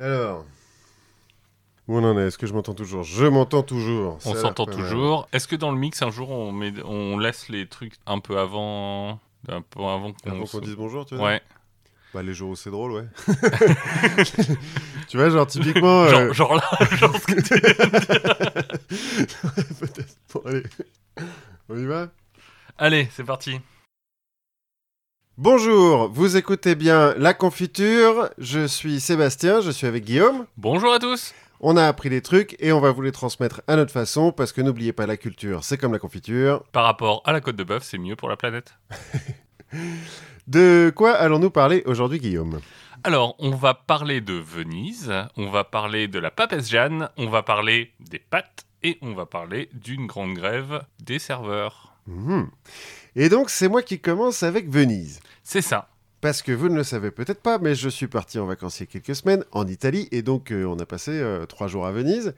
Alors. 0.00 0.44
Où 1.88 1.98
on 1.98 2.04
en 2.04 2.18
est? 2.18 2.22
Est-ce 2.28 2.38
que 2.38 2.46
je 2.46 2.52
m'entends 2.54 2.74
toujours? 2.74 3.02
Je 3.02 3.26
m'entends 3.26 3.62
toujours. 3.62 4.18
On 4.24 4.34
s'entend 4.34 4.66
toujours. 4.66 5.28
Est-ce 5.32 5.46
que 5.48 5.56
dans 5.56 5.70
le 5.72 5.78
mix, 5.78 6.00
un 6.02 6.10
jour, 6.10 6.30
on, 6.30 6.52
met, 6.52 6.72
on 6.84 7.18
laisse 7.18 7.48
les 7.48 7.66
trucs 7.66 7.94
un 8.06 8.18
peu 8.20 8.38
avant. 8.38 9.18
Un 9.48 9.62
peu 9.62 9.80
avant 9.80 10.12
qu'on. 10.12 10.44
Qu'on 10.46 10.58
dise 10.60 10.76
bonjour, 10.76 11.04
tu 11.06 11.16
vois 11.16 11.24
Ouais. 11.26 11.42
Bah, 12.12 12.22
les 12.24 12.34
jours 12.34 12.50
où 12.50 12.56
c'est 12.56 12.70
drôle, 12.70 12.90
ouais. 12.92 13.04
tu 15.08 15.16
vois, 15.16 15.30
genre, 15.30 15.46
typiquement. 15.46 16.02
euh, 16.02 16.32
Genre, 16.32 16.34
genre 16.34 16.54
là, 16.56 16.86
genre 16.96 17.14
ce 17.16 17.26
que 17.26 17.40
tu 17.40 17.54
viens 17.54 17.86
de 17.86 17.98
dire. 17.98 19.76
Peut-être. 19.80 20.16
Bon, 20.34 20.42
allez. 20.46 20.62
On 21.68 21.76
y 21.78 21.86
va? 21.86 22.08
Allez, 22.78 23.08
c'est 23.12 23.22
parti. 23.24 23.60
Bonjour, 25.42 26.10
vous 26.10 26.36
écoutez 26.36 26.74
bien 26.74 27.14
La 27.16 27.32
Confiture. 27.32 28.28
Je 28.36 28.66
suis 28.66 29.00
Sébastien, 29.00 29.62
je 29.62 29.70
suis 29.70 29.86
avec 29.86 30.04
Guillaume. 30.04 30.44
Bonjour 30.58 30.92
à 30.92 30.98
tous. 30.98 31.32
On 31.60 31.78
a 31.78 31.86
appris 31.86 32.10
des 32.10 32.20
trucs 32.20 32.56
et 32.58 32.72
on 32.72 32.80
va 32.80 32.90
vous 32.90 33.00
les 33.00 33.10
transmettre 33.10 33.62
à 33.66 33.76
notre 33.76 33.90
façon 33.90 34.32
parce 34.32 34.52
que 34.52 34.60
n'oubliez 34.60 34.92
pas, 34.92 35.06
la 35.06 35.16
culture, 35.16 35.64
c'est 35.64 35.78
comme 35.78 35.94
la 35.94 35.98
confiture. 35.98 36.62
Par 36.72 36.84
rapport 36.84 37.22
à 37.24 37.32
la 37.32 37.40
côte 37.40 37.56
de 37.56 37.64
bœuf, 37.64 37.84
c'est 37.84 37.96
mieux 37.96 38.16
pour 38.16 38.28
la 38.28 38.36
planète. 38.36 38.74
De 40.46 40.92
quoi 40.94 41.12
allons-nous 41.12 41.48
parler 41.48 41.82
aujourd'hui, 41.86 42.18
Guillaume? 42.18 42.60
Alors, 43.02 43.34
on 43.38 43.52
va 43.52 43.72
parler 43.72 44.20
de 44.20 44.34
Venise, 44.34 45.10
on 45.38 45.48
va 45.48 45.64
parler 45.64 46.06
de 46.06 46.18
la 46.18 46.30
papesse 46.30 46.68
Jeanne, 46.68 47.08
on 47.16 47.30
va 47.30 47.42
parler 47.42 47.92
des 47.98 48.18
pâtes 48.18 48.66
et 48.82 48.98
on 49.00 49.14
va 49.14 49.24
parler 49.24 49.70
d'une 49.72 50.06
grande 50.06 50.34
grève 50.34 50.82
des 51.02 51.18
serveurs. 51.18 51.94
Mhm. 52.06 52.50
Et 53.16 53.28
donc, 53.28 53.50
c'est 53.50 53.68
moi 53.68 53.82
qui 53.82 53.98
commence 53.98 54.42
avec 54.42 54.68
Venise. 54.68 55.20
C'est 55.50 55.62
ça. 55.62 55.88
Parce 56.20 56.42
que 56.42 56.52
vous 56.52 56.68
ne 56.68 56.76
le 56.76 56.84
savez 56.84 57.10
peut-être 57.10 57.42
pas, 57.42 57.58
mais 57.58 57.74
je 57.74 57.88
suis 57.88 58.06
parti 58.06 58.38
en 58.38 58.46
vacances 58.46 58.78
il 58.78 58.84
y 58.84 58.84
a 58.84 58.86
quelques 58.86 59.16
semaines 59.16 59.44
en 59.50 59.66
Italie 59.66 60.06
et 60.12 60.22
donc 60.22 60.52
euh, 60.52 60.64
on 60.64 60.78
a 60.78 60.86
passé 60.86 61.10
euh, 61.10 61.44
trois 61.44 61.66
jours 61.66 61.88
à 61.88 61.90
Venise. 61.90 62.34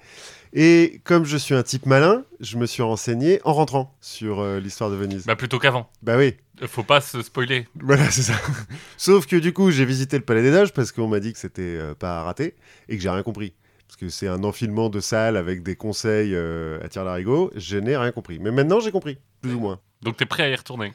Et 0.54 1.02
comme 1.04 1.26
je 1.26 1.36
suis 1.36 1.54
un 1.54 1.62
type 1.62 1.84
malin, 1.84 2.24
je 2.40 2.56
me 2.56 2.64
suis 2.64 2.82
renseigné 2.82 3.42
en 3.44 3.52
rentrant 3.52 3.94
sur 4.00 4.40
euh, 4.40 4.60
l'histoire 4.60 4.88
de 4.88 4.96
Venise. 4.96 5.26
Bah 5.26 5.36
plutôt 5.36 5.58
qu'avant. 5.58 5.90
Bah 6.00 6.16
oui, 6.16 6.36
Faut 6.66 6.84
pas 6.84 7.02
se 7.02 7.20
spoiler. 7.20 7.68
voilà, 7.82 8.10
c'est 8.10 8.22
ça. 8.22 8.40
Sauf 8.96 9.26
que 9.26 9.36
du 9.36 9.52
coup, 9.52 9.70
j'ai 9.70 9.84
visité 9.84 10.16
le 10.16 10.24
Palais 10.24 10.40
des 10.40 10.50
Doges 10.50 10.72
parce 10.72 10.90
qu'on 10.90 11.08
m'a 11.08 11.20
dit 11.20 11.34
que 11.34 11.38
c'était 11.38 11.78
pas 11.98 12.20
à 12.20 12.22
rater 12.22 12.54
et 12.88 12.96
que 12.96 13.02
j'ai 13.02 13.10
rien 13.10 13.22
compris. 13.22 13.52
Parce 13.92 14.00
que 14.00 14.08
c'est 14.08 14.28
un 14.28 14.42
enfilement 14.42 14.88
de 14.88 15.00
salles 15.00 15.36
avec 15.36 15.62
des 15.62 15.76
conseils 15.76 16.34
euh, 16.34 16.82
à 16.82 16.88
tir 16.88 17.04
larigot. 17.04 17.50
Je 17.56 17.76
n'ai 17.76 17.94
rien 17.94 18.10
compris. 18.10 18.38
Mais 18.38 18.50
maintenant, 18.50 18.80
j'ai 18.80 18.90
compris, 18.90 19.18
plus 19.42 19.52
ou 19.52 19.60
moins. 19.60 19.80
Donc 20.00 20.16
t'es 20.16 20.24
prêt 20.24 20.44
à 20.44 20.48
y 20.48 20.54
retourner. 20.54 20.94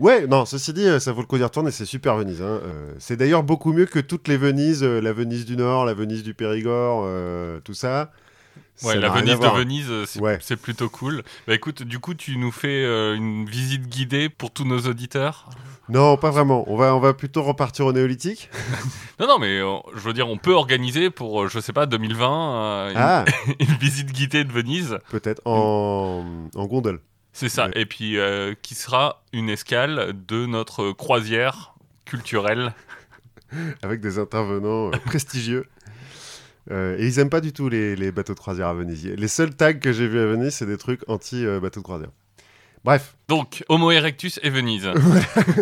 Ouais, 0.00 0.26
non, 0.26 0.46
ceci 0.46 0.72
dit, 0.72 0.86
euh, 0.86 0.98
ça 0.98 1.12
vaut 1.12 1.20
le 1.20 1.26
coup 1.26 1.36
d'y 1.36 1.44
retourner, 1.44 1.70
c'est 1.70 1.84
super 1.84 2.16
Venise. 2.16 2.40
hein. 2.40 2.58
Euh, 2.64 2.94
c'est 2.98 3.16
d'ailleurs 3.16 3.42
beaucoup 3.42 3.72
mieux 3.74 3.84
que 3.86 3.98
toutes 4.00 4.28
les 4.28 4.38
Venises, 4.38 4.82
euh, 4.82 4.98
la 5.00 5.12
Venise 5.12 5.44
du 5.44 5.56
Nord, 5.56 5.84
la 5.84 5.92
Venise 5.94 6.22
du 6.22 6.32
Périgord, 6.34 7.02
euh, 7.04 7.60
tout 7.60 7.74
ça. 7.74 8.10
Ouais, 8.82 8.94
Ça 8.94 8.98
la 9.00 9.10
Venise 9.10 9.38
de. 9.38 9.46
Venise, 9.58 9.90
c'est 10.06 10.20
Ouais. 10.22 10.38
plutôt 10.62 10.88
cool. 10.88 11.22
Bah 11.46 11.54
écoute, 11.54 11.82
du 11.82 11.98
coup, 11.98 12.14
tu 12.14 12.38
nous 12.38 12.50
fais 12.50 12.82
une 13.14 13.44
visite 13.44 13.86
guidée 13.88 14.30
pour 14.30 14.50
tous 14.52 14.64
nos 14.64 14.78
auditeurs? 14.80 15.50
Non, 15.90 16.16
pas 16.16 16.30
vraiment. 16.30 16.64
On 16.66 16.76
va, 16.76 16.94
on 16.96 17.00
va 17.00 17.12
plutôt 17.12 17.42
repartir 17.42 17.84
au 17.84 17.92
néolithique. 17.92 18.48
Non, 19.20 19.26
non, 19.26 19.38
mais 19.38 19.58
je 19.58 20.00
veux 20.00 20.14
dire, 20.14 20.28
on 20.30 20.38
peut 20.38 20.54
organiser 20.54 21.10
pour, 21.10 21.46
je 21.46 21.60
sais 21.60 21.74
pas, 21.74 21.84
2020, 21.84 22.54
euh, 22.54 22.90
une, 22.90 22.96
Ah, 22.96 23.24
une 23.60 23.76
visite 23.76 24.12
guidée 24.12 24.44
de 24.44 24.50
Venise. 24.52 24.96
peut-être 25.10 25.42
en, 25.44 26.24
en 26.54 26.64
gondole. 26.66 27.00
C'est 27.40 27.48
ça. 27.48 27.68
Ouais. 27.68 27.72
Et 27.76 27.86
puis, 27.86 28.18
euh, 28.18 28.54
qui 28.60 28.74
sera 28.74 29.22
une 29.32 29.48
escale 29.48 30.12
de 30.28 30.44
notre 30.44 30.92
croisière 30.92 31.74
culturelle. 32.04 32.74
avec 33.82 34.02
des 34.02 34.18
intervenants 34.18 34.88
euh, 34.88 34.98
prestigieux. 35.06 35.64
Euh, 36.70 36.98
et 36.98 37.06
ils 37.06 37.18
aiment 37.18 37.30
pas 37.30 37.40
du 37.40 37.54
tout 37.54 37.70
les, 37.70 37.96
les 37.96 38.12
bateaux 38.12 38.34
de 38.34 38.38
croisière 38.38 38.68
à 38.68 38.74
Venise. 38.74 39.06
Les 39.06 39.28
seuls 39.28 39.56
tags 39.56 39.72
que 39.72 39.90
j'ai 39.90 40.06
vus 40.06 40.20
à 40.20 40.26
Venise, 40.26 40.54
c'est 40.54 40.66
des 40.66 40.76
trucs 40.76 41.00
anti-bateaux 41.08 41.80
de 41.80 41.84
croisière. 41.84 42.10
Bref, 42.84 43.16
Donc, 43.26 43.64
Homo 43.70 43.90
erectus 43.90 44.38
et 44.42 44.50
Venise. 44.50 44.90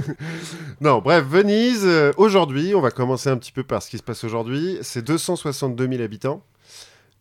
non, 0.80 0.98
bref, 0.98 1.24
Venise, 1.24 1.84
euh, 1.84 2.12
aujourd'hui, 2.16 2.74
on 2.74 2.80
va 2.80 2.90
commencer 2.90 3.28
un 3.28 3.36
petit 3.36 3.52
peu 3.52 3.62
par 3.62 3.84
ce 3.84 3.90
qui 3.90 3.98
se 3.98 4.02
passe 4.02 4.24
aujourd'hui. 4.24 4.78
C'est 4.82 5.02
262 5.02 5.88
000 5.88 6.02
habitants, 6.02 6.42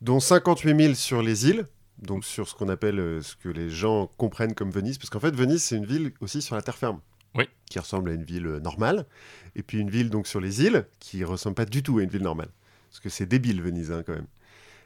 dont 0.00 0.18
58 0.18 0.82
000 0.82 0.94
sur 0.94 1.22
les 1.22 1.48
îles, 1.48 1.64
donc 2.00 2.24
sur 2.24 2.48
ce 2.48 2.54
qu'on 2.54 2.68
appelle, 2.68 3.00
euh, 3.00 3.22
ce 3.22 3.36
que 3.36 3.48
les 3.48 3.70
gens 3.70 4.08
comprennent 4.16 4.54
comme 4.54 4.70
Venise, 4.70 4.98
parce 4.98 5.10
qu'en 5.10 5.20
fait, 5.20 5.34
Venise, 5.34 5.62
c'est 5.62 5.76
une 5.76 5.86
ville 5.86 6.12
aussi 6.20 6.42
sur 6.42 6.54
la 6.54 6.62
terre 6.62 6.76
ferme. 6.76 7.00
Oui. 7.34 7.48
Qui 7.70 7.78
ressemble 7.78 8.10
à 8.10 8.14
une 8.14 8.24
ville 8.24 8.46
euh, 8.46 8.60
normale, 8.60 9.06
et 9.54 9.62
puis 9.62 9.78
une 9.78 9.90
ville 9.90 10.10
donc 10.10 10.26
sur 10.26 10.40
les 10.40 10.62
îles, 10.62 10.86
qui 10.98 11.24
ressemble 11.24 11.54
pas 11.54 11.64
du 11.64 11.82
tout 11.82 11.98
à 11.98 12.02
une 12.02 12.10
ville 12.10 12.22
normale. 12.22 12.48
Parce 12.90 13.00
que 13.00 13.08
c'est 13.08 13.26
débile, 13.26 13.62
Venise, 13.62 13.92
hein, 13.92 14.02
quand 14.06 14.14
même. 14.14 14.26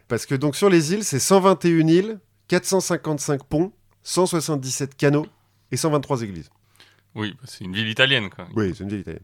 Parce 0.09 0.27
que 0.27 0.35
donc 0.35 0.57
sur 0.57 0.69
les 0.69 0.93
îles, 0.93 1.05
c'est 1.05 1.21
121 1.21 1.87
îles, 1.87 2.21
455 2.49 3.45
ponts, 3.45 3.73
177 4.03 4.97
canaux 4.97 5.27
et 5.71 5.77
123 5.77 6.23
églises. 6.23 6.51
Oui, 7.15 7.33
bah, 7.33 7.45
c'est 7.47 7.65
une 7.65 7.75
ville 7.75 7.89
italienne, 7.89 8.31
quoi. 8.31 8.49
Oui, 8.57 8.73
c'est 8.75 8.85
une 8.85 8.91
ville 8.91 9.01
italienne. 9.01 9.23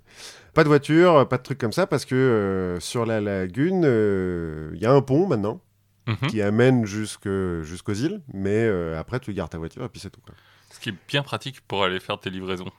Pas 0.54 0.62
de 0.62 0.69
voiture, 0.69 1.27
pas 1.28 1.38
de 1.38 1.43
trucs 1.43 1.59
comme 1.59 1.72
ça, 1.72 1.87
parce 1.87 2.04
que 2.04 2.15
euh, 2.15 2.81
sur 2.81 3.06
la 3.06 3.21
lagune, 3.21 3.82
euh, 3.84 4.71
il 4.75 4.81
y 4.81 4.87
a 4.87 4.93
un 4.93 5.00
pont 5.00 5.27
maintenant 5.27 5.60
Mhm. 6.08 6.28
qui 6.30 6.42
amène 6.42 6.84
jusque- 6.86 7.28
jusqu'aux 7.62 7.92
îles, 7.92 8.20
mais 8.32 8.64
euh, 8.64 8.98
après 8.98 9.20
tu 9.20 9.32
gardes 9.34 9.50
ta 9.50 9.58
voiture 9.58 9.84
et 9.84 9.88
puis 9.88 10.00
c'est 10.00 10.10
tout. 10.10 10.20
Quoi. 10.24 10.34
Ce 10.72 10.80
qui 10.80 10.88
est 10.88 10.94
bien 11.08 11.22
pratique 11.22 11.60
pour 11.69 11.84
aller 11.84 12.00
faire 12.00 12.19
tes 12.19 12.30
livraisons. 12.30 12.70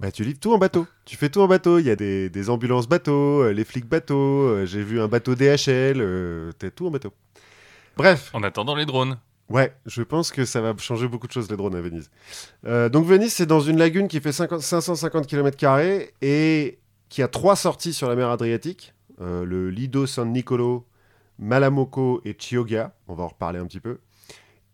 Bah, 0.00 0.10
tu 0.10 0.24
livres 0.24 0.40
tout 0.40 0.52
en 0.52 0.58
bateau. 0.58 0.86
Tu 1.04 1.16
fais 1.16 1.28
tout 1.28 1.40
en 1.40 1.46
bateau. 1.46 1.78
Il 1.78 1.86
y 1.86 1.90
a 1.90 1.94
des, 1.96 2.28
des 2.28 2.50
ambulances 2.50 2.88
bateaux, 2.88 3.42
euh, 3.44 3.52
les 3.52 3.64
flics 3.64 3.86
bateaux. 3.86 4.42
euh, 4.48 4.66
J'ai 4.66 4.82
vu 4.82 5.00
un 5.00 5.06
bateau 5.06 5.36
DHL. 5.36 6.00
euh, 6.00 6.50
T'es 6.58 6.72
tout 6.72 6.86
en 6.88 6.90
bateau. 6.90 7.12
Bref, 7.96 8.30
En 8.34 8.42
attendant 8.42 8.74
les 8.74 8.84
drones. 8.86 9.18
Ouais, 9.48 9.72
je 9.86 10.02
pense 10.02 10.32
que 10.32 10.44
ça 10.44 10.60
va 10.60 10.74
changer 10.78 11.06
beaucoup 11.08 11.26
de 11.28 11.32
choses, 11.32 11.48
les 11.50 11.56
drones 11.56 11.74
à 11.76 11.80
Venise. 11.80 12.10
Donc 12.64 13.04
Venise, 13.06 13.32
c'est 13.34 13.44
dans 13.46 13.60
une 13.60 13.76
lagune 13.78 14.08
qui 14.08 14.20
fait 14.20 14.32
50 14.32 14.60
550 14.62 15.26
km 15.26 15.56
et 16.22 16.78
qui 17.10 17.22
a 17.22 17.28
trois 17.28 17.54
sorties 17.54 17.92
sur 17.92 18.08
la 18.08 18.16
mer 18.16 18.30
Adriatique. 18.30 18.94
Le 19.20 19.68
Lido 19.70 20.06
San 20.06 20.32
Nicolo, 20.32 20.86
Malamocco 21.38 22.20
et 22.24 22.34
Chioggia. 22.38 22.94
On 23.08 23.14
va 23.14 23.24
en 23.24 23.28
reparler 23.28 23.58
un 23.58 23.66
petit 23.66 23.80
peu. 23.80 23.98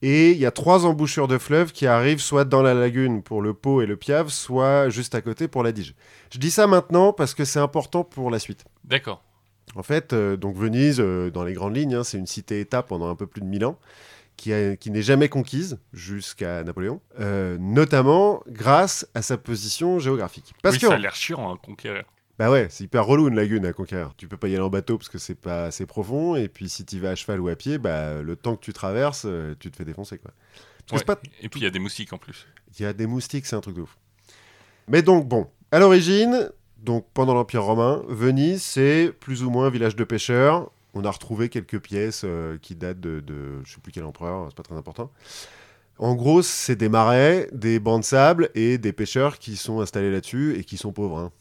Et 0.00 0.30
il 0.30 0.38
y 0.38 0.46
a 0.46 0.52
trois 0.52 0.86
embouchures 0.86 1.26
de 1.26 1.38
fleuves 1.38 1.72
qui 1.72 1.86
arrivent 1.86 2.20
soit 2.20 2.44
dans 2.44 2.62
la 2.62 2.72
lagune 2.72 3.22
pour 3.22 3.42
le 3.42 3.52
Pau 3.52 3.82
et 3.82 3.86
le 3.86 3.96
Piave, 3.96 4.28
soit 4.28 4.88
juste 4.90 5.14
à 5.16 5.22
côté 5.22 5.48
pour 5.48 5.64
la 5.64 5.72
Dige. 5.72 5.94
Je 6.32 6.38
dis 6.38 6.52
ça 6.52 6.68
maintenant 6.68 7.12
parce 7.12 7.34
que 7.34 7.44
c'est 7.44 7.58
important 7.58 8.04
pour 8.04 8.30
la 8.30 8.38
suite. 8.38 8.64
D'accord. 8.84 9.24
En 9.74 9.82
fait, 9.82 10.12
euh, 10.12 10.36
donc 10.36 10.56
Venise, 10.56 11.00
euh, 11.00 11.30
dans 11.30 11.44
les 11.44 11.52
grandes 11.52 11.76
lignes, 11.76 11.96
hein, 11.96 12.04
c'est 12.04 12.16
une 12.16 12.26
cité-État 12.26 12.82
pendant 12.82 13.10
un 13.10 13.16
peu 13.16 13.26
plus 13.26 13.40
de 13.40 13.46
1000 13.46 13.64
ans, 13.64 13.78
qui, 14.36 14.52
n'est 14.52 15.02
jamais 15.02 15.28
conquise 15.28 15.78
jusqu'à 15.92 16.62
Napoléon, 16.62 17.00
euh, 17.18 17.58
notamment 17.58 18.42
grâce 18.46 19.08
à 19.14 19.22
sa 19.22 19.36
position 19.36 19.98
géographique. 19.98 20.54
Parce 20.62 20.76
oui, 20.76 20.80
que, 20.80 20.86
ça 20.86 20.94
a 20.94 20.98
l'air 20.98 21.14
chiant 21.16 21.52
à 21.52 21.58
conquérir. 21.58 22.04
Bah 22.38 22.50
ouais, 22.50 22.68
c'est 22.70 22.84
hyper 22.84 23.04
relou 23.04 23.28
une 23.28 23.34
lagune 23.34 23.66
à 23.66 23.72
conquérir. 23.72 24.12
Tu 24.16 24.28
peux 24.28 24.36
pas 24.36 24.48
y 24.48 24.54
aller 24.54 24.62
en 24.62 24.70
bateau 24.70 24.96
parce 24.96 25.08
que 25.08 25.18
c'est 25.18 25.34
pas 25.34 25.64
assez 25.64 25.86
profond, 25.86 26.36
et 26.36 26.48
puis 26.48 26.68
si 26.68 26.84
tu 26.84 26.98
vas 27.00 27.10
à 27.10 27.14
cheval 27.14 27.40
ou 27.40 27.48
à 27.48 27.56
pied, 27.56 27.78
bah 27.78 28.22
le 28.22 28.36
temps 28.36 28.56
que 28.56 28.64
tu 28.64 28.72
traverses, 28.72 29.24
euh, 29.26 29.54
tu 29.58 29.70
te 29.70 29.76
fais 29.76 29.84
défoncer 29.84 30.18
quoi. 30.18 30.30
Ouais. 30.92 31.04
pas 31.04 31.18
Et 31.42 31.48
puis, 31.48 31.60
il 31.60 31.64
y 31.64 31.66
a 31.66 31.70
des 31.70 31.78
moustiques 31.78 32.12
en 32.12 32.18
plus. 32.18 32.46
il 32.78 32.82
y 32.82 32.86
a 32.86 32.92
des 32.92 33.06
moustiques, 33.06 33.44
c'est 33.46 33.56
un 33.56 33.60
truc 33.60 33.76
de 33.76 33.82
ouf. 33.82 33.98
Mais 34.88 35.02
donc, 35.02 35.28
bon, 35.28 35.48
à 35.70 35.78
l'origine, 35.80 36.50
donc 36.78 37.06
pendant 37.12 37.34
l'Empire 37.34 37.64
romain, 37.64 38.02
Venise, 38.08 38.62
c'est 38.62 39.12
plus 39.20 39.42
ou 39.42 39.50
moins 39.50 39.66
un 39.66 39.70
village 39.70 39.96
de 39.96 40.04
pêcheurs. 40.04 40.70
On 40.94 41.04
a 41.04 41.10
retrouvé 41.10 41.50
quelques 41.50 41.80
pièces 41.80 42.22
euh, 42.24 42.56
qui 42.62 42.74
datent 42.74 43.00
de, 43.00 43.20
de 43.20 43.62
je 43.64 43.74
sais 43.74 43.80
plus 43.80 43.92
quel 43.92 44.04
empereur, 44.04 44.46
c'est 44.48 44.56
pas 44.56 44.62
très 44.62 44.76
important. 44.76 45.10
En 45.98 46.14
gros, 46.14 46.42
c'est 46.42 46.76
des 46.76 46.88
marais, 46.88 47.48
des 47.52 47.80
bancs 47.80 48.00
de 48.00 48.06
sable 48.06 48.50
et 48.54 48.78
des 48.78 48.92
pêcheurs 48.92 49.38
qui 49.38 49.56
sont 49.56 49.80
installés 49.80 50.10
là-dessus 50.10 50.56
et 50.56 50.64
qui 50.64 50.76
sont 50.76 50.92
pauvres. 50.92 51.18
hein. 51.18 51.32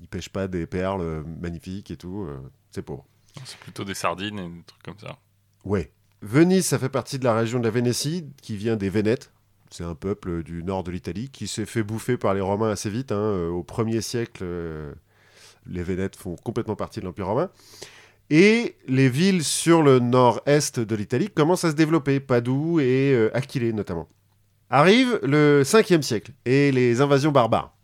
Ils 0.00 0.08
pêchent 0.08 0.28
pas 0.30 0.48
des 0.48 0.66
perles 0.66 1.00
euh, 1.02 1.22
magnifiques 1.40 1.90
et 1.90 1.96
tout, 1.96 2.24
euh, 2.28 2.38
c'est 2.70 2.82
pauvre. 2.82 3.04
C'est 3.44 3.58
plutôt 3.58 3.84
des 3.84 3.94
sardines 3.94 4.38
et 4.38 4.48
des 4.48 4.62
trucs 4.66 4.82
comme 4.82 4.98
ça. 4.98 5.18
Ouais. 5.64 5.92
Venise, 6.22 6.66
ça 6.66 6.78
fait 6.78 6.88
partie 6.88 7.18
de 7.18 7.24
la 7.24 7.34
région 7.34 7.58
de 7.58 7.64
la 7.64 7.70
Vénétie, 7.70 8.26
qui 8.42 8.56
vient 8.56 8.76
des 8.76 8.90
Vénètes. 8.90 9.32
C'est 9.70 9.84
un 9.84 9.94
peuple 9.94 10.42
du 10.42 10.64
nord 10.64 10.82
de 10.82 10.90
l'Italie 10.90 11.28
qui 11.30 11.46
s'est 11.46 11.64
fait 11.66 11.82
bouffer 11.84 12.16
par 12.16 12.34
les 12.34 12.40
Romains 12.40 12.70
assez 12.70 12.90
vite. 12.90 13.12
hein. 13.12 13.16
Euh, 13.16 13.48
Au 13.50 13.62
1er 13.62 14.00
siècle, 14.00 14.42
euh, 14.42 14.92
les 15.66 15.82
Vénètes 15.82 16.16
font 16.16 16.34
complètement 16.36 16.76
partie 16.76 17.00
de 17.00 17.04
l'Empire 17.04 17.26
romain. 17.26 17.50
Et 18.30 18.76
les 18.86 19.08
villes 19.08 19.44
sur 19.44 19.82
le 19.82 19.98
nord-est 19.98 20.80
de 20.80 20.94
l'Italie 20.96 21.28
commencent 21.28 21.64
à 21.64 21.70
se 21.70 21.76
développer, 21.76 22.20
Padoue 22.20 22.80
et 22.80 23.12
euh, 23.14 23.30
Aquilée 23.34 23.72
notamment. 23.72 24.08
Arrive 24.70 25.18
le 25.22 25.62
5e 25.64 26.02
siècle 26.02 26.32
et 26.44 26.70
les 26.72 27.00
invasions 27.00 27.32
barbares. 27.32 27.74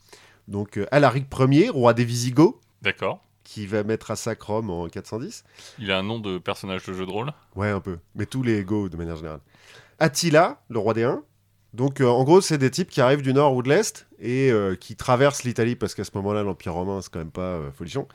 Donc 0.48 0.78
euh, 0.78 0.86
Alaric 0.90 1.26
Ier, 1.50 1.70
roi 1.70 1.94
des 1.94 2.04
Visigoths, 2.04 2.56
D'accord. 2.82 3.20
qui 3.44 3.66
va 3.66 3.82
mettre 3.82 4.10
à 4.10 4.16
sac 4.16 4.40
Rome 4.42 4.70
en 4.70 4.88
410. 4.88 5.44
Il 5.78 5.90
a 5.90 5.98
un 5.98 6.02
nom 6.02 6.18
de 6.18 6.38
personnage 6.38 6.84
de 6.86 6.92
jeu 6.92 7.06
de 7.06 7.10
rôle? 7.10 7.32
Ouais, 7.54 7.70
un 7.70 7.80
peu. 7.80 7.98
Mais 8.14 8.26
tous 8.26 8.42
les 8.42 8.62
Go 8.64 8.88
de 8.88 8.96
manière 8.96 9.16
générale. 9.16 9.40
Attila, 9.98 10.60
le 10.68 10.78
roi 10.78 10.94
des 10.94 11.04
Huns. 11.04 11.22
Donc, 11.74 12.00
euh, 12.00 12.06
en 12.06 12.24
gros, 12.24 12.40
c'est 12.40 12.58
des 12.58 12.70
types 12.70 12.88
qui 12.88 13.00
arrivent 13.00 13.22
du 13.22 13.34
nord 13.34 13.54
ou 13.54 13.62
de 13.62 13.68
l'est 13.68 14.06
et 14.18 14.50
euh, 14.50 14.76
qui 14.76 14.96
traversent 14.96 15.44
l'Italie 15.44 15.76
parce 15.76 15.94
qu'à 15.94 16.04
ce 16.04 16.10
moment-là, 16.14 16.42
l'Empire 16.42 16.72
romain, 16.74 17.00
c'est 17.02 17.12
quand 17.12 17.18
même 17.18 17.30
pas 17.30 17.40
euh, 17.42 17.70
folichon. 17.72 18.06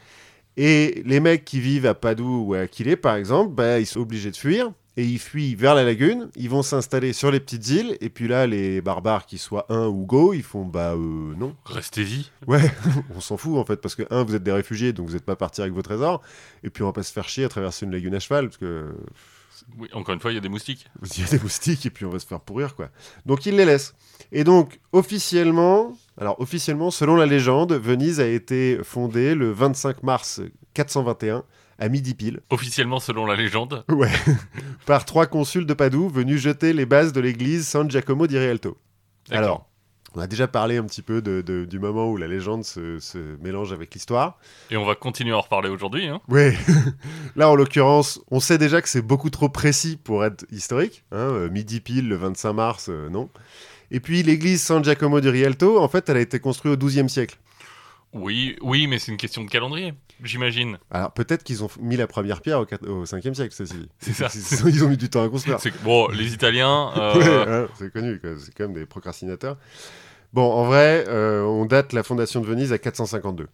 Et 0.58 1.04
les 1.06 1.20
mecs 1.20 1.46
qui 1.46 1.60
vivent 1.60 1.86
à 1.86 1.94
Padoue 1.94 2.46
ou 2.48 2.54
à 2.56 2.60
Aquilée, 2.60 2.96
par 2.96 3.16
exemple, 3.16 3.54
bah, 3.54 3.80
ils 3.80 3.86
sont 3.86 4.00
obligés 4.00 4.32
de 4.32 4.36
fuir. 4.36 4.72
Et 4.98 5.06
ils 5.06 5.20
fuient 5.20 5.56
vers 5.56 5.74
la 5.74 5.84
lagune, 5.86 6.30
ils 6.36 6.50
vont 6.50 6.64
s'installer 6.64 7.14
sur 7.14 7.32
les 7.32 7.40
petites 7.40 7.68
îles, 7.70 7.98
et 8.02 8.10
puis 8.10 8.28
là, 8.28 8.46
les 8.46 8.82
barbares, 8.82 9.26
qu'ils 9.26 9.40
soient 9.40 9.66
un 9.70 9.88
ou 9.88 10.06
go, 10.06 10.34
ils 10.34 10.44
font 10.44 10.66
bah 10.66 10.94
euh, 10.94 11.34
non. 11.38 11.56
Restez 11.66 12.04
vie. 12.04 12.30
Ouais, 12.46 12.70
on 13.16 13.22
s'en 13.22 13.38
fout 13.38 13.58
en 13.58 13.64
fait, 13.64 13.78
parce 13.78 13.96
que 13.96 14.04
un, 14.10 14.24
vous 14.24 14.36
êtes 14.36 14.44
des 14.44 14.52
réfugiés, 14.52 14.92
donc 14.92 15.08
vous 15.08 15.14
n'êtes 15.14 15.26
pas 15.26 15.38
partis 15.38 15.62
avec 15.62 15.74
vos 15.74 15.82
trésors, 15.82 16.22
et 16.64 16.70
puis 16.70 16.84
on 16.84 16.88
va 16.88 16.94
pas 16.94 17.04
se 17.04 17.14
faire 17.14 17.30
chier 17.30 17.46
à 17.46 17.50
traverser 17.50 17.86
une 17.86 17.94
lagune 17.94 18.14
à 18.16 18.20
cheval, 18.20 18.48
parce 18.48 18.58
que 18.58 18.94
Oui, 19.78 19.88
encore 19.94 20.14
une 20.14 20.20
fois, 20.20 20.32
il 20.32 20.36
y 20.36 20.38
a 20.38 20.42
des 20.42 20.50
moustiques. 20.50 20.88
il 21.16 21.22
y 21.22 21.26
a 21.26 21.30
des 21.30 21.40
moustiques, 21.40 21.86
et 21.86 21.90
puis 21.90 22.04
on 22.04 22.10
va 22.10 22.20
se 22.20 22.28
faire 22.28 22.42
pourrir 22.42 22.76
quoi. 22.76 22.90
Donc 23.26 23.46
ils 23.46 23.56
les 23.56 23.66
laissent. 23.66 23.96
Et 24.34 24.44
donc 24.44 24.82
officiellement, 24.92 25.98
alors 26.18 26.38
officiellement, 26.42 26.92
selon 26.92 27.16
la 27.16 27.26
légende, 27.26 27.72
Venise 27.74 28.20
a 28.20 28.28
été 28.28 28.80
fondée 28.84 29.36
le 29.36 29.52
25 29.52 30.04
mars 30.04 30.42
421 30.74 31.44
à 31.82 31.90
midi 31.90 32.14
pile. 32.14 32.40
Officiellement, 32.50 33.00
selon 33.02 33.26
la 33.26 33.36
légende. 33.36 33.84
Ouais. 33.90 34.12
par 34.86 35.04
trois 35.04 35.26
consuls 35.26 35.66
de 35.66 35.74
Padoue 35.74 36.08
venus 36.10 36.40
jeter 36.40 36.72
les 36.74 36.86
bases 36.86 37.12
de 37.12 37.20
l'église 37.20 37.68
San 37.68 37.90
Giacomo 37.92 38.28
di 38.28 38.38
Rialto. 38.38 38.78
Alors, 39.32 39.68
on 40.16 40.20
a 40.20 40.28
déjà 40.28 40.48
parlé 40.48 40.78
un 40.78 40.84
petit 40.84 41.02
peu 41.02 41.22
de- 41.22 41.42
de- 41.42 41.66
du 41.66 41.80
moment 41.80 42.10
où 42.10 42.18
la 42.18 42.28
légende 42.28 42.64
se, 42.66 43.00
se 43.00 43.18
mélange 43.42 43.72
avec 43.74 43.94
l'histoire. 43.94 44.38
Et 44.70 44.78
on 44.78 44.86
va 44.86 44.94
continuer 44.96 45.32
à 45.34 45.38
en 45.38 45.42
reparler 45.42 45.70
aujourd'hui. 45.70 46.08
Hein. 46.08 46.22
Oui. 46.28 46.52
Là, 47.36 47.50
en 47.50 47.56
l'occurrence, 47.56 48.22
on 48.30 48.40
sait 48.40 48.58
déjà 48.58 48.82
que 48.82 48.90
c'est 48.90 49.02
beaucoup 49.02 49.30
trop 49.30 49.50
précis 49.50 49.98
pour 50.02 50.24
être 50.26 50.46
historique. 50.52 51.04
hein, 51.12 51.18
euh, 51.18 51.50
midi 51.50 51.80
pile, 51.82 52.08
le 52.10 52.16
25 52.16 52.54
mars, 52.54 52.88
euh, 52.90 53.10
non. 53.10 53.30
Et 53.90 54.00
puis, 54.00 54.22
l'église 54.24 54.62
San 54.62 54.84
Giacomo 54.84 55.20
di 55.22 55.30
Rialto, 55.30 55.80
en 55.80 55.88
fait, 55.88 56.08
elle 56.10 56.18
a 56.18 56.22
été 56.22 56.40
construite 56.40 56.74
au 56.74 56.78
XIIe 56.86 57.10
siècle. 57.10 57.38
Oui, 58.14 58.58
oui, 58.62 58.88
mais 58.88 59.00
c'est 59.00 59.12
une 59.12 59.18
question 59.18 59.44
de 59.46 59.50
calendrier, 59.50 59.94
j'imagine. 60.24 60.78
Alors, 60.90 61.12
peut-être 61.14 61.44
qu'ils 61.44 61.64
ont 61.64 61.70
mis 61.80 61.98
la 61.98 62.08
première 62.08 62.42
pierre 62.42 62.60
au, 62.60 62.66
quat- 62.66 62.86
au 62.88 63.06
5e 63.06 63.34
siècle, 63.34 63.54
ceci 63.56 63.74
dit. 63.74 63.90
C'est 64.00 64.14
ça. 64.14 64.28
Ils 64.34 64.64
ont- 64.66 64.68
Ils 64.70 64.84
ont 64.84 64.90
mis 64.90 64.98
du 64.98 65.10
temps 65.10 65.24
à 65.24 65.30
construire. 65.30 65.60
Bon, 65.84 66.08
les 66.10 66.34
Italiens. 66.34 66.92
euh, 66.98 67.14
Ouais, 67.16 67.52
hein, 67.52 67.68
c'est 67.78 67.92
connu, 67.92 68.20
c'est 68.40 68.54
quand 68.56 68.64
même 68.66 68.74
des 68.74 68.86
procrastinateurs. 68.86 69.58
Bon, 70.34 70.50
en 70.52 70.64
vrai, 70.66 71.06
euh, 71.08 71.44
on 71.44 71.66
date 71.66 71.94
la 71.94 72.04
fondation 72.04 72.40
de 72.42 72.46
Venise 72.46 72.72
à 72.74 72.78
452. 72.78 73.48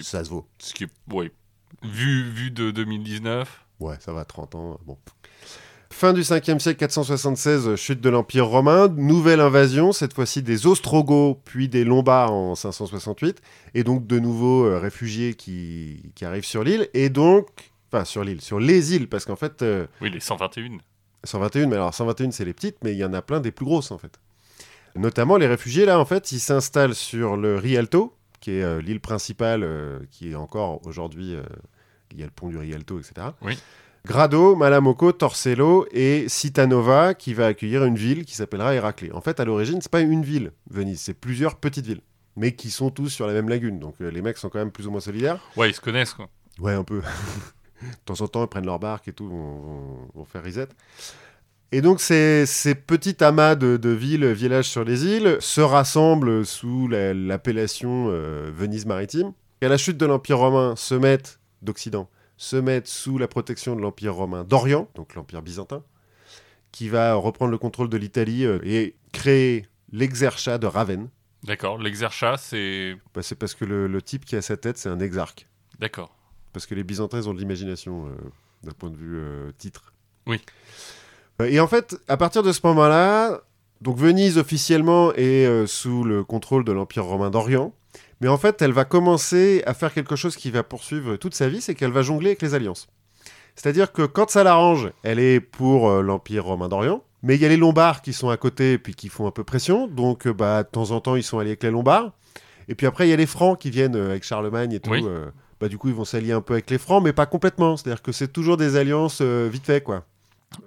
Ça 0.00 0.24
se 0.24 0.30
vaut. 0.30 0.46
ce 0.58 0.74
qui 0.74 0.84
est. 0.84 0.90
Oui. 1.12 1.30
Vu, 1.82 2.22
vu 2.30 2.50
de 2.50 2.70
2019. 2.70 3.64
Ouais, 3.80 3.96
ça 4.00 4.12
va, 4.12 4.24
30 4.24 4.54
ans. 4.54 4.80
Bon. 4.86 4.98
Fin 5.96 6.12
du 6.12 6.20
5e 6.20 6.58
siècle, 6.58 6.80
476, 6.80 7.74
chute 7.76 8.02
de 8.02 8.10
l'Empire 8.10 8.46
romain, 8.46 8.86
nouvelle 8.88 9.40
invasion, 9.40 9.92
cette 9.92 10.12
fois-ci 10.12 10.42
des 10.42 10.66
Ostrogoths, 10.66 11.38
puis 11.46 11.70
des 11.70 11.84
Lombards 11.84 12.34
en 12.34 12.54
568, 12.54 13.40
et 13.72 13.82
donc 13.82 14.06
de 14.06 14.18
nouveaux 14.18 14.66
euh, 14.66 14.78
réfugiés 14.78 15.32
qui, 15.32 16.12
qui 16.14 16.26
arrivent 16.26 16.44
sur 16.44 16.62
l'île, 16.64 16.90
et 16.92 17.08
donc, 17.08 17.48
enfin 17.90 18.04
sur 18.04 18.24
l'île, 18.24 18.42
sur 18.42 18.60
les 18.60 18.94
îles, 18.94 19.08
parce 19.08 19.24
qu'en 19.24 19.36
fait, 19.36 19.62
euh, 19.62 19.86
Oui, 20.02 20.10
les 20.10 20.20
121. 20.20 20.76
121, 21.24 21.66
mais 21.66 21.76
alors 21.76 21.94
121 21.94 22.30
c'est 22.30 22.44
les 22.44 22.52
petites, 22.52 22.76
mais 22.84 22.92
il 22.92 22.98
y 22.98 23.04
en 23.04 23.14
a 23.14 23.22
plein 23.22 23.40
des 23.40 23.50
plus 23.50 23.64
grosses 23.64 23.90
en 23.90 23.96
fait. 23.96 24.20
Notamment 24.96 25.38
les 25.38 25.46
réfugiés 25.46 25.86
là 25.86 25.98
en 25.98 26.04
fait, 26.04 26.30
ils 26.30 26.40
s'installent 26.40 26.94
sur 26.94 27.38
le 27.38 27.56
Rialto, 27.56 28.14
qui 28.40 28.50
est 28.50 28.62
euh, 28.62 28.82
l'île 28.82 29.00
principale, 29.00 29.66
qui 30.10 30.32
est 30.32 30.34
encore 30.34 30.86
aujourd'hui, 30.86 31.36
il 32.12 32.20
y 32.20 32.22
a 32.22 32.26
le 32.26 32.32
pont 32.32 32.50
du 32.50 32.58
Rialto, 32.58 32.98
etc. 32.98 33.28
Oui. 33.40 33.56
Grado, 34.06 34.54
Malamocco, 34.54 35.10
Torcello 35.10 35.84
et 35.90 36.26
Citanova, 36.28 37.14
qui 37.14 37.34
va 37.34 37.46
accueillir 37.46 37.84
une 37.84 37.96
ville 37.96 38.24
qui 38.24 38.36
s'appellera 38.36 38.72
Héraclée. 38.72 39.10
En 39.10 39.20
fait, 39.20 39.40
à 39.40 39.44
l'origine, 39.44 39.80
c'est 39.82 39.90
pas 39.90 40.00
une 40.00 40.22
ville, 40.22 40.52
Venise, 40.70 41.00
c'est 41.00 41.12
plusieurs 41.12 41.56
petites 41.56 41.86
villes, 41.86 42.02
mais 42.36 42.52
qui 42.52 42.70
sont 42.70 42.90
tous 42.90 43.08
sur 43.08 43.26
la 43.26 43.32
même 43.32 43.48
lagune. 43.48 43.80
Donc 43.80 43.96
euh, 44.00 44.08
les 44.12 44.22
mecs 44.22 44.38
sont 44.38 44.48
quand 44.48 44.60
même 44.60 44.70
plus 44.70 44.86
ou 44.86 44.92
moins 44.92 45.00
solidaires. 45.00 45.40
Ouais, 45.56 45.70
ils 45.70 45.74
se 45.74 45.80
connaissent, 45.80 46.12
quoi. 46.14 46.28
Ouais, 46.60 46.72
un 46.72 46.84
peu. 46.84 47.00
de 47.82 47.86
temps 48.04 48.20
en 48.20 48.28
temps, 48.28 48.44
ils 48.44 48.48
prennent 48.48 48.64
leur 48.66 48.78
barque 48.78 49.08
et 49.08 49.12
tout, 49.12 49.28
vont, 49.28 49.56
vont- 49.56 50.08
vont 50.14 50.24
faire 50.24 50.44
reset. 50.44 50.68
Et 51.72 51.80
donc, 51.80 52.00
ces, 52.00 52.46
ces 52.46 52.76
petits 52.76 53.24
amas 53.24 53.56
de, 53.56 53.76
de 53.76 53.88
villes, 53.90 54.26
villages 54.26 54.68
sur 54.68 54.84
les 54.84 55.04
îles 55.04 55.36
se 55.40 55.60
rassemblent 55.60 56.46
sous 56.46 56.86
la- 56.86 57.12
l'appellation 57.12 58.06
euh, 58.10 58.52
Venise 58.54 58.86
maritime. 58.86 59.32
Et 59.62 59.66
à 59.66 59.68
la 59.68 59.76
chute 59.78 59.96
de 59.96 60.06
l'Empire 60.06 60.38
romain, 60.38 60.76
se 60.76 60.94
mettent, 60.94 61.40
d'Occident, 61.62 62.08
se 62.36 62.56
mettent 62.56 62.88
sous 62.88 63.18
la 63.18 63.28
protection 63.28 63.76
de 63.76 63.80
l'Empire 63.80 64.14
romain 64.14 64.44
d'Orient, 64.44 64.88
donc 64.94 65.14
l'Empire 65.14 65.42
byzantin, 65.42 65.82
qui 66.72 66.88
va 66.88 67.14
reprendre 67.14 67.50
le 67.50 67.58
contrôle 67.58 67.88
de 67.88 67.96
l'Italie 67.96 68.44
euh, 68.44 68.58
et 68.64 68.94
créer 69.12 69.66
l'exerchat 69.92 70.58
de 70.58 70.66
Ravenne. 70.66 71.08
D'accord. 71.44 71.78
L'exerchat, 71.78 72.36
c'est. 72.38 72.96
Bah, 73.14 73.22
c'est 73.22 73.36
parce 73.36 73.54
que 73.54 73.64
le, 73.64 73.86
le 73.86 74.02
type 74.02 74.24
qui 74.24 74.36
a 74.36 74.42
sa 74.42 74.56
tête, 74.56 74.78
c'est 74.78 74.88
un 74.88 75.00
exarque. 75.00 75.46
D'accord. 75.78 76.14
parce 76.52 76.64
que 76.66 76.74
les 76.74 76.84
Byzantins 76.84 77.18
ils 77.18 77.28
ont 77.28 77.34
de 77.34 77.38
l'imagination 77.38 78.06
euh, 78.06 78.10
d'un 78.62 78.72
point 78.72 78.88
de 78.90 78.96
vue 78.96 79.18
euh, 79.18 79.52
titre. 79.58 79.92
Oui. 80.26 80.40
Et 81.44 81.60
en 81.60 81.66
fait, 81.66 81.96
à 82.08 82.16
partir 82.16 82.42
de 82.42 82.50
ce 82.50 82.60
moment-là, 82.64 83.42
donc 83.82 83.98
Venise 83.98 84.38
officiellement 84.38 85.12
est 85.14 85.46
euh, 85.46 85.66
sous 85.66 86.02
le 86.02 86.24
contrôle 86.24 86.64
de 86.64 86.72
l'Empire 86.72 87.04
romain 87.04 87.28
d'Orient, 87.28 87.74
mais 88.20 88.28
en 88.28 88.38
fait, 88.38 88.62
elle 88.62 88.72
va 88.72 88.84
commencer 88.84 89.62
à 89.66 89.74
faire 89.74 89.92
quelque 89.92 90.16
chose 90.16 90.36
qui 90.36 90.50
va 90.50 90.62
poursuivre 90.62 91.16
toute 91.16 91.34
sa 91.34 91.48
vie, 91.48 91.60
c'est 91.60 91.74
qu'elle 91.74 91.92
va 91.92 92.02
jongler 92.02 92.28
avec 92.28 92.42
les 92.42 92.54
alliances. 92.54 92.88
C'est-à-dire 93.54 93.92
que 93.92 94.02
quand 94.02 94.30
ça 94.30 94.44
l'arrange, 94.44 94.90
elle 95.02 95.18
est 95.18 95.40
pour 95.40 95.88
euh, 95.88 96.02
l'Empire 96.02 96.44
romain 96.44 96.68
d'Orient, 96.68 97.02
mais 97.22 97.34
il 97.36 97.40
y 97.40 97.46
a 97.46 97.48
les 97.48 97.56
Lombards 97.56 98.02
qui 98.02 98.12
sont 98.12 98.28
à 98.28 98.36
côté 98.36 98.74
et 98.74 98.78
puis 98.78 98.94
qui 98.94 99.08
font 99.08 99.26
un 99.26 99.30
peu 99.30 99.44
pression, 99.44 99.88
donc 99.88 100.26
euh, 100.26 100.32
bah, 100.32 100.62
de 100.62 100.68
temps 100.68 100.90
en 100.90 101.00
temps 101.00 101.16
ils 101.16 101.22
sont 101.22 101.38
alliés 101.38 101.50
avec 101.50 101.62
les 101.62 101.70
Lombards. 101.70 102.12
Et 102.68 102.74
puis 102.74 102.86
après, 102.86 103.06
il 103.06 103.10
y 103.10 103.12
a 103.12 103.16
les 103.16 103.26
Francs 103.26 103.58
qui 103.58 103.70
viennent 103.70 103.96
euh, 103.96 104.10
avec 104.10 104.24
Charlemagne 104.24 104.72
et 104.72 104.80
tout. 104.80 104.90
Oui. 104.90 105.04
bah, 105.60 105.68
du 105.68 105.78
coup, 105.78 105.88
ils 105.88 105.94
vont 105.94 106.04
s'allier 106.04 106.32
un 106.32 106.40
peu 106.40 106.54
avec 106.54 106.68
les 106.68 106.78
Francs, 106.78 107.02
mais 107.02 107.12
pas 107.12 107.26
complètement. 107.26 107.76
C'est-à-dire 107.76 108.02
que 108.02 108.12
c'est 108.12 108.28
toujours 108.28 108.56
des 108.56 108.76
alliances 108.76 109.22
vite 109.22 109.64
fait, 109.64 109.82
quoi. 109.82 110.04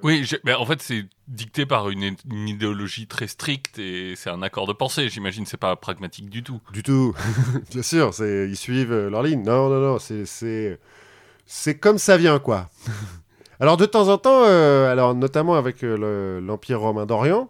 Oui, 0.03 0.23
j'ai- 0.23 0.39
mais 0.43 0.53
en 0.53 0.65
fait, 0.65 0.81
c'est 0.81 1.05
dicté 1.27 1.65
par 1.65 1.89
une, 1.89 2.15
idéologie 2.47 3.07
très 3.07 3.27
stricte 3.27 3.79
et 3.79 4.13
c'est 4.15 4.29
un 4.29 4.41
accord 4.41 4.67
de 4.67 4.73
pensée. 4.73 5.09
J'imagine 5.09 5.45
c'est 5.45 5.57
pas 5.57 5.75
pragmatique 5.75 6.29
du 6.29 6.43
tout. 6.43 6.61
Du 6.73 6.83
tout. 6.83 7.13
Bien 7.71 7.81
sûr, 7.81 8.11
ils 8.19 8.55
suivent 8.57 8.91
euh, 8.91 9.09
leur 9.09 9.23
ligne. 9.23 9.43
Non, 9.43 9.69
non, 9.69 9.79
non, 9.79 9.97
c'est 9.99 11.79
comme 11.79 11.97
ça 11.97 12.17
vient 12.17 12.39
quoi. 12.39 12.69
alors 13.59 13.77
de 13.77 13.85
temps 13.85 14.07
en 14.09 14.17
temps, 14.17 14.43
euh, 14.45 14.91
alors 14.91 15.15
notamment 15.15 15.55
avec 15.55 15.83
euh, 15.83 15.97
le- 15.97 16.45
l'Empire 16.45 16.79
romain 16.79 17.05
d'Orient, 17.05 17.49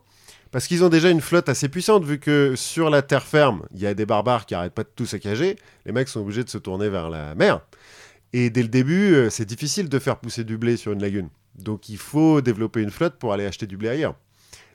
parce 0.51 0.67
qu'ils 0.67 0.83
ont 0.83 0.89
déjà 0.89 1.09
une 1.09 1.21
flotte 1.21 1.49
assez 1.49 1.69
puissante 1.69 2.03
vu 2.05 2.19
que 2.19 2.53
sur 2.55 2.89
la 2.89 3.01
terre 3.01 3.23
ferme, 3.25 3.63
il 3.73 3.81
y 3.81 3.87
a 3.87 3.93
des 3.93 4.05
barbares 4.05 4.45
qui 4.45 4.55
arrêtent 4.55 4.73
pas 4.73 4.83
de 4.83 4.89
tout 4.95 5.05
saccager. 5.05 5.57
Les 5.85 5.91
mecs 5.91 6.07
sont 6.07 6.21
obligés 6.21 6.43
de 6.43 6.49
se 6.49 6.57
tourner 6.57 6.89
vers 6.89 7.09
la 7.09 7.35
mer. 7.35 7.61
Et 8.33 8.49
dès 8.49 8.61
le 8.61 8.69
début, 8.69 9.27
c'est 9.31 9.45
difficile 9.45 9.89
de 9.89 9.99
faire 9.99 10.17
pousser 10.17 10.43
du 10.43 10.57
blé 10.57 10.77
sur 10.77 10.91
une 10.91 11.01
lagune. 11.01 11.29
Donc 11.55 11.89
il 11.89 11.97
faut 11.97 12.41
développer 12.41 12.81
une 12.81 12.91
flotte 12.91 13.15
pour 13.19 13.33
aller 13.33 13.45
acheter 13.45 13.67
du 13.67 13.77
blé 13.77 13.89
ailleurs. 13.89 14.15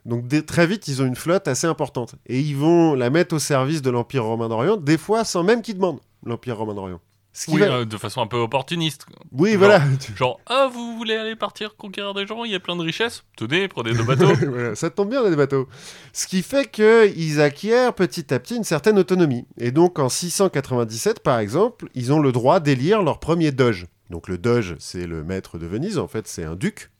Donc 0.04 0.26
dès- 0.26 0.42
très 0.42 0.66
vite, 0.66 0.86
ils 0.88 1.00
ont 1.02 1.06
une 1.06 1.16
flotte 1.16 1.48
assez 1.48 1.66
importante. 1.66 2.14
Et 2.26 2.38
ils 2.40 2.56
vont 2.56 2.94
la 2.94 3.08
mettre 3.10 3.34
au 3.36 3.38
service 3.38 3.80
de 3.82 3.90
l'Empire 3.90 4.24
romain 4.24 4.48
d'Orient, 4.48 4.76
des 4.76 4.98
fois 4.98 5.24
sans 5.24 5.42
même 5.42 5.62
qu'ils 5.62 5.76
demandent 5.76 6.00
l'Empire 6.26 6.58
romain 6.58 6.74
d'Orient. 6.74 7.00
Ce 7.36 7.46
qui 7.46 7.54
Oui, 7.54 7.60
va- 7.62 7.78
euh, 7.78 7.84
de 7.84 7.96
façon 7.96 8.20
un 8.20 8.28
peu 8.28 8.36
opportuniste. 8.36 9.06
oui 9.32 9.52
genre- 9.52 9.58
voilà. 9.58 9.80
Genre, 10.16 10.38
ah, 10.46 10.68
vous 10.72 10.96
voulez 10.96 11.16
aller 11.16 11.34
partir 11.34 11.74
conquérir 11.74 12.14
des 12.14 12.26
gens 12.28 12.44
Il 12.44 12.52
y 12.52 12.54
a 12.54 12.60
plein 12.60 12.76
de 12.76 12.82
richesses 12.82 13.24
Tenez, 13.36 13.66
prenez 13.66 13.92
deux 13.92 14.04
bateaux. 14.04 14.32
Voilà, 14.50 14.74
ça 14.76 14.88
tombe 14.90 15.10
bien, 15.10 15.20
on 15.20 15.26
a 15.26 15.30
des 15.30 15.36
bateaux. 15.36 15.66
Ce 16.12 16.28
qui 16.28 16.42
fait 16.42 16.70
qu'ils 16.70 17.40
acquièrent 17.40 17.92
petit 17.94 18.32
à 18.32 18.38
petit 18.38 18.54
une 18.56 18.62
certaine 18.62 18.98
autonomie. 19.00 19.46
Et 19.58 19.72
donc 19.72 19.98
en 19.98 20.08
697, 20.08 21.20
par 21.20 21.38
exemple, 21.40 21.88
ils 21.94 22.12
ont 22.12 22.20
le 22.20 22.30
droit 22.30 22.60
d'élire 22.60 23.02
leur 23.02 23.18
premier 23.18 23.50
doge. 23.50 23.86
Donc 24.10 24.28
le 24.28 24.38
doge, 24.38 24.76
c'est 24.78 25.06
le 25.06 25.24
maître 25.24 25.58
de 25.58 25.66
Venise, 25.66 25.98
en 25.98 26.08
fait, 26.08 26.26
c'est 26.28 26.44
un 26.44 26.56
duc. 26.56 26.90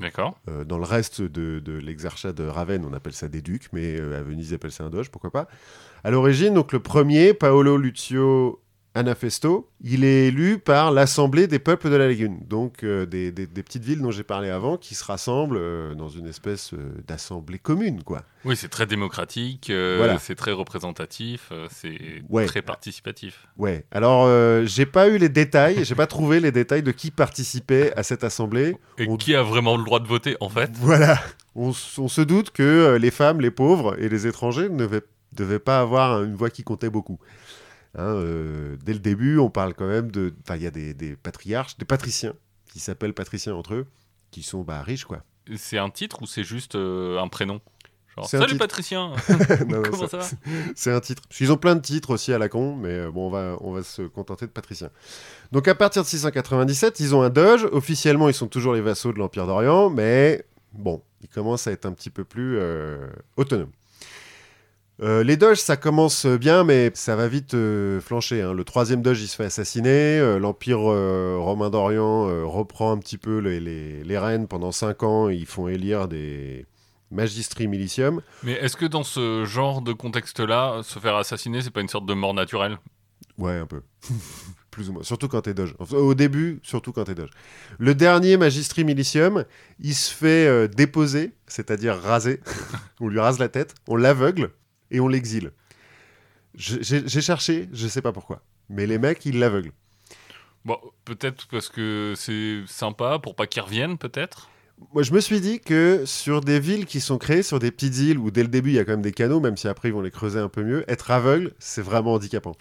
D'accord. 0.00 0.38
Euh, 0.48 0.64
dans 0.64 0.78
le 0.78 0.84
reste 0.84 1.22
de, 1.22 1.58
de 1.58 1.72
l'exarchat 1.72 2.32
de 2.32 2.44
Ravenne, 2.44 2.84
on 2.84 2.92
appelle 2.92 3.12
ça 3.12 3.28
des 3.28 3.42
ducs, 3.42 3.68
mais 3.72 3.98
euh, 3.98 4.18
à 4.18 4.22
Venise, 4.22 4.50
ils 4.50 4.54
appellent 4.54 4.72
ça 4.72 4.84
un 4.84 4.90
doge, 4.90 5.10
pourquoi 5.10 5.30
pas. 5.30 5.48
À 6.04 6.10
l'origine, 6.10 6.54
donc 6.54 6.72
le 6.72 6.80
premier, 6.80 7.34
Paolo 7.34 7.76
Lucio 7.76 8.60
Anafesto, 8.98 9.70
il 9.82 10.04
est 10.04 10.26
élu 10.26 10.58
par 10.58 10.90
l'Assemblée 10.92 11.46
des 11.46 11.58
peuples 11.58 11.88
de 11.90 11.96
la 11.96 12.06
Lagune, 12.08 12.40
donc 12.48 12.82
euh, 12.84 13.06
des, 13.06 13.30
des- 13.32 13.46
des 13.46 13.62
petites 13.62 13.84
villes 13.84 14.02
dont 14.02 14.10
j'ai 14.10 14.24
parlé 14.24 14.50
avant, 14.50 14.76
qui 14.76 14.94
se 14.94 15.04
rassemblent 15.04 15.56
euh, 15.58 15.94
dans 15.94 16.08
une 16.08 16.26
espèce 16.26 16.74
euh, 16.74 16.78
d'assemblée 17.06 17.58
commune, 17.58 18.02
quoi. 18.02 18.22
Oui, 18.44 18.56
c'est 18.56 18.68
très 18.68 18.86
démocratique, 18.86 19.66
Voilà. 19.70 20.18
c'est 20.18 20.34
très 20.36 20.52
représentatif, 20.52 21.52
c'est 21.70 22.22
Ouais. 22.28 22.46
très 22.46 22.62
participatif. 22.62 23.46
Ouais. 23.56 23.84
Alors, 23.90 24.28
j'ai 24.64 24.86
pas 24.86 25.08
eu 25.08 25.18
les 25.18 25.28
détails, 25.28 25.84
j'ai 25.84 25.94
pas 25.96 26.06
trouvé 26.06 26.38
les 26.38 26.52
détails 26.52 26.82
de 26.84 26.92
qui 26.92 27.10
participait 27.10 27.92
à 27.96 28.02
cette 28.04 28.22
assemblée. 28.24 28.76
Et 28.96 29.08
On- 29.08 29.16
qui 29.16 29.34
a 29.34 29.42
vraiment 29.42 29.76
le 29.76 29.82
droit 29.84 29.98
de 30.00 30.06
voter, 30.06 30.36
en 30.40 30.48
fait? 30.48 30.70
Voilà. 30.74 31.18
On, 31.56 31.72
se 31.72 32.20
doute 32.20 32.50
que 32.50 32.96
les 33.00 33.10
femmes, 33.10 33.40
les 33.40 33.50
pauvres 33.50 33.96
et 34.00 34.08
les 34.08 34.28
étrangers 34.28 34.68
ne 34.68 34.76
devaient, 34.78 35.02
devaient 35.32 35.58
pas 35.58 35.80
avoir 35.80 36.22
une 36.22 36.36
voix 36.36 36.50
qui 36.50 36.62
comptait 36.62 36.90
beaucoup. 36.90 37.18
Hein, 37.98 38.14
euh, 38.14 38.76
dès 38.84 38.92
le 38.92 39.00
début, 39.00 39.38
on 39.38 39.50
parle 39.50 39.74
quand 39.74 39.88
même 39.88 40.10
de. 40.12 40.32
Enfin, 40.44 40.56
il 40.56 40.62
y 40.62 40.66
a 40.66 40.70
des, 40.70 40.94
des 40.94 41.16
patriarches, 41.16 41.76
des 41.78 41.84
patriciens, 41.84 42.32
qui 42.72 42.78
s'appellent 42.78 43.12
patriciens 43.12 43.54
entre 43.54 43.74
eux, 43.74 43.86
qui 44.30 44.42
sont 44.44 44.62
bah, 44.62 44.82
riches, 44.82 45.04
quoi. 45.04 45.24
C'est 45.56 45.78
un 45.78 45.90
titre 45.90 46.22
ou 46.22 46.26
c'est 46.26 46.44
juste 46.44 46.76
euh, 46.76 47.18
un 47.18 47.26
prénom? 47.26 47.60
Genre, 48.14 48.28
Salut 48.28 48.46
titre. 48.52 48.58
Patricien 48.58 49.12
Non, 49.68 49.82
Comment 49.82 50.06
ça- 50.06 50.20
ça 50.22 50.36
va? 50.36 50.50
C'est 50.76 50.92
un 50.92 51.00
titre. 51.00 51.24
Qu'ils 51.28 51.50
ont 51.50 51.56
plein 51.56 51.74
de 51.74 51.80
titres 51.80 52.10
aussi 52.10 52.32
à 52.32 52.38
la 52.38 52.48
con, 52.48 52.76
mais 52.76 52.90
euh, 52.90 53.10
bon, 53.10 53.26
on 53.26 53.30
va, 53.30 53.56
on 53.60 53.72
va 53.72 53.82
se 53.82 54.02
contenter 54.02 54.46
de 54.46 54.52
Patricien. 54.52 54.90
Donc 55.50 55.66
à 55.66 55.74
partir 55.74 56.02
de 56.02 56.06
697, 56.08 57.00
ils 57.00 57.16
ont 57.16 57.22
un 57.22 57.30
doge. 57.30 57.66
Officiellement, 57.72 58.28
ils 58.28 58.34
sont 58.34 58.46
toujours 58.46 58.74
les 58.74 58.80
vassaux 58.80 59.12
de 59.12 59.18
l'Empire 59.18 59.46
d'Orient, 59.46 59.90
mais 59.90 60.44
bon, 60.72 61.02
ils 61.22 61.28
commencent 61.28 61.66
à 61.66 61.72
être 61.72 61.86
un 61.86 61.92
petit 61.92 62.10
peu 62.10 62.22
plus 62.24 62.58
euh, 62.58 63.08
autonomes. 63.36 63.72
Euh, 65.00 65.22
les 65.22 65.36
doges, 65.36 65.58
ça 65.58 65.76
commence 65.76 66.26
bien, 66.26 66.64
mais 66.64 66.90
ça 66.94 67.14
va 67.14 67.28
vite 67.28 67.54
euh, 67.54 68.00
flancher. 68.00 68.42
hein. 68.42 68.52
Le 68.52 68.64
troisième 68.64 69.00
doge, 69.00 69.20
il 69.22 69.28
se 69.28 69.36
fait 69.36 69.44
assassiner. 69.44 70.18
Euh, 70.18 70.38
L'Empire 70.40 70.80
euh, 70.90 71.36
romain 71.38 71.70
d'Orient 71.70 72.28
euh, 72.28 72.44
reprend 72.44 72.90
un 72.90 72.98
petit 72.98 73.16
peu 73.18 73.38
les, 73.38 73.60
les, 73.60 74.02
les 74.02 74.18
rênes 74.18 74.48
pendant 74.48 74.72
5 74.72 75.02
ans. 75.04 75.28
Ils 75.28 75.46
font 75.46 75.68
élire 75.68 76.08
des 76.08 76.66
magistri 77.10 77.68
militium. 77.68 78.20
Mais 78.42 78.52
est-ce 78.52 78.76
que 78.76 78.86
dans 78.86 79.04
ce 79.04 79.44
genre 79.44 79.82
de 79.82 79.92
contexte-là, 79.92 80.80
se 80.82 80.98
faire 80.98 81.16
assassiner, 81.16 81.62
c'est 81.62 81.70
pas 81.70 81.80
une 81.80 81.88
sorte 81.88 82.06
de 82.06 82.14
mort 82.14 82.34
naturelle? 82.34 82.78
Ouais, 83.38 83.54
un 83.56 83.66
peu. 83.66 83.82
Plus 84.72 84.90
ou 84.90 84.94
moins. 84.94 85.02
Surtout 85.04 85.28
quand 85.28 85.42
t'es 85.42 85.54
doge. 85.54 85.74
Enfin, 85.78 85.96
Au 85.96 86.14
début, 86.14 86.60
surtout 86.62 86.92
quand 86.92 87.04
t'es 87.04 87.14
doge. 87.14 87.30
Le 87.78 87.94
dernier 87.94 88.36
magistri 88.36 88.84
militium, 88.84 89.44
il 89.80 89.94
se 89.94 90.12
fait 90.12 90.46
euh, 90.46 90.66
déposer, 90.68 91.32
c'est-à-dire 91.46 91.96
raser. 91.96 92.40
on 93.00 93.08
lui 93.08 93.20
rase 93.20 93.38
la 93.38 93.48
tête, 93.48 93.74
on 93.86 93.94
l'aveugle 93.96 94.50
et 94.90 95.00
on 95.00 95.08
l'exile. 95.08 95.52
J'ai 96.54 96.82
j'ai 96.82 97.20
cherché, 97.20 97.68
je 97.72 97.86
sais 97.86 98.02
pas 98.02 98.12
pourquoi. 98.12 98.42
Mais 98.68 98.86
les 98.86 98.98
mecs, 98.98 99.24
ils 99.24 99.38
l'aveuglent. 99.38 99.72
Bon, 100.64 100.78
peut-être 101.04 101.46
parce 101.48 101.68
que 101.68 102.14
c'est 102.16 102.62
sympa 102.66 103.18
pour 103.18 103.34
pas 103.34 103.46
qu'ils 103.46 103.62
reviennent, 103.62 103.96
peut-être? 103.96 104.50
Moi, 104.92 105.02
je 105.02 105.12
me 105.12 105.20
suis 105.20 105.40
dit 105.40 105.60
que 105.60 106.02
sur 106.04 106.40
des 106.40 106.60
villes 106.60 106.86
qui 106.86 107.00
sont 107.00 107.18
créées, 107.18 107.42
sur 107.42 107.58
des 107.58 107.70
petites 107.70 107.96
îles 107.98 108.18
où 108.18 108.30
dès 108.30 108.42
le 108.42 108.48
début 108.48 108.70
il 108.70 108.74
y 108.74 108.78
a 108.78 108.84
quand 108.84 108.92
même 108.92 109.02
des 109.02 109.12
canaux, 109.12 109.40
même 109.40 109.56
si 109.56 109.66
après 109.66 109.88
ils 109.88 109.92
vont 109.92 110.00
les 110.00 110.10
creuser 110.10 110.38
un 110.38 110.48
peu 110.48 110.62
mieux, 110.62 110.84
être 110.88 111.10
aveugle, 111.10 111.52
c'est 111.58 111.82
vraiment 111.82 112.14
handicapant. 112.14 112.54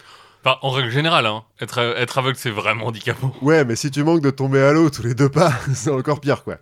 Enfin, 0.44 0.58
en 0.62 0.70
règle 0.70 0.90
générale, 0.90 1.26
hein, 1.26 1.44
être, 1.60 1.80
être 1.80 2.18
aveugle, 2.18 2.38
c'est 2.38 2.50
vraiment 2.50 2.88
handicapant. 2.88 3.34
Ouais, 3.42 3.66
mais 3.66 3.76
si 3.76 3.92
tu 3.92 4.04
manques 4.04 4.22
de 4.22 4.30
tomber 4.30 4.62
à 4.62 4.72
l'eau 4.72 4.90
tous 4.90 5.04
les 5.04 5.14
deux 5.14 5.30
pas, 5.30 5.52
c'est 5.74 5.92
encore 5.92 6.20
pire, 6.20 6.44
quoi. 6.44 6.58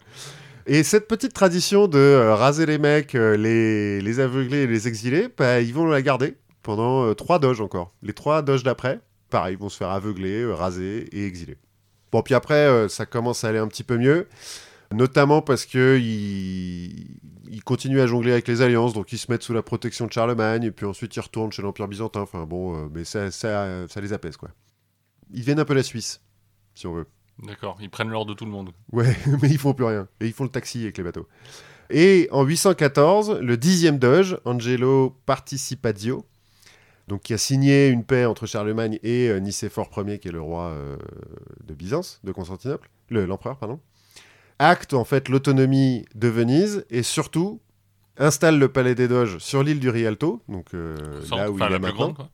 Et 0.67 0.83
cette 0.83 1.07
petite 1.07 1.33
tradition 1.33 1.87
de 1.87 1.99
euh, 1.99 2.33
raser 2.33 2.65
les 2.65 2.79
mecs, 2.79 3.13
euh, 3.13 3.37
les, 3.37 4.19
aveugler 4.19 4.63
et 4.63 4.67
les 4.67 4.87
exiler, 4.87 5.27
bah, 5.37 5.61
ils 5.61 5.73
vont 5.73 5.85
la 5.85 6.01
garder 6.01 6.37
pendant 6.63 7.05
euh, 7.05 7.13
trois 7.13 7.37
doges 7.37 7.61
encore. 7.61 7.93
Les 8.01 8.13
trois 8.13 8.41
doges 8.41 8.63
d'après, 8.63 8.99
pareil, 9.29 9.53
ils 9.53 9.59
vont 9.59 9.69
se 9.69 9.77
faire 9.77 9.91
aveugler, 9.91 10.43
raser 10.51 11.07
et 11.11 11.27
exiler. 11.27 11.57
Bon, 12.11 12.23
puis 12.23 12.33
après, 12.33 12.87
ça 12.87 13.05
commence 13.05 13.43
à 13.43 13.49
aller 13.49 13.59
un 13.59 13.67
petit 13.67 13.83
peu 13.83 13.97
mieux, 13.97 14.27
notamment 14.91 15.41
parce 15.41 15.65
que 15.65 15.99
ils, 15.99 17.61
continuent 17.65 17.99
à 17.99 18.07
jongler 18.07 18.31
avec 18.31 18.47
les 18.47 18.61
alliances, 18.61 18.93
donc 18.93 19.11
ils 19.11 19.17
se 19.17 19.29
mettent 19.29 19.43
sous 19.43 19.53
la 19.53 19.63
protection 19.63 20.05
de 20.07 20.13
Charlemagne, 20.13 20.63
et 20.63 20.71
puis 20.71 20.85
ensuite 20.85 21.15
ils 21.15 21.19
retournent 21.19 21.51
chez 21.51 21.61
l'Empire 21.61 21.87
byzantin. 21.87 22.21
Enfin 22.21 22.45
bon, 22.45 22.89
mais 22.93 23.03
ça, 23.03 23.31
ça, 23.31 23.87
ça 23.89 24.01
les 24.01 24.13
apaise, 24.13 24.37
quoi. 24.37 24.49
Ils 25.33 25.41
viennent 25.41 25.59
un 25.59 25.65
peu 25.65 25.73
la 25.73 25.83
Suisse, 25.83 26.21
si 26.73 26.87
on 26.87 26.93
veut. 26.93 27.07
D'accord, 27.43 27.77
ils 27.81 27.89
prennent 27.89 28.09
l'or 28.09 28.25
de 28.25 28.33
tout 28.33 28.45
le 28.45 28.51
monde. 28.51 28.71
Ouais, 28.91 29.15
mais 29.41 29.49
ils 29.49 29.57
font 29.57 29.73
plus 29.73 29.85
rien. 29.85 30.07
Et 30.21 30.27
ils 30.27 30.33
font 30.33 30.43
le 30.45 30.49
taxi 30.49 30.83
avec 30.83 30.97
les 30.97 31.03
bateaux. 31.03 31.27
Et 31.89 32.27
en 32.31 32.43
814, 32.43 33.39
le 33.41 33.57
dixième 33.57 33.99
doge, 33.99 34.37
Angelo 34.45 35.15
Participadio, 35.25 36.25
donc 37.07 37.21
qui 37.21 37.33
a 37.33 37.37
signé 37.37 37.89
une 37.89 38.03
paix 38.03 38.25
entre 38.25 38.47
Charlemagne 38.47 38.97
et 39.03 39.29
euh, 39.29 39.39
Nicéphore 39.39 39.89
Ier, 39.97 40.17
qui 40.17 40.29
est 40.29 40.31
le 40.31 40.41
roi 40.41 40.69
euh, 40.69 40.97
de 41.65 41.73
Byzance, 41.75 42.19
de 42.23 42.31
Constantinople, 42.31 42.89
le- 43.09 43.25
l'empereur, 43.25 43.57
pardon, 43.57 43.79
acte 44.57 44.93
en 44.95 45.03
fait 45.03 45.29
l'autonomie 45.29 46.05
de 46.15 46.27
Venise 46.27 46.85
et 46.89 47.03
surtout 47.03 47.59
installe 48.17 48.57
le 48.57 48.69
palais 48.69 48.95
des 48.95 49.07
doges 49.07 49.37
sur 49.39 49.61
l'île 49.61 49.79
du 49.79 49.89
Rialto, 49.89 50.41
donc 50.47 50.73
euh, 50.73 50.95
Sans- 51.25 51.35
là 51.35 51.51
où 51.51 51.55
il 51.55 51.59
la 51.59 51.65
est 51.65 51.69
plus 51.69 51.79
maintenant 51.79 52.11
grande, 52.13 52.15
quoi. 52.15 52.29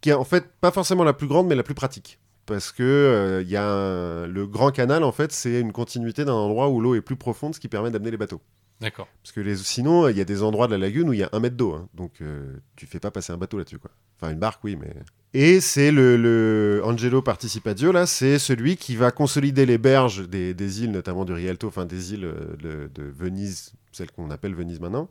qui 0.00 0.10
est 0.10 0.14
en 0.14 0.24
fait 0.24 0.50
pas 0.60 0.70
forcément 0.72 1.04
la 1.04 1.12
plus 1.12 1.28
grande, 1.28 1.46
mais 1.46 1.54
la 1.54 1.62
plus 1.62 1.74
pratique. 1.74 2.18
Parce 2.46 2.72
que 2.72 2.82
euh, 2.82 3.42
y 3.42 3.56
a 3.56 3.66
un- 3.66 4.26
le 4.26 4.46
grand 4.46 4.70
canal, 4.70 5.02
en 5.02 5.12
fait, 5.12 5.32
c'est 5.32 5.60
une 5.60 5.72
continuité 5.72 6.24
d'un 6.24 6.34
endroit 6.34 6.68
où 6.68 6.80
l'eau 6.80 6.94
est 6.94 7.00
plus 7.00 7.16
profonde, 7.16 7.54
ce 7.54 7.60
qui 7.60 7.68
permet 7.68 7.90
d'amener 7.90 8.10
les 8.10 8.16
bateaux. 8.18 8.40
D'accord. 8.80 9.08
Parce 9.22 9.32
que 9.32 9.40
les... 9.40 9.56
sinon, 9.56 10.08
il 10.08 10.18
y 10.18 10.20
a 10.20 10.24
des 10.24 10.42
endroits 10.42 10.66
de 10.66 10.72
la 10.72 10.78
lagune 10.78 11.08
où 11.08 11.12
il 11.12 11.20
y 11.20 11.22
a 11.22 11.28
un 11.32 11.40
mètre 11.40 11.56
d'eau, 11.56 11.72
hein. 11.72 11.88
donc 11.94 12.20
euh, 12.20 12.56
tu 12.76 12.86
fais 12.86 12.98
pas 13.00 13.10
passer 13.10 13.32
un 13.32 13.38
bateau 13.38 13.56
là-dessus, 13.56 13.78
quoi. 13.78 13.90
Enfin, 14.20 14.32
une 14.32 14.38
barque, 14.38 14.62
oui, 14.64 14.76
mais. 14.76 14.92
Et 15.32 15.60
c'est 15.60 15.90
le, 15.90 16.16
le 16.16 16.82
Angelo 16.84 17.22
Participadio, 17.22 17.92
là, 17.92 18.04
c'est 18.06 18.38
celui 18.38 18.76
qui 18.76 18.94
va 18.94 19.10
consolider 19.10 19.64
les 19.64 19.78
berges 19.78 20.28
des, 20.28 20.54
des 20.54 20.82
îles, 20.82 20.90
notamment 20.92 21.24
du 21.24 21.32
Rialto, 21.32 21.66
enfin 21.68 21.86
des 21.86 22.12
îles 22.14 22.24
euh, 22.26 22.56
de, 22.62 22.90
de 22.94 23.08
Venise, 23.08 23.72
celles 23.92 24.10
qu'on 24.10 24.30
appelle 24.30 24.54
Venise 24.54 24.80
maintenant, 24.80 25.08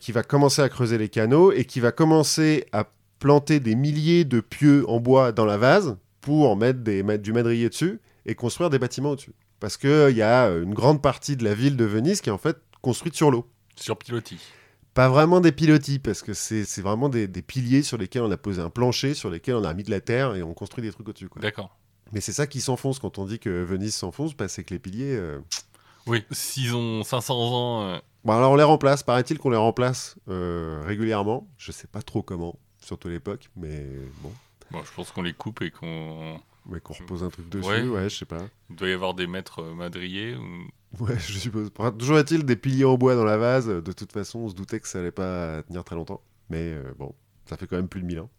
qui 0.00 0.10
va 0.12 0.22
commencer 0.22 0.62
à 0.62 0.68
creuser 0.68 0.96
les 0.96 1.08
canaux 1.08 1.52
et 1.52 1.64
qui 1.64 1.80
va 1.80 1.92
commencer 1.92 2.66
à 2.72 2.86
planter 3.18 3.60
des 3.60 3.76
milliers 3.76 4.24
de 4.24 4.40
pieux 4.40 4.84
en 4.88 4.98
bois 5.00 5.30
dans 5.32 5.44
la 5.44 5.58
vase 5.58 5.96
pour 6.22 6.56
mettre, 6.56 6.78
des, 6.80 7.02
mettre 7.02 7.22
du 7.22 7.34
madrier 7.34 7.68
dessus 7.68 8.00
et 8.24 8.34
construire 8.34 8.70
des 8.70 8.78
bâtiments 8.78 9.10
au-dessus. 9.10 9.34
Parce 9.60 9.76
qu'il 9.76 10.16
y 10.16 10.22
a 10.22 10.48
une 10.48 10.72
grande 10.72 11.02
partie 11.02 11.36
de 11.36 11.44
la 11.44 11.54
ville 11.54 11.76
de 11.76 11.84
Venise 11.84 12.20
qui 12.22 12.30
est 12.30 12.32
en 12.32 12.38
fait 12.38 12.56
construite 12.80 13.14
sur 13.14 13.30
l'eau. 13.30 13.46
Sur 13.76 13.98
pilotis. 13.98 14.40
Pas 14.94 15.08
vraiment 15.08 15.40
des 15.40 15.52
pilotis, 15.52 15.98
parce 15.98 16.22
que 16.22 16.32
c'est 16.34 16.80
vraiment 16.80 17.08
des, 17.08 17.26
des 17.26 17.42
piliers 17.42 17.82
sur 17.82 17.96
lesquels 17.98 18.22
on 18.22 18.30
a 18.30 18.36
posé 18.36 18.60
un 18.60 18.70
plancher, 18.70 19.14
sur 19.14 19.30
lesquels 19.30 19.54
on 19.56 19.64
a 19.64 19.72
mis 19.74 19.82
de 19.84 19.90
la 19.90 20.00
terre 20.00 20.34
et 20.34 20.42
on 20.42 20.52
construit 20.54 20.82
des 20.82 20.90
trucs 20.92 21.08
au-dessus. 21.08 21.28
D'accord. 21.36 21.76
Mais 22.12 22.20
c'est 22.20 22.32
ça 22.32 22.46
qui 22.46 22.60
s'enfonce 22.60 22.98
quand 22.98 23.18
on 23.18 23.24
dit 23.24 23.38
que 23.38 23.62
Venise 23.62 23.94
s'enfonce, 23.94 24.36
bah, 24.36 24.48
c'est 24.48 24.64
que 24.64 24.74
les 24.74 24.78
piliers... 24.78 25.16
euh, 25.16 25.38
Oui, 26.06 26.24
s'ils 26.30 26.74
ont 26.74 27.02
500 27.04 27.34
ans, 27.34 27.82
euh, 27.84 27.98
Bon, 28.24 28.34
alors 28.34 28.52
on 28.52 28.56
les 28.56 28.62
remplace, 28.62 29.02
paraît-il 29.02 29.38
qu'on 29.38 29.50
les 29.50 29.56
remplace 29.56 30.16
euh, 30.28 30.82
régulièrement. 30.86 31.48
Je 31.56 31.72
sais 31.72 31.88
pas 31.88 32.02
trop 32.02 32.22
comment, 32.22 32.58
surtout 32.80 33.08
l'époque, 33.08 33.50
mais 33.56 33.86
bon. 34.22 34.30
Bon, 34.72 34.82
je 34.84 34.92
pense 34.94 35.10
qu'on 35.10 35.22
les 35.22 35.32
coupe 35.32 35.62
et 35.62 35.70
qu'on. 35.70 36.38
Qu'on 36.84 36.94
repose 36.94 37.24
un 37.24 37.28
truc 37.28 37.48
dessus, 37.48 37.68
Ouais. 37.68 37.82
ouais, 37.82 38.08
je 38.08 38.16
sais 38.18 38.24
pas. 38.24 38.42
Il 38.70 38.76
doit 38.76 38.88
y 38.88 38.92
avoir 38.92 39.14
des 39.14 39.26
maîtres 39.26 39.62
euh, 39.62 39.74
madriers. 39.74 40.36
Ou... 40.36 41.04
Ouais, 41.04 41.18
je 41.26 41.38
suppose. 41.38 41.70
Toujours 41.98 42.18
est-il 42.18 42.44
des 42.44 42.56
piliers 42.56 42.84
en 42.84 42.96
bois 42.96 43.16
dans 43.16 43.24
la 43.24 43.36
vase. 43.36 43.66
De 43.66 43.92
toute 43.92 44.12
façon, 44.12 44.40
on 44.40 44.48
se 44.48 44.54
doutait 44.54 44.78
que 44.78 44.86
ça 44.88 45.00
allait 45.00 45.10
pas 45.10 45.62
tenir 45.64 45.82
très 45.84 45.96
longtemps. 45.96 46.22
Mais 46.50 46.72
euh, 46.72 46.82
bon, 46.98 47.14
ça 47.46 47.56
fait 47.56 47.66
quand 47.66 47.76
même 47.76 47.88
plus 47.88 48.00
de 48.00 48.06
1000 48.06 48.20
ans. 48.20 48.30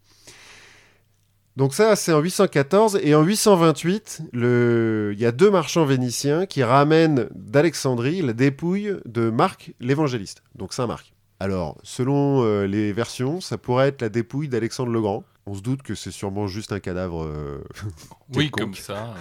Donc 1.58 1.74
ça, 1.74 1.96
c'est 1.96 2.14
en 2.14 2.20
814. 2.22 3.00
Et 3.04 3.14
en 3.14 3.24
828, 3.24 4.24
le... 4.32 5.12
il 5.14 5.20
y 5.20 5.26
a 5.26 5.32
deux 5.32 5.52
marchands 5.52 5.86
vénitiens 5.86 6.46
qui 6.46 6.64
ramènent 6.64 7.28
d'Alexandrie 7.36 8.22
la 8.22 8.34
dépouille 8.34 8.94
de 9.06 9.30
Marc 9.30 9.74
l'évangéliste, 9.80 10.44
donc 10.56 10.74
Saint 10.74 10.88
Marc. 10.88 11.14
Alors, 11.40 11.78
selon 11.84 12.44
euh, 12.44 12.66
les 12.66 12.94
versions, 12.94 13.42
ça 13.42 13.58
pourrait 13.58 13.90
être 13.90 14.02
la 14.02 14.10
dépouille 14.10 14.48
d'Alexandre 14.48 14.92
le 14.92 15.02
Grand. 15.02 15.26
On 15.46 15.54
se 15.54 15.62
doute 15.62 15.82
que 15.84 15.94
c'est 15.96 16.12
sûrement 16.12 16.48
juste 16.48 16.72
un 16.72 16.80
cadavre 16.80 17.24
euh, 17.24 17.62
Oui, 18.36 18.50
comme 18.50 18.74
ça. 18.76 19.08
euh, 19.08 19.14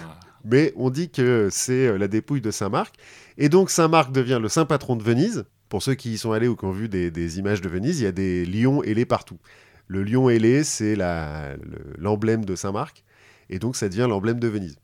mais 0.45 0.73
on 0.75 0.89
dit 0.89 1.09
que 1.09 1.49
c'est 1.51 1.87
euh, 1.87 1.97
la 1.97 2.07
dépouille 2.07 2.41
de 2.41 2.51
Saint-Marc. 2.51 2.95
Et 3.37 3.49
donc 3.49 3.69
Saint-Marc 3.69 4.11
devient 4.11 4.39
le 4.41 4.49
saint 4.49 4.65
patron 4.65 4.95
de 4.95 5.03
Venise. 5.03 5.45
Pour 5.69 5.81
ceux 5.83 5.95
qui 5.95 6.13
y 6.13 6.17
sont 6.17 6.31
allés 6.31 6.47
ou 6.47 6.55
qui 6.55 6.65
ont 6.65 6.71
vu 6.71 6.87
des, 6.87 7.09
des 7.11 7.39
images 7.39 7.59
de 7.61 7.67
Venise, 7.67 7.99
il 7.99 8.03
y 8.03 8.07
a 8.07 8.11
des 8.11 8.45
lions 8.45 8.83
ailés 8.83 9.05
partout. 9.05 9.39
Le 9.87 10.03
lion 10.03 10.29
ailé, 10.29 10.63
c'est 10.63 10.95
le- 10.95 11.57
l'emblème 11.97 12.45
de 12.45 12.55
Saint-Marc. 12.55 13.03
Et 13.49 13.59
donc 13.59 13.75
ça 13.75 13.89
devient 13.89 14.05
l'emblème 14.09 14.39
de 14.39 14.47
Venise. 14.47 14.77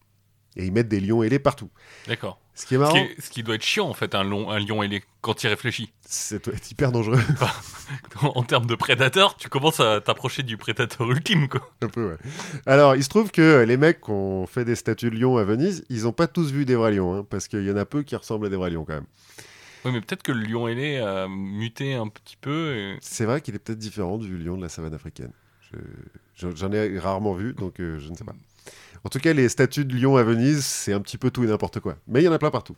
Et 0.55 0.65
ils 0.65 0.71
mettent 0.73 0.87
des 0.89 0.99
lions 0.99 1.21
ailés 1.23 1.39
partout. 1.39 1.69
D'accord. 2.07 2.39
Ce 2.55 2.65
qui 2.65 2.73
est 2.73 2.77
Ce, 2.77 2.81
marrant, 2.81 2.93
qui 2.93 2.99
est- 2.99 3.21
ce 3.21 3.29
qui 3.29 3.43
doit 3.43 3.55
être 3.55 3.63
chiant, 3.63 3.87
en 3.87 3.93
fait, 3.93 4.15
un, 4.15 4.23
long, 4.23 4.49
un 4.49 4.59
lion 4.59 4.83
ailé, 4.83 5.03
quand 5.21 5.43
il 5.43 5.47
réfléchit. 5.47 5.93
c'est 6.05 6.43
doit 6.43 6.53
être 6.55 6.69
hyper 6.71 6.91
dangereux. 6.91 7.19
en 8.21 8.43
termes 8.43 8.65
de 8.65 8.75
prédateur, 8.75 9.35
tu 9.37 9.47
commences 9.49 9.79
à 9.79 10.01
t'approcher 10.01 10.43
du 10.43 10.57
prédateur 10.57 11.09
ultime, 11.09 11.47
quoi. 11.47 11.61
Un 11.81 11.87
peu, 11.87 12.09
ouais. 12.09 12.17
Alors, 12.65 12.95
il 12.95 13.03
se 13.03 13.09
trouve 13.09 13.31
que 13.31 13.63
les 13.65 13.77
mecs 13.77 14.01
qui 14.01 14.09
ont 14.11 14.45
fait 14.47 14.65
des 14.65 14.75
statues 14.75 15.09
de 15.09 15.15
lions 15.15 15.37
à 15.37 15.43
Venise, 15.43 15.85
ils 15.89 16.03
n'ont 16.03 16.11
pas 16.13 16.27
tous 16.27 16.51
vu 16.51 16.65
des 16.65 16.75
vrais 16.75 16.91
lions. 16.91 17.15
hein, 17.15 17.25
parce 17.29 17.47
qu'il 17.47 17.63
y 17.63 17.71
en 17.71 17.77
a 17.77 17.85
peu 17.85 18.03
qui 18.03 18.15
ressemblent 18.15 18.47
à 18.47 18.49
des 18.49 18.57
vrais 18.57 18.71
lions 18.71 18.83
quand 18.85 18.95
même. 18.95 19.05
Oui, 19.85 19.91
mais 19.93 20.01
peut-être 20.01 20.23
que 20.23 20.33
le 20.33 20.41
lion 20.45 20.67
ailé 20.67 20.97
a 20.97 21.27
muté 21.29 21.93
un 21.93 22.07
petit 22.09 22.35
peu. 22.41 22.75
et- 22.75 22.97
C'est 23.01 23.25
vrai 23.25 23.39
qu'il 23.39 23.55
est 23.55 23.59
peut-être 23.59 23.79
différent 23.79 24.17
du 24.17 24.37
lion 24.37 24.57
de 24.57 24.61
la 24.63 24.69
savane 24.69 24.93
africaine. 24.93 25.31
Je- 25.71 25.77
J'en 26.35 26.55
j'en 26.55 26.71
ai 26.71 26.97
rarement 26.99 27.33
vu, 27.33 27.53
donc 27.53 27.79
euh, 27.79 27.99
je 27.99 28.09
ne 28.09 28.15
sais 28.15 28.23
pas. 28.23 28.33
En 29.05 29.09
tout 29.09 29.19
cas, 29.19 29.33
les 29.33 29.49
statues 29.49 29.85
de 29.85 29.95
lion 29.95 30.17
à 30.17 30.23
Venise, 30.23 30.65
c'est 30.65 30.93
un 30.93 30.99
petit 30.99 31.17
peu 31.17 31.31
tout 31.31 31.43
et 31.43 31.47
n'importe 31.47 31.79
quoi. 31.79 31.95
Mais 32.07 32.21
il 32.21 32.25
y 32.25 32.27
en 32.27 32.33
a 32.33 32.39
plein 32.39 32.51
partout. 32.51 32.75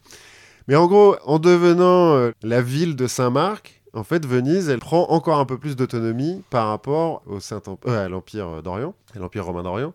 Mais 0.68 0.76
en 0.76 0.88
gros, 0.88 1.16
en 1.26 1.40
devenant 1.40 2.16
euh, 2.16 2.32
la 2.44 2.62
ville 2.62 2.96
de 2.96 3.08
Saint-Marc, 3.08 3.82
en 3.94 4.04
fait, 4.04 4.26
Venise, 4.26 4.70
elle 4.70 4.80
prend 4.80 5.10
encore 5.10 5.40
un 5.40 5.46
peu 5.46 5.58
plus 5.58 5.76
d'autonomie 5.76 6.44
par 6.50 6.68
rapport 6.68 7.24
au 7.26 7.40
Saint 7.40 7.62
euh, 7.88 8.06
à 8.06 8.10
l'Empire 8.10 8.62
d'Orient, 8.64 8.94
à 9.16 9.20
l'Empire 9.20 9.46
romain 9.46 9.64
d'Orient. 9.64 9.94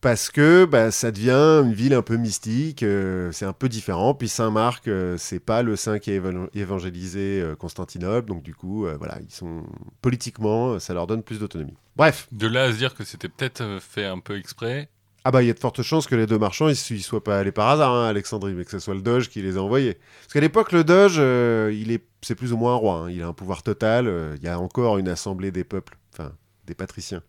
Parce 0.00 0.30
que 0.30 0.64
bah, 0.64 0.90
ça 0.90 1.10
devient 1.10 1.62
une 1.62 1.74
ville 1.74 1.92
un 1.92 2.00
peu 2.00 2.16
mystique, 2.16 2.82
euh, 2.82 3.30
c'est 3.32 3.44
un 3.44 3.52
peu 3.52 3.68
différent. 3.68 4.14
Puis 4.14 4.28
Saint-Marc, 4.28 4.88
euh, 4.88 5.16
c'est 5.18 5.40
pas 5.40 5.62
le 5.62 5.76
saint 5.76 5.98
qui 5.98 6.10
a 6.10 6.14
évan- 6.14 6.48
évangélisé 6.54 7.42
euh, 7.42 7.54
Constantinople, 7.54 8.26
donc 8.26 8.42
du 8.42 8.54
coup, 8.54 8.86
voilà, 8.98 9.18
ils 9.20 9.30
sont 9.32 9.62
politiquement, 10.00 10.78
ça 10.78 10.94
leur 10.94 11.06
donne 11.06 11.22
plus 11.22 11.38
d'autonomie. 11.38 11.76
Bref, 11.96 12.28
De 12.32 12.46
là 12.46 12.64
à 12.64 12.72
se 12.72 12.78
dire 12.78 12.94
que 12.94 13.04
c'était 13.04 13.28
peut-être 13.28 13.78
fait 13.80 14.06
un 14.06 14.20
peu 14.20 14.38
exprès. 14.38 14.88
Ah 15.24 15.30
bah 15.30 15.42
il 15.42 15.48
y 15.48 15.50
a 15.50 15.52
de 15.52 15.58
fortes 15.58 15.82
chances 15.82 16.06
que 16.06 16.14
les 16.14 16.24
deux 16.26 16.38
marchands 16.38 16.68
ils 16.70 16.94
ne 16.94 16.98
soient 17.00 17.22
pas 17.22 17.38
allés 17.38 17.52
par 17.52 17.68
hasard 17.68 17.92
hein, 17.92 18.06
à 18.06 18.08
Alexandrie, 18.08 18.54
mais 18.54 18.64
que 18.64 18.70
ce 18.70 18.78
soit 18.78 18.94
le 18.94 19.02
Doge 19.02 19.28
qui 19.28 19.42
les 19.42 19.58
a 19.58 19.62
envoyés. 19.62 19.98
Parce 20.22 20.32
qu'à 20.32 20.40
l'époque 20.40 20.72
le 20.72 20.82
Doge, 20.82 21.18
il 21.18 21.90
est, 21.92 22.02
c'est 22.22 22.34
plus 22.34 22.54
ou 22.54 22.56
moins 22.56 22.72
un 22.72 22.76
roi, 22.76 22.94
hein. 23.00 23.10
il 23.10 23.20
a 23.20 23.26
un 23.26 23.34
pouvoir 23.34 23.62
total, 23.62 24.10
il 24.36 24.42
y 24.42 24.48
a 24.48 24.58
encore 24.58 24.96
une 24.96 25.08
assemblée 25.08 25.50
des 25.50 25.62
peuples, 25.64 25.98
enfin 26.14 26.32
des 26.66 26.74
patriciens, 26.74 27.22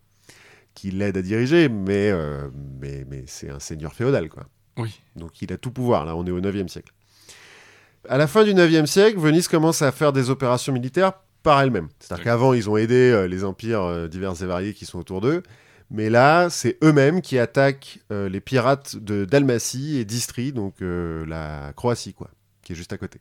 qui 0.74 0.90
l'aident 0.90 1.18
à 1.18 1.22
diriger, 1.22 1.68
mais, 1.68 2.10
euh, 2.10 2.48
mais, 2.80 3.04
mais 3.08 3.24
c'est 3.26 3.50
un 3.50 3.58
seigneur 3.58 3.92
féodal 3.94 4.28
quoi. 4.28 4.44
Oui. 4.78 5.00
Donc 5.16 5.42
il 5.42 5.52
a 5.52 5.58
tout 5.58 5.70
pouvoir, 5.70 6.04
là 6.04 6.16
on 6.16 6.26
est 6.26 6.30
au 6.30 6.40
9e 6.40 6.68
siècle. 6.68 6.92
À 8.08 8.18
la 8.18 8.26
fin 8.26 8.44
du 8.44 8.52
9e 8.52 8.86
siècle, 8.86 9.18
Venise 9.18 9.48
commence 9.48 9.82
à 9.82 9.92
faire 9.92 10.12
des 10.12 10.30
opérations 10.30 10.72
militaires 10.72 11.12
par 11.42 11.60
elle-même. 11.60 11.88
C'est-à-dire 12.00 12.24
qu'avant 12.24 12.52
ils 12.52 12.68
ont 12.68 12.76
aidé 12.76 13.10
euh, 13.10 13.28
les 13.28 13.44
empires 13.44 13.82
euh, 13.82 14.08
divers 14.08 14.40
et 14.42 14.46
variés 14.46 14.74
qui 14.74 14.86
sont 14.86 14.98
autour 14.98 15.20
d'eux, 15.20 15.42
mais 15.90 16.08
là, 16.08 16.48
c'est 16.48 16.78
eux-mêmes 16.82 17.20
qui 17.20 17.38
attaquent 17.38 18.00
les 18.08 18.40
pirates 18.40 18.96
de 18.96 19.26
Dalmatie 19.26 19.98
et 19.98 20.06
d'Istrie, 20.06 20.50
donc 20.50 20.76
la 20.80 21.74
Croatie, 21.76 22.14
quoi, 22.14 22.30
qui 22.62 22.72
est 22.72 22.76
juste 22.76 22.94
à 22.94 22.96
côté. 22.96 23.20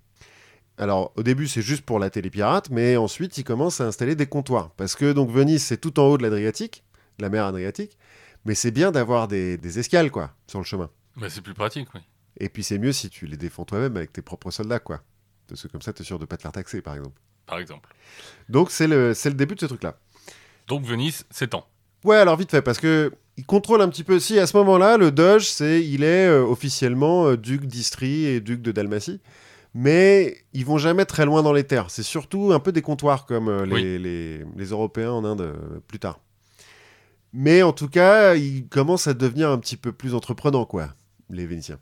Alors, 0.78 1.14
au 1.16 1.22
début, 1.22 1.48
c'est 1.48 1.62
juste 1.62 1.84
pour 1.84 2.00
latter 2.00 2.24
les 2.24 2.32
pirates, 2.32 2.72
mais 2.72 2.98
ensuite, 2.98 3.38
ils 3.38 3.44
commencent 3.44 3.82
à 3.82 3.86
installer 3.86 4.16
des 4.16 4.26
comptoirs. 4.26 4.72
Parce 4.78 4.96
que 4.96 5.14
donc 5.14 5.30
Venise, 5.30 5.64
c'est 5.64 5.78
tout 5.78 6.00
en 6.00 6.08
haut 6.08 6.18
de 6.18 6.24
l'Adriatique, 6.24 6.84
la 7.22 7.30
mer 7.30 7.46
Adriatique, 7.46 7.98
mais 8.46 8.56
c'est 8.56 8.72
bien 8.72 8.92
d'avoir 8.92 9.28
des, 9.28 9.58
des 9.58 9.80
escales, 9.80 10.12
quoi, 10.12 10.34
sur 10.48 10.60
le 10.60 10.66
chemin. 10.66 10.90
Bah, 11.18 11.28
c'est 11.30 11.42
plus 11.42 11.54
pratique, 11.54 11.88
oui. 11.94 12.02
Et 12.40 12.50
puis, 12.50 12.64
c'est 12.64 12.78
mieux 12.80 12.92
si 12.94 13.10
tu 13.10 13.26
les 13.28 13.38
défends 13.38 13.66
toi-même 13.66 13.96
avec 13.98 14.12
tes 14.14 14.22
propres 14.22 14.52
soldats, 14.52 14.80
quoi. 14.80 15.02
Parce 15.48 15.62
que 15.64 15.68
comme 15.68 15.82
ça, 15.82 15.94
tu 15.94 16.02
es 16.02 16.06
sûr 16.06 16.18
de 16.20 16.26
pas 16.26 16.38
te 16.38 16.42
faire 16.42 16.52
taxer, 16.52 16.82
par 16.82 16.96
exemple. 16.96 17.20
Par 17.46 17.60
exemple. 17.60 17.94
Donc, 18.50 18.72
c'est 18.72 18.88
le, 18.88 19.14
le 19.26 19.32
début 19.34 19.56
de 19.56 19.60
ce 19.60 19.66
truc-là. 19.66 19.98
Donc 20.68 20.86
Venise 20.86 21.26
s'étend. 21.30 21.68
Ouais, 22.06 22.16
alors 22.16 22.38
vite 22.38 22.52
fait, 22.52 22.62
parce 22.62 22.78
que 22.80 23.12
il 23.38 23.46
contrôle 23.46 23.82
un 23.82 23.90
petit 23.90 24.04
peu. 24.06 24.20
Si 24.20 24.40
à 24.40 24.48
ce 24.48 24.56
moment-là, 24.58 24.98
le 24.98 25.12
Doge, 25.12 25.48
c'est, 25.50 25.84
il 25.86 26.04
est 26.04 26.28
euh, 26.28 26.42
officiellement 26.44 27.28
euh, 27.28 27.38
duc 27.38 27.66
d'Istrie 27.66 28.26
et 28.26 28.40
duc 28.40 28.62
de 28.62 28.72
Dalmatie, 28.72 29.20
mais 29.74 30.38
ils 30.54 30.66
vont 30.66 30.78
jamais 30.78 31.06
très 31.06 31.26
loin 31.26 31.44
dans 31.44 31.54
les 31.54 31.64
terres. 31.66 31.90
C'est 31.90 32.04
surtout 32.04 32.54
un 32.54 32.60
peu 32.60 32.72
des 32.72 32.82
comptoirs 32.82 33.26
comme 33.26 33.50
euh, 33.50 33.66
les, 33.66 33.74
Oui. 33.74 33.82
les- 34.00 34.46
les 34.56 34.66
Européens 34.66 35.12
en 35.12 35.26
Inde 35.26 35.54
plus 35.88 36.00
tard. 36.00 36.20
Mais 37.34 37.64
en 37.64 37.72
tout 37.74 37.88
cas, 37.88 38.36
ils 38.36 38.68
commencent 38.68 39.08
à 39.08 39.14
devenir 39.14 39.50
un 39.50 39.58
petit 39.58 39.78
peu 39.78 39.92
plus 39.92 40.14
entreprenants, 40.16 40.66
quoi, 40.66 40.90
les 41.30 41.46
Vénitiens. 41.46 41.80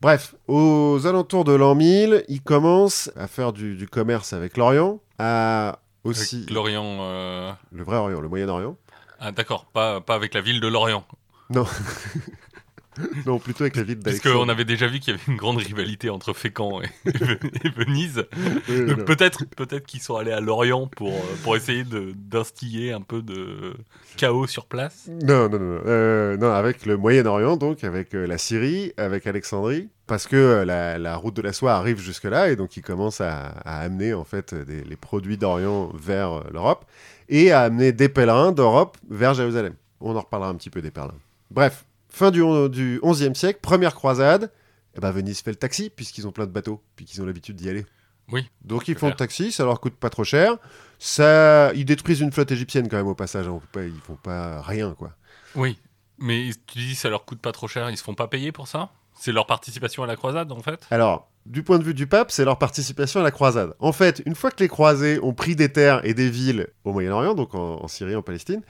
Bref, 0.00 0.34
aux 0.48 1.00
alentours 1.06 1.44
de 1.44 1.52
l'an 1.52 1.74
1000, 1.74 2.24
ils 2.28 2.40
commencent 2.40 3.10
à 3.16 3.26
faire 3.26 3.52
du, 3.52 3.74
du 3.76 3.86
commerce 3.88 4.32
avec 4.32 4.56
l'Orient, 4.56 5.00
à 5.18 5.80
aussi 6.04 6.36
Avec 6.36 6.50
Lorient. 6.50 6.98
euh, 7.00 7.52
le 7.72 7.84
vrai 7.84 7.96
Orient, 7.96 8.20
le 8.20 8.28
Moyen-Orient. 8.28 8.76
Ah, 9.18 9.32
d'accord, 9.32 9.66
pas, 9.66 10.00
pas 10.00 10.14
avec 10.14 10.32
la 10.32 10.40
ville 10.40 10.60
de 10.60 10.68
Lorient. 10.68 11.04
Non, 11.50 11.66
plutôt 13.42 13.62
avec 13.64 13.76
la 13.76 13.82
ville 13.82 13.98
Puisqu'on 13.98 14.28
d'Alexandrie. 14.30 14.50
avait 14.50 14.64
déjà 14.64 14.86
vu 14.88 14.98
qu'il 15.00 15.14
y 15.14 15.16
avait 15.16 15.24
une 15.28 15.36
grande 15.36 15.58
rivalité 15.58 16.10
entre 16.10 16.32
Fécamp 16.32 16.80
et, 16.82 16.88
et 17.06 17.68
Venise. 17.76 18.24
Oui, 18.68 18.86
Donc 18.86 18.98
non. 18.98 19.04
peut-être 19.04 19.44
peut-être 19.56 19.86
qu'ils 19.86 20.00
sont 20.02 20.16
allés 20.16 20.32
à 20.32 20.40
Lorient 20.40 20.86
pour, 20.88 21.12
euh, 21.12 21.36
pour 21.42 21.56
essayer 21.56 21.84
de- 21.84 22.12
d'instiller 22.16 22.92
un 22.92 23.00
peu 23.00 23.22
de 23.22 23.74
chaos 24.16 24.46
sur 24.46 24.66
place. 24.66 25.08
Non, 25.08 25.48
non, 25.48 25.58
non, 25.58 25.74
non. 25.76 25.80
Euh, 25.86 26.36
non, 26.36 26.50
avec 26.50 26.84
le 26.86 26.96
Moyen-Orient, 26.96 27.56
donc, 27.56 27.84
avec 27.84 28.14
euh, 28.14 28.26
la 28.26 28.38
Syrie, 28.38 28.92
avec 28.96 29.26
Alexandrie, 29.26 29.88
parce 30.06 30.26
que 30.26 30.64
la, 30.66 30.98
la 30.98 31.16
route 31.16 31.34
de 31.36 31.42
la 31.42 31.52
soie 31.52 31.74
arrive 31.74 31.98
jusque-là, 32.00 32.50
et 32.50 32.56
donc 32.56 32.76
ils 32.76 32.82
commencent 32.82 33.20
à, 33.20 33.46
à 33.64 33.80
amener, 33.80 34.12
en 34.14 34.24
fait, 34.24 34.54
des- 34.54 34.82
les 34.82 34.96
produits 34.96 35.36
d'Orient 35.38 35.92
vers 35.94 36.50
l'Europe, 36.52 36.84
et 37.28 37.52
à 37.52 37.60
amener 37.60 37.92
des 37.92 38.08
pèlerins 38.08 38.50
d'Europe 38.52 38.96
vers 39.08 39.34
Jérusalem. 39.34 39.74
On 40.00 40.16
en 40.16 40.20
reparlera 40.20 40.50
un 40.50 40.54
petit 40.56 40.70
peu 40.70 40.82
des 40.82 40.90
pèlerins. 40.90 41.14
Bref, 41.52 41.84
fin 42.10 42.30
du, 42.30 42.40
du 42.70 42.98
11e 43.02 43.34
siècle, 43.34 43.60
première 43.62 43.94
croisade, 43.94 44.50
et 44.96 45.00
ben 45.00 45.10
Venise 45.12 45.40
fait 45.40 45.50
le 45.50 45.56
taxi, 45.56 45.90
puisqu'ils 45.94 46.26
ont 46.26 46.32
plein 46.32 46.46
de 46.46 46.50
bateaux, 46.52 46.82
puis 46.96 47.04
qu'ils 47.04 47.22
ont 47.22 47.26
l'habitude 47.26 47.56
d'y 47.56 47.68
aller. 47.68 47.86
Oui, 48.32 48.48
Donc 48.62 48.86
ils 48.88 48.96
font 48.96 49.08
le 49.08 49.14
taxi, 49.14 49.50
ça 49.50 49.64
leur 49.64 49.80
coûte 49.80 49.94
pas 49.96 50.08
trop 50.10 50.22
cher. 50.22 50.56
Ça, 51.00 51.72
ils 51.74 51.84
détruisent 51.84 52.20
une 52.20 52.30
flotte 52.30 52.52
égyptienne 52.52 52.88
quand 52.88 52.96
même 52.96 53.06
au 53.08 53.14
passage. 53.14 53.48
hein. 53.48 53.60
Pas, 53.72 53.84
ils 53.84 54.00
font 54.00 54.16
pas 54.16 54.60
rien 54.62 54.94
quoi. 54.94 55.14
Oui. 55.56 55.78
Mais 56.18 56.50
tu 56.66 56.78
dis 56.78 56.94
ça 56.94 57.08
leur 57.08 57.24
coûte 57.24 57.40
pas 57.40 57.52
trop 57.52 57.66
cher, 57.66 57.90
ils 57.90 57.96
se 57.96 58.02
font 58.04 58.14
pas 58.14 58.28
payer 58.28 58.52
pour 58.52 58.68
ça? 58.68 58.90
C'est 59.18 59.32
leur 59.32 59.46
participation 59.46 60.02
à 60.02 60.06
la 60.06 60.16
croisade 60.16 60.52
en 60.52 60.60
fait? 60.60 60.86
Alors, 60.90 61.30
du 61.46 61.62
point 61.62 61.78
de 61.78 61.84
vue 61.84 61.94
du 61.94 62.06
pape, 62.06 62.30
c'est 62.30 62.44
leur 62.44 62.58
participation 62.58 63.20
à 63.20 63.22
la 63.22 63.30
croisade. 63.30 63.74
En 63.80 63.92
fait, 63.92 64.22
une 64.26 64.34
fois 64.34 64.50
que 64.50 64.60
les 64.62 64.68
croisés 64.68 65.18
ont 65.22 65.32
pris 65.32 65.56
des 65.56 65.72
terres 65.72 66.04
et 66.04 66.14
des 66.14 66.28
villes 66.30 66.68
au 66.84 66.92
Moyen-Orient, 66.92 67.34
donc 67.34 67.54
en, 67.54 67.82
en 67.82 67.88
Syrie, 67.88 68.14
en 68.14 68.22
Palestine, 68.22 68.62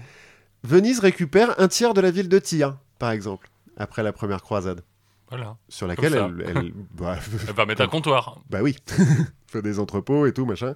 Venise 0.62 1.00
récupère 1.00 1.58
un 1.60 1.68
tiers 1.68 1.92
de 1.94 2.00
la 2.00 2.10
ville 2.10 2.28
de 2.28 2.38
Tyr, 2.38 2.76
par 3.00 3.10
exemple, 3.10 3.48
après 3.76 4.04
la 4.04 4.12
première 4.12 4.42
croisade, 4.42 4.82
Voilà. 5.28 5.56
sur 5.68 5.88
laquelle 5.88 6.12
ça. 6.12 6.30
elle, 6.30 6.44
elle- 6.56 6.72
bah, 6.92 7.16
Elle 7.48 7.54
va 7.54 7.66
mettre 7.66 7.82
un 7.82 7.88
comptoir. 7.88 8.38
bah 8.48 8.60
oui, 8.62 8.76
fait 9.48 9.62
des 9.62 9.80
entrepôts 9.80 10.26
et 10.26 10.32
tout 10.32 10.46
machin. 10.46 10.74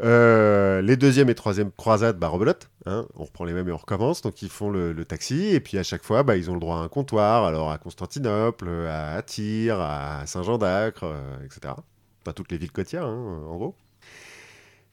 Euh, 0.00 0.80
les 0.80 0.96
deuxième 0.96 1.28
et 1.28 1.34
troisième 1.34 1.72
croisades, 1.72 2.18
bah 2.18 2.28
rebelote, 2.28 2.70
hein, 2.86 3.04
on 3.16 3.24
reprend 3.24 3.44
les 3.44 3.52
mêmes 3.52 3.68
et 3.68 3.72
on 3.72 3.76
recommence, 3.76 4.22
donc 4.22 4.42
ils 4.42 4.48
font 4.48 4.70
le, 4.70 4.92
le 4.92 5.04
taxi, 5.04 5.46
et 5.46 5.58
puis 5.58 5.76
à 5.76 5.82
chaque 5.82 6.04
fois, 6.04 6.22
bah, 6.22 6.36
ils 6.36 6.50
ont 6.50 6.54
le 6.54 6.60
droit 6.60 6.76
à 6.76 6.80
un 6.80 6.88
comptoir, 6.88 7.44
alors 7.44 7.72
à 7.72 7.78
Constantinople, 7.78 8.68
à 8.88 9.20
Tyr, 9.22 9.80
à 9.80 10.24
Saint-Jean 10.26 10.56
d'Acre, 10.58 11.02
euh, 11.04 11.44
etc. 11.44 11.74
Pas 12.22 12.32
toutes 12.32 12.52
les 12.52 12.58
villes 12.58 12.70
côtières, 12.70 13.06
hein, 13.06 13.42
en 13.48 13.56
gros. 13.56 13.74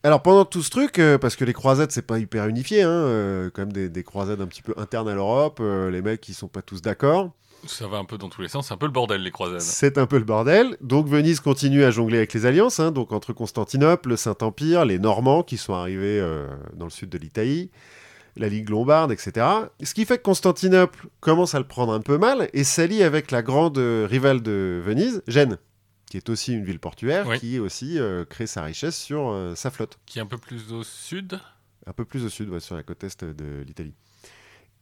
Alors 0.05 0.21
pendant 0.21 0.45
tout 0.45 0.61
ce 0.61 0.69
truc, 0.69 0.99
euh, 0.99 1.17
parce 1.17 1.35
que 1.35 1.43
les 1.43 1.53
croisades 1.53 1.89
c'est 1.89 2.05
pas 2.05 2.19
hyper 2.19 2.45
unifié, 2.45 2.83
hein, 2.83 2.91
euh, 2.91 3.49
quand 3.51 3.63
même 3.63 3.73
des, 3.73 3.89
des 3.89 4.03
croisades 4.03 4.39
un 4.39 4.45
petit 4.45 4.61
peu 4.61 4.75
internes 4.77 5.09
à 5.09 5.15
l'Europe, 5.15 5.57
euh, 5.59 5.89
les 5.89 6.03
mecs 6.03 6.29
ils 6.29 6.35
sont 6.35 6.47
pas 6.47 6.61
tous 6.61 6.79
d'accord. 6.79 7.31
Ça 7.65 7.87
va 7.87 7.97
un 7.97 8.05
peu 8.05 8.19
dans 8.19 8.29
tous 8.29 8.43
les 8.43 8.47
sens, 8.47 8.67
c'est 8.67 8.73
un 8.75 8.77
peu 8.77 8.85
le 8.85 8.91
bordel 8.91 9.23
les 9.23 9.31
croisades. 9.31 9.61
C'est 9.61 9.97
un 9.97 10.05
peu 10.05 10.19
le 10.19 10.23
bordel. 10.23 10.77
Donc 10.79 11.07
Venise 11.07 11.39
continue 11.39 11.83
à 11.83 11.89
jongler 11.89 12.17
avec 12.17 12.33
les 12.33 12.45
alliances, 12.45 12.79
hein, 12.79 12.91
donc 12.91 13.13
entre 13.13 13.33
Constantinople, 13.33 14.09
le 14.09 14.15
Saint-Empire, 14.15 14.85
les 14.85 14.99
Normands 14.99 15.41
qui 15.41 15.57
sont 15.57 15.73
arrivés 15.73 16.19
euh, 16.19 16.45
dans 16.75 16.85
le 16.85 16.91
sud 16.91 17.09
de 17.09 17.17
l'Italie, 17.17 17.71
la 18.35 18.47
Ligue 18.47 18.69
lombarde, 18.69 19.11
etc. 19.11 19.43
Ce 19.81 19.95
qui 19.95 20.05
fait 20.05 20.19
que 20.19 20.23
Constantinople 20.23 21.07
commence 21.19 21.55
à 21.55 21.57
le 21.57 21.65
prendre 21.65 21.93
un 21.93 22.01
peu 22.01 22.19
mal 22.19 22.47
et 22.53 22.63
s'allie 22.63 23.01
avec 23.01 23.31
la 23.31 23.41
grande 23.41 23.79
rivale 23.79 24.43
de 24.43 24.83
Venise, 24.85 25.23
Gênes, 25.27 25.57
qui 26.15 26.17
est 26.17 26.29
aussi 26.29 26.53
une 26.53 26.63
ville 26.63 26.79
portuaire, 26.79 27.27
Oui. 27.27 27.37
qui 27.39 27.59
aussi 27.59 27.99
euh, 27.99 28.23
crée 28.23 28.47
sa 28.47 28.63
richesse 28.63 28.95
sur 28.97 29.31
euh, 29.31 29.53
sa 29.53 29.69
flotte 29.69 29.99
Qui 30.05 30.19
est 30.19 30.21
un 30.21 30.25
peu 30.25 30.37
plus 30.37 30.71
au 30.71 30.81
sud. 30.81 31.41
un 31.85 31.91
peu 31.91 32.05
plus 32.05 32.23
au 32.23 32.29
sud, 32.29 32.47
ouais, 32.49 32.61
sur 32.61 32.77
la 32.77 32.83
côte 32.83 33.03
est 33.03 33.25
de 33.25 33.61
l'Italie. 33.67 33.93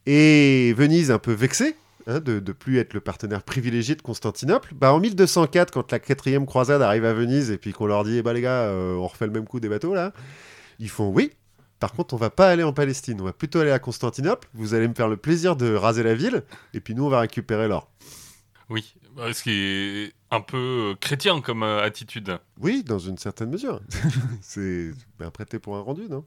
Et 0.06 0.74
Venise, 0.78 1.10
un 1.10 1.18
peu 1.18 1.32
vexée 1.32 1.76
hein, 2.06 2.20
de 2.20 2.34
ne 2.40 2.52
plus 2.52 2.78
être 2.78 2.94
le 2.94 3.02
partenaire 3.02 3.42
privilégié 3.42 3.96
de 3.96 4.04
Constantinople, 4.04 4.74
bah, 4.76 4.94
en 4.94 5.00
1204, 5.00 5.72
quand 5.72 5.92
la 5.92 5.98
quatrième 5.98 6.46
croisade 6.46 6.84
arrive 6.84 7.06
à 7.06 7.14
Venise 7.14 7.50
et 7.50 7.58
puis 7.58 7.74
qu'on 7.74 7.88
leur 7.88 8.04
dit, 8.04 8.18
eh 8.18 8.22
bah 8.22 8.34
les 8.34 8.42
gars, 8.42 8.66
euh, 8.66 8.94
on 8.96 9.08
refait 9.08 9.26
le 9.26 9.32
même 9.32 9.48
coup 9.48 9.60
des 9.60 9.70
bateaux 9.70 9.96
là, 9.96 10.14
ils 10.78 10.90
font 10.90 11.10
oui. 11.10 11.32
Par 11.80 11.94
contre, 11.94 12.14
on 12.14 12.18
va 12.18 12.30
pas 12.30 12.48
aller 12.50 12.62
en 12.64 12.74
Palestine, 12.74 13.20
on 13.22 13.26
va 13.26 13.34
plutôt 13.34 13.60
aller 13.60 13.72
à 13.72 13.80
Constantinople. 13.80 14.48
Vous 14.54 14.76
allez 14.76 14.88
me 14.88 14.94
faire 14.94 15.10
le 15.10 15.18
plaisir 15.18 15.56
de 15.56 15.74
raser 15.74 16.04
la 16.04 16.14
ville, 16.14 16.44
et 16.76 16.80
puis 16.80 16.94
nous, 16.94 17.06
on 17.06 17.10
va 17.10 17.22
récupérer 17.22 17.68
l'or. 17.68 17.90
Oui. 18.74 18.96
Bah, 19.16 19.32
Ce 19.32 19.44
qui 19.44 19.52
est 19.52 20.14
un 20.32 20.42
peu 20.42 20.58
euh, 20.58 20.96
chrétien 21.00 21.42
comme 21.42 21.62
euh, 21.62 21.84
attitude. 21.84 22.40
Oui, 22.60 22.84
dans 22.84 22.98
une 22.98 23.20
certaine 23.20 23.52
mesure. 23.52 23.80
c'est 24.42 24.90
un 25.20 25.30
prêté 25.30 25.60
pour 25.60 25.78
un 25.78 25.82
rendu, 25.82 26.10
non? 26.10 26.26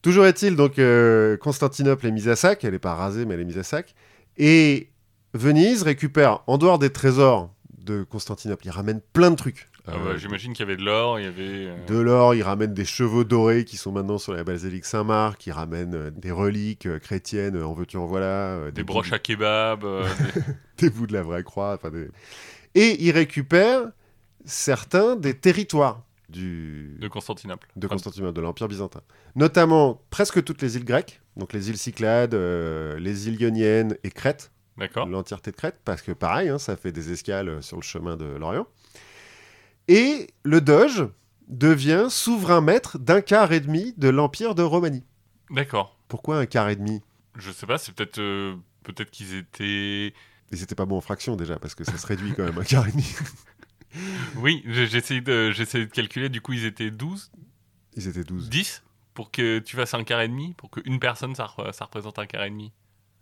Toujours 0.00 0.24
est-il, 0.24 0.54
donc, 0.54 0.78
euh, 0.78 1.36
Constantinople 1.36 2.06
est 2.06 2.12
mise 2.12 2.28
à 2.28 2.36
sac. 2.36 2.62
Elle 2.62 2.74
n'est 2.74 2.78
pas 2.78 2.94
rasée, 2.94 3.24
mais 3.24 3.34
elle 3.34 3.40
est 3.40 3.44
mise 3.44 3.58
à 3.58 3.64
sac. 3.64 3.96
Et 4.36 4.90
Venise 5.34 5.82
récupère, 5.82 6.44
en 6.46 6.58
dehors 6.58 6.78
des 6.78 6.90
trésors 6.90 7.52
de 7.76 8.04
Constantinople, 8.04 8.64
il 8.66 8.70
ramène 8.70 9.00
plein 9.12 9.32
de 9.32 9.36
trucs. 9.36 9.68
Ah 9.90 9.94
Euh, 9.96 10.04
bah, 10.12 10.16
J'imagine 10.16 10.52
qu'il 10.52 10.60
y 10.60 10.68
avait 10.68 10.76
de 10.76 10.84
l'or, 10.84 11.18
il 11.18 11.24
y 11.24 11.28
avait. 11.28 11.66
euh, 11.66 11.84
de 11.86 11.98
l'or, 11.98 12.34
il 12.34 12.42
ramène 12.42 12.74
des 12.74 12.84
chevaux 12.84 13.24
dorés 13.24 13.64
qui 13.64 13.76
sont 13.76 13.90
maintenant 13.92 14.18
sur 14.18 14.32
la 14.34 14.44
basilique 14.44 14.84
Saint-Marc, 14.84 15.46
il 15.46 15.52
ramène 15.52 15.94
euh, 15.94 16.10
des 16.10 16.30
reliques 16.30 16.98
chrétiennes, 17.00 17.62
en 17.62 17.72
veux-tu, 17.72 17.96
en 17.96 18.06
voilà. 18.06 18.70
des 18.70 18.82
bouts- 18.82 18.92
broches 18.94 19.12
à 19.12 19.18
kebab. 19.18 19.80
des- 20.78 20.86
des 20.88 20.90
bouts 20.90 21.06
de 21.06 21.12
la 21.14 21.22
vraie 21.22 21.42
croix. 21.42 21.78
des- 21.92 22.08
Et 22.74 23.02
il 23.04 23.10
récupère 23.12 23.82
certains 24.44 25.16
des 25.16 25.34
territoires 25.34 26.02
du, 26.28 26.96
de 27.00 27.08
Constantinople. 27.08 27.68
de 27.76 27.86
Enfin, 27.86 27.94
Constantinople, 27.94 28.34
de 28.34 28.40
l'Empire 28.42 28.68
byzantin. 28.68 29.00
Notamment 29.34 30.02
presque 30.10 30.42
toutes 30.44 30.60
les 30.62 30.76
îles 30.76 30.84
grecques, 30.84 31.20
donc 31.36 31.52
les 31.54 31.70
îles 31.70 31.78
Cyclades, 31.78 32.34
euh, 32.34 32.98
les 32.98 33.28
îles 33.28 33.40
Ioniennes 33.40 33.96
et 34.04 34.10
Crète, 34.10 34.50
D'accord. 34.76 35.06
l'entièreté 35.06 35.50
de 35.50 35.56
Crète, 35.56 35.76
parce 35.84 36.02
que 36.02 36.12
pareil, 36.12 36.50
hein, 36.50 36.58
ça 36.58 36.76
fait 36.76 36.92
des 36.92 37.10
escales 37.12 37.62
sur 37.62 37.76
le 37.78 37.82
chemin 37.82 38.16
de 38.16 38.26
l'Orient. 38.26 38.66
Et 39.88 40.28
le 40.42 40.60
Doge 40.60 41.08
devient 41.48 42.06
souverain 42.10 42.60
maître 42.60 42.98
d'un 42.98 43.20
quart 43.20 43.52
et 43.52 43.60
demi 43.60 43.94
de 43.96 44.08
l'Empire 44.08 44.54
de 44.54 44.62
Romanie. 44.62 45.04
D'accord. 45.50 45.98
Pourquoi 46.08 46.38
un 46.38 46.46
quart 46.46 46.68
et 46.68 46.76
demi? 46.76 47.02
Je 47.36 47.50
sais 47.50 47.66
pas, 47.66 47.78
c'est 47.78 47.92
peut-être 47.92 48.18
euh, 48.18 48.54
peut-être 48.84 49.10
qu'ils 49.10 49.34
étaient. 49.34 50.12
Ils 50.50 50.62
étaient 50.62 50.74
pas 50.74 50.86
bons 50.86 50.96
en 50.98 51.00
fraction 51.00 51.36
déjà, 51.36 51.58
parce 51.58 51.74
que 51.74 51.84
ça 51.84 51.96
se 51.96 52.06
réduit 52.06 52.32
quand 52.34 52.44
même 52.44 52.58
un 52.58 52.64
quart 52.64 52.86
et 52.86 52.92
demi. 52.92 53.06
Oui, 54.36 54.62
j'ai 54.66 54.96
essayé 54.98 55.22
de, 55.22 55.50
de 55.50 55.84
calculer, 55.86 56.28
du 56.28 56.42
coup 56.42 56.52
ils 56.52 56.66
étaient 56.66 56.90
12, 56.90 57.32
Ils 57.96 58.06
étaient 58.06 58.22
12. 58.22 58.50
10 58.50 58.82
pour 59.14 59.30
que 59.30 59.60
tu 59.60 59.76
fasses 59.76 59.94
un 59.94 60.04
quart 60.04 60.20
et 60.20 60.28
demi, 60.28 60.52
pour 60.54 60.70
qu'une 60.70 61.00
personne 61.00 61.34
ça 61.34 61.46
représente 61.46 62.18
un 62.18 62.26
quart 62.26 62.44
et 62.44 62.50
demi. 62.50 62.70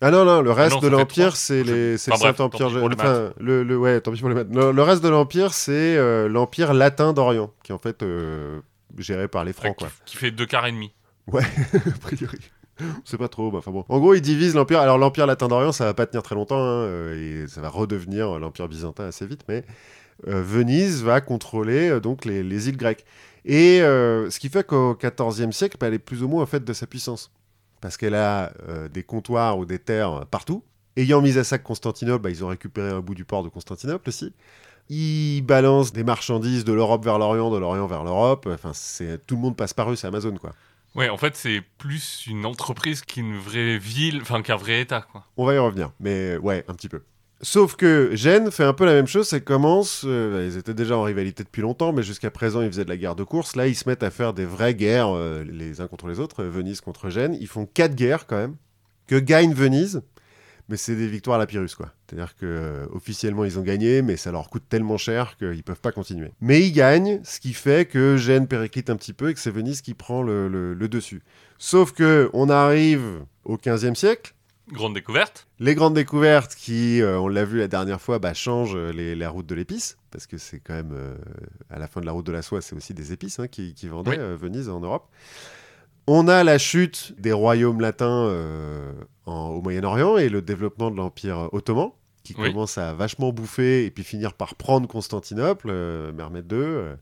Ah 0.00 0.10
non, 0.10 0.24
non, 0.26 0.42
le 0.42 0.50
reste 0.52 0.74
non, 0.74 0.80
de 0.80 0.88
l'Empire, 0.88 1.36
c'est 1.36 1.62
les, 1.62 1.94
Enfin, 1.94 2.28
le 2.28 2.34
Saint-Empire. 2.34 2.66
enfin, 2.66 3.32
le, 3.40 3.62
le- 3.62 3.78
ouais, 3.78 4.00
tant 4.00 4.12
pis 4.12 4.20
pour 4.20 4.28
les 4.28 4.34
maths. 4.34 4.48
Le, 4.52 4.70
le 4.70 4.82
reste 4.82 5.02
de 5.02 5.08
l'Empire, 5.08 5.54
c'est 5.54 5.96
euh, 5.96 6.28
l'Empire 6.28 6.74
latin 6.74 7.12
d'Orient, 7.14 7.50
qui 7.62 7.72
est 7.72 7.74
en 7.74 7.78
fait 7.78 8.02
euh, 8.02 8.60
géré 8.98 9.26
par 9.28 9.44
les 9.44 9.50
Ouais, 9.50 9.54
Francs, 9.54 9.76
qui, 9.76 9.84
quoi. 9.84 9.92
qui 10.04 10.16
fait 10.18 10.30
deux 10.30 10.44
quarts 10.46 10.66
et 10.66 10.72
demi. 10.72 10.92
a 11.32 11.40
priori. 12.02 12.38
On 12.78 12.84
sait 13.06 13.16
pas 13.16 13.28
trop, 13.28 13.50
bah, 13.50 13.60
bon. 13.66 13.86
En 13.88 13.98
gros, 13.98 14.12
ils 14.12 14.20
divisent 14.20 14.54
l'Empire. 14.54 14.80
Alors, 14.80 14.98
l'Empire 14.98 15.26
latin 15.26 15.48
d'Orient, 15.48 15.72
ça 15.72 15.86
va 15.86 15.94
pas 15.94 16.04
tenir 16.06 16.22
très 16.22 16.34
longtemps, 16.34 16.60
hein, 16.60 16.82
euh, 16.82 17.44
et 17.44 17.48
ça 17.48 17.62
va 17.62 17.70
redevenir 17.70 18.38
l'Empire 18.38 18.68
byzantin 18.68 19.04
assez 19.06 19.24
vite, 19.26 19.40
mais 19.48 19.64
euh, 20.28 20.42
Venise 20.42 21.02
va 21.02 21.22
contrôler 21.22 21.88
euh, 21.88 22.00
donc 22.00 22.26
les, 22.26 22.42
les 22.42 22.68
îles 22.68 22.76
grecques. 22.76 23.06
Et 23.46 23.80
euh, 23.80 24.28
ce 24.28 24.38
qui 24.40 24.50
fait 24.50 24.66
qu'au 24.66 24.94
XIVe 24.94 25.52
siècle, 25.52 25.78
bah, 25.80 25.86
elle 25.86 25.94
est 25.94 25.98
plus 25.98 26.22
ou 26.22 26.28
moins 26.28 26.42
en 26.42 26.46
fait 26.46 26.64
de 26.64 26.72
sa 26.74 26.86
puissance. 26.86 27.32
Parce 27.80 27.96
qu'elle 27.96 28.14
a 28.14 28.52
euh, 28.68 28.88
des 28.88 29.02
comptoirs 29.02 29.58
ou 29.58 29.64
des 29.64 29.78
terres 29.78 30.26
partout. 30.30 30.64
Ayant 30.96 31.20
mis 31.20 31.36
à 31.36 31.44
sac 31.44 31.62
Constantinople, 31.62 32.22
bah, 32.22 32.30
ils 32.30 32.44
ont 32.44 32.48
récupéré 32.48 32.90
un 32.90 33.00
bout 33.00 33.14
du 33.14 33.24
port 33.24 33.42
de 33.42 33.48
Constantinople 33.48 34.08
aussi. 34.08 34.32
Ils 34.88 35.42
balancent 35.42 35.92
des 35.92 36.04
marchandises 36.04 36.64
de 36.64 36.72
l'Europe 36.72 37.04
vers 37.04 37.18
l'Orient, 37.18 37.50
de 37.50 37.58
l'Orient 37.58 37.86
vers 37.86 38.04
l'Europe. 38.04 38.48
Enfin, 38.50 38.72
c'est 38.72 39.24
tout 39.26 39.36
le 39.36 39.42
monde 39.42 39.56
passe 39.56 39.74
par 39.74 39.90
eux, 39.90 39.96
c'est 39.96 40.06
Amazon, 40.06 40.36
quoi. 40.36 40.52
Ouais, 40.94 41.10
en 41.10 41.18
fait, 41.18 41.36
c'est 41.36 41.62
plus 41.76 42.26
une 42.26 42.46
entreprise 42.46 43.02
qu'une 43.02 43.36
vraie 43.36 43.76
ville, 43.76 44.20
enfin 44.22 44.40
qu'un 44.40 44.56
vrai 44.56 44.80
État, 44.80 45.02
quoi. 45.02 45.26
On 45.36 45.44
va 45.44 45.54
y 45.54 45.58
revenir, 45.58 45.90
mais 46.00 46.38
ouais, 46.38 46.64
un 46.68 46.74
petit 46.74 46.88
peu. 46.88 47.02
Sauf 47.42 47.76
que 47.76 48.10
Gênes 48.14 48.50
fait 48.50 48.64
un 48.64 48.72
peu 48.72 48.86
la 48.86 48.94
même 48.94 49.06
chose, 49.06 49.28
ça 49.28 49.40
commence, 49.40 50.04
euh, 50.06 50.48
ils 50.50 50.56
étaient 50.56 50.72
déjà 50.72 50.96
en 50.96 51.02
rivalité 51.02 51.44
depuis 51.44 51.60
longtemps, 51.60 51.92
mais 51.92 52.02
jusqu'à 52.02 52.30
présent 52.30 52.62
ils 52.62 52.68
faisaient 52.68 52.86
de 52.86 52.88
la 52.88 52.96
guerre 52.96 53.14
de 53.14 53.24
course, 53.24 53.56
là 53.56 53.66
ils 53.66 53.74
se 53.74 53.86
mettent 53.86 54.02
à 54.02 54.10
faire 54.10 54.32
des 54.32 54.46
vraies 54.46 54.74
guerres 54.74 55.14
euh, 55.14 55.44
les 55.44 55.82
uns 55.82 55.86
contre 55.86 56.08
les 56.08 56.18
autres, 56.18 56.44
euh, 56.44 56.48
Venise 56.48 56.80
contre 56.80 57.10
Gênes, 57.10 57.36
ils 57.38 57.46
font 57.46 57.66
quatre 57.66 57.94
guerres 57.94 58.26
quand 58.26 58.38
même, 58.38 58.56
que 59.06 59.16
gagne 59.16 59.52
Venise, 59.52 60.00
mais 60.70 60.78
c'est 60.78 60.96
des 60.96 61.08
victoires 61.08 61.36
à 61.36 61.38
la 61.38 61.46
Pyrrhus 61.46 61.74
quoi. 61.76 61.92
C'est-à-dire 62.08 62.34
que 62.36 62.46
euh, 62.46 62.86
officiellement 62.90 63.44
ils 63.44 63.58
ont 63.58 63.62
gagné, 63.62 64.00
mais 64.00 64.16
ça 64.16 64.32
leur 64.32 64.48
coûte 64.48 64.64
tellement 64.66 64.96
cher 64.96 65.36
qu'ils 65.36 65.62
peuvent 65.62 65.80
pas 65.80 65.92
continuer. 65.92 66.30
Mais 66.40 66.62
ils 66.62 66.72
gagnent, 66.72 67.20
ce 67.22 67.38
qui 67.38 67.52
fait 67.52 67.86
que 67.86 68.16
Gênes 68.16 68.46
périclite 68.48 68.88
un 68.88 68.96
petit 68.96 69.12
peu 69.12 69.28
et 69.28 69.34
que 69.34 69.40
c'est 69.40 69.50
Venise 69.50 69.82
qui 69.82 69.92
prend 69.92 70.22
le 70.22 70.74
dessus. 70.88 71.22
Sauf 71.58 71.92
que 71.92 72.30
on 72.32 72.48
arrive 72.48 73.26
au 73.44 73.56
15e 73.56 73.94
siècle, 73.94 74.35
Grande 74.72 74.94
découverte. 74.94 75.46
les 75.60 75.76
grandes 75.76 75.94
découvertes 75.94 76.54
qui, 76.56 77.00
euh, 77.00 77.20
on 77.20 77.28
l'a 77.28 77.44
vu 77.44 77.58
la 77.58 77.68
dernière 77.68 78.00
fois, 78.00 78.18
bah, 78.18 78.34
changent 78.34 78.74
euh, 78.74 78.90
les, 78.90 79.14
la 79.14 79.30
route 79.30 79.46
de 79.46 79.54
l'épice, 79.54 79.96
parce 80.10 80.26
que 80.26 80.38
c'est 80.38 80.58
quand 80.58 80.74
même, 80.74 80.90
euh, 80.92 81.14
à 81.70 81.78
la 81.78 81.86
fin 81.86 82.00
de 82.00 82.06
la 82.06 82.10
route 82.12 82.26
de 82.26 82.32
la 82.32 82.42
soie, 82.42 82.60
c'est 82.60 82.74
aussi 82.74 82.92
des 82.92 83.12
épices 83.12 83.38
hein, 83.38 83.46
qui, 83.46 83.74
qui 83.74 83.86
vendaient 83.86 84.10
Oui. 84.10 84.16
euh, 84.18 84.36
Venise 84.36 84.68
en 84.68 84.80
Europe. 84.80 85.08
On 86.08 86.26
a 86.26 86.42
la 86.42 86.58
chute 86.58 87.14
des 87.18 87.32
royaumes 87.32 87.80
latins 87.80 88.30
en- 89.26 89.48
au 89.50 89.60
Moyen-Orient 89.62 90.16
et 90.18 90.28
le 90.28 90.40
développement 90.42 90.90
de 90.90 90.96
l'Empire 90.96 91.48
ottoman, 91.52 91.90
qui 92.24 92.34
Oui. 92.38 92.48
commence 92.52 92.76
à 92.78 92.92
vachement 92.92 93.32
bouffer 93.32 93.86
et 93.86 93.90
puis 93.92 94.02
finir 94.04 94.34
par 94.34 94.54
prendre 94.56 94.86
Constantinople, 94.88 95.68
Mehmed 96.12 96.50
II, 96.52 96.96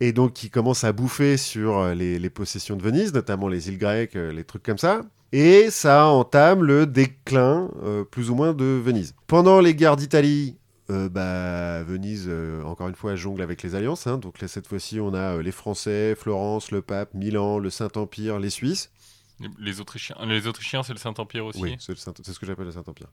et 0.00 0.12
donc 0.12 0.32
qui 0.32 0.50
commence 0.50 0.82
à 0.84 0.92
bouffer 0.92 1.36
sur 1.36 1.86
les, 1.94 2.18
les 2.18 2.30
possessions 2.30 2.76
de 2.76 2.82
Venise, 2.82 3.12
notamment 3.14 3.48
les 3.48 3.68
îles 3.68 3.78
grecques, 3.78 4.14
les 4.14 4.44
trucs 4.44 4.62
comme 4.64 4.78
ça. 4.78 5.02
Et 5.36 5.68
ça 5.70 6.06
entame 6.06 6.62
le 6.62 6.86
déclin, 6.86 7.68
euh, 7.82 8.04
plus 8.04 8.30
ou 8.30 8.36
moins, 8.36 8.54
de 8.54 8.64
Venise. 8.64 9.16
Pendant 9.26 9.60
les 9.60 9.74
guerres 9.74 9.96
d'Italie, 9.96 10.56
euh, 10.90 11.08
bah, 11.08 11.82
Venise, 11.82 12.26
euh, 12.28 12.62
encore 12.62 12.86
une 12.88 12.94
fois, 12.94 13.16
jongle 13.16 13.42
avec 13.42 13.62
les 13.64 13.74
alliances. 13.74 14.06
hein. 14.06 14.18
Donc 14.18 14.40
là, 14.40 14.46
cette 14.46 14.68
fois-ci, 14.68 15.00
on 15.00 15.12
a 15.12 15.42
les 15.42 15.50
Français, 15.50 16.14
Florence, 16.14 16.70
le 16.70 16.82
pape, 16.82 17.14
Milan, 17.14 17.58
le 17.58 17.68
Saint-Empire, 17.68 18.38
les 18.38 18.50
Suisses. 18.50 18.92
Les- 19.58 19.80
Autrichiens, 19.80 20.14
les 20.24 20.46
Autrichiens, 20.46 20.84
c'est 20.84 20.92
le 20.92 20.98
Saint-Empire 21.00 21.46
aussi. 21.46 21.60
Oui, 21.60 21.74
c'est 21.80 21.90
le 21.90 21.98
Saint- 21.98 22.14
c'est 22.22 22.32
ce 22.32 22.38
que 22.38 22.46
j'appelle 22.46 22.66
le 22.66 22.70
Saint-Empire. 22.70 23.08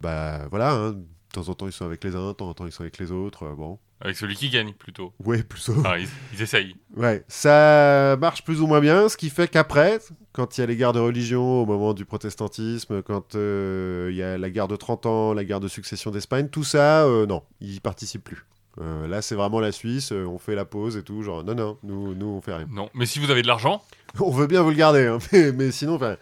Bah 0.00 0.46
voilà, 0.48 0.72
hein. 0.72 0.96
De 1.28 1.40
temps 1.40 1.48
en 1.50 1.54
temps, 1.54 1.66
ils 1.66 1.72
sont 1.72 1.84
avec 1.84 2.02
les 2.04 2.16
uns, 2.16 2.28
de 2.28 2.32
temps 2.32 2.48
en 2.48 2.54
temps, 2.54 2.66
ils 2.66 2.72
sont 2.72 2.82
avec 2.82 2.98
les 2.98 3.12
autres. 3.12 3.44
euh, 3.44 3.54
bon. 3.54 3.78
Avec 4.00 4.16
celui 4.16 4.36
qui 4.36 4.48
gagne, 4.48 4.72
plutôt. 4.74 5.12
Ouais, 5.24 5.42
plutôt. 5.42 5.74
Enfin, 5.78 5.98
ils, 5.98 6.08
ils 6.32 6.40
essayent. 6.40 6.76
Ouais, 6.96 7.24
ça 7.28 8.16
marche 8.20 8.44
plus 8.44 8.60
ou 8.60 8.66
moins 8.68 8.80
bien, 8.80 9.08
ce 9.08 9.16
qui 9.16 9.28
fait 9.28 9.48
qu'après, 9.48 9.98
quand 10.32 10.56
il 10.56 10.60
y 10.60 10.64
a 10.64 10.66
les 10.66 10.76
guerres 10.76 10.92
de 10.92 11.00
religion 11.00 11.62
au 11.62 11.66
moment 11.66 11.94
du 11.94 12.04
protestantisme, 12.04 13.02
quand 13.02 13.34
euh, 13.34 14.08
il 14.10 14.16
y 14.16 14.22
a 14.22 14.38
la 14.38 14.50
guerre 14.50 14.68
de 14.68 14.76
30 14.76 15.06
ans, 15.06 15.34
la 15.34 15.44
guerre 15.44 15.58
de 15.60 15.66
succession 15.68 16.10
d'Espagne, 16.12 16.48
tout 16.48 16.62
ça, 16.64 17.04
euh, 17.06 17.26
non, 17.26 17.42
ils 17.60 17.74
y 17.74 17.80
participent 17.80 18.22
plus. 18.24 18.46
Euh, 18.80 19.08
là, 19.08 19.20
c'est 19.20 19.34
vraiment 19.34 19.58
la 19.58 19.72
Suisse, 19.72 20.12
euh, 20.12 20.24
on 20.24 20.38
fait 20.38 20.54
la 20.54 20.64
pause 20.64 20.96
et 20.96 21.02
tout, 21.02 21.22
genre 21.22 21.42
non, 21.42 21.56
non, 21.56 21.78
nous, 21.82 22.14
nous 22.14 22.26
on 22.26 22.40
fait 22.40 22.54
rien. 22.54 22.68
Non, 22.70 22.88
mais 22.94 23.06
si 23.06 23.18
vous 23.18 23.30
avez 23.32 23.42
de 23.42 23.48
l'argent, 23.48 23.82
On 24.20 24.30
veut 24.30 24.46
bien 24.46 24.62
vous 24.62 24.70
le 24.70 24.76
garder, 24.76 25.06
hein, 25.06 25.18
mais, 25.32 25.50
mais 25.52 25.70
sinon, 25.72 25.94
on 25.96 25.98
fait 25.98 26.06
rien. 26.06 26.16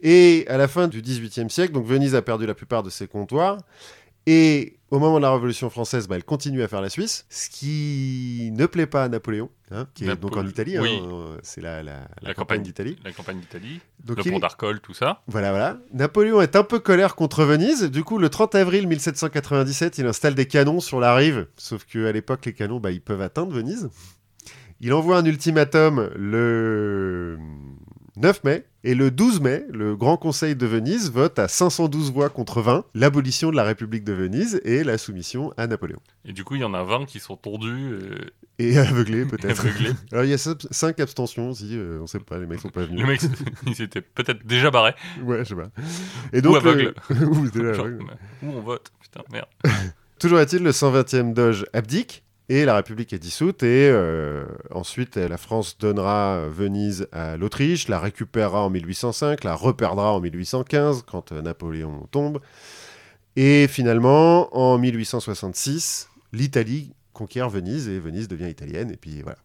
Et 0.00 0.46
à 0.48 0.56
la 0.56 0.66
fin 0.68 0.88
du 0.88 1.02
XVIIIe 1.02 1.50
siècle, 1.50 1.72
donc 1.74 1.84
Venise 1.84 2.14
a 2.14 2.22
perdu 2.22 2.46
la 2.46 2.54
plupart 2.54 2.82
de 2.82 2.88
ses 2.90 3.06
comptoirs. 3.06 3.58
Et 4.26 4.74
au 4.90 4.98
moment 4.98 5.16
de 5.16 5.22
la 5.22 5.32
Révolution 5.32 5.70
française, 5.70 6.06
bah, 6.08 6.16
elle 6.16 6.24
continue 6.24 6.62
à 6.62 6.68
faire 6.68 6.80
la 6.82 6.88
Suisse, 6.90 7.26
ce 7.30 7.48
qui 7.50 8.50
ne 8.52 8.66
plaît 8.66 8.86
pas 8.86 9.04
à 9.04 9.08
Napoléon, 9.08 9.50
hein, 9.70 9.86
qui 9.94 10.04
est 10.08 10.16
donc 10.16 10.36
en 10.36 10.46
Italie. 10.46 10.76
hein, 10.76 10.82
oui. 10.82 11.00
euh, 11.02 11.36
c'est 11.42 11.60
la, 11.60 11.82
la- 11.82 12.08
la 12.22 12.28
La 12.28 12.34
campagne 12.34 12.62
d'Italie. 12.62 12.96
la 13.04 13.12
campagne 13.12 13.38
d'Italie, 13.38 13.80
le 14.06 14.14
pont 14.16 14.38
d'Arcole, 14.38 14.80
tout 14.80 14.94
ça. 14.94 15.22
voilà, 15.26 15.50
voilà. 15.50 15.78
Napoléon 15.92 16.40
est 16.42 16.56
un 16.56 16.64
peu 16.64 16.78
colère 16.78 17.14
contre 17.16 17.44
Venise. 17.44 17.84
Du 17.84 18.02
coup, 18.04 18.18
le 18.18 18.28
30 18.30 18.54
avril 18.54 18.86
1797, 18.88 19.98
il 19.98 20.06
installe 20.06 20.34
des 20.34 20.46
canons 20.46 20.80
sur 20.80 21.00
la 21.00 21.14
rive. 21.14 21.46
Sauf 21.56 21.84
qu'à 21.84 22.12
l'époque, 22.12 22.44
les 22.46 22.52
canons, 22.54 22.80
bah, 22.80 22.90
ils 22.90 23.02
peuvent 23.02 23.22
atteindre 23.22 23.52
Venise. 23.52 23.88
Il 24.80 24.92
envoie 24.94 25.18
un 25.18 25.24
ultimatum 25.24 26.08
le 26.16 27.36
9 28.18 28.44
mai. 28.44 28.64
Et 28.84 28.94
le 28.94 29.10
12 29.10 29.40
mai, 29.40 29.64
le 29.70 29.96
Grand 29.96 30.16
Conseil 30.16 30.54
de 30.54 30.64
Venise 30.66 31.10
vote 31.10 31.38
à 31.38 31.48
512 31.48 32.12
voix 32.12 32.28
contre 32.30 32.62
20 32.62 32.84
l'abolition 32.94 33.50
de 33.50 33.56
la 33.56 33.64
République 33.64 34.04
de 34.04 34.12
Venise 34.12 34.60
et 34.64 34.84
la 34.84 34.98
soumission 34.98 35.52
à 35.56 35.66
Napoléon. 35.66 35.98
Et 36.24 36.32
du 36.32 36.44
coup, 36.44 36.54
il 36.54 36.60
y 36.60 36.64
en 36.64 36.74
a 36.74 36.84
20 36.84 37.04
qui 37.06 37.18
sont 37.18 37.36
tondus, 37.36 37.68
euh, 37.92 38.16
Et 38.60 38.78
aveuglé, 38.78 39.24
peut-être. 39.26 39.60
aveuglés. 39.60 39.90
Alors, 40.12 40.24
il 40.24 40.30
y 40.30 40.34
a 40.34 40.38
5 40.38 41.00
abstentions 41.00 41.50
aussi. 41.50 41.70
euh, 41.72 41.98
on 42.00 42.06
sait 42.06 42.20
pas, 42.20 42.38
les 42.38 42.46
mecs 42.46 42.60
sont 42.60 42.68
pas 42.70 42.84
venus. 42.84 43.00
Les 43.00 43.06
mecs, 43.06 43.20
ils 43.66 43.82
étaient 43.82 44.00
peut-être 44.00 44.46
déjà 44.46 44.70
barrés. 44.70 44.94
Ouais, 45.24 45.38
je 45.40 45.44
sais 45.50 45.54
pas. 45.56 45.70
Et 46.32 46.40
donc, 46.40 46.56
aveugles. 46.56 46.94
le- 47.10 47.26
Ou 47.28 47.50
déjà 47.50 47.72
Genre, 47.72 47.86
aveugle. 47.86 48.04
où 48.44 48.50
on 48.52 48.60
vote 48.60 48.92
Putain, 49.00 49.22
merde. 49.32 49.48
Toujours 50.20 50.38
est-il, 50.40 50.62
le 50.62 50.70
120e 50.70 51.32
Doge 51.34 51.66
abdique 51.72 52.22
et 52.48 52.64
la 52.64 52.76
République 52.76 53.12
est 53.12 53.18
dissoute. 53.18 53.62
Et 53.62 53.88
euh, 53.90 54.44
ensuite, 54.70 55.16
la 55.16 55.36
France 55.36 55.78
donnera 55.78 56.48
Venise 56.48 57.08
à 57.12 57.36
l'Autriche, 57.36 57.88
la 57.88 57.98
récupérera 57.98 58.64
en 58.64 58.70
1805, 58.70 59.44
la 59.44 59.54
reperdra 59.54 60.12
en 60.12 60.20
1815 60.20 61.04
quand 61.06 61.32
euh, 61.32 61.42
Napoléon 61.42 62.06
tombe. 62.10 62.40
Et 63.36 63.68
finalement, 63.68 64.54
en 64.56 64.78
1866, 64.78 66.08
l'Italie 66.32 66.92
conquiert 67.12 67.48
Venise 67.48 67.88
et 67.88 67.98
Venise 67.98 68.28
devient 68.28 68.48
italienne. 68.48 68.90
Et 68.90 68.96
puis 68.96 69.22
voilà. 69.22 69.38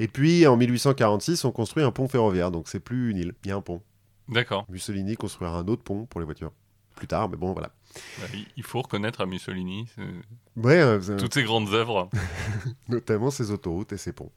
Et 0.00 0.08
puis 0.08 0.46
en 0.46 0.56
1846, 0.56 1.44
on 1.44 1.50
construit 1.50 1.82
un 1.82 1.90
pont 1.90 2.08
ferroviaire, 2.08 2.50
donc 2.50 2.68
c'est 2.68 2.80
plus 2.80 3.10
une 3.10 3.16
île, 3.16 3.34
il 3.44 3.48
y 3.48 3.52
a 3.52 3.56
un 3.56 3.60
pont. 3.60 3.82
D'accord. 4.28 4.66
Mussolini 4.68 5.16
construira 5.16 5.58
un 5.58 5.66
autre 5.66 5.82
pont 5.82 6.06
pour 6.06 6.20
les 6.20 6.26
voitures. 6.26 6.52
Plus 6.94 7.06
tard, 7.06 7.28
mais 7.28 7.36
bon, 7.36 7.52
voilà. 7.52 7.72
Bah, 8.20 8.26
il- 8.56 8.62
faut 8.62 8.82
reconnaître 8.82 9.20
à 9.20 9.26
Mussolini 9.26 9.86
euh, 9.98 10.10
Ouais, 10.56 10.76
euh, 10.78 11.16
toutes 11.18 11.34
ses 11.34 11.42
grandes 11.42 11.72
œuvres. 11.72 12.08
notamment 12.88 13.30
ses 13.30 13.50
autoroutes 13.50 13.92
et 13.92 13.96
ses 13.96 14.12
ponts. 14.12 14.30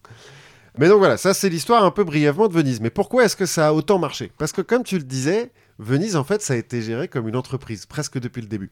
Mais 0.77 0.87
donc 0.87 0.99
voilà, 0.99 1.17
ça 1.17 1.33
c'est 1.33 1.49
l'histoire 1.49 1.83
un 1.83 1.91
peu 1.91 2.03
brièvement 2.03 2.47
de 2.47 2.53
Venise. 2.53 2.79
Mais 2.79 2.89
pourquoi 2.89 3.25
est-ce 3.25 3.35
que 3.35 3.45
ça 3.45 3.67
a 3.69 3.73
autant 3.73 3.99
marché? 3.99 4.31
Parce 4.37 4.51
que 4.53 4.61
comme 4.61 4.83
tu 4.83 4.97
le 4.97 5.03
disais, 5.03 5.51
Venise 5.79 6.15
en 6.15 6.23
fait 6.23 6.41
ça 6.41 6.53
a 6.53 6.57
été 6.57 6.81
géré 6.81 7.07
comme 7.07 7.27
une 7.27 7.35
entreprise, 7.35 7.85
presque 7.85 8.19
depuis 8.19 8.41
le 8.41 8.47
début. 8.47 8.71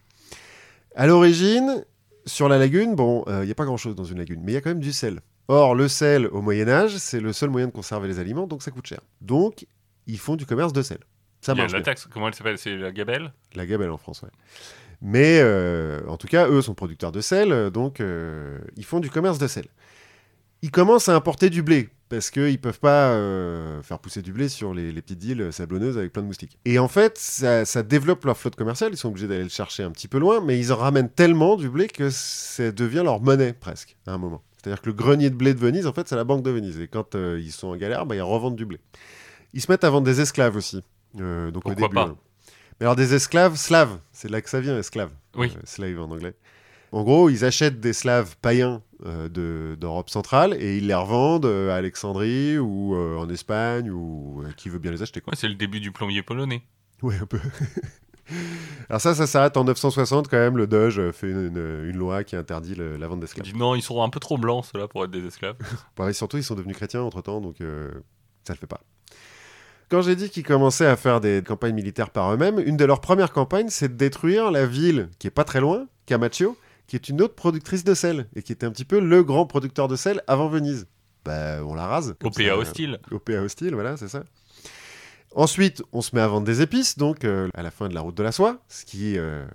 À 0.95 1.07
l'origine, 1.07 1.83
sur 2.25 2.47
la 2.49 2.57
lagune, 2.57 2.95
bon, 2.95 3.23
il 3.27 3.45
n'y 3.45 3.51
a 3.51 3.55
pas 3.55 3.65
grand-chose 3.65 3.95
dans 3.95 4.03
une 4.05 4.17
lagune, 4.17 4.41
mais 4.43 4.53
il 4.53 4.55
y 4.55 4.57
a 4.57 4.61
quand 4.61 4.69
même 4.69 4.79
du 4.79 4.93
sel. 4.93 5.19
Or, 5.49 5.75
le 5.75 5.87
sel 5.87 6.27
au 6.27 6.41
Moyen 6.41 6.69
Âge, 6.69 6.97
c'est 6.97 7.19
le 7.19 7.33
seul 7.33 7.49
moyen 7.49 7.67
de 7.67 7.71
conserver 7.71 8.07
les 8.07 8.19
aliments, 8.19 8.47
donc 8.47 8.61
ça 8.63 8.69
coûte 8.71 8.85
cher. 8.87 9.01
Donc, 9.21 9.65
ils 10.07 10.19
font 10.19 10.35
du 10.35 10.45
commerce 10.45 10.73
de 10.73 10.81
sel. 10.83 10.99
Ça 11.41 11.56
marche 11.56 11.71
la 11.71 11.82
taxe, 11.82 12.08
comment 12.12 12.28
elle 12.28 12.36
s'appelle? 12.36 12.58
C'est 12.58 12.75
la 12.75 12.91
gabelle? 12.91 13.34
La 13.56 13.65
gabelle 13.65 13.91
en 13.91 13.97
France, 13.97 14.21
ouais. 14.21 14.30
Mais 15.02 15.39
euh, 15.41 16.02
en 16.08 16.17
tout 16.17 16.28
cas, 16.28 16.49
eux 16.49 16.62
sont 16.62 16.73
producteurs 16.73 17.13
de 17.13 17.21
sel, 17.21 17.54
euh, 17.54 17.69
donc 17.69 18.02
euh, 18.02 18.60
ils 18.75 18.84
font 18.84 18.99
du 18.99 19.10
commerce 19.10 19.38
de 19.38 19.47
sel. 19.47 19.65
Ils 20.62 20.71
commencent 20.71 21.08
à 21.08 21.15
importer 21.15 21.49
du 21.49 21.63
blé, 21.63 21.88
parce 22.10 22.30
qu'ils 22.30 22.52
ne 22.52 22.58
peuvent 22.58 22.82
pas 22.82 23.12
euh, 23.12 23.82
faire 23.82 23.99
pousser 23.99 24.21
du 24.21 24.34
blé 24.34 24.49
sur 24.49 24.73
les, 24.73 24.91
les 24.91 25.02
petites 25.02 25.23
îles 25.23 25.54
sablonneuses 25.54 25.97
avec 25.97 26.12
plein 26.12 26.21
de 26.21 26.28
moustiques. 26.28 26.58
Et 26.65 26.78
en 26.78 26.89
fait, 26.89 27.17
ça, 27.17 27.63
ça 27.63 27.82
développe 27.82 28.25
leur 28.25 28.38
flotte 28.38 28.58
commerciale, 28.58 28.91
ils 28.91 28.97
sont 28.97 29.08
obligés 29.08 29.28
d'aller 29.28 29.43
le 29.43 29.49
chercher 29.49 29.84
un 29.84 29.91
petit 29.91 30.10
peu 30.10 30.19
loin, 30.19 30.41
mais 30.41 30.60
ils 30.60 30.73
en 30.73 30.75
ramènent 30.75 31.10
tellement 31.10 31.56
du 31.56 31.69
blé 31.69 31.88
que 31.88 32.10
ça 32.10 32.73
devient 32.73 33.04
leur 33.06 33.21
monnaie, 33.21 33.54
presque, 33.54 33.95
à 34.06 34.12
un 34.12 34.17
moment. 34.17 34.43
C'est-à-dire 34.58 34.82
que 34.82 34.88
le 34.88 34.93
grenier 34.93 35.30
de 35.30 35.36
blé 35.36 35.54
de 35.54 35.60
Venise, 35.60 35.88
en 35.88 35.93
fait, 35.93 36.10
c'est 36.10 36.17
la 36.17 36.25
banque 36.25 36.43
de 36.43 36.52
Venise. 36.52 36.82
Et 36.82 36.89
quand 36.89 37.15
ils 37.15 37.54
sont 37.54 37.69
en 37.69 37.78
galère, 37.78 38.06
bah, 38.06 38.15
ils 38.17 38.21
revendent 38.21 38.58
du 38.58 38.65
blé. 38.65 38.80
Ils 39.54 39.62
se 39.62 39.71
mettent 39.71 39.86
à 39.86 39.89
vendre 39.89 40.06
des 40.06 40.19
esclaves 40.19 40.58
aussi. 40.58 40.84
Euh, 41.19 41.51
donc 41.51 41.65
au 41.65 41.69
Pourquoi 41.69 41.87
début, 41.87 41.95
pas 41.95 42.03
hein. 42.03 42.17
Mais 42.79 42.85
alors 42.85 42.95
des 42.95 43.13
esclaves 43.13 43.55
slaves, 43.55 43.99
c'est 44.11 44.27
de 44.27 44.33
là 44.33 44.41
que 44.41 44.49
ça 44.49 44.61
vient, 44.61 44.77
esclave. 44.77 45.11
Oui. 45.35 45.51
Euh, 45.55 45.59
slave 45.65 45.99
en 45.99 46.09
anglais. 46.11 46.33
En 46.91 47.03
gros, 47.03 47.29
ils 47.29 47.45
achètent 47.45 47.79
des 47.79 47.93
slaves 47.93 48.35
païens 48.41 48.81
euh, 49.05 49.29
de- 49.29 49.75
d'Europe 49.79 50.09
centrale 50.09 50.55
et 50.59 50.77
ils 50.77 50.87
les 50.87 50.93
revendent 50.95 51.45
euh, 51.45 51.71
à 51.71 51.75
Alexandrie 51.75 52.57
ou 52.57 52.95
euh, 52.95 53.17
en 53.17 53.29
Espagne 53.29 53.91
ou 53.91 54.43
euh, 54.43 54.51
qui 54.57 54.69
veut 54.69 54.79
bien 54.79 54.91
les 54.91 55.01
acheter. 55.01 55.21
Quoi. 55.21 55.31
Ouais, 55.33 55.37
c'est 55.39 55.47
le 55.49 55.55
début 55.55 55.79
du 55.79 55.91
plombier 55.91 56.23
polonais. 56.23 56.63
Ouais, 57.01 57.15
un 57.21 57.25
peu. 57.25 57.39
Alors 58.89 59.01
ça, 59.01 59.15
ça 59.15 59.25
s'arrête 59.27 59.57
en 59.57 59.63
960 59.63 60.27
quand 60.27 60.37
même. 60.37 60.57
Le 60.57 60.67
Doge 60.67 61.11
fait 61.11 61.29
une, 61.31 61.57
une 61.57 61.97
loi 61.97 62.23
qui 62.23 62.35
interdit 62.35 62.75
le- 62.75 62.97
la 62.97 63.07
vente 63.07 63.19
d'esclaves. 63.19 63.45
dit 63.45 63.57
non, 63.57 63.75
ils 63.75 63.81
sont 63.81 64.01
un 64.03 64.09
peu 64.09 64.19
trop 64.19 64.37
blancs, 64.37 64.65
ceux-là, 64.71 64.87
pour 64.87 65.03
être 65.03 65.11
des 65.11 65.25
esclaves. 65.25 65.57
Bon, 65.95 66.07
et 66.07 66.13
surtout, 66.13 66.37
ils 66.37 66.43
sont 66.43 66.55
devenus 66.55 66.75
chrétiens 66.75 67.01
entre-temps, 67.01 67.41
donc 67.41 67.59
euh, 67.61 67.89
ça 68.43 68.53
le 68.53 68.59
fait 68.59 68.67
pas. 68.67 68.81
Quand 69.89 70.02
j'ai 70.04 70.15
dit 70.15 70.30
qu'ils 70.30 70.43
commençaient 70.43 70.86
à 70.86 70.95
faire 70.95 71.19
des 71.19 71.41
campagnes 71.45 71.73
militaires 71.73 72.12
par 72.12 72.32
eux-mêmes, 72.34 72.60
une 72.60 72.78
de 72.78 72.86
leurs 72.86 73.02
premières 73.02 73.32
campagnes, 73.34 73.69
c'est 73.69 73.88
de 73.89 73.93
détruire 73.95 74.52
la 74.52 74.65
ville 74.67 75.10
qui 75.17 75.25
est 75.28 75.32
pas 75.32 75.43
très 75.43 75.60
loin, 75.62 75.88
Camaccio, 76.06 76.56
qui 76.88 76.95
est 76.95 77.10
une 77.10 77.21
autre 77.21 77.34
productrice 77.36 77.84
de 77.84 77.93
sel, 77.95 78.28
et 78.36 78.43
qui 78.43 78.52
était 78.52 78.65
un 78.65 78.71
petit 78.71 78.86
peu 78.86 78.99
le 78.99 79.23
grand 79.23 79.45
producteur 79.47 79.88
de 79.88 79.95
sel 79.95 80.21
avant 80.28 80.47
Venise. 80.47 80.86
Bah, 81.25 81.63
on 81.65 81.73
la 81.73 81.88
rase. 81.88 82.15
OPA 82.23 82.56
hostile. 82.56 82.99
OPA 83.12 83.41
hostile, 83.41 83.73
voilà, 83.73 83.97
c'est 83.97 84.08
ça. 84.08 84.23
Ensuite, 85.36 85.84
on 85.91 86.02
se 86.02 86.15
met 86.15 86.21
à 86.21 86.28
vendre 86.28 86.45
des 86.45 86.62
épices, 86.62 86.97
donc 86.97 87.23
euh, 87.25 87.49
à 87.54 87.62
la 87.63 87.71
fin 87.71 87.88
de 87.88 87.93
la 87.93 88.02
route 88.02 88.15
de 88.15 88.23
la 88.23 88.32
soie, 88.32 88.58
ce 88.67 88.86
qui 88.86 89.17
euh, 89.17 89.45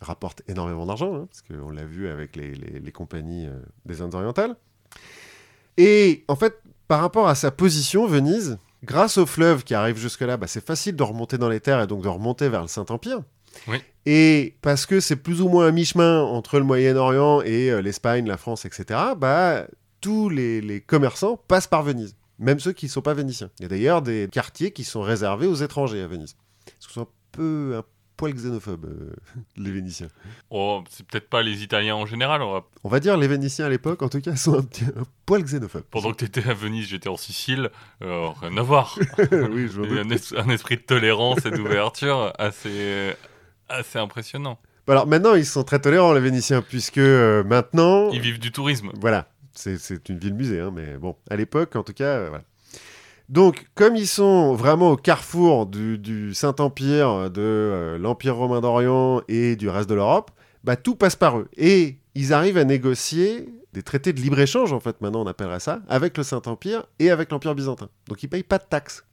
rapporte 0.00 0.42
énormément 0.48 0.84
d'argent, 0.86 1.14
hein, 1.14 1.26
parce 1.30 1.42
qu'on 1.42 1.70
l'a 1.70 1.84
vu 1.84 2.08
avec 2.08 2.36
les, 2.36 2.52
les- 2.54 2.80
les 2.80 2.92
compagnies 2.92 3.46
euh, 3.46 3.58
des 3.86 4.00
Indes 4.02 4.14
orientales. 4.14 4.54
Et 5.76 6.24
en 6.28 6.36
fait, 6.36 6.60
par 6.88 7.00
rapport 7.00 7.28
à 7.28 7.34
sa 7.34 7.50
position, 7.50 8.06
Venise, 8.06 8.58
grâce 8.84 9.18
au 9.18 9.26
fleuve 9.26 9.64
qui 9.64 9.74
arrive 9.74 9.98
jusque-là, 9.98 10.36
bah, 10.36 10.46
c'est 10.46 10.64
facile 10.64 10.96
de 10.96 11.02
remonter 11.02 11.38
dans 11.38 11.48
les 11.48 11.60
terres 11.60 11.80
et 11.80 11.86
donc 11.86 12.02
de 12.02 12.08
remonter 12.08 12.48
vers 12.48 12.62
le 12.62 12.68
Saint-Empire. 12.68 13.22
Oui. 13.68 13.78
Et 14.06 14.56
parce 14.62 14.86
que 14.86 15.00
c'est 15.00 15.16
plus 15.16 15.40
ou 15.40 15.48
moins 15.48 15.66
un 15.66 15.72
mi-chemin 15.72 16.22
entre 16.22 16.58
le 16.58 16.64
Moyen-Orient 16.64 17.42
et 17.42 17.70
euh, 17.70 17.80
l'Espagne, 17.80 18.26
la 18.26 18.36
France, 18.36 18.64
etc., 18.64 19.00
bah, 19.16 19.66
tous 20.00 20.28
les, 20.28 20.60
les 20.60 20.80
commerçants 20.80 21.40
passent 21.48 21.66
par 21.66 21.82
Venise, 21.82 22.16
même 22.38 22.60
ceux 22.60 22.72
qui 22.72 22.86
ne 22.86 22.90
sont 22.90 23.00
pas 23.02 23.14
vénitiens. 23.14 23.50
Il 23.58 23.62
y 23.62 23.66
a 23.66 23.68
d'ailleurs 23.68 24.02
des 24.02 24.28
quartiers 24.30 24.72
qui 24.72 24.84
sont 24.84 25.00
réservés 25.00 25.46
aux 25.46 25.54
étrangers 25.54 26.02
à 26.02 26.06
Venise. 26.06 26.36
Sont 26.78 27.02
un 27.02 27.06
peu 27.32 27.74
un 27.76 27.84
poil 28.24 28.34
xénophobes, 28.34 28.84
euh, 28.86 29.12
les 29.56 29.70
Vénitiens? 29.70 30.08
Oh, 30.50 30.82
c'est 30.88 31.06
peut-être 31.06 31.28
pas 31.28 31.42
les 31.42 31.62
Italiens 31.62 31.94
en 31.96 32.06
général. 32.06 32.42
on 32.42 32.52
va- 32.52 32.64
On 32.84 32.88
va 32.88 33.00
dire 33.00 33.16
les 33.16 33.28
Vénitiens 33.28 33.66
à 33.66 33.68
l'époque, 33.68 34.02
en 34.02 34.08
tout 34.08 34.20
cas, 34.20 34.34
sont 34.36 34.58
un, 34.58 34.62
petit, 34.62 34.84
un 34.84 35.04
poil 35.26 35.42
xénophobes. 35.42 35.82
Pendant 35.90 36.12
que 36.12 36.24
t'étais 36.24 36.48
à 36.48 36.54
Venise, 36.54 36.86
j'étais 36.88 37.08
en 37.08 37.16
Sicile. 37.16 37.70
euh, 38.02 38.28
rien 38.40 38.56
à 38.56 38.62
voir. 38.62 38.98
oui, 39.32 39.68
je 39.68 39.80
un, 39.80 40.10
es- 40.10 40.36
un 40.38 40.48
esprit 40.48 40.76
de 40.76 40.82
tolérance 40.82 41.44
et 41.46 41.50
d'ouverture 41.50 42.32
assez, 42.38 43.12
assez 43.68 43.98
impressionnant. 43.98 44.58
Alors 44.88 45.06
maintenant, 45.06 45.34
ils 45.34 45.46
sont 45.46 45.64
très 45.64 45.78
tolérants, 45.78 46.12
les 46.12 46.20
Vénitiens, 46.20 46.62
puisque 46.62 46.98
euh, 46.98 47.42
maintenant... 47.44 48.10
Ils 48.10 48.20
vivent 48.20 48.38
du 48.38 48.52
tourisme. 48.52 48.90
Voilà, 49.00 49.28
c'est 49.54 50.08
une 50.08 50.18
ville-musée, 50.18 50.60
hein, 50.60 50.70
mais 50.74 50.96
bon, 50.98 51.16
à 51.30 51.36
l'époque, 51.36 51.74
en 51.76 51.82
tout 51.82 51.94
cas, 51.94 52.04
euh, 52.04 52.28
voilà. 52.28 52.44
Donc, 53.28 53.66
comme 53.74 53.96
ils 53.96 54.06
sont 54.06 54.54
vraiment 54.54 54.90
au 54.92 54.96
carrefour 54.96 55.66
du, 55.66 55.98
du 55.98 56.34
Saint-Empire, 56.34 57.30
de 57.30 57.40
euh, 57.40 57.98
l'Empire 57.98 58.36
romain 58.36 58.60
d'Orient 58.60 59.22
et 59.28 59.56
du 59.56 59.68
reste 59.68 59.88
de 59.88 59.94
l'Europe, 59.94 60.30
bah, 60.62 60.76
tout 60.76 60.94
passe 60.94 61.16
par 61.16 61.38
eux. 61.38 61.48
Et 61.56 61.96
ils 62.14 62.32
arrivent 62.32 62.58
à 62.58 62.64
négocier 62.64 63.48
des 63.72 63.82
traités 63.82 64.12
de 64.12 64.20
libre-échange, 64.20 64.72
en 64.72 64.78
fait, 64.80 65.00
maintenant 65.00 65.22
on 65.22 65.26
appellerait 65.26 65.58
ça, 65.60 65.80
avec 65.88 66.16
le 66.16 66.22
Saint-Empire 66.22 66.84
et 66.98 67.10
avec 67.10 67.32
l'Empire 67.32 67.54
byzantin. 67.54 67.88
Donc, 68.08 68.22
ils 68.22 68.28
payent 68.28 68.42
pas 68.44 68.58
de 68.58 68.64
taxes. 68.68 69.04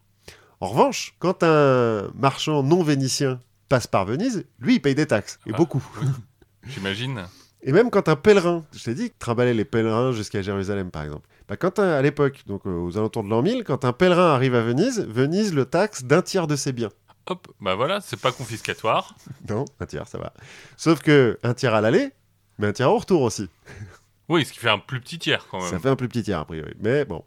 En 0.59 0.67
revanche, 0.67 1.15
quand 1.17 1.41
un 1.41 2.11
marchand 2.13 2.61
non 2.61 2.83
vénitien 2.83 3.39
passe 3.69 3.87
par 3.87 4.05
Venise, 4.05 4.45
lui, 4.59 4.75
il 4.75 4.79
paye 4.81 4.93
des 4.93 5.07
taxes, 5.07 5.39
et 5.47 5.51
Ah. 5.53 5.57
beaucoup. 5.57 5.83
J'imagine. 6.67 7.23
Et 7.63 7.71
même 7.71 7.89
quand 7.91 8.09
un 8.09 8.15
pèlerin, 8.15 8.65
je 8.73 8.83
t'ai 8.83 8.93
dit, 8.95 9.11
trimballer 9.19 9.53
les 9.53 9.65
pèlerins 9.65 10.11
jusqu'à 10.11 10.41
Jérusalem 10.41 10.89
par 10.91 11.03
exemple. 11.03 11.27
Bah, 11.47 11.57
quand 11.57 11.79
un- 11.79 11.91
à 11.91 12.01
l'époque, 12.01 12.41
donc 12.47 12.65
euh, 12.65 12.71
aux 12.71 12.97
alentours 12.97 13.23
de 13.23 13.29
l'an 13.29 13.41
1000, 13.41 13.63
quand 13.63 13.85
un 13.85 13.93
pèlerin 13.93 14.33
arrive 14.33 14.55
à 14.55 14.61
Venise, 14.61 15.05
Venise 15.07 15.53
le 15.53 15.65
taxe 15.65 16.03
d'un 16.03 16.21
tiers 16.21 16.47
de 16.47 16.55
ses 16.55 16.71
biens. 16.71 16.89
Hop, 17.27 17.47
bah 17.59 17.75
voilà, 17.75 18.01
c'est 18.01 18.19
pas 18.19 18.31
confiscatoire. 18.31 19.15
Non, 19.49 19.65
un 19.79 19.85
tiers, 19.85 20.07
ça 20.07 20.17
va. 20.17 20.33
Sauf 20.75 21.01
que 21.01 21.37
un 21.43 21.53
tiers 21.53 21.73
à 21.75 21.81
l'aller, 21.81 22.09
mais 22.57 22.67
un 22.67 22.73
tiers 22.73 22.91
au 22.91 22.97
retour 22.97 23.21
aussi. 23.21 23.47
Oui, 24.27 24.43
ce 24.45 24.53
qui 24.53 24.59
fait 24.59 24.69
un 24.69 24.79
plus 24.79 24.99
petit 25.01 25.19
tiers 25.19 25.45
quand 25.51 25.59
Ça 25.61 25.73
même. 25.73 25.81
fait 25.81 25.89
un 25.89 25.95
plus 25.95 26.07
petit 26.07 26.23
tiers 26.23 26.39
a 26.39 26.45
priori. 26.45 26.73
Mais 26.79 27.05
bon. 27.05 27.23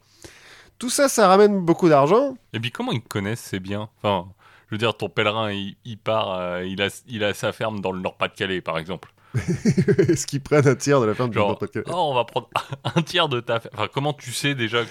Tout 0.79 0.89
ça, 0.89 1.07
ça 1.07 1.27
ramène 1.29 1.61
beaucoup 1.61 1.87
d'argent. 1.87 2.35
Et 2.51 2.59
puis 2.59 2.71
comment 2.71 2.91
ils 2.91 3.01
connaissent 3.01 3.39
ces 3.41 3.61
biens? 3.61 3.89
Enfin, 4.01 4.27
je 4.67 4.75
veux 4.75 4.79
dire, 4.79 4.97
ton 4.97 5.07
pèlerin, 5.07 5.51
il, 5.53 5.77
il 5.85 5.97
part, 5.97 6.33
euh, 6.33 6.65
il, 6.65 6.81
a, 6.81 6.89
il 7.07 7.23
a 7.23 7.33
sa 7.33 7.53
ferme 7.53 7.79
dans 7.79 7.93
le 7.93 8.01
Nord-Pas-de-Calais, 8.01 8.59
par 8.59 8.77
exemple. 8.77 9.13
Est-ce 10.09 10.27
qu'ils 10.27 10.41
prennent 10.41 10.67
un 10.67 10.75
tiers 10.75 11.01
de 11.01 11.05
la 11.05 11.13
ferme 11.13 11.33
Genre, 11.33 11.47
Nord-Pas-de-Calais 11.49 11.85
oh, 11.89 12.09
on 12.11 12.15
va 12.15 12.25
prendre 12.25 12.49
un 12.95 13.01
tiers 13.01 13.29
de 13.29 13.39
ta 13.39 13.59
ferme. 13.59 13.73
Enfin, 13.77 13.87
comment 13.93 14.13
tu 14.13 14.31
sais 14.31 14.55
déjà 14.55 14.83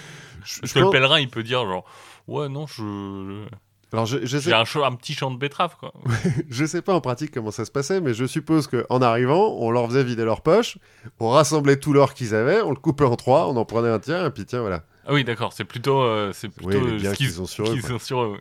Je 0.44 0.60
Parce 0.60 0.72
que 0.72 0.78
le 0.78 0.90
pèlerin, 0.90 1.20
il 1.20 1.28
peut 1.28 1.42
dire 1.42 1.64
genre, 1.64 1.84
ouais, 2.28 2.48
non, 2.48 2.66
je 2.66 3.44
Alors, 3.92 4.06
je, 4.06 4.18
je 4.24 4.38
sais, 4.38 4.50
j'ai 4.50 4.54
un, 4.82 4.94
petit 4.94 5.14
champ 5.14 5.30
de 5.30 5.38
betteraves, 5.38 5.76
quoi. 5.78 5.92
je 6.50 6.64
sais 6.64 6.82
pas 6.82 6.94
en 6.94 7.00
pratique 7.00 7.32
comment 7.32 7.50
ça 7.50 7.64
se 7.64 7.70
passait, 7.70 8.00
mais 8.00 8.14
je 8.14 8.24
suppose 8.24 8.66
qu'en 8.66 9.02
arrivant, 9.02 9.56
on 9.58 9.70
leur 9.70 9.86
faisait 9.86 10.04
vider 10.04 10.24
leur 10.24 10.42
poche, 10.42 10.78
on 11.20 11.30
rassemblait 11.30 11.78
tout 11.78 11.92
l'or 11.92 12.14
qu'ils 12.14 12.34
avaient, 12.34 12.60
on 12.62 12.70
le 12.70 12.76
coupait 12.76 13.04
en 13.04 13.16
trois, 13.16 13.48
on 13.48 13.56
en 13.56 13.64
prenait 13.64 13.90
un 13.90 13.98
tiers, 13.98 14.26
et 14.26 14.30
puis 14.30 14.44
tiens, 14.44 14.60
voilà. 14.60 14.84
Ah 15.06 15.12
oui, 15.12 15.24
d'accord, 15.24 15.52
c'est 15.52 15.64
plutôt, 15.64 16.00
euh, 16.00 16.32
c'est 16.32 16.48
Oui, 16.48 16.66
plutôt 16.66 16.86
les 16.86 16.92
euh, 16.92 16.98
biens 16.98 17.12
ce 17.12 17.16
qu'ils 17.16 17.42
ont 17.42 17.46
sur 17.46 18.22
eux. 18.22 18.38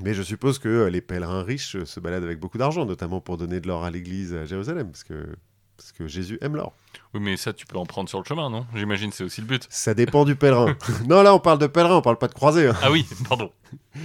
Mais 0.00 0.14
je 0.14 0.22
suppose 0.22 0.58
que 0.58 0.68
euh, 0.68 0.90
les 0.90 1.00
pèlerins 1.00 1.42
riches 1.42 1.76
euh, 1.76 1.84
se 1.84 1.98
baladent 2.00 2.24
avec 2.24 2.38
beaucoup 2.38 2.58
d'argent, 2.58 2.84
notamment 2.86 3.20
pour 3.20 3.36
donner 3.36 3.60
de 3.60 3.66
l'or 3.68 3.84
à 3.84 3.90
l'église 3.90 4.34
à 4.34 4.44
Jérusalem, 4.46 4.90
parce 4.90 5.04
que, 5.04 5.26
parce 5.76 5.92
que 5.92 6.06
Jésus 6.06 6.38
aime 6.40 6.56
l'or. 6.56 6.72
Oui, 7.14 7.20
mais 7.20 7.36
ça, 7.36 7.52
tu 7.52 7.66
peux 7.66 7.78
en 7.78 7.86
prendre 7.86 8.08
sur 8.08 8.18
le 8.18 8.24
chemin, 8.24 8.48
non? 8.50 8.66
J'imagine, 8.74 9.10
c'est 9.12 9.24
aussi 9.24 9.40
le 9.40 9.46
but. 9.46 9.66
Ça 9.70 9.94
dépend 9.94 10.24
du 10.24 10.36
pèlerin. 10.36 10.76
non, 11.08 11.22
là, 11.22 11.34
on 11.34 11.40
parle 11.40 11.58
de 11.58 11.66
pèlerin, 11.66 11.96
on 11.96 12.02
parle 12.02 12.18
pas 12.18 12.28
de 12.28 12.34
croisé. 12.34 12.68
hein. 12.68 12.76
Ah 12.82 12.90
oui, 12.90 13.06
pardon. 13.28 13.50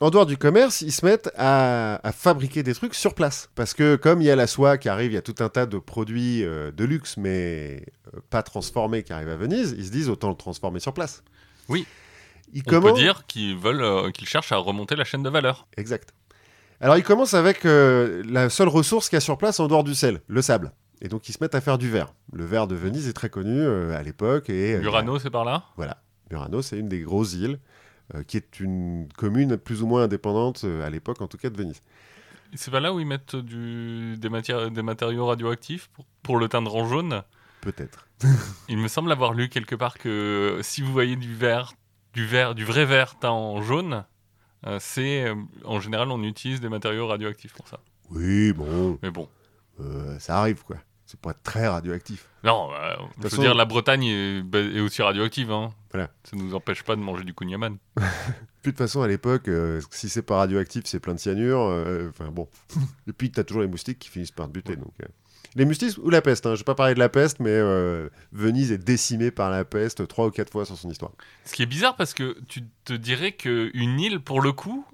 En 0.00 0.10
dehors 0.10 0.26
du 0.26 0.36
commerce, 0.36 0.80
ils 0.82 0.92
se 0.92 1.04
mettent 1.04 1.28
à, 1.36 1.98
à 2.06 2.12
fabriquer 2.12 2.62
des 2.62 2.72
trucs 2.72 2.94
sur 2.94 3.14
place. 3.14 3.50
Parce 3.56 3.74
que 3.74 3.96
comme 3.96 4.22
il 4.22 4.26
y 4.26 4.30
a 4.30 4.36
la 4.36 4.46
soie 4.46 4.78
qui 4.78 4.88
arrive, 4.88 5.10
il 5.10 5.14
y 5.14 5.18
a 5.18 5.22
tout 5.22 5.34
un 5.40 5.48
tas 5.48 5.66
de 5.66 5.76
produits 5.78 6.44
euh, 6.44 6.70
de 6.70 6.84
luxe, 6.84 7.16
mais 7.16 7.82
euh, 8.14 8.20
pas 8.30 8.44
transformés 8.44 9.02
qui 9.02 9.12
arrivent 9.12 9.28
à 9.28 9.36
Venise, 9.36 9.74
ils 9.76 9.86
se 9.86 9.90
disent 9.90 10.08
autant 10.08 10.28
le 10.28 10.36
transformer 10.36 10.78
sur 10.78 10.92
place. 10.94 11.24
Oui. 11.68 11.84
Ils 12.52 12.62
On 12.66 12.70
commencent- 12.70 12.92
peut 12.92 12.98
dire 12.98 13.26
qu'ils 13.26 13.56
veulent, 13.56 13.82
euh, 13.82 14.10
qu'ils 14.10 14.28
cherchent 14.28 14.52
à 14.52 14.56
remonter 14.56 14.96
la 14.96 15.04
chaîne 15.04 15.22
de 15.22 15.28
valeur. 15.30 15.66
Exact. 15.76 16.12
Alors 16.80 16.96
ils 16.96 17.02
commencent 17.02 17.34
avec 17.34 17.64
euh, 17.66 18.22
la 18.26 18.48
seule 18.50 18.68
ressource 18.68 19.08
qu'il 19.08 19.16
y 19.16 19.18
a 19.18 19.20
sur 19.20 19.36
place 19.36 19.58
en 19.60 19.66
dehors 19.68 19.84
du 19.84 19.94
sel, 19.94 20.20
le 20.28 20.42
sable. 20.42 20.72
Et 21.00 21.08
donc 21.08 21.28
ils 21.28 21.32
se 21.32 21.38
mettent 21.40 21.54
à 21.54 21.60
faire 21.60 21.78
du 21.78 21.90
verre. 21.90 22.12
Le 22.32 22.44
verre 22.44 22.66
de 22.66 22.74
Venise 22.74 23.08
est 23.08 23.12
très 23.12 23.30
connu 23.30 23.60
euh, 23.60 23.96
à 23.96 24.02
l'époque. 24.02 24.48
et 24.50 24.74
euh, 24.76 24.80
Murano, 24.80 25.18
c'est 25.18 25.30
par 25.30 25.44
là? 25.44 25.64
Voilà. 25.76 25.98
Murano, 26.30 26.62
c'est 26.62 26.78
une 26.78 26.88
des 26.88 27.00
grosses 27.00 27.32
îles, 27.34 27.58
qui 28.26 28.36
est 28.36 28.60
une 28.60 29.08
commune 29.16 29.56
plus 29.56 29.82
ou 29.82 29.86
moins 29.86 30.02
indépendante, 30.02 30.64
à 30.84 30.88
l'époque 30.90 31.20
en 31.22 31.26
tout 31.26 31.38
cas 31.38 31.48
de 31.50 31.56
Venise. 31.56 31.80
C'est 32.54 32.70
pas 32.70 32.80
là 32.80 32.92
où 32.92 33.00
ils 33.00 33.06
mettent 33.06 33.36
du, 33.36 34.16
des, 34.18 34.28
matières, 34.28 34.70
des 34.70 34.82
matériaux 34.82 35.26
radioactifs 35.26 35.88
pour, 35.94 36.04
pour 36.22 36.38
le 36.38 36.48
teindre 36.48 36.74
en 36.76 36.86
jaune? 36.86 37.22
Peut-être. 37.60 38.06
Il 38.68 38.78
me 38.78 38.88
semble 38.88 39.10
avoir 39.12 39.32
lu 39.32 39.48
quelque 39.48 39.74
part 39.74 39.98
que 39.98 40.58
si 40.62 40.80
vous 40.82 40.92
voyez 40.92 41.16
du 41.16 41.34
verre, 41.34 41.72
du 42.14 42.26
vrai 42.64 42.84
verre 42.84 43.18
teint 43.18 43.30
en 43.30 43.62
jaune, 43.62 44.04
euh, 44.66 44.78
c'est 44.80 45.24
euh, 45.24 45.34
en 45.64 45.80
général 45.80 46.10
on 46.10 46.22
utilise 46.22 46.60
des 46.60 46.68
matériaux 46.68 47.06
radioactifs 47.06 47.52
pour 47.54 47.68
ça. 47.68 47.80
Oui, 48.10 48.52
bon, 48.52 48.98
Mais 49.02 49.10
bon, 49.10 49.28
euh, 49.80 50.18
ça 50.18 50.38
arrive 50.38 50.62
quoi. 50.64 50.76
C'est 51.06 51.20
pas 51.20 51.32
très 51.32 51.66
radioactif. 51.66 52.28
non, 52.44 52.68
euh, 52.74 52.94
je 53.16 53.22
veux 53.22 53.28
façon- 53.30 53.42
dire 53.42 53.54
la 53.54 53.64
Bretagne 53.64 54.04
est, 54.04 54.42
est 54.54 54.80
aussi 54.80 55.00
radioactive. 55.00 55.50
Hein. 55.50 55.70
Voilà. 55.92 56.10
Ça 56.24 56.36
nous 56.36 56.54
empêche 56.54 56.82
pas 56.82 56.96
de 56.96 57.00
manger 57.00 57.24
du 57.24 57.32
kouign-amann. 57.32 57.78
Puis 57.96 58.72
de 58.72 58.76
toute 58.76 58.78
façon, 58.78 59.00
à 59.00 59.08
l'époque, 59.08 59.48
euh, 59.48 59.80
si 59.90 60.08
c'est 60.10 60.20
pas 60.22 60.36
radioactif, 60.36 60.84
c'est 60.84 61.00
plein 61.00 61.14
de 61.14 61.18
cyanure. 61.18 61.60
Enfin 62.10 62.30
bon. 62.30 62.46
Et 63.06 63.12
puis 63.14 63.30
t'as 63.30 63.44
toujours 63.44 63.62
les 63.62 63.68
moustiques 63.68 63.98
qui 64.00 64.08
finissent 64.10 64.32
par 64.32 64.48
te 64.48 64.52
buter. 64.52 64.76
Donc. 64.76 64.92
Les 65.54 65.64
moustiques 65.64 65.98
ou 66.02 66.10
la 66.10 66.22
peste. 66.22 66.46
Hein. 66.46 66.54
Je 66.54 66.60
vais 66.60 66.64
pas 66.64 66.74
parler 66.74 66.94
de 66.94 66.98
la 66.98 67.08
peste, 67.08 67.40
mais 67.40 67.50
euh, 67.50 68.08
Venise 68.32 68.72
est 68.72 68.78
décimée 68.78 69.30
par 69.30 69.50
la 69.50 69.64
peste 69.64 70.06
trois 70.08 70.26
ou 70.26 70.30
quatre 70.30 70.50
fois 70.50 70.64
sur 70.64 70.76
son 70.76 70.90
histoire. 70.90 71.12
Ce 71.44 71.54
qui 71.54 71.62
est 71.62 71.66
bizarre 71.66 71.96
parce 71.96 72.14
que 72.14 72.36
tu 72.48 72.64
te 72.84 72.92
dirais 72.92 73.32
qu'une 73.32 74.00
île, 74.00 74.20
pour 74.20 74.40
le 74.40 74.52
coup, 74.52 74.84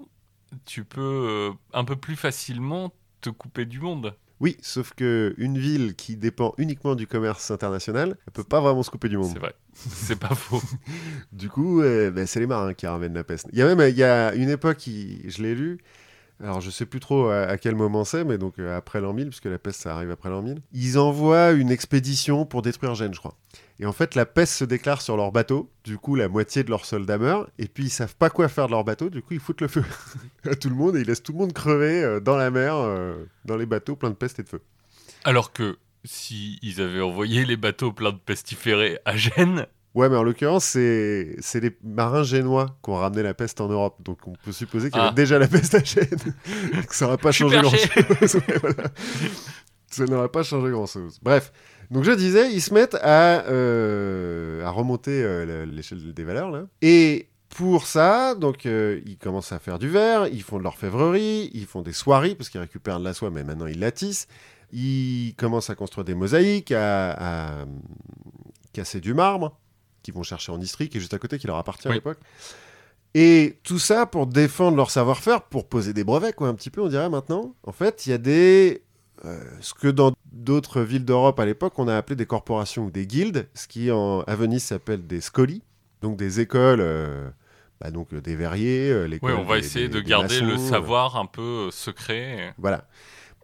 tu 0.65 0.83
peux 0.83 1.01
euh, 1.01 1.51
un 1.73 1.83
peu 1.83 1.95
plus 1.95 2.15
facilement 2.15 2.93
te 3.21 3.29
couper 3.29 3.65
du 3.65 3.79
monde. 3.79 4.15
Oui, 4.41 4.57
sauf 4.61 4.93
que 4.93 5.33
une 5.37 5.57
ville 5.57 5.95
qui 5.95 6.17
dépend 6.17 6.53
uniquement 6.57 6.95
du 6.95 7.07
commerce 7.07 7.51
international, 7.51 8.17
elle 8.27 8.33
peut 8.33 8.43
pas 8.43 8.59
vraiment 8.59 8.83
se 8.83 8.89
couper 8.89 9.07
du 9.07 9.17
monde. 9.17 9.31
C'est 9.31 9.39
vrai. 9.39 9.55
C'est 9.73 10.19
pas 10.19 10.35
faux. 10.35 10.61
Du 11.31 11.49
coup, 11.49 11.81
euh, 11.81 12.11
ben, 12.11 12.25
c'est 12.25 12.39
les 12.39 12.47
marins 12.47 12.73
qui 12.73 12.87
ramènent 12.87 13.13
la 13.13 13.23
peste. 13.23 13.47
Il 13.51 13.59
y 13.59 13.61
a 13.61 13.73
même 13.73 13.89
il 13.89 13.97
y 13.97 14.03
a 14.03 14.33
une 14.33 14.49
époque, 14.49 14.83
je 14.85 15.41
l'ai 15.41 15.53
lu, 15.53 15.79
alors 16.43 16.59
je 16.59 16.69
sais 16.69 16.85
plus 16.85 16.99
trop 16.99 17.29
à, 17.29 17.57
quel 17.57 17.75
moment 17.75 18.03
c'est, 18.03 18.25
mais 18.25 18.37
donc 18.37 18.59
euh, 18.59 18.75
après 18.75 18.99
l'an 18.99 19.13
1000, 19.13 19.27
puisque 19.29 19.45
la 19.45 19.57
peste 19.57 19.81
ça 19.81 19.95
arrive 19.95 20.11
après 20.11 20.29
l'an 20.29 20.41
1000, 20.41 20.61
ils 20.73 20.99
envoient 20.99 21.51
une 21.51 21.71
expédition 21.71 22.45
pour 22.45 22.61
détruire 22.61 22.93
Gênes, 22.95 23.13
je 23.13 23.19
crois. 23.19 23.35
Et 23.79 23.85
en 23.85 23.93
fait, 23.93 24.15
la 24.15 24.25
peste 24.25 24.53
se 24.53 24.65
déclare 24.65 25.01
sur 25.01 25.17
leur 25.17 25.31
bateau, 25.31 25.69
du 25.83 25.97
coup 25.97 26.15
la 26.15 26.27
moitié 26.27 26.63
de 26.63 26.69
leurs 26.69 26.85
soldats 26.85 27.17
meurent, 27.17 27.49
et 27.57 27.67
puis 27.67 27.85
ils 27.85 27.89
savent 27.89 28.15
pas 28.15 28.29
quoi 28.29 28.49
faire 28.49 28.67
de 28.67 28.71
leur 28.71 28.83
bateau, 28.83 29.09
du 29.09 29.21
coup 29.21 29.33
ils 29.33 29.39
foutent 29.39 29.61
le 29.61 29.67
feu 29.67 29.83
à 30.49 30.55
tout 30.55 30.69
le 30.69 30.75
monde, 30.75 30.97
et 30.97 31.01
ils 31.01 31.07
laissent 31.07 31.23
tout 31.23 31.33
le 31.33 31.39
monde 31.39 31.53
crever 31.53 32.03
euh, 32.03 32.19
dans 32.19 32.35
la 32.35 32.51
mer, 32.51 32.75
euh, 32.75 33.15
dans 33.45 33.55
les 33.55 33.65
bateaux 33.65 33.95
pleins 33.95 34.09
de 34.09 34.15
peste 34.15 34.39
et 34.39 34.43
de 34.43 34.49
feu. 34.49 34.61
Alors 35.23 35.53
que 35.53 35.77
si 36.03 36.59
ils 36.61 36.81
avaient 36.81 37.01
envoyé 37.01 37.45
les 37.45 37.57
bateaux 37.57 37.91
pleins 37.91 38.11
de 38.11 38.17
pestiférés 38.17 38.99
à 39.05 39.15
Gênes, 39.15 39.67
Ouais, 39.95 40.09
mais 40.09 40.17
en 40.17 40.23
l'occurrence, 40.23 40.65
c'est 40.65 41.35
c'est 41.39 41.61
les 41.61 41.75
marins 41.83 42.23
génois 42.23 42.77
qui 42.83 42.89
ont 42.91 42.95
ramené 42.95 43.23
la 43.23 43.33
peste 43.33 43.59
en 43.61 43.69
Europe. 43.69 43.95
Donc 44.03 44.19
on 44.27 44.33
peut 44.43 44.51
supposer 44.51 44.89
qu'il 44.91 44.99
y 44.99 45.01
Ah. 45.01 45.07
avait 45.07 45.15
déjà 45.15 45.39
la 45.39 45.47
peste 45.47 45.73
à 45.73 45.83
Gênes. 45.83 46.05
Donc 46.73 46.91
ça 46.93 47.05
n'aurait 47.05 47.17
pas 47.17 47.31
changé 47.31 47.57
grand-chose. 47.61 48.37
Voilà. 48.61 48.89
Ça 49.89 50.05
n'aurait 50.05 50.29
pas 50.29 50.43
changé 50.43 50.69
grand-chose. 50.71 51.19
Bref, 51.23 51.53
donc 51.89 52.03
je 52.03 52.11
disais, 52.11 52.51
ils 52.51 52.59
se 52.61 52.73
mettent 52.73 52.97
à, 53.01 53.45
euh, 53.47 54.65
à 54.65 54.69
remonter 54.71 55.23
euh, 55.23 55.65
l'échelle 55.65 56.13
des 56.13 56.23
valeurs. 56.25 56.51
Là. 56.51 56.63
Et 56.81 57.29
pour 57.47 57.87
ça, 57.87 58.35
donc 58.35 58.65
euh, 58.65 58.99
ils 59.05 59.17
commencent 59.17 59.53
à 59.53 59.59
faire 59.59 59.79
du 59.79 59.87
verre, 59.87 60.27
ils 60.27 60.43
font 60.43 60.57
de 60.57 60.63
l'orfèvrerie, 60.63 61.49
ils 61.53 61.65
font 61.65 61.81
des 61.81 61.93
soieries, 61.93 62.35
parce 62.35 62.49
qu'ils 62.49 62.59
récupèrent 62.59 62.99
de 62.99 63.05
la 63.05 63.13
soie, 63.13 63.29
mais 63.31 63.45
maintenant 63.45 63.67
ils 63.67 63.79
la 63.79 63.91
tissent. 63.91 64.27
Ils 64.73 65.33
commencent 65.37 65.69
à 65.69 65.75
construire 65.75 66.03
des 66.03 66.15
mosaïques, 66.15 66.73
à, 66.73 67.11
à, 67.61 67.65
casser 68.73 68.99
du 68.99 69.13
marbre, 69.13 69.57
qu'ils 70.05 70.13
vont 70.13 70.23
chercher 70.23 70.51
en 70.51 70.61
Istrie, 70.61 70.87
qui 70.89 70.97
est 70.97 70.99
juste 71.01 71.13
à 71.13 71.19
côté, 71.19 71.37
qui 71.37 71.47
leur 71.47 71.57
appartient 71.57 71.87
à 71.87 71.91
Oui. 71.91 71.97
l'époque. 71.97 72.19
Et 73.13 73.57
tout 73.63 73.79
ça 73.79 74.05
pour 74.05 74.27
défendre 74.27 74.75
leur 74.75 74.91
savoir-faire, 74.91 75.41
pour 75.43 75.67
poser 75.67 75.93
des 75.93 76.03
brevets, 76.03 76.35
quoi, 76.35 76.49
un 76.49 76.53
petit 76.53 76.69
peu, 76.69 76.81
on 76.81 76.87
dirait 76.89 77.09
maintenant. 77.09 77.55
En 77.63 77.71
fait, 77.71 78.05
il 78.05 78.09
y 78.09 78.13
a 78.13 78.17
des. 78.17 78.83
euh, 79.23 79.39
ce 79.61 79.73
que 79.73 79.87
dans 79.87 80.11
d'autres 80.33 80.81
villes 80.81 81.05
d'Europe 81.05 81.39
à 81.39 81.45
l'époque, 81.45 81.73
on 81.79 81.87
a 81.87 81.95
appelé 81.95 82.15
des 82.17 82.25
corporations 82.25 82.85
ou 82.85 82.91
des 82.91 83.07
guildes, 83.07 83.47
ce 83.53 83.67
qui 83.67 83.89
en, 83.91 84.21
à 84.21 84.35
Venise 84.35 84.63
s'appelle 84.63 85.07
des 85.07 85.21
scoli, 85.21 85.61
donc 86.01 86.17
des 86.17 86.41
écoles, 86.41 86.81
euh, 86.81 87.29
bah, 87.79 87.89
donc 87.89 88.11
euh, 88.13 88.19
des 88.19 88.35
verriers. 88.35 88.91
euh, 88.91 89.03
Oui, 89.05 89.09
l'école 89.11 89.31
on 89.35 89.43
va 89.45 89.59
des- 89.59 89.65
essayer 89.65 89.87
des- 89.87 89.93
de 89.95 90.01
des 90.01 90.09
garder 90.09 90.41
le 90.41 90.47
maçons, 90.53 90.67
savoir 90.69 91.15
un 91.15 91.25
peu 91.25 91.69
secret. 91.71 92.53
voilà. 92.57 92.85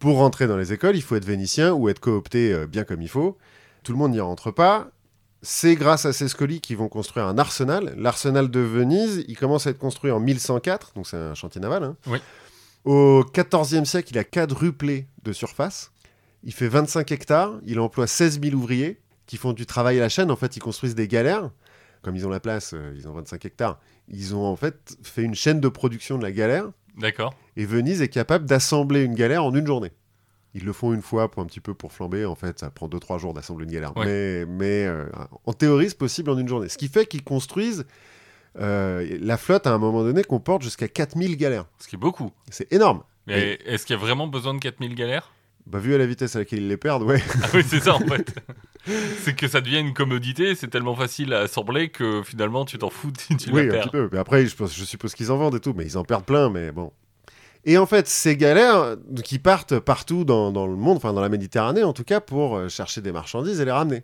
Pour 0.01 0.17
rentrer 0.17 0.47
dans 0.47 0.57
les 0.57 0.73
écoles, 0.73 0.95
il 0.97 1.01
faut 1.03 1.15
être 1.15 1.25
vénitien 1.25 1.71
ou 1.73 1.87
être 1.87 1.99
coopté 1.99 2.65
bien 2.67 2.83
comme 2.83 3.01
il 3.03 3.07
faut. 3.07 3.37
Tout 3.83 3.91
le 3.93 3.97
monde 3.99 4.11
n'y 4.11 4.19
rentre 4.19 4.49
pas. 4.51 4.89
C'est 5.43 5.75
grâce 5.75 6.05
à 6.05 6.13
ces 6.13 6.27
scolis 6.27 6.61
qu'ils 6.61 6.77
vont 6.77 6.87
construire 6.89 7.25
un 7.25 7.37
arsenal. 7.37 7.93
L'arsenal 7.97 8.49
de 8.51 8.59
Venise, 8.59 9.25
il 9.27 9.37
commence 9.37 9.65
à 9.65 9.71
être 9.71 9.79
construit 9.79 10.11
en 10.11 10.19
1104, 10.19 10.93
donc 10.95 11.07
c'est 11.07 11.17
un 11.17 11.33
chantier 11.33 11.59
naval. 11.59 11.83
hein. 11.83 11.95
Oui. 12.07 12.19
Au 12.85 13.23
XIVe 13.33 13.85
siècle, 13.85 14.09
il 14.11 14.17
a 14.17 14.23
quadruplé 14.23 15.07
de 15.23 15.33
surface. 15.33 15.91
Il 16.43 16.53
fait 16.53 16.67
25 16.67 17.11
hectares. 17.11 17.53
Il 17.65 17.79
emploie 17.79 18.07
16 18.07 18.41
000 18.41 18.55
ouvriers 18.55 18.99
qui 19.27 19.37
font 19.37 19.53
du 19.53 19.65
travail 19.67 19.97
à 19.97 20.01
la 20.01 20.09
chaîne. 20.09 20.31
En 20.31 20.35
fait, 20.35 20.55
ils 20.57 20.59
construisent 20.61 20.95
des 20.95 21.07
galères. 21.07 21.51
Comme 22.01 22.15
ils 22.15 22.25
ont 22.25 22.31
la 22.31 22.39
place, 22.39 22.73
euh, 22.73 22.93
ils 22.97 23.07
ont 23.07 23.13
25 23.13 23.45
hectares. 23.45 23.79
Ils 24.07 24.33
ont 24.35 24.43
en 24.45 24.55
fait 24.55 24.97
fait 25.03 25.21
une 25.21 25.35
chaîne 25.35 25.59
de 25.59 25.67
production 25.69 26.17
de 26.17 26.23
la 26.23 26.31
galère. 26.31 26.71
D'accord. 26.97 27.35
Et 27.55 27.65
Venise 27.65 28.01
est 28.01 28.07
capable 28.09 28.45
d'assembler 28.45 29.03
une 29.03 29.13
galère 29.13 29.43
en 29.45 29.53
une 29.53 29.67
journée. 29.67 29.91
Ils 30.53 30.65
le 30.65 30.73
font 30.73 30.93
une 30.93 31.01
fois 31.01 31.31
pour 31.31 31.41
un 31.41 31.45
petit 31.45 31.61
peu 31.61 31.73
pour 31.73 31.93
flamber. 31.93 32.25
En 32.25 32.35
fait, 32.35 32.59
ça 32.59 32.69
prend 32.69 32.87
2-3 32.87 33.19
jours 33.19 33.33
d'assembler 33.33 33.65
une 33.65 33.71
galère. 33.71 33.95
Ouais. 33.95 34.05
Mais, 34.05 34.45
mais 34.45 34.85
euh, 34.85 35.05
en 35.45 35.53
théorie, 35.53 35.89
c'est 35.89 35.97
possible 35.97 36.29
en 36.29 36.37
une 36.37 36.47
journée. 36.47 36.67
Ce 36.67 36.77
qui 36.77 36.89
fait 36.89 37.05
qu'ils 37.05 37.23
construisent 37.23 37.85
euh, 38.59 39.17
la 39.21 39.37
flotte 39.37 39.65
à 39.65 39.71
un 39.73 39.77
moment 39.77 40.03
donné 40.03 40.23
comporte 40.23 40.61
jusqu'à 40.61 40.89
4000 40.89 41.37
galères. 41.37 41.65
Ce 41.79 41.87
qui 41.87 41.95
est 41.95 41.99
beaucoup. 41.99 42.31
C'est 42.49 42.71
énorme. 42.73 43.03
Mais 43.27 43.59
est-ce 43.65 43.85
qu'il 43.85 43.95
y 43.95 43.99
a 43.99 44.01
vraiment 44.01 44.27
besoin 44.27 44.53
de 44.53 44.59
4000 44.59 44.93
galères? 44.95 45.31
Bah, 45.67 45.79
vu 45.79 45.93
à 45.93 45.97
la 45.97 46.05
vitesse 46.07 46.35
à 46.35 46.39
laquelle 46.39 46.59
ils 46.59 46.67
les 46.67 46.75
perdent, 46.75 47.03
ouais. 47.03 47.21
Ah 47.43 47.47
oui, 47.53 47.63
c'est 47.65 47.79
ça 47.79 47.93
en 47.95 47.99
fait. 48.07 48.33
c'est 49.19 49.35
que 49.35 49.47
ça 49.47 49.61
devient 49.61 49.77
une 49.79 49.93
commodité, 49.93 50.55
c'est 50.55 50.67
tellement 50.67 50.95
facile 50.95 51.33
à 51.33 51.41
assembler 51.41 51.89
que 51.89 52.23
finalement 52.23 52.65
tu 52.65 52.79
t'en 52.79 52.89
fous 52.89 53.13
si 53.17 53.37
tu 53.37 53.51
oui, 53.51 53.67
un 53.67 53.69
perds. 53.69 53.83
petit 53.83 53.89
peu. 53.91 54.09
Mais 54.11 54.17
après, 54.17 54.45
je 54.45 54.83
suppose 54.83 55.13
qu'ils 55.13 55.31
en 55.31 55.37
vendent 55.37 55.55
et 55.55 55.59
tout, 55.59 55.73
mais 55.77 55.85
ils 55.85 55.97
en 55.99 56.03
perdent 56.03 56.25
plein, 56.25 56.49
mais 56.49 56.71
bon. 56.71 56.91
Et 57.65 57.77
en 57.77 57.85
fait, 57.85 58.07
ces 58.07 58.35
galères 58.37 58.97
qui 59.23 59.37
partent 59.39 59.77
partout 59.79 60.23
dans, 60.25 60.51
dans 60.51 60.65
le 60.67 60.75
monde, 60.75 60.97
enfin 60.97 61.13
dans 61.13 61.21
la 61.21 61.29
Méditerranée 61.29 61.83
en 61.83 61.93
tout 61.93 62.03
cas, 62.03 62.19
pour 62.19 62.55
euh, 62.55 62.69
chercher 62.69 63.01
des 63.01 63.11
marchandises 63.11 63.59
et 63.61 63.65
les 63.65 63.71
ramener. 63.71 64.03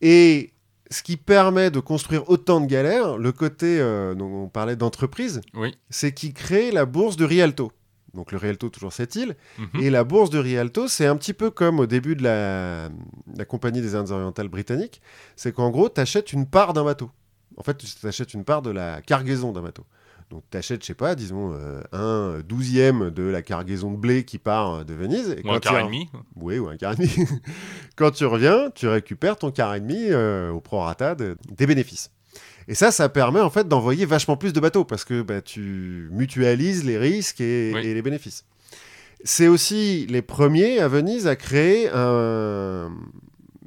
Et 0.00 0.52
ce 0.90 1.02
qui 1.02 1.16
permet 1.16 1.70
de 1.70 1.80
construire 1.80 2.28
autant 2.28 2.60
de 2.60 2.66
galères, 2.66 3.18
le 3.18 3.32
côté 3.32 3.78
euh, 3.80 4.14
dont 4.14 4.44
on 4.44 4.48
parlait 4.48 4.76
d'entreprise, 4.76 5.40
Oui. 5.54 5.76
c'est 5.90 6.12
qu'ils 6.12 6.34
créent 6.34 6.70
la 6.70 6.86
bourse 6.86 7.16
de 7.16 7.24
Rialto. 7.24 7.72
Donc 8.14 8.32
le 8.32 8.38
Rialto, 8.38 8.68
toujours 8.70 8.92
cette 8.92 9.14
île. 9.14 9.36
Mhm. 9.58 9.82
Et 9.82 9.90
la 9.90 10.02
bourse 10.04 10.30
de 10.30 10.38
Rialto, 10.38 10.88
c'est 10.88 11.06
un 11.06 11.16
petit 11.16 11.34
peu 11.34 11.50
comme 11.50 11.80
au 11.80 11.86
début 11.86 12.16
de 12.16 12.22
la, 12.22 12.88
la 13.36 13.44
Compagnie 13.44 13.82
des 13.82 13.94
Indes 13.94 14.10
orientales 14.10 14.48
britanniques. 14.48 15.02
C'est 15.36 15.52
qu'en 15.52 15.70
gros, 15.70 15.88
tu 15.88 16.00
achètes 16.00 16.32
une 16.32 16.46
part 16.46 16.72
d'un 16.72 16.84
bateau. 16.84 17.10
En 17.58 17.62
fait, 17.62 17.76
tu 17.78 18.06
achètes 18.06 18.32
une 18.34 18.44
part 18.44 18.62
de 18.62 18.70
la 18.70 19.02
cargaison 19.02 19.52
d'un 19.52 19.62
bateau. 19.62 19.84
Donc 20.30 20.42
tu 20.50 20.56
achètes, 20.58 20.82
je 20.82 20.86
sais 20.86 20.94
pas, 20.94 21.14
disons, 21.14 21.52
euh, 21.54 21.80
un 21.92 22.40
douzième 22.40 23.10
de 23.10 23.22
la 23.22 23.42
cargaison 23.42 23.92
de 23.92 23.96
blé 23.96 24.24
qui 24.24 24.38
part 24.38 24.74
euh, 24.74 24.84
de 24.84 24.92
Venise. 24.92 25.36
Et 25.38 25.46
Ou 25.46 25.52
un 25.52 25.60
quart 25.60 25.78
et 25.78 25.84
demi. 25.84 26.08
Oui, 26.34 26.58
ou 26.58 26.68
un 26.68 26.76
quart 26.76 26.92
et 26.92 26.96
demi. 26.96 27.10
quand 27.96 28.10
tu 28.10 28.24
reviens, 28.26 28.70
tu 28.74 28.88
récupères 28.88 29.36
ton 29.36 29.50
quart 29.52 29.74
et 29.76 29.80
demi 29.80 29.96
euh, 30.10 30.50
au 30.50 30.60
prorata 30.60 31.14
de- 31.14 31.36
des 31.56 31.66
bénéfices. 31.66 32.10
Et 32.68 32.74
ça, 32.74 32.90
ça 32.90 33.08
permet 33.08 33.38
en 33.40 33.50
fait 33.50 33.68
d'envoyer 33.68 34.04
vachement 34.06 34.36
plus 34.36 34.52
de 34.52 34.58
bateaux 34.58 34.84
parce 34.84 35.04
que 35.04 35.22
bah, 35.22 35.40
tu 35.40 36.08
mutualises 36.10 36.84
les 36.84 36.98
risques 36.98 37.40
et, 37.40 37.70
Oui. 37.74 37.86
et 37.86 37.94
les 37.94 38.02
bénéfices. 38.02 38.44
C'est 39.22 39.46
aussi 39.46 40.06
les 40.10 40.22
premiers 40.22 40.80
à 40.80 40.88
Venise 40.88 41.28
à 41.28 41.36
créer 41.36 41.88
un- 41.94 42.92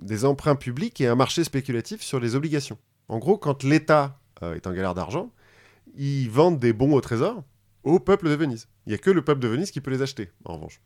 des 0.02 0.26
emprunts 0.26 0.56
publics 0.56 1.00
et 1.02 1.08
un 1.08 1.16
marché 1.16 1.44
spéculatif 1.46 2.02
sur 2.02 2.20
les 2.20 2.36
obligations. 2.36 2.78
En 3.08 3.18
gros, 3.20 3.38
quand 3.38 3.64
l'État 3.64 4.20
euh, 4.44 4.56
est 4.56 4.68
en 4.68 4.74
galère 4.74 4.94
d'argent, 4.94 5.32
ils 6.00 6.30
vendent 6.30 6.60
des 6.60 6.74
bons 6.74 6.94
au 6.94 7.02
trésor 7.02 7.44
au 7.84 8.00
peuple 8.00 8.30
de 8.30 8.36
Venise. 8.36 8.68
Il 8.86 8.90
n'y 8.90 8.96
a 8.96 8.98
que 8.98 9.10
le 9.10 9.22
peuple 9.24 9.42
de 9.42 9.48
Venise 9.48 9.72
qui 9.72 9.82
peut 9.82 9.92
les 9.92 10.02
acheter, 10.02 10.32
en 10.46 10.56
revanche. 10.56 10.80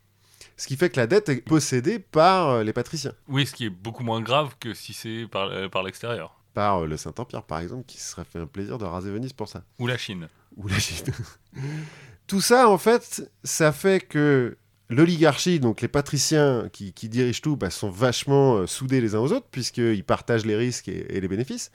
Ce 0.57 0.67
qui 0.67 0.75
fait 0.75 0.89
que 0.89 0.97
la 0.99 1.07
dette 1.07 1.29
est 1.29 1.41
possédée 1.41 1.97
par 1.99 2.49
euh, 2.49 2.63
les 2.63 2.73
patriciens, 2.73 3.13
Oui, 3.27 3.45
ce 3.47 3.53
qui 3.53 3.65
est 3.65 3.69
beaucoup 3.69 4.03
moins 4.03 4.21
grave 4.21 4.55
que 4.59 4.73
si 4.73 4.93
c'est 4.93 5.27
par, 5.31 5.49
euh, 5.49 5.69
par 5.69 5.83
l'extérieur. 5.83 6.39
par 6.53 6.83
euh, 6.83 6.87
le 6.87 6.97
Saint-Empire 6.97 7.43
par 7.43 7.59
exemple, 7.59 7.85
qui 7.87 7.97
se 7.99 8.11
serait 8.11 8.25
fait 8.25 8.39
un 8.39 8.45
plaisir 8.47 8.77
de 8.77 8.85
raser 8.85 9.11
Venise 9.11 9.33
pour 9.33 9.47
ça. 9.47 9.63
Ou 9.79 9.87
la 9.87 9.97
Chine. 9.97 10.27
Ou 10.57 10.67
la 10.67 10.77
Chine. 10.79 11.05
Tout 12.27 12.41
ça, 12.41 12.69
en 12.69 12.77
fait, 12.77 13.29
ça 13.43 13.71
fait 13.71 13.99
que 13.99 14.57
l'oligarchie, 14.89 15.59
donc 15.59 15.81
les 15.81 15.87
patriciens 15.87 16.69
qui, 16.71 16.93
qui 16.93 17.09
dirigent 17.09 17.41
tout, 17.41 17.57
bah, 17.57 17.69
sont 17.69 17.89
vachement 17.89 18.57
euh, 18.57 18.67
soudés 18.67 19.01
les 19.01 19.15
uns 19.15 19.19
aux 19.19 19.31
autres, 19.31 19.47
puisqu'ils 19.51 20.03
partagent 20.03 20.45
les 20.45 20.55
risques 20.55 20.87
et, 20.87 21.17
et 21.17 21.19
les 21.21 21.27
bénéfices. 21.27 21.71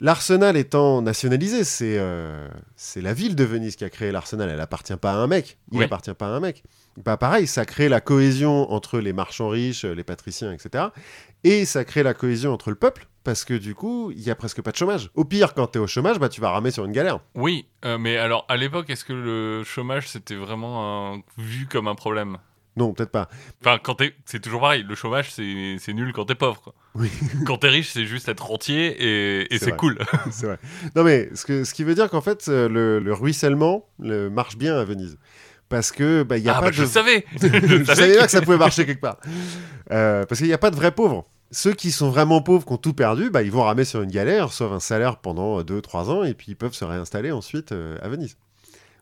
L'arsenal 0.00 0.56
étant 0.56 1.02
nationalisé, 1.02 1.62
c'est 1.62 1.98
euh, 1.98 2.48
c'est 2.74 3.00
la 3.00 3.14
ville 3.14 3.36
de 3.36 3.44
Venise 3.44 3.76
qui 3.76 3.84
a 3.84 3.90
créé 3.90 4.10
l'arsenal. 4.10 4.50
Elle 4.50 4.60
appartient 4.60 4.96
pas 4.96 5.12
à 5.12 5.16
un 5.16 5.28
mec. 5.28 5.56
Il 5.70 5.78
Oui. 5.78 5.84
appartient 5.84 6.12
pas 6.14 6.26
à 6.26 6.30
un 6.30 6.40
mec. 6.40 6.64
Bah 7.04 7.16
pareil, 7.16 7.46
ça 7.46 7.64
crée 7.64 7.88
la 7.88 8.00
cohésion 8.00 8.72
entre 8.72 8.98
les 8.98 9.12
marchands 9.12 9.48
riches, 9.48 9.84
les 9.84 10.04
patriciens, 10.04 10.52
etc. 10.52 10.86
Et 11.44 11.64
ça 11.64 11.84
crée 11.84 12.02
la 12.02 12.14
cohésion 12.14 12.52
entre 12.52 12.70
le 12.70 12.76
peuple, 12.76 13.06
parce 13.22 13.44
que 13.44 13.54
du 13.54 13.74
coup, 13.74 14.10
il 14.12 14.20
y 14.22 14.30
a 14.30 14.34
presque 14.34 14.62
pas 14.62 14.70
de 14.72 14.76
chômage. 14.76 15.10
Au 15.14 15.24
pire, 15.24 15.54
quand 15.54 15.68
tu 15.68 15.78
es 15.78 15.80
au 15.80 15.86
chômage, 15.86 16.18
bah 16.18 16.28
tu 16.28 16.40
vas 16.40 16.50
ramer 16.50 16.70
sur 16.72 16.84
une 16.84 16.92
galère. 16.92 17.20
Oui, 17.36 17.66
euh, 17.84 17.96
mais 17.98 18.16
alors 18.16 18.44
à 18.48 18.56
l'époque, 18.56 18.90
est-ce 18.90 19.04
que 19.04 19.12
le 19.12 19.62
chômage 19.64 20.08
c'était 20.08 20.34
vraiment 20.36 21.14
un- 21.14 21.22
vu 21.38 21.66
comme 21.66 21.86
un 21.88 21.94
problème? 21.94 22.38
Non, 22.76 22.92
peut-être 22.92 23.10
pas. 23.10 23.28
Enfin, 23.60 23.78
quand 23.82 23.94
t'es, 23.96 24.14
c'est 24.24 24.40
toujours 24.40 24.60
pareil. 24.60 24.82
Le 24.82 24.94
chômage, 24.96 25.30
c'est, 25.32 25.76
c'est 25.78 25.92
nul 25.92 26.12
quand 26.12 26.24
t'es 26.24 26.34
pauvre. 26.34 26.60
Quoi. 26.60 26.74
Oui. 26.96 27.08
quand 27.46 27.58
t'es 27.58 27.68
riche, 27.68 27.90
c'est 27.90 28.04
juste 28.04 28.28
être 28.28 28.44
rentier 28.44 28.86
et, 28.98 29.54
et 29.54 29.58
C'est 29.58 29.76
cool. 29.76 29.98
C'est 30.30 30.46
vrai. 30.46 30.58
Non, 30.96 31.04
mais 31.04 31.28
ce, 31.34 31.44
que, 31.44 31.62
ce 31.64 31.72
qui 31.72 31.84
veut 31.84 31.94
dire 31.94 32.10
qu'en 32.10 32.20
fait, 32.20 32.46
euh, 32.48 32.68
le, 32.68 32.98
le 32.98 33.12
ruissellement 33.12 33.86
le, 34.00 34.28
marche 34.28 34.56
bien 34.56 34.76
à 34.76 34.84
Venise. 34.84 35.18
Parce 35.68 35.92
que 35.92 36.24
bah, 36.24 36.36
il 36.36 36.44
y 36.44 36.48
a 36.48 36.52
ah 36.56 36.60
pas 36.60 36.66
bah 36.66 36.70
de. 36.70 36.74
je 36.76 36.84
savais. 36.86 37.24
je 37.40 37.84
savais 37.84 38.16
que- 38.16 38.24
que 38.24 38.30
ça 38.30 38.42
pouvait 38.42 38.58
marcher 38.58 38.84
quelque 38.86 39.00
part. 39.00 39.18
Euh, 39.92 40.24
parce 40.26 40.38
qu'il 40.38 40.48
n'y 40.48 40.52
a 40.52 40.58
pas 40.58 40.70
de 40.70 40.76
vrais 40.76 40.92
pauvres. 40.92 41.26
Ceux 41.52 41.72
qui 41.72 41.92
sont 41.92 42.10
vraiment 42.10 42.42
pauvres, 42.42 42.66
qui 42.66 42.72
ont 42.72 42.76
tout 42.78 42.94
perdu, 42.94 43.30
bah, 43.30 43.42
ils 43.42 43.52
vont 43.52 43.62
ramer 43.62 43.84
sur 43.84 44.02
une 44.02 44.10
galère, 44.10 44.48
reçoivent 44.48 44.72
un 44.72 44.80
salaire 44.80 45.18
pendant 45.18 45.62
2-3 45.62 45.96
ans, 46.10 46.24
et 46.24 46.34
puis 46.34 46.46
ils 46.48 46.56
peuvent 46.56 46.74
se 46.74 46.84
réinstaller 46.84 47.30
ensuite 47.30 47.70
euh, 47.70 47.96
à 48.02 48.08
Venise. 48.08 48.36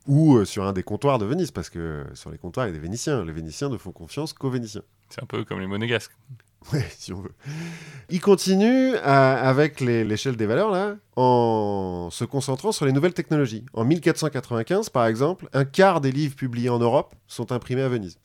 Ou 0.06 0.36
euh, 0.36 0.44
sur 0.44 0.64
un 0.64 0.72
des 0.72 0.82
comptoirs 0.82 1.18
de 1.18 1.24
Venise, 1.26 1.50
parce 1.50 1.70
que 1.70 1.78
euh, 1.78 2.14
sur 2.14 2.30
les 2.30 2.38
comptoirs, 2.38 2.66
il 2.66 2.70
y 2.70 2.72
a 2.72 2.74
des 2.74 2.80
Vénitiens. 2.82 3.24
Les 3.24 3.32
Vénitiens 3.32 3.68
ne 3.68 3.76
font 3.76 3.92
confiance 3.92 4.32
qu'aux 4.32 4.50
Vénitiens. 4.50 4.82
C'est 5.08 5.22
un 5.22 5.26
peu 5.26 5.44
comme 5.44 5.60
les 5.60 5.66
monégasques. 5.66 6.12
Ouais, 6.72 6.86
si 6.96 7.12
on 7.12 7.20
veut. 7.20 7.32
Il 8.08 8.20
continue 8.20 8.94
à- 9.02 9.48
avec 9.48 9.80
l'échelle 9.80 10.36
des 10.36 10.46
valeurs, 10.46 10.70
là, 10.70 10.94
en 11.16 12.08
se 12.12 12.24
concentrant 12.24 12.70
sur 12.70 12.86
les 12.86 12.92
nouvelles 12.92 13.14
technologies. 13.14 13.64
En 13.74 13.84
1495, 13.84 14.88
par 14.90 15.06
exemple, 15.06 15.48
un 15.54 15.64
quart 15.64 16.00
des 16.00 16.12
livres 16.12 16.36
publiés 16.36 16.68
en 16.68 16.78
Europe 16.78 17.16
sont 17.26 17.50
imprimés 17.50 17.82
à 17.82 17.88
Venise. 17.88 18.16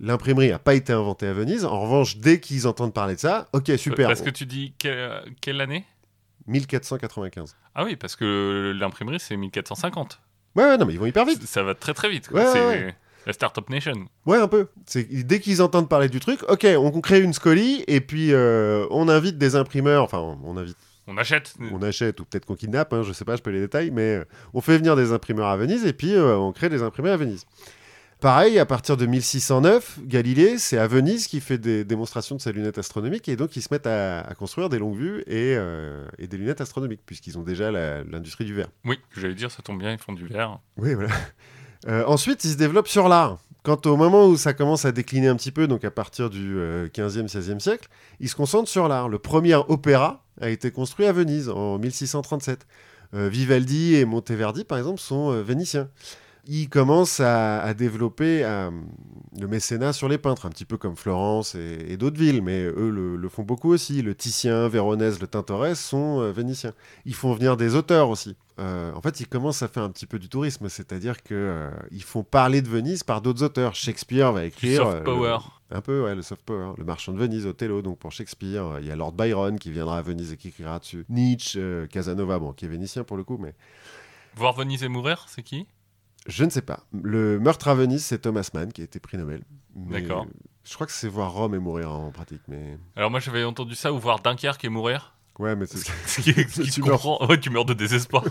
L'imprimerie 0.00 0.48
n'a 0.48 0.58
pas 0.58 0.72
été 0.74 0.94
inventée 0.94 1.26
à 1.26 1.34
Venise. 1.34 1.66
En 1.66 1.80
revanche, 1.82 2.16
dès 2.16 2.40
qu'ils 2.40 2.66
entendent 2.66 2.94
parler 2.94 3.14
de 3.14 3.20
ça, 3.20 3.48
ok, 3.52 3.70
super. 3.76 4.08
Parce 4.08 4.22
que 4.22 4.30
tu 4.30 4.46
dis 4.46 4.72
que- 4.78 5.20
quelle 5.42 5.60
année? 5.60 5.84
1495. 6.46 7.56
Ah 7.74 7.84
oui, 7.84 7.96
parce 7.96 8.16
que 8.16 8.72
l'imprimerie 8.74 9.20
c'est 9.20 9.36
1450. 9.36 10.18
Ouais, 10.54 10.64
ouais, 10.64 10.78
non, 10.78 10.86
mais 10.86 10.94
ils 10.94 10.98
vont 10.98 11.06
hyper 11.06 11.24
vite. 11.24 11.42
Ça 11.46 11.62
va 11.62 11.74
très 11.74 11.94
très 11.94 12.08
vite. 12.08 12.28
quoi. 12.28 12.40
Ouais, 12.40 12.46
c'est 12.52 12.66
ouais, 12.66 12.94
la 13.26 13.32
Startup 13.32 13.68
Nation. 13.70 14.06
Ouais, 14.26 14.38
un 14.38 14.48
peu. 14.48 14.66
C'est 14.86 15.04
dès 15.26 15.40
qu'ils 15.40 15.62
entendent 15.62 15.88
parler 15.88 16.08
du 16.08 16.20
truc, 16.20 16.40
ok, 16.48 16.66
on 16.76 17.00
crée 17.00 17.20
une 17.20 17.32
scolie 17.32 17.84
et 17.86 18.00
puis 18.00 18.32
euh, 18.32 18.86
on 18.90 19.08
invite 19.08 19.38
des 19.38 19.56
imprimeurs. 19.56 20.02
Enfin, 20.02 20.18
on, 20.44 20.56
invite. 20.56 20.76
On 21.06 21.16
achète. 21.16 21.54
on 21.72 21.82
achète 21.82 22.20
ou 22.20 22.24
peut-être 22.24 22.46
qu'on 22.46 22.54
kidnappe, 22.54 22.92
hein, 22.92 23.02
je 23.02 23.12
sais 23.12 23.24
pas, 23.24 23.36
je 23.36 23.42
peux 23.42 23.50
les 23.50 23.60
détails, 23.60 23.90
mais 23.90 24.16
euh, 24.16 24.24
on 24.54 24.60
fait 24.60 24.76
venir 24.76 24.96
des 24.96 25.12
imprimeurs 25.12 25.48
à 25.48 25.56
Venise 25.56 25.84
et 25.84 25.92
puis 25.92 26.14
euh, 26.14 26.36
on 26.36 26.52
crée 26.52 26.68
des 26.68 26.82
imprimés 26.82 27.10
à 27.10 27.16
Venise. 27.16 27.46
Pareil, 28.22 28.60
à 28.60 28.66
partir 28.66 28.96
de 28.96 29.04
1609, 29.04 29.98
Galilée, 30.04 30.56
c'est 30.56 30.78
à 30.78 30.86
Venise 30.86 31.26
qu'il 31.26 31.40
fait 31.40 31.58
des 31.58 31.84
démonstrations 31.84 32.36
de 32.36 32.40
ses 32.40 32.52
lunettes 32.52 32.78
astronomiques 32.78 33.28
et 33.28 33.34
donc 33.34 33.56
ils 33.56 33.62
se 33.62 33.68
mettent 33.72 33.88
à, 33.88 34.20
à 34.20 34.34
construire 34.34 34.68
des 34.68 34.78
longues 34.78 34.96
vues 34.96 35.24
et, 35.26 35.56
euh, 35.56 36.06
et 36.20 36.28
des 36.28 36.36
lunettes 36.36 36.60
astronomiques 36.60 37.00
puisqu'ils 37.04 37.36
ont 37.36 37.42
déjà 37.42 37.72
l'industrie 37.72 38.44
du 38.44 38.54
verre. 38.54 38.68
Oui, 38.84 39.00
j'allais 39.16 39.34
dire, 39.34 39.50
ça 39.50 39.60
tombe 39.60 39.80
bien, 39.80 39.90
ils 39.90 39.98
font 39.98 40.12
du 40.12 40.28
verre. 40.28 40.60
Oui, 40.76 40.94
voilà. 40.94 41.10
Euh, 41.88 42.04
ensuite, 42.06 42.44
ils 42.44 42.52
se 42.52 42.56
développent 42.56 42.86
sur 42.86 43.08
l'art. 43.08 43.38
Quant 43.64 43.80
au 43.86 43.96
moment 43.96 44.28
où 44.28 44.36
ça 44.36 44.52
commence 44.54 44.84
à 44.84 44.92
décliner 44.92 45.26
un 45.26 45.34
petit 45.34 45.50
peu, 45.50 45.66
donc 45.66 45.84
à 45.84 45.90
partir 45.90 46.30
du 46.30 46.56
euh, 46.56 46.86
15e, 46.86 47.26
16e 47.26 47.58
siècle, 47.58 47.88
ils 48.20 48.28
se 48.28 48.36
concentrent 48.36 48.68
sur 48.68 48.86
l'art. 48.86 49.08
Le 49.08 49.18
premier 49.18 49.56
opéra 49.56 50.24
a 50.40 50.48
été 50.48 50.70
construit 50.70 51.06
à 51.06 51.12
Venise 51.12 51.48
en 51.48 51.80
1637. 51.80 52.68
Euh, 53.14 53.28
Vivaldi 53.28 53.96
et 53.96 54.04
Monteverdi, 54.04 54.62
par 54.62 54.78
exemple, 54.78 55.00
sont 55.00 55.42
vénitiens. 55.42 55.88
Ils 56.44 56.68
commencent 56.68 57.20
à, 57.20 57.60
à 57.62 57.72
développer 57.72 58.44
euh, 58.44 58.70
le 59.38 59.46
mécénat 59.46 59.92
sur 59.92 60.08
les 60.08 60.18
peintres, 60.18 60.44
un 60.46 60.50
petit 60.50 60.64
peu 60.64 60.76
comme 60.76 60.96
Florence 60.96 61.54
et, 61.54 61.86
et 61.88 61.96
d'autres 61.96 62.18
villes, 62.18 62.42
mais 62.42 62.64
eux 62.64 62.90
le, 62.90 63.14
le 63.16 63.28
font 63.28 63.44
beaucoup 63.44 63.70
aussi. 63.72 64.02
Le 64.02 64.14
Titien, 64.16 64.66
Véronèse, 64.66 65.20
le 65.20 65.28
Tintoret 65.28 65.76
sont 65.76 66.20
euh, 66.20 66.32
vénitiens. 66.32 66.72
Ils 67.06 67.14
font 67.14 67.32
venir 67.32 67.56
des 67.56 67.76
auteurs 67.76 68.08
aussi. 68.10 68.34
Euh, 68.58 68.92
en 68.92 69.00
fait, 69.00 69.20
ils 69.20 69.28
commencent 69.28 69.62
à 69.62 69.68
faire 69.68 69.84
un 69.84 69.90
petit 69.90 70.04
peu 70.06 70.18
du 70.18 70.28
tourisme, 70.28 70.68
c'est-à-dire 70.68 71.22
que 71.22 71.32
euh, 71.34 71.70
ils 71.92 72.02
font 72.02 72.24
parler 72.24 72.60
de 72.60 72.68
Venise 72.68 73.04
par 73.04 73.22
d'autres 73.22 73.44
auteurs. 73.44 73.76
Shakespeare 73.76 74.32
va 74.32 74.44
écrire 74.44 74.82
soft 74.82 75.04
power. 75.04 75.38
le- 75.70 75.76
un 75.76 75.80
peu, 75.80 76.02
ouais, 76.04 76.14
le 76.16 76.22
soft 76.22 76.42
power. 76.44 76.72
Le 76.76 76.84
Marchand 76.84 77.12
de 77.12 77.18
Venise, 77.18 77.46
Othello, 77.46 77.82
donc 77.82 77.98
pour 78.00 78.10
Shakespeare. 78.10 78.78
Il 78.80 78.86
y 78.86 78.90
a 78.90 78.96
Lord 78.96 79.12
Byron 79.12 79.58
qui 79.60 79.70
viendra 79.70 79.98
à 79.98 80.02
Venise 80.02 80.32
et 80.32 80.36
qui 80.36 80.48
écrira 80.48 80.80
dessus. 80.80 81.04
Nietzsche, 81.08 81.86
Casanova, 81.88 82.40
bon, 82.40 82.52
qui 82.52 82.64
est 82.64 82.68
vénitien 82.68 83.04
pour 83.04 83.16
le 83.16 83.22
coup, 83.22 83.38
mais 83.40 83.54
Voir 84.34 84.54
Venise 84.54 84.82
et 84.82 84.88
mourir, 84.88 85.24
c'est 85.28 85.42
qui? 85.44 85.66
Je 86.26 86.44
ne 86.44 86.50
sais 86.50 86.62
pas. 86.62 86.80
Le 86.92 87.38
meurtre 87.40 87.68
à 87.68 87.74
Venise, 87.74 88.04
c'est 88.04 88.18
Thomas 88.20 88.48
Mann 88.54 88.72
qui 88.72 88.80
a 88.80 88.84
été 88.84 89.00
prix 89.00 89.18
Nobel. 89.18 89.42
D'accord. 89.74 90.26
Je 90.64 90.74
crois 90.74 90.86
que 90.86 90.92
c'est 90.92 91.08
voir 91.08 91.32
Rome 91.32 91.54
et 91.54 91.58
mourir 91.58 91.90
en 91.90 92.10
pratique, 92.12 92.42
mais 92.48 92.78
Alors 92.94 93.10
moi 93.10 93.18
j'avais 93.20 93.42
entendu 93.44 93.74
ça, 93.74 93.92
ou 93.92 93.98
voir 93.98 94.20
Dunkerque 94.20 94.64
et 94.64 94.68
mourir. 94.68 95.16
ouais, 95.40 95.56
mais 95.56 95.66
c'est- 95.66 95.78
Ce 96.06 96.20
qui, 96.20 96.32
ce 96.32 96.60
qui 96.62 96.70
Tu 96.70 96.82
meurs. 96.82 97.28
Ouais, 97.28 97.40
tu 97.40 97.50
meurs 97.50 97.64
de 97.64 97.74
désespoir. 97.74 98.24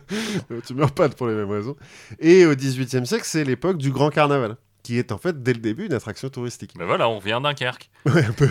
tu 0.66 0.74
meurs 0.74 0.92
pas 0.92 1.08
pour 1.08 1.26
les 1.28 1.34
mêmes 1.34 1.50
raisons. 1.50 1.76
Et 2.18 2.46
au 2.46 2.54
XVIIIe 2.54 3.06
siècle, 3.06 3.24
c'est 3.26 3.44
l'époque 3.44 3.78
du 3.78 3.90
Grand 3.90 4.10
Carnaval, 4.10 4.56
qui 4.88 4.98
est 4.98 5.12
en 5.12 5.18
fait 5.18 5.42
dès 5.42 5.52
le 5.52 5.58
début 5.60 5.84
une 5.84 5.92
attraction 5.92 6.30
touristique. 6.30 6.72
ben 6.78 6.86
voilà, 6.86 7.10
on 7.10 7.18
revient 7.18 7.32
à 7.32 7.40
Dunkerque. 7.40 7.90
Ouais, 8.06 8.24
un 8.24 8.32
peu. 8.32 8.48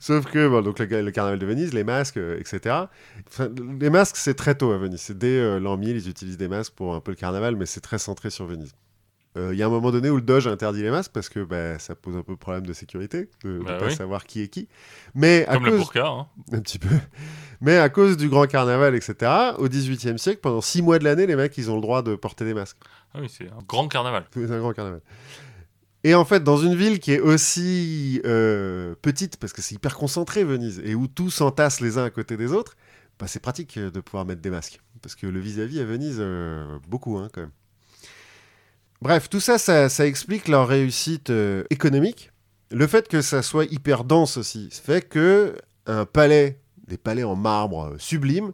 Sauf 0.00 0.24
que 0.26 0.48
bon, 0.48 0.62
donc 0.62 0.80
le, 0.80 0.86
le 1.02 1.10
carnaval 1.12 1.38
de 1.38 1.46
Venise, 1.46 1.72
les 1.72 1.84
masques, 1.84 2.16
euh, 2.16 2.40
etc. 2.40 2.74
Enfin, 3.28 3.48
les 3.80 3.88
masques, 3.88 4.16
c'est 4.16 4.34
très 4.34 4.56
tôt 4.56 4.72
à 4.72 4.78
Venise. 4.78 5.00
C'est 5.00 5.16
dès 5.16 5.38
euh, 5.38 5.60
l'an 5.60 5.76
1000, 5.76 5.90
ils 5.96 6.08
utilisent 6.08 6.38
des 6.38 6.48
masques 6.48 6.72
pour 6.74 6.92
un 6.96 7.00
peu 7.00 7.12
le 7.12 7.16
carnaval, 7.16 7.54
mais 7.54 7.66
c'est 7.66 7.80
très 7.80 7.98
centré 7.98 8.30
sur 8.30 8.46
Venise. 8.46 8.72
Euh, 9.36 9.50
Il 9.52 9.58
y 9.58 9.62
a 9.62 9.66
un 9.66 9.70
moment 9.70 9.92
donné 9.92 10.10
où 10.10 10.16
le 10.16 10.22
Doge 10.22 10.48
interdit 10.48 10.82
les 10.82 10.90
masques 10.90 11.12
parce 11.12 11.28
que 11.28 11.44
bah, 11.44 11.78
ça 11.78 11.94
pose 11.94 12.16
un 12.16 12.22
peu 12.22 12.32
de 12.32 12.38
problème 12.38 12.66
de 12.66 12.72
sécurité, 12.72 13.28
de 13.44 13.58
ne 13.58 13.64
Bah 13.64 13.78
pas 13.78 13.86
oui. 13.86 13.94
savoir 13.94 14.24
qui 14.24 14.42
est 14.42 14.48
qui. 14.48 14.68
Mais 15.14 15.46
à 15.46 15.54
Comme 15.54 15.66
le 15.66 15.76
burqa. 15.76 16.04
hein. 16.06 16.26
un 16.52 16.60
petit 16.60 16.80
peu. 16.80 16.88
Mais 17.60 17.78
à 17.78 17.88
cause 17.90 18.16
du 18.16 18.28
grand 18.28 18.46
carnaval, 18.46 18.94
etc., 18.96 19.30
au 19.58 19.68
XVIIIe 19.68 20.18
siècle, 20.18 20.40
pendant 20.42 20.60
six 20.60 20.82
mois 20.82 20.98
de 20.98 21.04
l'année, 21.04 21.26
les 21.26 21.36
mecs, 21.36 21.56
ils 21.58 21.70
ont 21.70 21.76
le 21.76 21.80
droit 21.80 22.02
de 22.02 22.14
porter 22.16 22.44
des 22.44 22.54
masques. 22.54 22.76
Ah 23.14 23.18
oui, 23.20 23.28
c'est 23.28 23.46
un 23.48 23.62
grand 23.68 23.86
carnaval. 23.88 24.24
C'est 24.34 24.50
un 24.50 24.58
grand 24.58 24.72
carnaval. 24.72 25.00
Et 26.04 26.14
en 26.14 26.26
fait, 26.26 26.44
dans 26.44 26.58
une 26.58 26.76
ville 26.76 27.00
qui 27.00 27.12
est 27.12 27.20
aussi 27.20 28.20
euh, 28.26 28.94
petite, 29.00 29.38
parce 29.38 29.54
que 29.54 29.62
c'est 29.62 29.74
hyper 29.74 29.96
concentré, 29.96 30.44
Venise, 30.44 30.80
et 30.84 30.94
où 30.94 31.08
tout 31.08 31.30
s'entasse 31.30 31.80
les 31.80 31.96
uns 31.96 32.04
à 32.04 32.10
côté 32.10 32.36
des 32.36 32.52
autres, 32.52 32.76
bah, 33.18 33.26
c'est 33.26 33.40
pratique 33.40 33.78
euh, 33.78 33.90
de 33.90 34.00
pouvoir 34.00 34.24
mettre 34.24 34.42
des 34.42 34.50
masques. 34.50 34.80
Parce 35.00 35.14
que 35.14 35.26
le 35.26 35.40
vis-à-vis 35.40 35.80
à 35.80 35.84
Venise, 35.84 36.16
euh, 36.18 36.78
beaucoup, 36.88 37.16
hein, 37.16 37.28
quand 37.32 37.40
même. 37.40 37.52
Bref, 39.00 39.28
tout 39.28 39.40
ça, 39.40 39.58
ça, 39.58 39.88
ça 39.88 40.06
explique 40.06 40.48
leur 40.48 40.68
réussite 40.68 41.30
euh, 41.30 41.64
économique. 41.70 42.30
Le 42.70 42.86
fait 42.86 43.08
que 43.08 43.22
ça 43.22 43.42
soit 43.42 43.70
hyper 43.72 44.04
dense 44.04 44.36
aussi 44.36 44.68
fait 44.70 45.06
que 45.08 45.56
un 45.86 46.06
palais, 46.06 46.60
des 46.86 46.96
palais 46.96 47.24
en 47.24 47.36
marbre 47.36 47.94
sublimes, 47.98 48.52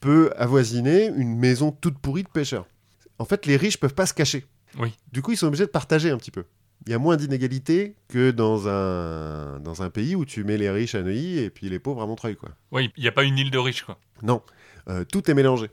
peut 0.00 0.32
avoisiner 0.36 1.06
une 1.06 1.36
maison 1.36 1.72
toute 1.72 1.98
pourrie 1.98 2.22
de 2.22 2.28
pêcheurs. 2.28 2.66
En 3.18 3.24
fait, 3.24 3.46
les 3.46 3.56
riches 3.56 3.78
peuvent 3.78 3.94
pas 3.94 4.06
se 4.06 4.14
cacher. 4.14 4.46
Oui. 4.78 4.94
Du 5.12 5.22
coup, 5.22 5.32
ils 5.32 5.36
sont 5.36 5.46
obligés 5.46 5.66
de 5.66 5.70
partager 5.70 6.10
un 6.10 6.16
petit 6.16 6.30
peu. 6.30 6.44
Il 6.86 6.92
y 6.92 6.94
a 6.94 6.98
moins 6.98 7.16
d'inégalités 7.16 7.94
que 8.08 8.30
dans 8.30 8.68
un, 8.68 9.60
dans 9.60 9.82
un 9.82 9.90
pays 9.90 10.16
où 10.16 10.24
tu 10.24 10.44
mets 10.44 10.56
les 10.56 10.70
riches 10.70 10.94
à 10.94 11.02
Neuilly 11.02 11.38
et 11.38 11.50
puis 11.50 11.68
les 11.68 11.78
pauvres 11.78 12.02
à 12.02 12.06
Montreuil. 12.06 12.36
Quoi. 12.36 12.50
Oui, 12.72 12.90
il 12.96 13.02
n'y 13.02 13.08
a 13.08 13.12
pas 13.12 13.24
une 13.24 13.36
île 13.38 13.50
de 13.50 13.58
riches, 13.58 13.82
quoi. 13.84 13.98
Non, 14.22 14.42
Euh, 14.88 15.04
tout 15.04 15.30
est 15.30 15.34
mélangé. 15.34 15.68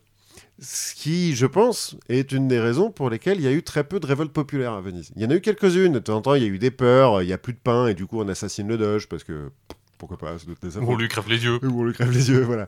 Ce 0.59 0.93
qui, 0.93 1.33
je 1.35 1.45
pense, 1.45 1.95
est 2.09 2.31
une 2.31 2.47
des 2.47 2.59
raisons 2.59 2.91
pour 2.91 3.09
lesquelles 3.09 3.37
il 3.37 3.43
y 3.43 3.47
a 3.47 3.51
eu 3.53 3.63
très 3.63 3.83
peu 3.85 3.99
de 3.99 4.05
révoltes 4.05 4.33
populaires 4.33 4.73
à 4.73 4.81
Venise. 4.81 5.11
Il 5.15 5.21
y 5.21 5.25
en 5.25 5.29
a 5.29 5.35
eu 5.35 5.41
quelques-unes, 5.41 5.93
de 5.93 5.99
temps 5.99 6.17
en 6.17 6.21
temps, 6.21 6.35
il 6.35 6.43
y 6.43 6.45
a 6.45 6.49
eu 6.49 6.59
des 6.59 6.71
peurs, 6.71 7.21
il 7.21 7.27
n'y 7.27 7.33
a 7.33 7.37
plus 7.37 7.53
de 7.53 7.59
pain 7.59 7.87
et 7.87 7.93
du 7.93 8.05
coup 8.05 8.19
on 8.19 8.27
assassine 8.27 8.67
le 8.67 8.77
doge 8.77 9.07
parce 9.07 9.23
que 9.23 9.49
pourquoi 9.97 10.17
pas, 10.17 10.35
des 10.61 10.77
On 10.77 10.95
lui 10.95 11.07
crève 11.07 11.27
les 11.29 11.43
yeux. 11.43 11.59
ou 11.63 11.81
on 11.81 11.85
lui 11.85 11.93
crève 11.93 12.11
les 12.11 12.29
yeux, 12.29 12.41
voilà. 12.41 12.67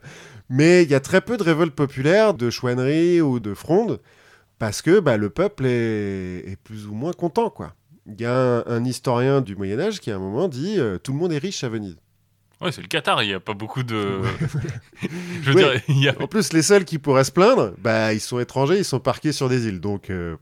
Mais 0.50 0.84
il 0.84 0.90
y 0.90 0.96
a 0.96 1.00
très 1.00 1.22
peu 1.22 1.36
de 1.38 1.44
révoltes 1.44 1.76
populaires, 1.76 2.34
de 2.34 2.50
chouanneries 2.50 3.22
ou 3.22 3.40
de 3.40 3.54
frondes, 3.54 4.00
parce 4.60 4.82
que 4.82 5.00
bah, 5.00 5.18
le 5.18 5.30
peuple 5.30 5.66
est, 5.66 6.44
est 6.50 6.58
plus 6.64 6.88
ou 6.88 6.94
moins 6.94 7.12
content, 7.14 7.50
quoi. 7.50 7.76
Il 8.10 8.22
y 8.22 8.26
a 8.26 8.34
un, 8.36 8.64
un 8.66 8.86
historien 8.86 9.42
du 9.42 9.56
Moyen 9.56 9.80
Âge 9.80 10.00
qui 10.00 10.12
à 10.12 10.16
un 10.16 10.20
moment 10.20 10.48
dit 10.48 10.76
euh, 10.80 10.98
tout 10.98 11.14
le 11.14 11.20
monde 11.20 11.32
est 11.34 11.38
riche 11.38 11.64
à 11.64 11.70
Venise. 11.70 11.98
Ouais, 12.62 12.72
c'est 12.74 12.82
le 12.82 12.88
Qatar, 12.88 13.24
il 13.24 13.28
n'y 13.28 13.34
a 13.34 13.40
pas 13.40 13.54
beaucoup 13.54 13.84
de. 13.84 14.20
Je 15.42 15.52
veux 15.52 15.56
Oui. 15.56 15.62
dire, 15.64 15.82
il 15.88 16.00
y 16.04 16.10
a... 16.10 16.22
En 16.22 16.28
plus, 16.28 16.52
les 16.52 16.62
seuls 16.62 16.84
qui 16.84 16.98
pourraient 16.98 17.24
se 17.24 17.32
plaindre, 17.32 17.74
bah, 17.78 18.14
ils 18.14 18.20
sont 18.20 18.38
étrangers, 18.40 18.78
ils 18.80 18.84
sont 18.86 19.00
parqués 19.00 19.32
sur 19.32 19.48
des 19.48 19.68
îles. 19.68 19.80
Donc, 19.80 20.10
euh, 20.10 20.36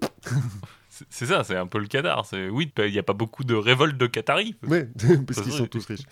c'est- 1.11 1.27
ça, 1.27 1.43
c'est 1.43 1.55
un 1.55 1.67
peu 1.67 1.77
le 1.77 1.85
Qatar. 1.87 2.25
C'est... 2.25 2.49
Oui, 2.49 2.71
il 2.79 2.91
n'y 2.91 2.97
a 2.97 3.03
pas 3.03 3.13
beaucoup 3.13 3.43
de 3.43 3.53
révoltes 3.53 3.97
de 3.97 4.07
Qataris. 4.07 4.55
ouais, 4.67 4.89
parce 5.27 5.41
qu'ils 5.41 5.51
sont 5.53 5.67
tous 5.67 5.85
riches. 5.85 6.05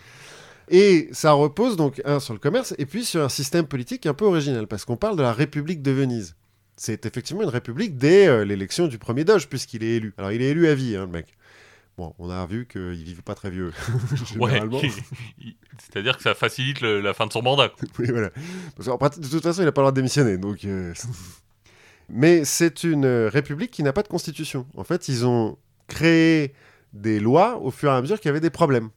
Et 0.69 1.09
ça 1.11 1.31
repose 1.31 1.75
donc, 1.75 2.01
un, 2.05 2.19
sur 2.19 2.33
le 2.33 2.39
commerce, 2.39 2.75
et 2.77 2.85
puis 2.85 3.03
sur 3.05 3.23
un 3.23 3.29
système 3.29 3.65
politique 3.65 4.05
un 4.05 4.13
peu 4.13 4.25
original, 4.25 4.67
parce 4.67 4.85
qu'on 4.85 4.97
parle 4.97 5.15
de 5.15 5.21
la 5.23 5.33
République 5.33 5.81
de 5.81 5.91
Venise. 5.91 6.35
C'est 6.77 7.05
effectivement 7.05 7.41
une 7.43 7.49
république 7.49 7.97
dès 7.97 8.27
euh, 8.27 8.43
l'élection 8.45 8.87
du 8.87 8.97
premier 8.99 9.23
doge, 9.23 9.47
puisqu'il 9.47 9.83
est 9.83 9.95
élu. 9.95 10.13
Alors, 10.17 10.31
il 10.31 10.41
est 10.41 10.49
élu 10.49 10.67
à 10.67 10.75
vie, 10.75 10.95
hein, 10.97 11.05
le 11.05 11.11
mec. 11.11 11.27
Bon, 11.97 12.13
on 12.19 12.29
a 12.29 12.45
vu 12.45 12.67
qu'il 12.67 12.91
vivait 13.03 13.21
pas 13.21 13.35
très 13.35 13.49
vieux, 13.49 13.71
Ouais. 14.37 14.61
C'est-à-dire 15.79 16.17
que 16.17 16.23
ça 16.23 16.33
facilite 16.35 16.81
le- 16.81 16.99
la 17.01 17.13
fin 17.13 17.25
de 17.27 17.31
son 17.31 17.41
mandat. 17.41 17.69
quoi. 17.69 17.87
Oui, 17.99 18.07
voilà. 18.09 18.29
Parce 18.75 18.89
qu'en 18.89 18.97
pratique, 18.97 19.23
de 19.23 19.29
toute 19.29 19.43
façon, 19.43 19.61
il 19.61 19.65
n'a 19.65 19.71
pas 19.71 19.81
le 19.81 19.85
droit 19.85 19.91
de 19.91 19.95
démissionner. 19.95 20.37
Donc, 20.37 20.65
euh, 20.65 20.93
Mais 22.09 22.45
c'est 22.45 22.83
une 22.83 23.05
république 23.27 23.71
qui 23.71 23.83
n'a 23.83 23.93
pas 23.93 24.03
de 24.03 24.07
constitution. 24.07 24.67
En 24.75 24.83
fait, 24.83 25.07
ils 25.07 25.25
ont 25.25 25.57
créé 25.87 26.53
des 26.93 27.19
lois 27.19 27.57
au 27.57 27.71
fur 27.71 27.91
et 27.91 27.95
à 27.95 28.01
mesure 28.01 28.19
qu'il 28.19 28.29
y 28.29 28.31
avait 28.31 28.39
des 28.39 28.49
problèmes. 28.49 28.89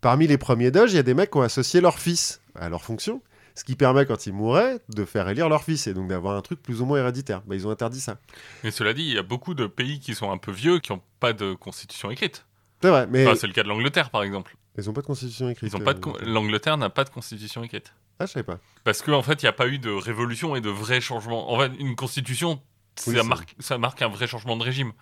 Parmi 0.00 0.26
les 0.26 0.38
premiers 0.38 0.70
doges, 0.70 0.92
il 0.92 0.96
y 0.96 1.00
a 1.00 1.02
des 1.02 1.14
mecs 1.14 1.30
qui 1.30 1.38
ont 1.38 1.42
associé 1.42 1.80
leur 1.80 1.98
fils 1.98 2.40
à 2.54 2.68
leur 2.68 2.82
fonction, 2.84 3.20
ce 3.58 3.64
qui 3.64 3.74
permet, 3.76 4.06
quand 4.06 4.26
ils 4.26 4.32
mouraient, 4.32 4.78
de 4.88 5.04
faire 5.04 5.28
élire 5.28 5.48
leur 5.48 5.64
fils 5.64 5.86
et 5.86 5.94
donc 5.94 6.08
d'avoir 6.08 6.36
un 6.36 6.42
truc 6.42 6.62
plus 6.62 6.80
ou 6.80 6.86
moins 6.86 6.98
héréditaire. 6.98 7.42
Bah, 7.46 7.54
ils 7.56 7.66
ont 7.66 7.70
interdit 7.70 8.00
ça. 8.00 8.18
Mais 8.64 8.70
cela 8.70 8.92
dit, 8.94 9.02
il 9.02 9.14
y 9.14 9.18
a 9.18 9.22
beaucoup 9.22 9.54
de 9.54 9.66
pays 9.66 9.98
qui 10.00 10.14
sont 10.14 10.30
un 10.30 10.38
peu 10.38 10.52
vieux 10.52 10.78
qui 10.78 10.92
n'ont 10.92 11.02
pas 11.20 11.32
de 11.32 11.54
constitution 11.54 12.10
écrite. 12.10 12.46
C'est 12.80 12.90
vrai, 12.90 13.06
mais 13.08 13.26
Enfin, 13.26 13.34
c'est 13.36 13.46
le 13.48 13.52
cas 13.52 13.64
de 13.64 13.68
l'Angleterre, 13.68 14.10
par 14.10 14.22
exemple. 14.22 14.56
ils 14.78 14.84
n'ont 14.84 14.92
pas 14.92 15.00
de 15.00 15.06
constitution 15.06 15.48
écrite. 15.50 15.72
Ils 15.72 15.76
ont 15.76 15.80
pas 15.80 15.94
de 15.94 15.98
euh, 15.98 16.02
con- 16.02 16.16
L'Angleterre 16.22 16.76
n'a 16.76 16.90
pas 16.90 17.02
de 17.04 17.10
constitution 17.10 17.64
écrite. 17.64 17.92
Ah, 18.20 18.26
je 18.26 18.32
savais 18.32 18.44
pas. 18.44 18.58
Parce 18.84 19.02
qu'en 19.02 19.22
fait, 19.22 19.42
il 19.42 19.46
n'y 19.46 19.48
a 19.48 19.52
pas 19.52 19.66
eu 19.68 19.78
de 19.80 19.90
révolution 19.90 20.54
et 20.54 20.60
de 20.60 20.70
vrais 20.70 21.00
changements. 21.00 21.52
En 21.52 21.58
fait, 21.58 21.72
une 21.80 21.96
constitution, 21.96 22.62
Oui, 23.08 23.16
ça, 23.16 23.22
marque, 23.24 23.54
ça 23.58 23.78
marque 23.78 24.00
un 24.02 24.08
vrai 24.08 24.26
changement 24.28 24.56
de 24.56 24.62
régime. 24.62 24.92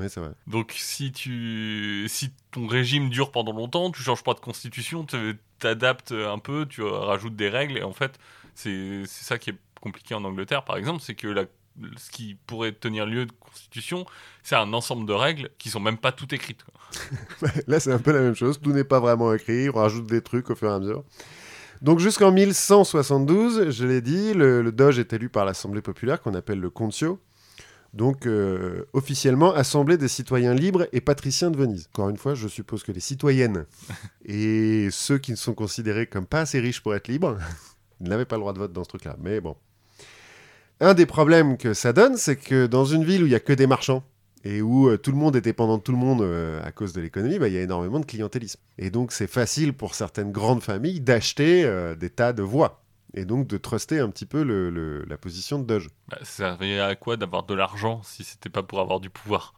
Oui, 0.00 0.06
c'est 0.08 0.18
vrai. 0.20 0.30
Donc, 0.48 0.74
si, 0.76 1.12
tu, 1.12 2.06
si 2.08 2.32
ton 2.50 2.66
régime 2.66 3.08
dure 3.10 3.30
pendant 3.30 3.52
longtemps, 3.52 3.90
tu 3.92 4.02
changes 4.02 4.22
pas 4.24 4.34
de 4.34 4.40
constitution, 4.40 5.04
tu 5.04 5.36
t'adaptes 5.60 6.12
un 6.12 6.38
peu, 6.38 6.66
tu 6.66 6.82
rajoutes 6.82 7.36
des 7.36 7.48
règles. 7.48 7.78
Et 7.78 7.82
en 7.82 7.92
fait, 7.92 8.18
c'est 8.54 9.04
ça 9.06 9.38
qui 9.38 9.50
est 9.50 9.58
compliqué 9.80 10.14
en 10.14 10.24
Angleterre, 10.24 10.64
par 10.64 10.76
exemple, 10.76 11.00
c'est 11.02 11.14
que 11.14 11.28
la, 11.28 11.44
ce 11.96 12.10
qui 12.10 12.36
pourrait 12.46 12.72
tenir 12.72 13.06
lieu 13.06 13.26
de 13.26 13.32
constitution, 13.32 14.04
c'est 14.42 14.56
un 14.56 14.72
ensemble 14.72 15.06
de 15.06 15.12
règles 15.12 15.50
qui 15.58 15.70
sont 15.70 15.80
même 15.80 15.98
pas 15.98 16.12
toutes 16.12 16.32
écrites. 16.32 16.64
Là, 17.66 17.80
c'est 17.80 17.92
un 17.92 17.98
peu 17.98 18.12
la 18.12 18.20
même 18.20 18.34
chose. 18.34 18.60
Tout 18.60 18.72
n'est 18.72 18.84
pas 18.84 19.00
vraiment 19.00 19.32
écrit. 19.32 19.68
On 19.70 19.74
rajoute 19.74 20.06
des 20.06 20.22
trucs 20.22 20.50
au 20.50 20.54
fur 20.54 20.70
et 20.70 20.74
à 20.74 20.78
mesure. 20.78 21.04
Donc, 21.82 21.98
jusqu'en 21.98 22.30
1172, 22.30 23.70
je 23.70 23.86
l'ai 23.86 24.02
dit, 24.02 24.34
le, 24.34 24.60
le 24.60 24.72
Doge 24.72 24.98
est 24.98 25.12
élu 25.14 25.30
par 25.30 25.46
l'Assemblée 25.46 25.80
populaire 25.80 26.20
qu'on 26.20 26.34
appelle 26.34 26.60
le 26.60 26.68
Concio. 26.68 27.20
Donc, 27.92 28.26
euh, 28.26 28.84
officiellement, 28.92 29.52
Assemblée 29.52 29.96
des 29.96 30.08
citoyens 30.08 30.54
libres 30.54 30.86
et 30.92 31.00
patriciens 31.00 31.50
de 31.50 31.56
Venise. 31.56 31.88
Encore 31.92 32.08
une 32.08 32.16
fois, 32.16 32.34
je 32.34 32.46
suppose 32.46 32.82
que 32.82 32.92
les 32.92 33.00
citoyennes 33.00 33.66
et 34.24 34.88
ceux 34.90 35.18
qui 35.18 35.32
ne 35.32 35.36
sont 35.36 35.54
considérés 35.54 36.06
comme 36.06 36.26
pas 36.26 36.42
assez 36.42 36.60
riches 36.60 36.82
pour 36.82 36.94
être 36.94 37.08
libres 37.08 37.38
n'avaient 38.00 38.24
pas 38.24 38.36
le 38.36 38.40
droit 38.40 38.52
de 38.52 38.58
vote 38.58 38.72
dans 38.72 38.84
ce 38.84 38.88
truc-là. 38.88 39.16
Mais 39.20 39.40
bon. 39.40 39.56
Un 40.80 40.94
des 40.94 41.06
problèmes 41.06 41.58
que 41.58 41.74
ça 41.74 41.92
donne, 41.92 42.16
c'est 42.16 42.36
que 42.36 42.66
dans 42.66 42.86
une 42.86 43.04
ville 43.04 43.22
où 43.22 43.26
il 43.26 43.30
n'y 43.30 43.34
a 43.34 43.40
que 43.40 43.52
des 43.52 43.66
marchands, 43.66 44.02
et 44.44 44.62
où 44.62 44.88
euh, 44.88 44.96
tout 44.96 45.10
le 45.10 45.18
monde 45.18 45.36
est 45.36 45.40
dépendant 45.40 45.78
de 45.78 45.82
tout 45.82 45.92
le 45.92 45.98
monde 45.98 46.22
euh, 46.22 46.62
à 46.64 46.72
cause 46.72 46.92
de 46.92 47.00
l'économie, 47.00 47.38
bah, 47.38 47.48
il 47.48 47.54
y 47.54 47.58
a 47.58 47.62
énormément 47.62 48.00
de 48.00 48.06
clientélisme. 48.06 48.60
Et 48.78 48.90
donc 48.90 49.12
c'est 49.12 49.26
facile 49.26 49.72
pour 49.72 49.94
certaines 49.94 50.32
grandes 50.32 50.62
familles 50.62 51.00
d'acheter 51.00 51.64
euh, 51.64 51.94
des 51.94 52.10
tas 52.10 52.32
de 52.32 52.42
voix, 52.42 52.82
et 53.14 53.24
donc 53.24 53.46
de 53.46 53.56
truster 53.56 53.98
un 53.98 54.08
petit 54.10 54.26
peu 54.26 54.42
le- 54.42 54.70
le- 54.70 55.04
la 55.04 55.16
position 55.16 55.58
de 55.58 55.64
Doge. 55.64 55.88
Bah, 56.08 56.18
ça 56.20 56.26
servait 56.26 56.78
à 56.80 56.94
quoi 56.96 57.16
d'avoir 57.16 57.44
de 57.44 57.54
l'argent 57.54 58.00
si 58.04 58.24
c'était 58.24 58.48
pas 58.50 58.62
pour 58.62 58.80
avoir 58.80 59.00
du 59.00 59.10
pouvoir? 59.10 59.54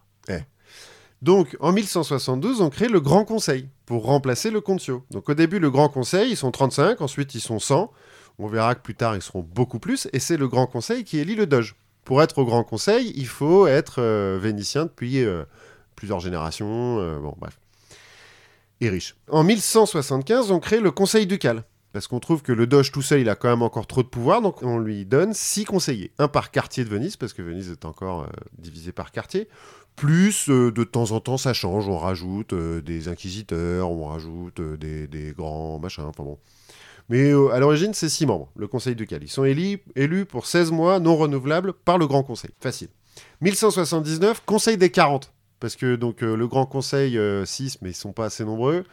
Donc, 1.20 1.57
en 1.61 1.70
1172, 1.72 2.61
on 2.62 2.68
crée 2.70 2.88
le 2.88 3.00
Grand 3.00 3.24
Conseil 3.24 3.68
pour 3.86 4.07
remplacer 4.07 4.50
le 4.50 4.61
Concio. 4.61 5.05
Donc, 5.12 5.28
au 5.28 5.34
début, 5.34 5.61
le 5.61 5.70
Grand 5.70 5.88
Conseil, 5.88 6.32
ils 6.32 6.36
sont 6.36 6.50
35, 6.50 7.00
ensuite, 7.00 7.36
ils 7.36 7.40
sont 7.40 7.61
100. 7.61 7.92
On 8.40 8.48
verra 8.48 8.74
que 8.74 8.80
plus 8.80 8.96
tard, 8.96 9.14
ils 9.14 9.22
seront 9.22 9.42
beaucoup 9.55 9.78
plus. 9.78 10.09
Et 10.12 10.18
c'est 10.18 10.36
le 10.36 10.48
Grand 10.48 10.66
Conseil 10.66 11.05
qui 11.05 11.18
élit 11.18 11.36
le 11.36 11.46
Doge. 11.46 11.76
Pour 12.05 12.22
être 12.24 12.38
au 12.38 12.44
Grand 12.44 12.64
Conseil, 12.64 13.12
il 13.14 13.28
faut 13.28 13.68
être 13.68 14.00
euh, 14.03 14.36
vénitien 14.42 14.86
depuis 14.86 15.22
euh, 15.24 15.44
plusieurs 15.94 16.18
générations. 16.18 16.98
euh, 16.98 17.20
bon, 17.20 17.34
bref. 17.38 17.57
Et 18.80 18.88
riche. 18.88 19.14
En 19.28 19.44
1175, 19.44 20.50
on 20.50 20.59
crée 20.59 20.80
le 20.80 20.90
Conseil 20.90 21.28
ducal. 21.28 21.62
Parce 21.93 22.07
qu'on 22.07 22.20
trouve 22.20 22.43
que 22.43 22.53
le 22.53 22.66
Doge 22.66 22.90
tout 22.90 23.03
seul, 23.03 23.20
il 23.20 23.28
a 23.28 23.34
quand 23.34 23.51
même 23.51 23.62
encore 23.62 23.86
trop 23.86 24.03
de 24.03 24.09
pouvoir, 24.09 24.40
donc 24.40 24.62
on 24.62 24.78
lui 24.78 25.05
donne 25.05 25.34
six 25.34 25.64
conseillers. 25.64 26.11
Un 26.18 26.26
par 26.28 26.51
quartier 26.51 26.84
de 26.84 26.88
Venise, 26.88 27.16
parce 27.16 27.34
que 27.34 27.43
Venise 27.43 27.70
est 27.70 27.84
encore 27.84 28.22
euh, 28.22 28.26
divisée 28.59 28.93
par 28.93 29.12
quartier. 29.12 29.49
Plus, 29.95 30.49
euh, 30.49 30.72
de 30.72 30.84
temps 30.84 31.11
en 31.11 31.20
temps, 31.20 31.36
ça 31.36 31.53
change. 31.53 31.88
On 31.88 31.99
rajoute 31.99 32.55
euh, 32.55 32.80
des 32.80 33.09
inquisiteurs, 33.09 33.90
on 33.90 34.07
rajoute 34.07 34.61
des, 34.61 35.34
grands 35.36 35.78
machins, 35.78 36.05
enfin 36.05 36.24
bon. 36.24 36.38
Mais 37.11 37.30
à 37.53 37.59
l'origine, 37.59 37.93
c'est 37.93 38.09
six 38.09 38.24
membres, 38.24 38.51
le 38.57 38.68
Conseil 38.68 38.95
ducal. 38.95 39.22
Ils 39.22 39.28
sont 39.28 39.45
élus, 39.45 39.80
élus 39.95 40.24
pour 40.24 40.47
16 40.47 40.70
mois 40.70 40.99
non 40.99 41.16
renouvelables 41.16 41.74
par 41.74 41.99
le 41.99 42.07
Grand 42.07 42.22
Conseil. 42.22 42.53
Facile. 42.59 42.88
1179, 43.43 44.43
Conseil 44.47 44.78
des 44.78 44.90
40. 44.90 45.30
Parce 45.61 45.76
que 45.76 45.97
donc 45.97 46.22
le 46.22 46.47
Grand 46.47 46.64
Conseil, 46.64 47.18
6, 47.45 47.82
mais 47.82 47.90
ils 47.90 47.95
sont 47.95 48.12
pas 48.12 48.26
assez 48.26 48.45
nombreux. 48.45 48.84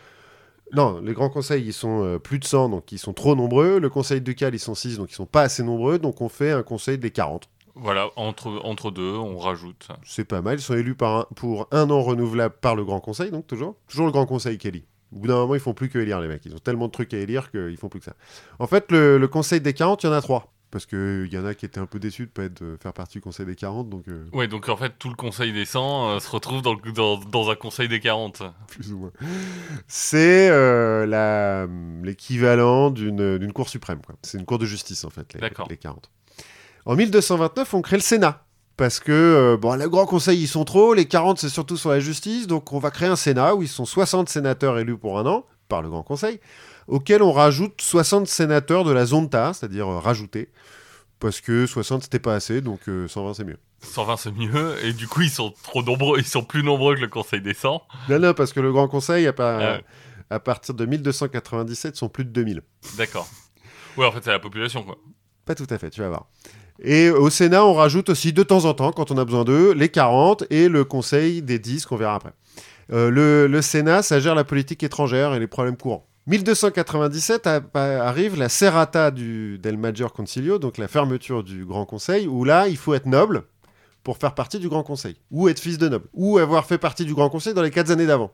Non, 0.73 0.99
les 1.01 1.13
grands 1.13 1.29
conseils, 1.29 1.63
ils 1.65 1.73
sont 1.73 2.03
euh, 2.03 2.19
plus 2.19 2.37
de 2.39 2.45
100, 2.45 2.69
donc 2.69 2.91
ils 2.91 2.99
sont 2.99 3.13
trop 3.13 3.35
nombreux. 3.35 3.79
Le 3.79 3.89
conseil 3.89 4.21
ducal, 4.21 4.53
ils 4.53 4.59
sont 4.59 4.75
6, 4.75 4.97
donc 4.97 5.11
ils 5.11 5.15
sont 5.15 5.25
pas 5.25 5.41
assez 5.41 5.63
nombreux. 5.63 5.97
Donc 5.99 6.21
on 6.21 6.29
fait 6.29 6.51
un 6.51 6.63
conseil 6.63 6.97
des 6.97 7.11
40. 7.11 7.49
Voilà, 7.75 8.09
entre, 8.17 8.59
entre 8.65 8.91
deux, 8.91 9.13
on 9.13 9.37
rajoute. 9.37 9.87
C'est 10.03 10.25
pas 10.25 10.41
mal. 10.41 10.59
Ils 10.59 10.61
sont 10.61 10.75
élus 10.75 10.95
par 10.95 11.15
un- 11.21 11.25
pour 11.35 11.67
un 11.71 11.89
an 11.89 12.01
renouvelable 12.01 12.55
par 12.61 12.75
le 12.75 12.83
grand 12.83 12.99
conseil, 12.99 13.31
donc 13.31 13.47
toujours. 13.47 13.75
Toujours 13.87 14.05
le 14.05 14.11
grand 14.11 14.25
conseil 14.25 14.57
qui 14.57 14.67
élit. 14.67 14.85
Au 15.15 15.19
bout 15.19 15.27
d'un 15.27 15.35
moment, 15.37 15.55
ils 15.55 15.61
font 15.61 15.73
plus 15.73 15.89
que 15.89 15.97
élire 15.97 16.19
les 16.19 16.27
mecs. 16.27 16.45
Ils 16.45 16.53
ont 16.53 16.59
tellement 16.59 16.87
de 16.87 16.91
trucs 16.91 17.13
à 17.13 17.17
élire 17.17 17.49
qu'ils 17.51 17.77
font 17.77 17.89
plus 17.89 17.99
que 17.99 18.05
ça. 18.05 18.13
En 18.59 18.67
fait, 18.67 18.91
le, 18.91 19.17
le 19.17 19.27
conseil 19.27 19.61
des 19.61 19.73
40, 19.73 20.03
il 20.03 20.07
y 20.07 20.09
en 20.09 20.13
a 20.13 20.21
trois. 20.21 20.51
Parce 20.71 20.85
qu'il 20.85 21.27
y 21.31 21.37
en 21.39 21.45
a 21.45 21.55
qui 21.55 21.65
étaient 21.65 21.79
un 21.79 21.87
peu 21.87 21.97
déçus 21.99 22.27
de 22.27 22.31
pas 22.31 22.43
être, 22.43 22.61
de 22.63 22.77
faire 22.79 22.93
partie 22.93 23.17
du 23.17 23.21
conseil 23.21 23.45
des 23.47 23.55
40, 23.55 23.89
donc 23.89 24.03
euh, 24.07 24.25
Ouais, 24.33 24.47
donc 24.47 24.69
en 24.69 24.77
fait, 24.77 24.93
tout 24.99 25.09
le 25.09 25.15
conseil 25.15 25.51
des 25.51 25.65
100 25.65 26.09
euh, 26.09 26.19
se 26.19 26.29
retrouve 26.29 26.61
dans, 26.61 26.75
le- 26.75 26.91
dans, 26.91 27.17
dans 27.17 27.49
un 27.49 27.55
conseil 27.55 27.87
des 27.87 27.99
40. 27.99 28.43
plus 28.67 28.93
ou 28.93 28.99
moins. 28.99 29.11
C'est 29.87 30.49
euh, 30.51 31.65
l'équivalent 32.03 32.91
d'une 32.91 33.51
cour 33.53 33.69
suprême. 33.69 33.99
C'est 34.21 34.37
une 34.37 34.45
cour 34.45 34.59
de 34.59 34.65
justice, 34.65 35.03
en 35.05 35.09
fait, 35.09 35.33
les, 35.33 35.39
les 35.69 35.77
40. 35.77 36.09
En 36.85 36.95
1229, 36.95 37.73
on 37.73 37.81
crée 37.81 37.97
le 37.97 38.01
Sénat. 38.01 38.45
Parce 38.77 38.99
que, 39.01 39.11
euh, 39.11 39.57
bon, 39.57 39.75
le 39.75 39.89
Grand 39.89 40.05
Conseil, 40.05 40.39
ils 40.41 40.47
sont 40.47 40.63
trop, 40.63 40.93
les 40.93 41.05
40, 41.05 41.37
c'est 41.39 41.49
surtout 41.49 41.75
sur 41.75 41.89
la 41.89 41.99
justice, 41.99 42.47
donc 42.47 42.71
on 42.71 42.79
va 42.79 42.91
créer 42.91 43.09
un 43.09 43.17
Sénat 43.17 43.53
où 43.55 43.61
ils 43.61 43.67
sont 43.67 43.85
60 43.85 44.29
sénateurs 44.29 44.79
élus 44.79 44.97
pour 44.97 45.19
un 45.19 45.25
an, 45.25 45.45
par 45.67 45.81
le 45.81 45.89
Grand 45.89 46.03
Conseil, 46.03 46.39
auquel 46.89 47.21
on 47.21 47.31
rajoute 47.31 47.81
60 47.81 48.27
sénateurs 48.27 48.83
de 48.83 48.91
la 48.91 49.05
zonta, 49.05 49.53
c'est-à-dire 49.53 49.87
euh, 49.87 49.99
rajoutés, 49.99 50.49
parce 51.19 51.41
que 51.41 51.65
60, 51.65 52.03
c'était 52.03 52.19
pas 52.19 52.35
assez, 52.35 52.61
donc 52.61 52.81
euh, 52.87 53.07
120, 53.07 53.33
c'est 53.33 53.43
mieux. 53.43 53.57
120, 53.81 54.17
c'est 54.17 54.31
mieux, 54.31 54.75
et 54.83 54.93
du 54.93 55.07
coup, 55.07 55.21
ils 55.21 55.29
sont 55.29 55.53
trop 55.63 55.83
nombreux, 55.83 56.19
ils 56.19 56.25
sont 56.25 56.43
plus 56.43 56.63
nombreux 56.63 56.95
que 56.95 57.01
le 57.01 57.07
conseil 57.07 57.41
des 57.41 57.53
100. 57.53 57.81
Non, 58.09 58.19
non, 58.19 58.33
parce 58.33 58.51
que 58.51 58.59
le 58.59 58.71
Grand 58.71 58.87
Conseil, 58.87 59.27
à, 59.27 59.33
Ah 59.37 59.79
à 60.29 60.39
partir 60.39 60.75
de 60.75 60.85
1297, 60.85 61.95
sont 61.95 62.09
plus 62.09 62.25
de 62.25 62.29
2000. 62.29 62.61
D'accord. 62.97 63.27
Ouais, 63.97 64.05
en 64.05 64.11
fait, 64.11 64.19
c'est 64.23 64.31
la 64.31 64.39
population, 64.39 64.83
quoi. 64.83 64.97
Pas 65.45 65.55
tout 65.55 65.67
à 65.69 65.77
fait, 65.77 65.89
tu 65.89 66.01
vas 66.01 66.09
voir. 66.09 66.27
Et 66.81 67.09
au 67.09 67.29
Sénat, 67.29 67.65
on 67.65 67.73
rajoute 67.73 68.09
aussi 68.09 68.31
de 68.31 68.43
temps 68.43 68.65
en 68.65 68.73
temps, 68.73 68.91
quand 68.91 69.11
on 69.11 69.17
a 69.17 69.25
besoin 69.25 69.43
d'eux, 69.43 69.73
les 69.73 69.89
40 69.89 70.45
et 70.49 70.69
le 70.69 70.85
Conseil 70.85 71.41
des 71.41 71.59
10 71.59 71.85
qu'on 71.85 71.97
verra 71.97 72.15
après. 72.15 72.33
Euh, 72.91 73.09
le, 73.09 73.47
le 73.47 73.61
Sénat, 73.61 74.01
ça 74.01 74.19
gère 74.19 74.35
la 74.35 74.43
politique 74.43 74.83
étrangère 74.83 75.33
et 75.33 75.39
les 75.39 75.47
problèmes 75.47 75.77
courants. 75.77 76.08
1297 76.29 77.47
a- 77.47 77.61
a- 77.73 77.79
arrive 78.07 78.37
la 78.37 78.49
serrata 78.49 79.11
du, 79.11 79.57
del 79.59 79.77
Maggior 79.77 80.13
Concilio, 80.13 80.59
donc 80.59 80.77
la 80.77 80.87
fermeture 80.87 81.43
du 81.43 81.65
Grand 81.65 81.85
Conseil, 81.85 82.27
où 82.27 82.43
là, 82.43 82.67
il 82.67 82.77
faut 82.77 82.93
être 82.93 83.05
noble 83.07 83.43
pour 84.03 84.17
faire 84.17 84.33
partie 84.35 84.59
du 84.59 84.69
Grand 84.69 84.83
Conseil, 84.83 85.17
ou 85.31 85.49
être 85.49 85.59
fils 85.59 85.77
de 85.77 85.89
noble, 85.89 86.05
ou 86.13 86.37
avoir 86.37 86.65
fait 86.65 86.77
partie 86.77 87.03
du 87.05 87.13
Grand 87.13 87.29
Conseil 87.29 87.53
dans 87.53 87.61
les 87.63 87.71
quatre 87.71 87.89
années 87.91 88.05
d'avant, 88.05 88.31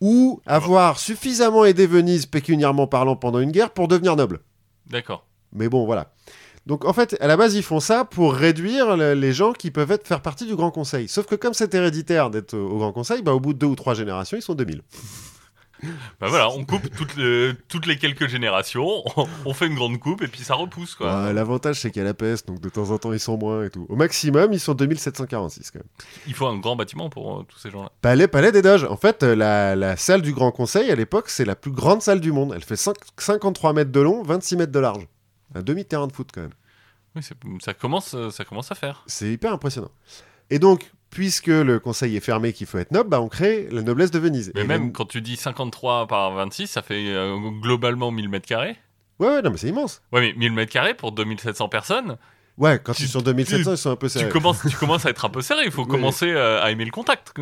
ou 0.00 0.40
avoir 0.46 0.98
suffisamment 0.98 1.64
aidé 1.64 1.86
Venise 1.86 2.26
pécuniairement 2.26 2.86
parlant 2.86 3.14
pendant 3.14 3.38
une 3.40 3.52
guerre 3.52 3.70
pour 3.70 3.88
devenir 3.88 4.16
noble. 4.16 4.40
D'accord. 4.90 5.26
Mais 5.52 5.68
bon, 5.68 5.84
voilà. 5.86 6.12
Donc 6.66 6.84
en 6.86 6.92
fait, 6.94 7.14
à 7.20 7.26
la 7.26 7.36
base, 7.36 7.54
ils 7.54 7.62
font 7.62 7.78
ça 7.78 8.04
pour 8.06 8.32
réduire 8.34 8.96
le- 8.96 9.12
les 9.14 9.32
gens 9.34 9.52
qui 9.52 9.70
peuvent 9.70 9.92
être, 9.92 10.06
faire 10.08 10.22
partie 10.22 10.46
du 10.46 10.56
Grand 10.56 10.70
Conseil. 10.70 11.08
Sauf 11.08 11.26
que 11.26 11.34
comme 11.34 11.52
c'est 11.54 11.74
héréditaire 11.74 12.30
d'être 12.30 12.54
au 12.54 12.70
au 12.70 12.78
Grand 12.78 12.92
Conseil, 12.92 13.20
bah, 13.22 13.32
au 13.34 13.40
bout 13.40 13.52
de 13.52 13.58
deux 13.58 13.66
ou 13.66 13.74
trois 13.76 13.92
générations, 13.94 14.36
ils 14.38 14.42
sont 14.42 14.54
2000. 14.54 14.80
Bah 16.20 16.28
voilà, 16.28 16.48
on 16.50 16.64
coupe 16.64 16.88
toutes 16.96 17.16
les, 17.16 17.52
toutes 17.68 17.86
les 17.86 17.96
quelques 17.98 18.26
générations, 18.28 19.02
on, 19.16 19.26
on 19.44 19.52
fait 19.54 19.66
une 19.66 19.74
grande 19.74 19.98
coupe, 19.98 20.22
et 20.22 20.28
puis 20.28 20.40
ça 20.42 20.54
repousse, 20.54 20.94
quoi. 20.94 21.24
Ouais, 21.24 21.32
L'avantage, 21.32 21.80
c'est 21.80 21.90
qu'il 21.90 22.00
y 22.00 22.04
a 22.04 22.06
la 22.08 22.14
peste, 22.14 22.46
donc 22.46 22.60
de 22.60 22.68
temps 22.68 22.90
en 22.90 22.98
temps, 22.98 23.12
ils 23.12 23.20
sont 23.20 23.36
moins 23.36 23.64
et 23.64 23.70
tout. 23.70 23.84
Au 23.88 23.96
maximum, 23.96 24.52
ils 24.52 24.60
sont 24.60 24.74
2746 24.74 25.70
quand 25.72 25.80
même. 25.80 25.88
Il 26.26 26.34
faut 26.34 26.46
un 26.46 26.56
grand 26.58 26.76
bâtiment 26.76 27.10
pour 27.10 27.40
euh, 27.40 27.42
tous 27.46 27.58
ces 27.58 27.70
gens-là. 27.70 27.90
Palais, 28.00 28.28
palais 28.28 28.52
des 28.52 28.62
Doges. 28.62 28.84
En 28.84 28.96
fait, 28.96 29.22
euh, 29.22 29.34
la, 29.34 29.76
la 29.76 29.96
salle 29.96 30.22
du 30.22 30.32
Grand 30.32 30.52
Conseil, 30.52 30.90
à 30.90 30.94
l'époque, 30.94 31.28
c'est 31.28 31.44
la 31.44 31.56
plus 31.56 31.72
grande 31.72 32.00
salle 32.02 32.20
du 32.20 32.32
monde. 32.32 32.52
Elle 32.54 32.64
fait 32.64 32.76
cinq- 32.76 32.94
53 33.18 33.72
mètres 33.74 33.92
de 33.92 34.00
long, 34.00 34.22
26 34.22 34.56
mètres 34.56 34.72
de 34.72 34.78
large. 34.78 35.06
Un 35.54 35.62
demi-terrain 35.62 36.06
de 36.06 36.12
foot 36.12 36.30
quand 36.32 36.40
même. 36.42 36.50
Oui, 37.16 37.22
ça 37.60 37.74
commence, 37.74 38.14
euh, 38.14 38.30
ça 38.30 38.44
commence 38.44 38.72
à 38.72 38.74
faire. 38.74 39.04
C'est 39.06 39.30
hyper 39.30 39.52
impressionnant. 39.52 39.90
Et 40.50 40.58
donc, 40.58 40.90
puisque 41.14 41.46
le 41.46 41.78
conseil 41.78 42.16
est 42.16 42.20
fermé, 42.20 42.52
qu'il 42.52 42.66
faut 42.66 42.76
être 42.78 42.90
noble, 42.90 43.08
bah, 43.08 43.20
on 43.22 43.28
crée 43.28 43.68
la 43.70 43.80
noblesse 43.82 44.10
de 44.10 44.18
Venise. 44.18 44.52
Mais 44.54 44.62
Et 44.62 44.64
même 44.64 44.92
quand 44.92 45.06
tu 45.06 45.22
dis 45.22 45.36
53 45.36 46.06
par 46.08 46.32
26, 46.34 46.66
ça 46.66 46.82
fait 46.82 47.06
euh, 47.08 47.36
globalement 47.62 48.10
1000 48.10 48.28
mètres 48.28 48.46
carrés. 48.46 48.76
Ouais, 49.20 49.28
ouais, 49.28 49.42
non, 49.42 49.50
mais 49.50 49.56
c'est 49.56 49.68
immense. 49.68 50.02
Ouais, 50.12 50.20
mais 50.20 50.32
1000 50.36 50.52
mètres 50.52 50.72
carrés 50.72 50.92
pour 50.94 51.12
2700 51.12 51.68
personnes, 51.70 52.18
Ouais, 52.56 52.78
quand 52.82 52.92
Tu- 52.92 53.02
ils 53.02 53.08
sont 53.08 53.20
2700, 53.20 53.72
ils 53.72 53.76
sont 53.76 53.90
un 53.90 53.96
peu 53.96 54.06
tu 54.06 54.12
serrés. 54.18 54.28
commences, 54.28 54.60
tu 54.68 54.76
commences 54.76 55.04
à 55.06 55.10
être 55.10 55.24
un 55.24 55.28
peu 55.28 55.42
serré. 55.42 55.62
Il 55.64 55.72
faut 55.72 55.86
commencer 55.86 56.30
euh, 56.30 56.62
à 56.62 56.70
aimer 56.70 56.84
le 56.84 56.92
contact. 56.92 57.32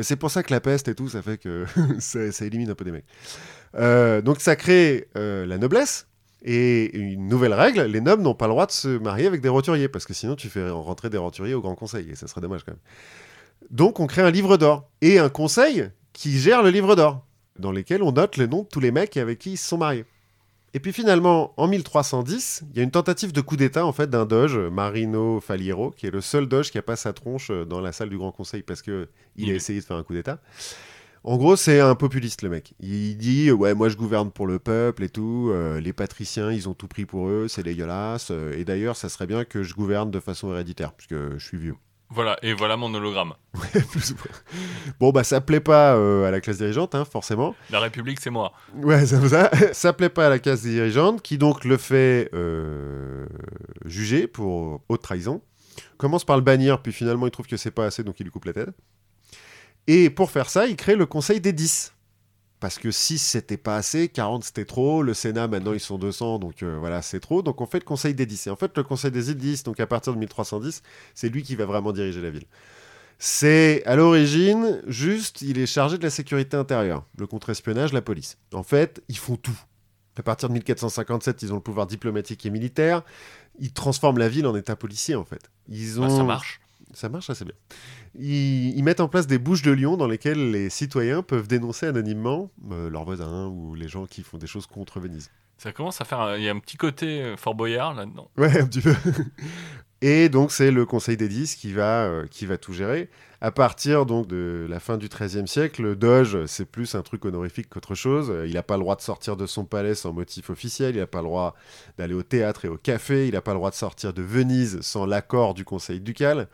C'est 0.00 0.14
pour 0.14 0.30
ça 0.30 0.44
que 0.44 0.52
la 0.54 0.60
peste 0.60 0.86
et 0.86 0.94
tout, 0.94 1.08
ça 1.08 1.20
fait 1.20 1.36
que 1.36 1.64
ça, 1.98 2.30
ça 2.30 2.44
élimine 2.44 2.70
un 2.70 2.76
peu 2.76 2.84
des 2.84 2.92
mecs. 2.92 3.04
Euh, 3.74 4.20
donc 4.22 4.40
ça 4.40 4.54
crée 4.54 5.08
la 5.16 5.58
noblesse. 5.58 6.06
Et 6.44 6.96
une 6.96 7.28
nouvelle 7.28 7.54
règle, 7.54 7.82
les 7.82 8.00
nobles 8.00 8.22
n'ont 8.22 8.34
pas 8.34 8.46
le 8.46 8.52
droit 8.52 8.66
de 8.66 8.72
se 8.72 8.88
marier 8.88 9.26
avec 9.26 9.40
des 9.40 9.48
roturiers, 9.48 9.88
parce 9.88 10.06
que 10.06 10.12
sinon 10.12 10.34
tu 10.34 10.48
fais 10.48 10.68
rentrer 10.70 11.08
des 11.08 11.18
roturiers 11.18 11.54
au 11.54 11.60
Grand 11.60 11.76
Conseil, 11.76 12.10
et 12.10 12.16
ça 12.16 12.26
serait 12.26 12.40
dommage 12.40 12.64
quand 12.64 12.72
même. 12.72 12.80
Donc 13.70 14.00
on 14.00 14.06
crée 14.06 14.22
un 14.22 14.30
livre 14.30 14.56
d'or, 14.56 14.88
et 15.00 15.18
un 15.18 15.28
conseil 15.28 15.88
qui 16.12 16.38
gère 16.38 16.62
le 16.62 16.70
livre 16.70 16.96
d'or, 16.96 17.24
dans 17.58 17.70
lequel 17.70 18.02
on 18.02 18.12
note 18.12 18.36
les 18.36 18.48
noms 18.48 18.62
de 18.62 18.68
tous 18.68 18.80
les 18.80 18.90
mecs 18.90 19.16
avec 19.16 19.38
qui 19.38 19.52
ils 19.52 19.56
se 19.56 19.68
sont 19.68 19.78
mariés. 19.78 20.04
Et 20.74 20.80
puis 20.80 20.92
finalement, 20.92 21.52
en 21.58 21.68
1310, 21.68 22.64
il 22.70 22.78
y 22.78 22.80
a 22.80 22.82
une 22.82 22.90
tentative 22.90 23.32
de 23.32 23.40
coup 23.42 23.56
d'État 23.56 23.84
en 23.84 23.92
fait 23.92 24.08
d'un 24.08 24.24
doge, 24.24 24.56
Marino 24.56 25.38
Faliero, 25.38 25.90
qui 25.90 26.06
est 26.06 26.10
le 26.10 26.22
seul 26.22 26.48
doge 26.48 26.70
qui 26.70 26.78
a 26.78 26.82
pas 26.82 26.96
sa 26.96 27.12
tronche 27.12 27.50
dans 27.50 27.80
la 27.80 27.92
salle 27.92 28.08
du 28.08 28.16
Grand 28.16 28.32
Conseil 28.32 28.62
parce 28.62 28.80
que 28.80 29.08
il 29.36 29.50
a 29.50 29.54
essayé 29.54 29.80
de 29.80 29.84
faire 29.84 29.98
un 29.98 30.02
coup 30.02 30.14
d'État. 30.14 30.40
En 31.24 31.36
gros, 31.36 31.54
c'est 31.54 31.78
un 31.78 31.94
populiste 31.94 32.42
le 32.42 32.48
mec. 32.48 32.74
Il 32.80 33.16
dit 33.16 33.52
ouais, 33.52 33.74
moi 33.74 33.88
je 33.88 33.96
gouverne 33.96 34.32
pour 34.32 34.46
le 34.48 34.58
peuple 34.58 35.04
et 35.04 35.08
tout. 35.08 35.50
euh, 35.52 35.80
les 35.80 35.92
patriciens, 35.92 36.50
ils 36.50 36.68
ont 36.68 36.74
tout 36.74 36.88
pris 36.88 37.06
pour 37.06 37.28
eux, 37.28 37.46
c'est 37.48 37.62
dégueulasse. 37.62 38.28
euh, 38.32 38.58
et 38.58 38.64
d'ailleurs, 38.64 38.96
ça 38.96 39.08
serait 39.08 39.26
bien 39.28 39.44
que 39.44 39.62
je 39.62 39.74
gouverne 39.74 40.10
de 40.10 40.18
façon 40.18 40.50
héréditaire 40.52 40.92
puisque 40.92 41.14
je 41.14 41.38
suis 41.44 41.58
vieux. 41.58 41.76
Voilà, 42.10 42.36
et 42.42 42.52
voilà 42.52 42.76
mon 42.76 42.92
hologramme. 42.92 43.32
Plus 43.90 44.14
bon 45.00 45.12
bah 45.12 45.24
ça 45.24 45.40
plaît 45.40 45.60
pas 45.60 45.94
euh, 45.94 46.26
à 46.26 46.30
la 46.30 46.40
classe 46.42 46.58
dirigeante, 46.58 46.94
hein, 46.94 47.04
forcément. 47.06 47.54
La 47.70 47.80
République, 47.80 48.20
c'est 48.20 48.28
moi. 48.28 48.52
Ouais, 48.74 49.06
ça, 49.06 49.26
ça, 49.28 49.50
ça 49.72 49.92
plaît 49.92 50.10
pas 50.10 50.26
à 50.26 50.28
la 50.28 50.38
classe 50.38 50.62
dirigeante, 50.62 51.22
qui 51.22 51.38
donc 51.38 51.64
le 51.64 51.76
fait 51.78 52.30
juger 53.86 54.26
pour 54.26 54.82
haute 54.88 55.02
trahison. 55.02 55.40
Commence 55.96 56.24
par 56.24 56.36
le 56.36 56.42
bannir, 56.42 56.82
puis 56.82 56.92
finalement 56.92 57.26
il 57.26 57.30
trouve 57.30 57.46
que 57.46 57.56
c'est 57.56 57.70
pas 57.70 57.86
assez, 57.86 58.02
donc 58.02 58.18
il 58.20 58.24
lui 58.24 58.30
coupe 58.30 58.44
la 58.44 58.52
tête. 58.52 58.70
Et 59.86 60.10
pour 60.10 60.30
faire 60.30 60.48
ça, 60.48 60.66
il 60.66 60.76
crée 60.76 60.96
le 60.96 61.06
Conseil 61.06 61.40
des 61.40 61.52
10. 61.52 61.92
Parce 62.60 62.78
que 62.78 62.92
6 62.92 63.18
c'était 63.18 63.56
pas 63.56 63.74
assez, 63.74 64.08
40 64.08 64.44
c'était 64.44 64.64
trop, 64.64 65.02
le 65.02 65.14
Sénat 65.14 65.48
maintenant 65.48 65.72
ils 65.72 65.80
sont 65.80 65.98
200, 65.98 66.38
donc 66.38 66.62
euh, 66.62 66.76
voilà 66.78 67.02
c'est 67.02 67.18
trop, 67.18 67.42
donc 67.42 67.60
on 67.60 67.66
fait 67.66 67.80
le 67.80 67.84
Conseil 67.84 68.14
des 68.14 68.24
10. 68.24 68.46
Et 68.46 68.50
en 68.50 68.56
fait 68.56 68.70
le 68.76 68.84
Conseil 68.84 69.10
des 69.10 69.34
10, 69.34 69.64
donc 69.64 69.80
à 69.80 69.86
partir 69.88 70.14
de 70.14 70.18
1310, 70.20 70.80
c'est 71.12 71.28
lui 71.28 71.42
qui 71.42 71.56
va 71.56 71.64
vraiment 71.64 71.90
diriger 71.90 72.20
la 72.20 72.30
ville. 72.30 72.46
C'est 73.18 73.84
à 73.84 73.96
l'origine 73.96 74.80
juste, 74.86 75.42
il 75.42 75.58
est 75.58 75.66
chargé 75.66 75.98
de 75.98 76.04
la 76.04 76.10
sécurité 76.10 76.56
intérieure, 76.56 77.04
le 77.18 77.26
contre-espionnage, 77.26 77.92
la 77.92 78.00
police. 78.00 78.38
En 78.52 78.62
fait, 78.62 79.02
ils 79.08 79.18
font 79.18 79.36
tout. 79.36 79.58
À 80.16 80.22
partir 80.22 80.48
de 80.48 80.54
1457, 80.54 81.42
ils 81.42 81.52
ont 81.52 81.56
le 81.56 81.62
pouvoir 81.62 81.86
diplomatique 81.86 82.44
et 82.46 82.50
militaire. 82.50 83.02
Ils 83.58 83.72
transforment 83.72 84.18
la 84.18 84.28
ville 84.28 84.46
en 84.46 84.54
état 84.54 84.76
policier, 84.76 85.14
en 85.14 85.24
fait. 85.24 85.50
Ils 85.68 86.00
ont... 86.00 86.04
Ouais, 86.04 86.16
ça 86.16 86.24
marche. 86.24 86.60
Ça 86.92 87.08
marche 87.08 87.30
assez 87.30 87.44
bien. 87.44 87.54
Ils, 88.14 88.76
ils 88.76 88.82
mettent 88.82 89.00
en 89.00 89.08
place 89.08 89.26
des 89.26 89.38
bouches 89.38 89.62
de 89.62 89.72
lion 89.72 89.96
dans 89.96 90.06
lesquelles 90.06 90.50
les 90.50 90.70
citoyens 90.70 91.22
peuvent 91.22 91.48
dénoncer 91.48 91.86
anonymement 91.86 92.50
euh, 92.70 92.90
leurs 92.90 93.04
voisins 93.04 93.48
ou 93.48 93.74
les 93.74 93.88
gens 93.88 94.06
qui 94.06 94.22
font 94.22 94.38
des 94.38 94.46
choses 94.46 94.66
contre 94.66 95.00
Venise. 95.00 95.30
Ça 95.58 95.72
commence 95.72 96.00
à 96.00 96.04
faire. 96.04 96.36
Il 96.36 96.42
y 96.42 96.48
a 96.48 96.52
un 96.52 96.58
petit 96.58 96.76
côté 96.76 97.22
euh, 97.22 97.36
Fort 97.36 97.54
Boyard 97.54 97.94
là-dedans. 97.94 98.30
Ouais, 98.36 98.60
un 98.60 98.66
petit 98.66 98.80
peu. 98.80 98.94
Et 100.04 100.28
donc 100.28 100.50
c'est 100.50 100.72
le 100.72 100.84
Conseil 100.84 101.16
des 101.16 101.28
10 101.28 101.54
qui 101.54 101.72
va, 101.72 102.06
euh, 102.06 102.26
qui 102.28 102.44
va 102.44 102.58
tout 102.58 102.72
gérer. 102.72 103.08
À 103.40 103.52
partir 103.52 104.04
donc 104.04 104.26
de 104.26 104.66
la 104.68 104.80
fin 104.80 104.98
du 104.98 105.08
XIIIe 105.08 105.46
siècle, 105.46 105.80
le 105.82 105.94
doge, 105.94 106.44
c'est 106.46 106.64
plus 106.64 106.96
un 106.96 107.02
truc 107.02 107.24
honorifique 107.24 107.68
qu'autre 107.68 107.94
chose. 107.94 108.28
Euh, 108.30 108.48
Il 108.48 108.54
n'a 108.54 108.64
pas 108.64 108.76
le 108.76 108.80
droit 108.82 108.96
de 108.96 109.00
sortir 109.00 109.36
de 109.36 109.46
son 109.46 109.64
palais 109.64 109.94
sans 109.94 110.12
motif 110.12 110.50
officiel, 110.50 110.96
il 110.96 110.98
n'a 110.98 111.06
pas 111.06 111.20
le 111.20 111.28
droit 111.28 111.54
d'aller 111.98 112.14
au 112.14 112.24
théâtre 112.24 112.64
et 112.64 112.68
au 112.68 112.76
café, 112.76 113.28
il 113.28 113.34
n'a 113.34 113.42
pas 113.42 113.52
le 113.52 113.58
droit 113.58 113.70
de 113.70 113.76
sortir 113.76 114.12
de 114.12 114.22
Venise 114.22 114.80
sans 114.80 115.06
l'accord 115.06 115.54
du 115.54 115.64
Conseil 115.64 116.00
ducal. 116.00 116.48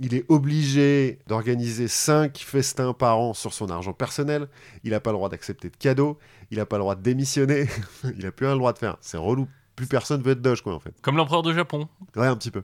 Il 0.00 0.14
est 0.14 0.24
obligé 0.28 1.20
d'organiser 1.28 1.86
5 1.86 2.36
festins 2.38 2.94
par 2.94 3.18
an 3.18 3.32
sur 3.32 3.52
son 3.52 3.70
argent 3.70 3.92
personnel. 3.92 4.48
Il 4.82 4.90
n'a 4.90 5.00
pas 5.00 5.10
le 5.10 5.18
droit 5.18 5.28
d'accepter 5.28 5.68
de 5.68 5.76
cadeaux. 5.76 6.18
Il 6.50 6.58
n'a 6.58 6.66
pas 6.66 6.76
le 6.78 6.80
droit 6.80 6.96
de 6.96 7.02
démissionner. 7.02 7.66
il 8.04 8.24
n'a 8.24 8.32
plus 8.32 8.46
rien 8.46 8.54
le 8.54 8.58
droit 8.58 8.72
de 8.72 8.78
faire. 8.78 8.96
C'est 9.02 9.18
relou. 9.18 9.46
Plus 9.76 9.86
personne 9.86 10.22
veut 10.22 10.32
être 10.32 10.42
doge, 10.42 10.62
quoi, 10.62 10.74
en 10.74 10.80
fait. 10.80 10.94
Comme 11.02 11.16
l'empereur 11.16 11.42
de 11.42 11.52
Japon. 11.52 11.88
Ouais, 12.16 12.26
un 12.26 12.36
petit 12.36 12.50
peu. 12.50 12.62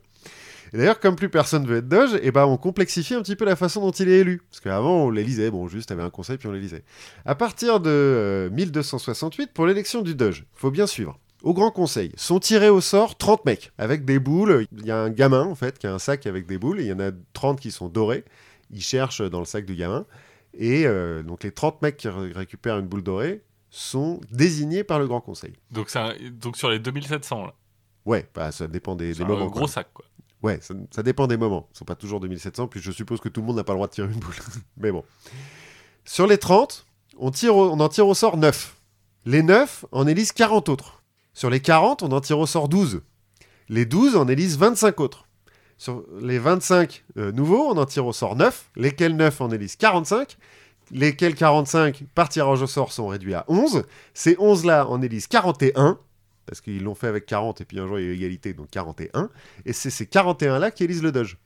Et 0.75 0.77
d'ailleurs, 0.77 1.01
comme 1.01 1.17
plus 1.17 1.31
personne 1.31 1.67
veut 1.67 1.79
être 1.79 1.89
doge, 1.89 2.11
et 2.23 2.31
ben 2.31 2.45
on 2.45 2.59
complexifie 2.59 3.15
un 3.15 3.23
petit 3.23 3.37
peu 3.37 3.47
la 3.47 3.57
façon 3.57 3.81
dont 3.81 3.91
il 3.91 4.09
est 4.11 4.19
élu. 4.19 4.43
Parce 4.51 4.61
qu'avant, 4.61 5.05
on 5.05 5.11
l'élisait, 5.11 5.51
bon, 5.51 5.67
juste, 5.67 5.91
avait 5.91 6.03
un 6.03 6.11
conseil, 6.11 6.37
puis 6.37 6.47
on 6.49 6.53
l'élisait. 6.53 6.85
À 7.25 7.35
partir 7.35 7.81
de 7.81 7.89
euh, 7.91 8.51
1268, 8.51 9.53
pour 9.55 9.67
l'élection 9.67 10.03
du 10.03 10.15
doge, 10.15 10.45
faut 10.55 10.71
bien 10.71 10.87
suivre. 10.87 11.19
Au 11.43 11.55
Grand 11.55 11.71
Conseil, 11.71 12.13
sont 12.17 12.41
tirés 12.41 12.69
au 12.69 12.81
sort 12.83 13.17
30 13.17 13.45
mecs, 13.47 13.73
avec 13.79 14.05
des 14.05 14.19
boules. 14.19 14.67
Il 14.77 14.85
y 14.85 14.91
a 14.91 14.99
un 14.99 15.09
gamin, 15.09 15.45
en 15.45 15.55
fait, 15.55 15.79
qui 15.79 15.87
a 15.87 15.95
un 15.95 15.99
sac 15.99 16.27
avec 16.27 16.47
des 16.47 16.59
boules, 16.59 16.81
et 16.81 16.85
il 16.85 16.89
y 16.89 16.93
en 16.93 17.01
a 17.01 17.13
30 17.33 17.61
qui 17.61 17.71
sont 17.71 17.89
dorés. 17.89 18.25
Ils 18.71 18.83
cherchent 18.83 19.23
dans 19.23 19.39
le 19.39 19.47
sac 19.47 19.65
du 19.65 19.75
gamin. 19.75 20.05
Et 20.53 20.87
euh, 20.87 21.23
donc, 21.23 21.45
les 21.45 21.53
30 21.53 21.81
mecs 21.81 21.97
qui 21.97 22.09
ré- 22.09 22.33
récupèrent 22.33 22.79
une 22.79 22.89
boule 22.89 23.03
dorée 23.05 23.41
sont 23.71 24.21
désignés 24.31 24.85
par 24.85 24.99
le 24.99 25.07
Grand 25.07 25.21
Conseil. 25.21 25.53
Donc, 25.71 25.95
un- 25.97 26.15
sur 26.55 26.71
les 26.71 26.79
2700, 26.79 27.47
là. 27.47 27.55
Ouais, 28.07 28.27
bah, 28.35 28.51
ça 28.53 28.67
dépend 28.67 28.95
des, 28.97 29.13
C'est 29.13 29.19
des 29.19 29.25
un 29.25 29.29
moments. 29.29 29.47
gros 29.47 29.61
quoi. 29.61 29.69
sac, 29.69 29.89
quoi. 29.93 30.05
Ouais, 30.43 30.59
ça, 30.63 30.73
ça 30.91 31.03
dépend 31.03 31.27
des 31.27 31.37
moments. 31.37 31.69
Ils 31.75 31.79
sont 31.79 31.85
pas 31.85 31.97
toujours 31.97 32.21
2700, 32.21 32.69
puis 32.69 32.81
je 32.81 32.91
suppose 32.93 33.21
que 33.21 33.29
tout 33.29 33.41
le 33.41 33.47
monde 33.47 33.57
n'a 33.57 33.65
pas 33.65 33.73
le 33.73 33.79
droit 33.79 33.89
de 33.89 33.93
tirer 33.93 34.09
une 34.13 34.21
boule. 34.21 34.35
Mais 34.77 34.93
bon. 34.93 35.05
Sur 36.05 36.27
les 36.27 36.39
30, 36.39 36.87
on, 37.19 37.31
tire 37.31 37.57
au- 37.57 37.69
on 37.71 37.81
en 37.81 37.89
tire 37.89 38.07
au 38.07 38.15
sort 38.15 38.37
9. 38.37 38.77
Les 39.27 39.43
9 39.43 39.85
en 39.93 40.07
élisent 40.07 40.33
40 40.33 40.69
autres. 40.69 41.03
Sur 41.35 41.51
les 41.51 41.61
40, 41.61 42.03
on 42.03 42.13
en 42.13 42.21
tire 42.21 42.39
au 42.39 42.47
sort 42.47 42.69
12. 42.69 43.03
Les 43.69 43.85
12 43.85 44.17
en 44.17 44.27
élisent 44.29 44.57
25 44.59 45.01
autres. 45.01 45.27
Sur 45.77 46.05
les 46.21 46.39
25 46.39 47.05
euh, 47.19 47.31
nouveaux, 47.31 47.69
on 47.69 47.77
en 47.77 47.85
tire 47.87 48.07
au 48.07 48.13
sort 48.13 48.35
9, 48.35 48.71
lesquels 48.77 49.15
9 49.17 49.41
en 49.41 49.51
élisent 49.51 49.77
45, 49.77 50.37
lesquels 50.91 51.35
45 51.35 52.05
par 52.15 52.29
tirage 52.29 52.63
au 52.63 52.67
sort 52.67 52.93
sont 52.93 53.09
réduits 53.09 53.35
à 53.35 53.45
11. 53.49 53.83
Ces 54.15 54.35
11-là 54.35 54.87
en 54.89 55.01
élisent 55.03 55.27
41, 55.27 55.99
parce 56.47 56.61
qu'ils 56.61 56.83
l'ont 56.83 56.95
fait 56.95 57.09
avec 57.09 57.27
40 57.27 57.61
et 57.61 57.65
puis 57.65 57.79
un 57.79 57.87
jour 57.87 57.99
il 57.99 58.05
y 58.07 58.09
a 58.09 58.11
eu 58.11 58.15
égalité, 58.15 58.55
donc 58.55 58.71
41. 58.71 59.31
Et 59.67 59.73
c'est 59.73 59.91
ces 59.91 60.05
41-là 60.07 60.71
qui 60.71 60.85
élisent 60.85 61.03
le 61.03 61.13
Doge. 61.13 61.37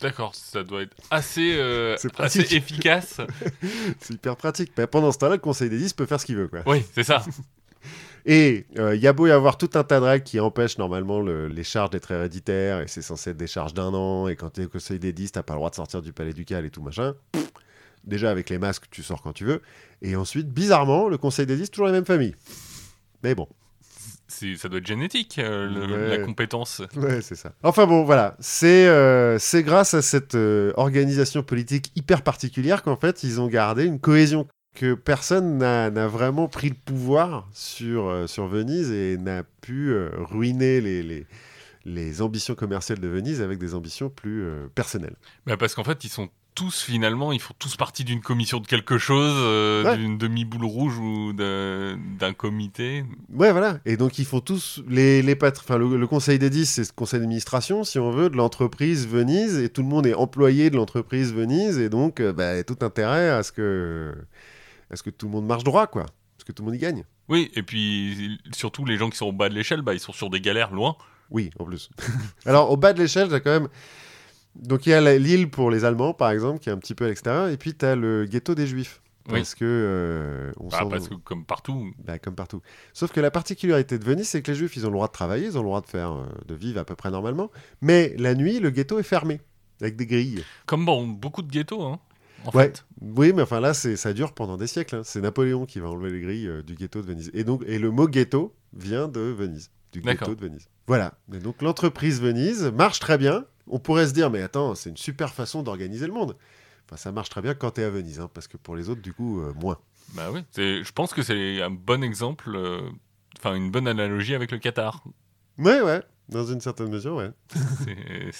D'accord, 0.00 0.34
ça 0.34 0.62
doit 0.62 0.82
être 0.82 0.94
assez, 1.10 1.54
euh, 1.56 1.96
assez 2.18 2.40
efficace. 2.54 3.18
C'est 3.98 4.12
hyper 4.12 4.36
pratique. 4.36 4.72
Mais 4.76 4.86
pendant 4.86 5.10
ce 5.10 5.16
temps-là, 5.16 5.36
le 5.36 5.40
Conseil 5.40 5.70
des 5.70 5.78
10 5.78 5.94
peut 5.94 6.04
faire 6.04 6.20
ce 6.20 6.26
qu'il 6.26 6.36
veut. 6.36 6.48
Quoi. 6.48 6.60
oui, 6.66 6.84
c'est 6.94 7.02
ça. 7.02 7.24
Et 8.26 8.66
euh, 8.78 8.96
il 8.96 9.00
y 9.00 9.06
a 9.06 9.12
beau 9.12 9.26
y 9.28 9.30
avoir 9.30 9.56
tout 9.56 9.70
un 9.74 9.84
tas 9.84 10.00
de 10.00 10.04
règles 10.04 10.24
qui 10.24 10.40
empêchent 10.40 10.78
normalement 10.78 11.20
le- 11.20 11.46
les 11.46 11.62
charges 11.62 11.90
d'être 11.90 12.10
héréditaires, 12.10 12.80
et 12.80 12.88
c'est 12.88 13.00
censé 13.02 13.30
être 13.30 13.36
des 13.36 13.46
charges 13.46 13.72
d'un 13.72 13.94
an, 13.94 14.26
et 14.26 14.34
quand 14.34 14.50
tu 14.50 14.62
es 14.62 14.64
au 14.64 14.68
Conseil 14.68 14.98
des 14.98 15.12
10, 15.12 15.30
t'as 15.32 15.44
pas 15.44 15.52
le 15.54 15.58
droit 15.58 15.70
de 15.70 15.76
sortir 15.76 16.02
du 16.02 16.12
palais 16.12 16.32
ducal 16.32 16.64
et 16.64 16.70
tout 16.70 16.82
machin. 16.82 17.14
Pff, 17.30 17.45
Déjà 18.06 18.30
avec 18.30 18.50
les 18.50 18.58
masques, 18.58 18.84
tu 18.90 19.02
sors 19.02 19.20
quand 19.22 19.32
tu 19.32 19.44
veux. 19.44 19.62
Et 20.02 20.14
ensuite, 20.16 20.48
bizarrement, 20.48 21.08
le 21.08 21.18
Conseil 21.18 21.46
des 21.46 21.56
10, 21.56 21.70
toujours 21.70 21.86
la 21.86 21.92
même 21.92 22.04
famille. 22.04 22.34
Mais 23.22 23.34
bon. 23.34 23.48
Ça 24.28 24.68
doit 24.68 24.78
être 24.80 24.86
génétique, 24.86 25.38
euh, 25.38 25.66
le- 25.68 25.92
Ouais. 26.10 26.18
la 26.18 26.24
compétence. 26.24 26.82
Ouais, 26.96 27.20
c'est 27.22 27.36
ça. 27.36 27.52
Enfin 27.62 27.86
bon, 27.86 28.04
voilà. 28.04 28.36
C'est 28.40 28.86
euh, 28.86 29.38
grâce 29.54 29.94
à 29.94 30.02
cette 30.02 30.34
euh, 30.34 30.72
organisation 30.76 31.42
politique 31.42 31.90
hyper 31.96 32.22
particulière 32.22 32.82
qu'en 32.82 32.96
fait, 32.96 33.22
ils 33.22 33.40
ont 33.40 33.46
gardé 33.48 33.84
une 33.86 33.98
cohésion 34.00 34.46
que 34.74 34.94
personne 34.94 35.56
n'a 35.58 35.88
vraiment 36.08 36.48
pris 36.48 36.68
le 36.68 36.74
pouvoir 36.74 37.48
sur, 37.52 38.08
euh, 38.08 38.26
sur 38.26 38.46
Venise 38.46 38.90
et 38.90 39.16
n'a 39.16 39.42
pu 39.62 39.94
ruiner 40.12 40.80
les, 40.82 41.02
les, 41.02 41.26
les 41.86 42.20
ambitions 42.20 42.54
commerciales 42.54 42.98
de 42.98 43.08
Venise 43.08 43.40
avec 43.40 43.58
des 43.58 43.74
ambitions 43.74 44.10
plus 44.10 44.42
euh, 44.44 44.66
personnelles. 44.74 45.16
Bah, 45.46 45.56
parce 45.56 45.74
qu'en 45.74 45.84
fait, 45.84 46.04
ils 46.04 46.10
sont 46.10 46.28
tous 46.56 46.82
finalement, 46.82 47.30
ils 47.30 47.38
font 47.40 47.54
tous 47.58 47.76
partie 47.76 48.02
d'une 48.02 48.20
commission 48.20 48.58
de 48.58 48.66
quelque 48.66 48.98
chose, 48.98 49.32
euh, 49.36 49.84
Ouais. 49.84 49.96
d'une 49.96 50.18
demi-boule 50.18 50.64
rouge 50.64 50.98
ou 50.98 51.32
d'un 51.32 52.32
comité. 52.36 53.04
Ouais, 53.32 53.52
voilà. 53.52 53.78
Et 53.86 53.96
donc, 53.96 54.18
ils 54.18 54.24
font 54.24 54.40
tous 54.40 54.82
les, 54.88 55.22
les 55.22 55.38
enfin, 55.40 55.78
le, 55.78 55.96
le 55.96 56.06
conseil 56.08 56.40
des 56.40 56.50
10, 56.50 56.66
c'est 56.66 56.80
le 56.80 56.88
conseil 56.96 57.20
d'administration, 57.20 57.84
si 57.84 58.00
on 58.00 58.10
veut, 58.10 58.28
de 58.30 58.36
l'entreprise 58.36 59.06
Venise, 59.06 59.58
et 59.58 59.68
tout 59.68 59.82
le 59.82 59.88
monde 59.88 60.06
est 60.06 60.14
employé 60.14 60.70
de 60.70 60.76
l'entreprise 60.76 61.32
Venise, 61.32 61.78
et 61.78 61.88
donc, 61.88 62.18
euh, 62.18 62.32
bah, 62.32 62.64
tout 62.64 62.78
intérêt 62.80 63.30
à 63.30 63.44
ce 63.44 63.52
que, 63.52 64.12
à 64.90 64.96
ce 64.96 65.02
que 65.04 65.10
tout 65.10 65.26
le 65.26 65.32
monde 65.32 65.46
marche 65.46 65.62
droit, 65.62 65.86
quoi. 65.86 66.06
Parce 66.36 66.44
que 66.44 66.52
tout 66.52 66.62
le 66.64 66.66
monde 66.70 66.74
y 66.76 66.78
gagne. 66.78 67.04
Oui, 67.28 67.50
et 67.54 67.62
puis 67.62 68.40
surtout 68.52 68.84
les 68.84 68.96
gens 68.96 69.10
qui 69.10 69.16
sont 69.18 69.26
au 69.26 69.32
bas 69.32 69.48
de 69.48 69.54
l'échelle, 69.54 69.82
bah, 69.82 69.94
ils 69.94 70.00
sont 70.00 70.12
sur 70.12 70.30
des 70.30 70.40
galères 70.40 70.72
loin. 70.72 70.96
Oui, 71.30 71.50
en 71.58 71.64
plus. 71.64 71.90
Alors, 72.46 72.70
au 72.70 72.76
bas 72.76 72.92
de 72.92 73.00
l'échelle, 73.00 73.28
t'as 73.28 73.40
quand 73.40 73.50
même. 73.50 73.68
Donc, 74.62 74.86
il 74.86 74.90
y 74.90 74.92
a 74.92 75.18
l'île 75.18 75.50
pour 75.50 75.70
les 75.70 75.84
Allemands, 75.84 76.14
par 76.14 76.30
exemple, 76.30 76.58
qui 76.60 76.68
est 76.68 76.72
un 76.72 76.78
petit 76.78 76.94
peu 76.94 77.04
à 77.04 77.08
l'extérieur, 77.08 77.48
et 77.48 77.56
puis 77.56 77.74
t'as 77.74 77.94
le 77.94 78.24
ghetto 78.24 78.54
des 78.54 78.66
Juifs. 78.66 79.00
Oui. 79.28 79.40
Parce 79.40 79.54
que. 79.56 79.64
euh, 79.64 80.52
on 80.58 80.68
Bah, 80.68 80.86
parce 80.88 81.08
que 81.08 81.14
comme 81.14 81.44
partout, 81.44 81.90
Bah, 82.04 82.18
comme 82.18 82.36
partout. 82.36 82.62
Sauf 82.92 83.10
que 83.12 83.20
la 83.20 83.30
particularité 83.32 83.98
de 83.98 84.04
Venise, 84.04 84.28
c'est 84.28 84.40
que 84.40 84.50
les 84.52 84.56
Juifs, 84.56 84.76
ils 84.76 84.84
ont 84.86 84.90
le 84.90 84.94
droit 84.94 85.08
de 85.08 85.12
travailler, 85.12 85.46
ils 85.46 85.58
ont 85.58 85.62
le 85.62 85.66
droit 85.66 85.80
de 85.80 85.86
faire, 85.88 86.12
euh, 86.12 86.26
de 86.46 86.54
vivre 86.54 86.78
à 86.80 86.84
peu 86.84 86.94
près 86.94 87.10
normalement. 87.10 87.50
Mais 87.82 88.14
la 88.18 88.34
nuit, 88.34 88.60
le 88.60 88.70
ghetto 88.70 88.98
est 89.00 89.02
fermé, 89.02 89.40
avec 89.80 89.96
des 89.96 90.06
grilles. 90.06 90.44
comme 90.64 90.84
bon, 90.86 91.06
beaucoup 91.08 91.42
de 91.42 91.50
ghettos, 91.50 91.82
hein, 91.82 91.98
en 92.44 92.56
Ouais. 92.56 92.66
fait. 92.66 92.84
Oui, 93.00 93.32
mais 93.34 93.42
enfin 93.42 93.58
là, 93.60 93.74
c'est, 93.74 93.96
ça 93.96 94.12
dure 94.12 94.32
pendant 94.32 94.56
des 94.56 94.68
siècles. 94.68 94.94
hein. 94.94 95.02
C'est 95.04 95.20
Napoléon 95.20 95.66
qui 95.66 95.80
va 95.80 95.88
enlever 95.90 96.10
les 96.12 96.20
grilles 96.20 96.46
euh, 96.48 96.62
du 96.62 96.74
ghetto 96.76 97.02
de 97.02 97.06
Venise. 97.08 97.30
Et 97.34 97.42
donc, 97.42 97.62
et 97.66 97.80
le 97.80 97.90
mot 97.90 98.06
ghetto 98.06 98.54
vient 98.74 99.08
de 99.08 99.20
Venise, 99.20 99.70
du 100.00 100.02
ghetto 100.02 100.34
de 100.34 100.40
Venise. 100.40 100.68
Voilà. 100.86 101.14
Et 101.32 101.38
donc 101.38 101.62
l'entreprise 101.62 102.20
Venise 102.20 102.64
marche 102.64 103.00
très 103.00 103.18
bien. 103.18 103.44
On 103.68 103.78
pourrait 103.78 104.06
se 104.06 104.12
dire, 104.12 104.30
mais 104.30 104.42
attends, 104.42 104.74
c'est 104.74 104.90
une 104.90 104.96
super 104.96 105.32
façon 105.32 105.62
d'organiser 105.62 106.06
le 106.06 106.12
monde. 106.12 106.36
Enfin, 106.86 106.96
ça 106.96 107.12
marche 107.12 107.30
très 107.30 107.42
bien 107.42 107.54
quand 107.54 107.72
t'es 107.72 107.82
à 107.82 107.90
Venise, 107.90 108.20
hein, 108.20 108.30
parce 108.32 108.46
que 108.46 108.56
pour 108.56 108.76
les 108.76 108.88
autres, 108.88 109.02
du 109.02 109.12
coup, 109.12 109.40
euh, 109.40 109.52
moins. 109.54 109.78
Bah 110.14 110.30
oui, 110.32 110.44
je 110.56 110.92
pense 110.92 111.12
que 111.12 111.22
c'est 111.22 111.60
un 111.60 111.70
bon 111.70 112.04
exemple, 112.04 112.52
euh, 112.54 112.88
enfin 113.38 113.56
une 113.56 113.72
bonne 113.72 113.88
analogie 113.88 114.36
avec 114.36 114.52
le 114.52 114.58
Qatar. 114.58 115.02
Ouais, 115.58 115.80
ouais, 115.80 116.00
dans 116.28 116.44
une 116.44 116.60
certaine 116.60 116.88
mesure, 116.88 117.16
ouais. 117.16 117.30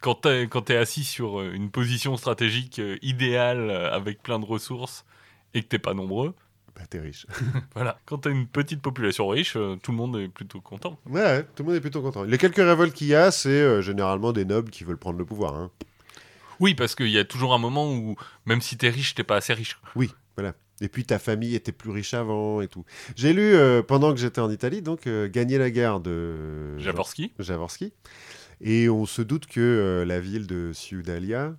Quand 0.00 0.26
quand 0.50 0.62
t'es 0.62 0.76
assis 0.76 1.04
sur 1.04 1.40
euh, 1.40 1.52
une 1.54 1.70
position 1.70 2.16
stratégique 2.16 2.82
idéale 3.00 3.70
avec 3.70 4.22
plein 4.22 4.38
de 4.38 4.44
ressources 4.44 5.06
et 5.54 5.62
que 5.62 5.68
t'es 5.68 5.78
pas 5.78 5.94
nombreux, 5.94 6.34
Bah, 6.76 6.82
t'es 6.88 7.00
riche. 7.00 7.26
voilà. 7.74 7.98
Quand 8.06 8.18
t'as 8.18 8.30
une 8.30 8.46
petite 8.46 8.82
population 8.82 9.28
riche, 9.28 9.54
euh, 9.56 9.76
tout 9.82 9.92
le 9.92 9.96
monde 9.96 10.16
est 10.16 10.28
plutôt 10.28 10.60
content. 10.60 10.98
Ouais, 11.06 11.20
ouais, 11.22 11.42
tout 11.54 11.62
le 11.62 11.68
monde 11.68 11.76
est 11.76 11.80
plutôt 11.80 12.02
content. 12.02 12.24
Les 12.24 12.38
quelques 12.38 12.56
révoltes 12.56 12.94
qu'il 12.94 13.06
y 13.06 13.14
a, 13.14 13.30
c'est 13.30 13.48
euh, 13.48 13.80
généralement 13.80 14.32
des 14.32 14.44
nobles 14.44 14.70
qui 14.70 14.84
veulent 14.84 14.98
prendre 14.98 15.18
le 15.18 15.24
pouvoir. 15.24 15.54
hein. 15.54 15.70
Oui, 16.60 16.74
parce 16.74 16.94
qu'il 16.94 17.08
y 17.10 17.18
a 17.18 17.24
toujours 17.24 17.54
un 17.54 17.58
moment 17.58 17.92
où 17.92 18.16
même 18.46 18.60
si 18.60 18.76
t'es 18.76 18.88
riche, 18.88 19.14
t'es 19.14 19.24
pas 19.24 19.36
assez 19.36 19.54
riche. 19.54 19.76
Et 20.80 20.88
puis 20.88 21.04
ta 21.04 21.18
famille 21.18 21.54
était 21.54 21.72
plus 21.72 21.90
riche 21.90 22.14
avant 22.14 22.60
et 22.60 22.68
tout. 22.68 22.84
J'ai 23.16 23.32
lu 23.32 23.54
euh, 23.54 23.82
pendant 23.82 24.12
que 24.12 24.18
j'étais 24.18 24.40
en 24.40 24.50
Italie, 24.50 24.82
donc 24.82 25.06
euh, 25.06 25.28
Gagner 25.28 25.58
la 25.58 25.70
guerre 25.70 26.00
de 26.00 26.78
Jaworski 26.78 27.32
Jaworski. 27.38 27.92
Et 28.60 28.88
on 28.88 29.06
se 29.06 29.22
doute 29.22 29.46
que 29.46 29.60
euh, 29.60 30.04
la 30.04 30.20
ville 30.20 30.46
de 30.46 30.72
Ciudalia 30.72 31.54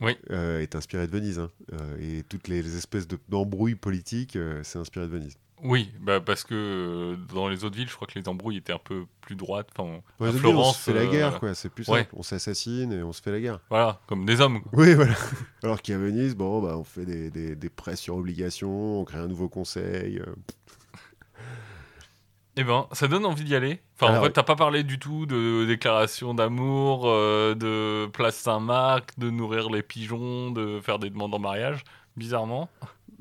Oui. 0.00 0.16
euh, 0.30 0.60
est 0.60 0.74
inspirée 0.76 1.06
de 1.06 1.12
Venise. 1.12 1.38
hein. 1.38 1.50
Euh, 1.72 1.96
et 2.18 2.22
toutes 2.22 2.48
les, 2.48 2.62
les 2.62 2.76
espèces 2.76 3.08
de- 3.08 3.18
d'embrouilles 3.28 3.74
politiques, 3.74 4.36
euh, 4.36 4.60
c'est 4.62 4.78
inspiré 4.78 5.06
de 5.06 5.12
Venise. 5.12 5.36
Oui, 5.64 5.90
bah 6.00 6.20
parce 6.20 6.44
que 6.44 7.16
dans 7.34 7.48
les 7.48 7.64
autres 7.64 7.74
villes, 7.76 7.88
je 7.88 7.96
crois 7.96 8.06
que 8.06 8.16
les 8.16 8.28
embrouilles 8.28 8.58
étaient 8.58 8.72
un 8.72 8.78
peu 8.78 9.06
plus 9.20 9.34
droites. 9.34 9.68
Enfin, 9.76 9.98
Ouais, 10.20 10.28
à 10.28 10.32
Florence, 10.32 10.68
on 10.68 10.72
se 10.72 10.78
fait 10.78 10.92
la 10.92 11.06
guerre, 11.06 11.40
quoi. 11.40 11.52
C'est 11.56 11.68
plus 11.68 11.88
ouais. 11.88 12.06
On 12.12 12.22
s'assassine 12.22 12.92
et 12.92 13.02
on 13.02 13.12
se 13.12 13.20
fait 13.20 13.32
la 13.32 13.40
guerre. 13.40 13.58
Voilà, 13.68 14.00
comme 14.06 14.24
des 14.24 14.40
hommes. 14.40 14.62
quoi. 14.62 14.70
Oui, 14.74 14.94
voilà. 14.94 15.14
Alors 15.64 15.82
qu'à 15.82 15.98
Venise, 15.98 16.36
bon, 16.36 16.62
bah, 16.62 16.76
on 16.78 16.84
fait 16.84 17.04
des, 17.04 17.30
des, 17.32 17.56
des 17.56 17.68
prêts 17.70 17.96
sur 17.96 18.14
obligation, 18.14 19.00
on 19.00 19.04
crée 19.04 19.18
un 19.18 19.26
nouveau 19.26 19.48
conseil. 19.48 20.22
Eh 22.60 22.64
ben, 22.64 22.88
ça 22.90 23.06
donne 23.06 23.24
envie 23.24 23.44
d'y 23.44 23.54
aller. 23.54 23.80
Enfin, 23.94 24.08
Alors, 24.12 24.22
en 24.22 24.26
fait, 24.26 24.32
t'as 24.32 24.42
pas 24.42 24.56
parlé 24.56 24.82
du 24.82 24.98
tout 24.98 25.26
de 25.26 25.64
déclaration 25.64 26.34
d'amour, 26.34 27.04
euh, 27.06 27.54
de 27.54 28.06
place 28.10 28.34
Saint-Marc, 28.36 29.16
de 29.16 29.30
nourrir 29.30 29.70
les 29.70 29.82
pigeons, 29.82 30.50
de 30.50 30.80
faire 30.80 30.98
des 30.98 31.08
demandes 31.08 31.32
en 31.34 31.38
mariage. 31.38 31.84
Bizarrement. 32.16 32.68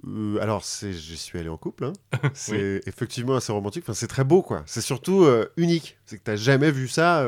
Euh, 0.08 0.42
alors, 0.42 0.64
c'est, 0.66 0.92
je 0.92 1.14
suis 1.14 1.38
allé 1.38 1.50
en 1.50 1.58
couple. 1.58 1.86
hein. 1.86 1.94
C'est 2.34 2.82
effectivement 2.88 3.36
assez 3.36 3.52
romantique. 3.52 3.84
Enfin, 3.86 3.94
c'est 3.94 4.08
très 4.08 4.24
beau, 4.24 4.42
quoi. 4.42 4.64
C'est 4.66 4.82
surtout 4.82 5.24
euh, 5.24 5.46
unique. 5.56 5.98
C'est 6.06 6.18
que 6.18 6.24
t'as 6.24 6.36
jamais 6.36 6.72
vu 6.72 6.88
ça. 6.88 7.24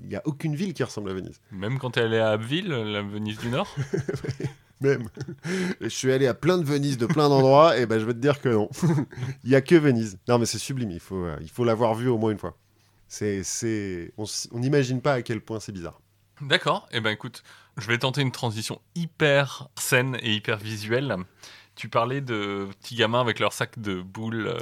Il 0.00 0.08
n'y 0.08 0.16
a 0.16 0.22
aucune 0.24 0.56
ville 0.56 0.74
qui 0.74 0.82
ressemble 0.82 1.10
à 1.10 1.14
Venise. 1.14 1.40
Même 1.52 1.78
quand 1.78 1.92
t'es 1.92 2.00
allé 2.00 2.18
à 2.18 2.30
Abbeville, 2.30 2.66
la 2.68 3.02
Venise 3.02 3.38
du 3.38 3.48
Nord. 3.48 3.72
Même. 4.82 5.08
je 5.80 5.88
suis 5.88 6.12
allé 6.12 6.26
à 6.26 6.34
plein 6.34 6.58
de 6.58 6.64
Venise, 6.64 6.98
de 6.98 7.06
plein 7.06 7.28
d'endroits, 7.28 7.78
et 7.78 7.86
ben 7.86 7.98
je 7.98 8.04
vais 8.04 8.14
te 8.14 8.18
dire 8.18 8.40
que 8.40 8.48
non. 8.48 8.68
Il 9.44 9.50
y 9.50 9.54
a 9.54 9.60
que 9.60 9.74
Venise. 9.74 10.18
Non, 10.28 10.38
mais 10.38 10.46
c'est 10.46 10.58
sublime. 10.58 10.90
Il 10.90 11.00
faut, 11.00 11.24
euh, 11.24 11.36
il 11.40 11.48
faut 11.48 11.64
l'avoir 11.64 11.94
vu 11.94 12.08
au 12.08 12.18
moins 12.18 12.30
une 12.30 12.38
fois. 12.38 12.56
C'est, 13.08 13.42
c'est, 13.42 14.12
on 14.16 14.58
n'imagine 14.58 15.00
pas 15.00 15.14
à 15.14 15.22
quel 15.22 15.40
point 15.40 15.60
c'est 15.60 15.72
bizarre. 15.72 16.00
D'accord. 16.40 16.88
Eh 16.92 17.00
ben 17.00 17.10
écoute, 17.10 17.42
je 17.76 17.86
vais 17.86 17.98
tenter 17.98 18.22
une 18.22 18.32
transition 18.32 18.80
hyper 18.94 19.68
saine 19.78 20.16
et 20.22 20.34
hyper 20.34 20.58
visuelle. 20.58 21.16
Tu 21.74 21.88
parlais 21.88 22.20
de 22.20 22.68
petits 22.80 22.96
gamins 22.96 23.20
avec 23.20 23.38
leur 23.38 23.52
sac 23.52 23.78
de 23.78 24.00
boules, 24.02 24.48
euh, 24.48 24.58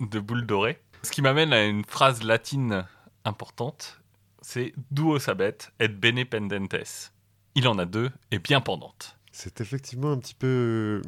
de 0.00 0.18
boules 0.18 0.46
dorées. 0.46 0.80
Ce 1.02 1.10
qui 1.10 1.22
m'amène 1.22 1.52
à 1.52 1.64
une 1.64 1.84
phrase 1.84 2.22
latine 2.22 2.84
importante. 3.24 4.00
C'est 4.40 4.72
duo 4.90 5.18
sabet 5.18 5.58
et 5.78 5.88
bene 5.88 6.24
pendentes. 6.24 7.12
Il 7.54 7.68
en 7.68 7.78
a 7.78 7.84
deux 7.84 8.10
et 8.30 8.38
bien 8.38 8.60
pendantes. 8.60 9.17
C'est 9.40 9.60
effectivement 9.60 10.10
un 10.10 10.18
petit 10.18 10.34
peu 10.34 10.46
euh, 10.48 11.02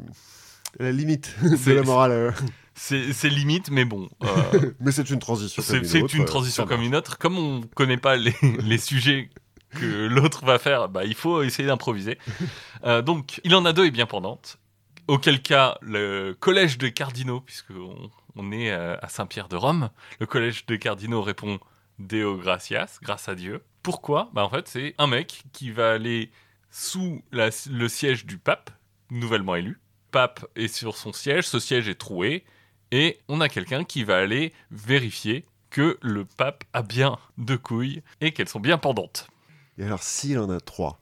la 0.79 0.93
limite 0.93 1.35
de 1.43 1.57
C'est- 1.57 1.75
la 1.75 1.83
morale. 1.83 2.13
euh. 2.13 2.31
C'est 2.75 3.29
limite, 3.29 3.71
mais 3.71 3.85
bon. 3.85 4.09
euh, 4.23 4.73
Mais 4.81 4.93
c'est 4.93 5.11
une 5.11 5.19
transition. 5.19 5.61
C'est 5.63 5.79
comme 5.81 5.85
c'est 5.85 6.01
autre, 6.03 6.15
une 6.15 6.25
transition 6.25 6.65
comme 6.65 6.81
une 6.81 6.95
autre. 6.95 7.19
Comme 7.19 7.37
on 7.37 7.61
connaît 7.75 7.97
pas 7.99 8.17
les, 8.17 8.33
les 8.63 8.79
sujets 8.79 9.29
que 9.73 10.07
l'autre 10.07 10.47
va 10.47 10.59
faire, 10.59 10.89
bah, 10.89 11.05
il 11.05 11.15
faut 11.17 11.43
essayer 11.43 11.67
d'improviser. 11.67 12.17
Euh, 12.85 13.03
donc, 13.03 13.41
il 13.45 13.55
en 13.55 13.65
a 13.67 13.73
deux 13.75 13.85
et 13.87 13.91
bien 13.91 14.07
pendantes. 14.07 14.59
Auquel 15.09 15.43
cas, 15.43 15.77
le 15.83 16.35
collège 16.39 16.79
de 16.79 16.89
cardinaux, 16.89 17.41
puisqu'on 17.41 18.11
on 18.37 18.53
est 18.53 18.71
à 18.71 19.09
Saint-Pierre 19.09 19.49
de 19.49 19.57
Rome, 19.57 19.91
le 20.21 20.27
collège 20.27 20.65
de 20.67 20.77
cardinaux 20.77 21.21
répond 21.21 21.59
Deo 21.99 22.39
gratias, 22.39 22.99
grâce 23.03 23.29
à 23.29 23.35
Dieu. 23.35 23.63
Pourquoi? 23.83 24.31
Bah, 24.33 24.45
En 24.45 24.49
fait, 24.49 24.69
c'est 24.69 24.95
un 24.97 25.09
mec 25.09 25.43
qui 25.53 25.71
va 25.71 25.93
aller 25.93 26.31
sous 26.71 27.23
la- 27.33 27.51
le 27.71 27.89
siège 27.89 28.27
du 28.27 28.39
pape, 28.39 28.71
nouvellement 29.11 29.57
élu. 29.57 29.81
Pape 30.11 30.45
est 30.57 30.69
sur 30.69 30.97
son 30.97 31.13
siège, 31.13 31.45
ce 31.47 31.59
siège 31.61 31.89
est 31.89 31.95
troué, 31.99 32.45
et 32.91 33.19
on 33.29 33.41
a 33.41 33.49
quelqu'un 33.49 33.85
qui 33.85 34.03
va 34.05 34.17
aller 34.19 34.53
vérifier 34.71 35.45
que 35.71 35.99
le 36.03 36.25
pape 36.25 36.65
a 36.73 36.83
bien 36.83 37.17
deux 37.39 37.59
couilles 37.59 38.03
et 38.21 38.33
qu'elles 38.33 38.49
sont 38.49 38.59
bien 38.61 38.79
pendantes. 38.79 39.29
Et 39.79 39.85
alors, 39.85 40.03
s'il 40.03 40.39
en 40.39 40.51
a 40.51 40.59
trois, 40.61 41.01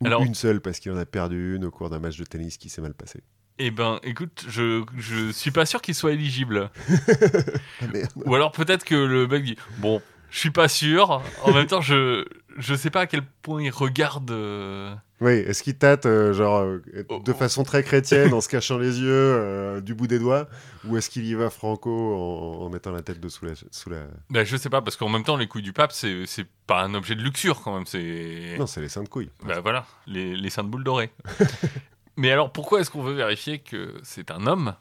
ou 0.00 0.06
Alors- 0.06 0.22
une 0.22 0.34
seule 0.34 0.60
parce 0.60 0.78
qu'il 0.78 0.92
en 0.92 0.96
a 0.96 1.04
perdu 1.06 1.56
une 1.56 1.64
au 1.64 1.70
cours 1.70 1.90
d'un 1.90 1.98
match 1.98 2.16
de 2.16 2.24
tennis 2.24 2.56
qui 2.56 2.68
s'est 2.68 2.80
mal 2.80 2.94
passé. 2.94 3.22
Eh 3.58 3.70
ben, 3.70 4.00
écoute, 4.02 4.44
je, 4.48 4.84
je 4.96 5.30
suis 5.30 5.50
pas 5.52 5.64
sûr 5.66 5.80
qu'il 5.82 5.94
soit 5.94 6.12
éligible. 6.12 6.70
Ah 7.80 7.86
merde. 7.92 8.10
Ou 8.24 8.34
alors 8.34 8.52
peut-être 8.52 8.84
que 8.84 8.94
le 8.94 9.26
mec 9.26 9.44
dit 9.44 9.56
Bon, 9.78 10.00
je 10.30 10.38
suis 10.38 10.50
pas 10.50 10.68
sûr. 10.68 11.22
En 11.42 11.52
même 11.52 11.66
temps, 11.66 11.80
je, 11.80 12.24
je 12.56 12.74
sais 12.74 12.90
pas 12.90 13.00
à 13.02 13.06
quel 13.06 13.22
point 13.42 13.62
il 13.62 13.70
regarde. 13.70 14.30
euh, 14.30 14.94
Oui, 15.20 15.32
est-ce 15.32 15.62
qu'il 15.62 15.76
tâte 15.76 16.06
euh, 16.06 16.32
genre 16.32 16.58
euh, 16.60 16.82
Oh, 17.08 17.20
de 17.24 17.32
oh. 17.32 17.34
façon 17.34 17.62
très 17.64 17.82
chrétienne 17.82 18.32
en 18.34 18.40
se 18.40 18.48
cachant 18.48 18.78
les 18.78 19.00
yeux 19.00 19.80
du 19.82 19.94
bout 19.94 20.06
des 20.06 20.18
doigts 20.18 20.48
ou 20.86 20.96
est-ce 20.96 21.10
qu'il 21.10 21.24
y 21.24 21.34
va 21.34 21.50
franco 21.50 21.90
en, 21.90 22.64
en 22.64 22.68
mettant 22.70 22.90
la 22.92 23.02
tête 23.02 23.20
dessous 23.20 23.44
la 23.46 23.52
sous 23.70 23.90
la 23.90 24.04
Ben, 24.30 24.44
je 24.44 24.56
sais 24.56 24.70
pas, 24.70 24.82
parce 24.82 24.96
qu'en 24.96 25.08
même 25.08 25.24
temps, 25.24 25.36
les 25.36 25.46
couilles 25.46 25.62
du 25.62 25.72
pape, 25.72 25.92
c'est 25.92 26.26
c'est 26.26 26.46
pas 26.66 26.82
un 26.82 26.94
objet 26.94 27.14
de 27.14 27.22
luxure 27.22 27.60
quand 27.62 27.74
même. 27.74 27.86
C'est. 27.86 28.56
Non, 28.58 28.66
c'est 28.66 28.80
les 28.80 28.88
seins 28.88 29.02
de 29.02 29.08
couilles. 29.08 29.30
Bah 29.44 29.60
voilà, 29.60 29.86
les, 30.06 30.36
les 30.36 30.50
seins 30.50 30.64
de 30.64 30.68
boule 30.68 30.84
dorées. 30.84 31.10
Mais 32.16 32.30
alors, 32.30 32.52
pourquoi 32.52 32.80
est-ce 32.80 32.90
qu'on 32.90 33.02
veut 33.02 33.14
vérifier 33.14 33.58
que 33.58 33.94
c'est 34.04 34.30
un 34.30 34.46
homme? 34.46 34.74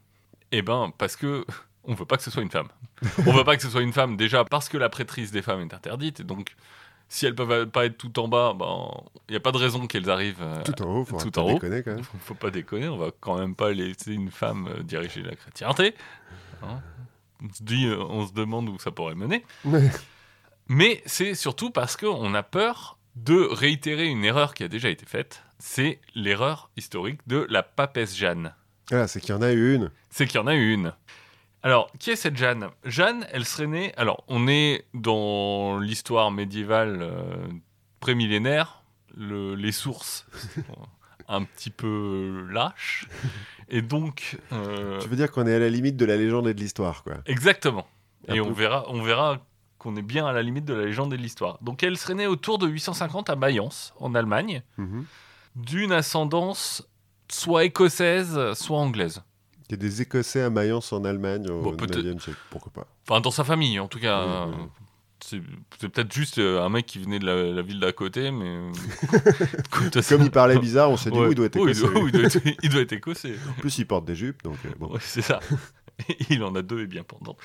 Eh 0.51 0.61
ben, 0.61 0.93
parce 0.97 1.15
que 1.15 1.45
on 1.83 1.95
veut 1.95 2.05
pas 2.05 2.15
que 2.17 2.23
ce 2.23 2.29
soit 2.31 2.43
une 2.43 2.51
femme. 2.51 2.67
On 3.25 3.33
veut 3.33 3.43
pas 3.43 3.55
que 3.57 3.61
ce 3.63 3.69
soit 3.69 3.81
une 3.81 3.91
femme 3.91 4.15
déjà 4.15 4.45
parce 4.45 4.69
que 4.69 4.77
la 4.77 4.87
prêtrise 4.87 5.31
des 5.31 5.41
femmes 5.41 5.61
est 5.61 5.73
interdite. 5.73 6.21
Donc, 6.21 6.55
si 7.13 7.27
elles 7.27 7.35
peuvent 7.35 7.67
pas 7.67 7.85
être 7.85 7.95
tout 7.99 8.17
en 8.19 8.27
bas, 8.27 8.55
ben, 8.57 8.89
il 9.29 9.33
n'y 9.33 9.37
a 9.37 9.39
pas 9.39 9.51
de 9.51 9.57
raison 9.57 9.85
qu'elles 9.85 10.09
arrivent. 10.09 10.41
euh, 10.41 10.63
Tout 10.63 10.81
en 10.81 10.95
haut, 10.97 11.05
faut 11.05 11.17
tout 11.19 11.37
en 11.37 11.43
haut. 11.43 11.53
déconner 11.53 11.83
quand 11.83 11.93
même. 11.93 12.03
faut, 12.03 12.17
faut 12.19 12.33
pas 12.33 12.49
déconner, 12.49 12.87
on 12.87 12.97
va 12.97 13.11
quand 13.19 13.37
même 13.37 13.55
pas 13.55 13.71
laisser 13.71 14.13
une 14.13 14.31
femme 14.31 14.67
euh, 14.67 14.81
diriger 14.81 15.21
la 15.21 15.35
chrétienté. 15.35 15.93
Hein 16.63 16.81
on, 17.43 17.53
se 17.53 17.61
dit, 17.61 17.85
euh, 17.85 17.99
on 18.09 18.25
se 18.25 18.33
demande 18.33 18.67
où 18.67 18.79
ça 18.79 18.89
pourrait 18.89 19.13
mener. 19.13 19.45
Mais 20.67 21.03
c'est 21.05 21.35
surtout 21.35 21.69
parce 21.69 21.97
qu'on 21.97 22.33
a 22.33 22.41
peur 22.41 22.97
de 23.15 23.47
réitérer 23.51 24.07
une 24.07 24.25
erreur 24.25 24.55
qui 24.55 24.63
a 24.63 24.67
déjà 24.67 24.89
été 24.89 25.05
faite. 25.05 25.43
C'est 25.59 25.99
l'erreur 26.15 26.71
historique 26.77 27.19
de 27.27 27.45
la 27.47 27.61
papesse 27.61 28.17
Jeanne. 28.17 28.55
Ah, 28.91 29.07
c'est 29.07 29.21
qu'il 29.21 29.35
y 29.35 29.37
en 29.37 29.41
a 29.43 29.51
eu 29.51 29.75
une. 29.75 29.91
C'est 30.09 30.25
qu'il 30.25 30.37
y 30.39 30.43
en 30.43 30.47
a 30.47 30.55
eu 30.55 30.73
une. 30.73 30.93
Alors, 31.63 31.89
qui 31.97 32.11
est 32.11 32.15
cette 32.17 32.35
Jeanne? 32.37 32.69
Jeanne, 32.83 33.25
elle 33.31 33.45
serait 33.45 33.67
née. 33.67 33.93
Alors, 33.95 34.23
on 34.27 34.47
est 34.47 34.85
dans 34.93 35.79
l'histoire 35.79 36.29
médiévale 36.31 36.99
euh, 37.01 37.47
prémillénaire. 38.01 38.83
Le- 39.15 39.55
les 39.55 39.71
sources 39.71 40.25
sont 40.55 40.87
un 41.29 41.43
petit 41.43 41.69
peu 41.69 42.45
lâches. 42.51 43.07
Et 43.69 43.81
donc. 43.81 44.37
euh, 44.51 44.99
Tu 44.99 45.07
veux 45.07 45.15
dire 45.15 45.31
qu'on 45.31 45.47
est 45.47 45.55
à 45.55 45.59
la 45.59 45.69
limite 45.69 45.95
de 45.95 46.05
la 46.05 46.17
légende 46.17 46.47
et 46.47 46.53
de 46.53 46.59
l'histoire, 46.59 47.03
quoi. 47.03 47.13
Exactement. 47.25 47.87
Un 48.27 48.33
Et 48.35 48.37
peu. 48.39 48.43
on 48.45 48.51
verra, 48.51 48.83
on 48.89 49.01
verra 49.01 49.37
qu'on 49.77 49.95
est 49.95 50.01
bien 50.01 50.25
à 50.25 50.33
la 50.33 50.41
limite 50.41 50.65
de 50.65 50.73
la 50.73 50.85
légende 50.85 51.13
et 51.13 51.17
de 51.17 51.21
l'histoire. 51.21 51.57
Donc 51.61 51.83
elle 51.83 51.97
serait 51.97 52.13
née 52.15 52.27
autour 52.27 52.57
de 52.57 52.67
850 52.67 53.29
à 53.29 53.35
Mayence, 53.35 53.93
en 53.99 54.15
Allemagne, 54.15 54.63
Mhm. 54.77 55.05
d'une 55.55 55.91
ascendance 55.91 56.87
soit 57.29 57.65
écossaise, 57.65 58.53
soit 58.53 58.77
anglaise. 58.79 59.23
Il 59.73 59.77
y 59.81 59.85
a 59.85 59.89
des 59.89 60.01
Écossais 60.03 60.41
à 60.43 60.51
Mayence 60.51 60.93
en 60.93 61.03
Allemagne 61.03 61.49
au 61.49 61.61
Bon, 61.61 61.75
peut-être- 61.75 61.97
9e 61.97 62.19
siècle. 62.19 62.37
Pourquoi 62.51 62.71
pas 62.71 62.87
Enfin, 63.09 63.21
dans 63.21 63.31
sa 63.31 63.43
famille, 63.43 63.79
en 63.79 63.87
tout 63.87 63.99
cas. 63.99 64.23
Oui, 64.23 64.31
euh, 64.31 64.45
oui. 64.55 64.63
C'est 65.25 65.41
c'est 65.79 65.89
peut-être 65.89 66.13
juste 66.13 66.37
euh, 66.37 66.61
un 66.61 66.69
mec 66.69 66.85
qui 66.85 66.99
venait 66.99 67.17
de 67.17 67.25
la, 67.25 67.43
la 67.53 67.61
ville 67.63 67.79
d'à 67.79 67.91
côté, 67.91 68.29
mais. 68.29 68.59
Comme 70.09 70.21
il 70.21 70.29
parlait 70.31 70.59
bizarre, 70.59 70.91
on 70.91 70.97
s'est 70.97 71.09
dit, 71.09 71.17
Ouais. 71.17 71.25
oui, 71.27 71.31
il 71.31 71.35
doit 71.35 71.45
être 71.47 71.55
écossais. 71.55 71.87
oui, 71.87 72.01
il 72.07 72.11
doit 72.11 72.23
être- 72.25 72.39
il 72.61 72.69
doit 72.69 72.81
être 72.81 72.93
écossais. 72.93 73.33
En 73.49 73.53
plus, 73.53 73.77
il 73.79 73.87
porte 73.87 74.05
des 74.05 74.15
jupes, 74.15 74.43
donc 74.43 74.57
euh, 74.65 74.69
bon. 74.77 74.91
Ouais, 74.91 74.99
c'est 75.01 75.21
ça. 75.23 75.39
Il 76.29 76.43
en 76.43 76.53
a 76.55 76.61
deux 76.61 76.81
et 76.81 76.87
bien 76.87 77.03
pendant. 77.03 77.37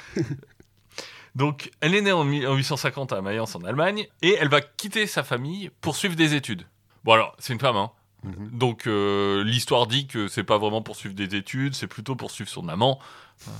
Donc, 1.34 1.70
elle 1.80 1.94
est 1.94 2.00
née 2.02 2.12
en, 2.12 2.24
mi- 2.24 2.46
en 2.46 2.54
850 2.56 3.12
à 3.12 3.20
Mayence 3.22 3.54
en 3.54 3.60
Allemagne 3.60 4.06
et 4.22 4.34
elle 4.40 4.48
va 4.48 4.60
quitter 4.60 5.06
sa 5.06 5.22
famille 5.22 5.70
pour 5.80 5.94
suivre 5.96 6.16
des 6.16 6.34
études. 6.34 6.66
Bon 7.04 7.12
alors, 7.12 7.36
c'est 7.38 7.52
une 7.52 7.60
femme, 7.60 7.76
hein. 7.76 7.90
Mhm. 8.24 8.50
Donc 8.52 8.86
euh, 8.86 9.44
l'histoire 9.44 9.86
dit 9.86 10.06
que 10.06 10.26
c'est 10.28 10.44
pas 10.44 10.58
vraiment 10.58 10.82
pour 10.82 10.96
suivre 10.96 11.14
des 11.14 11.34
études, 11.36 11.74
c'est 11.74 11.86
plutôt 11.86 12.16
pour 12.16 12.30
suivre 12.30 12.50
son 12.50 12.68
amant. 12.68 12.98
Hein, 13.46 13.52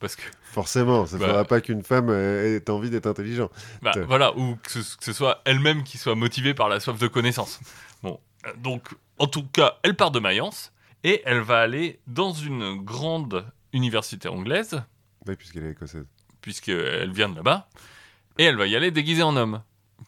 Parce 0.00 0.16
que, 0.16 0.22
Forcément, 0.42 1.06
ça 1.06 1.16
ne 1.16 1.20
Bah. 1.20 1.26
faudra 1.28 1.44
pas 1.46 1.60
qu'une 1.62 1.82
femme 1.82 2.10
euh, 2.10 2.56
ait 2.58 2.70
envie 2.70 2.90
d'être 2.90 3.06
intelligent. 3.06 3.48
bah, 3.80 3.92
voilà, 4.06 4.36
ou 4.36 4.56
que 4.56 4.82
ce, 4.82 4.96
que 4.96 5.04
ce 5.04 5.12
soit 5.14 5.40
elle-même 5.46 5.82
qui 5.84 5.96
soit 5.96 6.14
motivée 6.14 6.52
par 6.54 6.68
la 6.68 6.78
soif 6.80 6.98
de 6.98 7.06
connaissance. 7.08 7.60
Bon, 8.02 8.20
donc 8.58 8.88
en 9.18 9.26
tout 9.28 9.44
cas, 9.46 9.78
elle 9.82 9.94
part 9.96 10.10
de 10.10 10.18
Mayence 10.20 10.72
et 11.04 11.22
elle 11.24 11.40
va 11.40 11.60
aller 11.60 12.00
dans 12.06 12.32
une 12.32 12.76
grande 12.82 13.46
université 13.72 14.28
anglaise 14.28 14.82
Oui, 15.26 15.36
puisqu'elle 15.36 15.64
est 15.64 15.70
écossaise. 15.70 16.04
puisqu'elle 16.42 17.12
vient 17.12 17.28
de 17.30 17.36
là-bas, 17.36 17.68
et 18.38 18.44
elle 18.44 18.56
va 18.56 18.66
y 18.66 18.76
aller 18.76 18.90
déguisée 18.90 19.22
en 19.22 19.36
homme, 19.36 19.62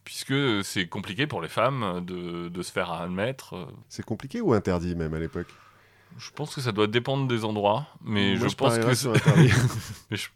puisque 0.04 0.34
c'est 0.64 0.86
compliqué 0.86 1.26
pour 1.26 1.40
les 1.42 1.48
femmes 1.48 2.04
de, 2.04 2.48
de 2.48 2.62
se 2.62 2.72
faire 2.72 2.90
admettre. 2.92 3.68
C'est 3.88 4.04
compliqué 4.04 4.40
ou 4.40 4.52
interdit 4.52 4.94
même 4.94 5.14
à 5.14 5.18
l'époque? 5.18 5.48
Je 6.18 6.30
pense 6.30 6.54
que 6.54 6.60
ça 6.60 6.72
doit 6.72 6.86
dépendre 6.86 7.26
des 7.26 7.44
endroits, 7.44 7.86
mais 8.04 8.36
Moi, 8.36 8.48
je, 8.48 8.54
pense 8.54 8.78
que... 8.78 8.94
sur 8.94 9.12
interdit. 9.12 9.50
mais 10.10 10.16
je- 10.16 10.28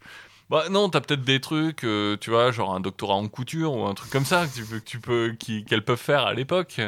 Bah 0.49 0.65
non, 0.69 0.89
t'as 0.89 0.99
peut-être 0.99 1.21
des 1.21 1.39
trucs, 1.39 1.83
euh, 1.83 2.17
tu 2.17 2.31
vois, 2.31 2.51
genre 2.51 2.73
un 2.73 2.79
doctorat 2.79 3.13
en 3.13 3.27
couture 3.27 3.73
ou 3.75 3.85
un 3.85 3.93
truc 3.93 4.11
comme 4.11 4.25
ça 4.25 4.47
que 4.47 4.53
tu 4.55 4.65
peux, 4.65 4.79
que 4.79 4.83
tu 4.85 4.99
peux, 4.99 5.35
qui- 5.39 5.63
qu'elles 5.63 5.85
peuvent 5.85 5.97
faire 5.99 6.25
à 6.25 6.33
l'époque. 6.33 6.81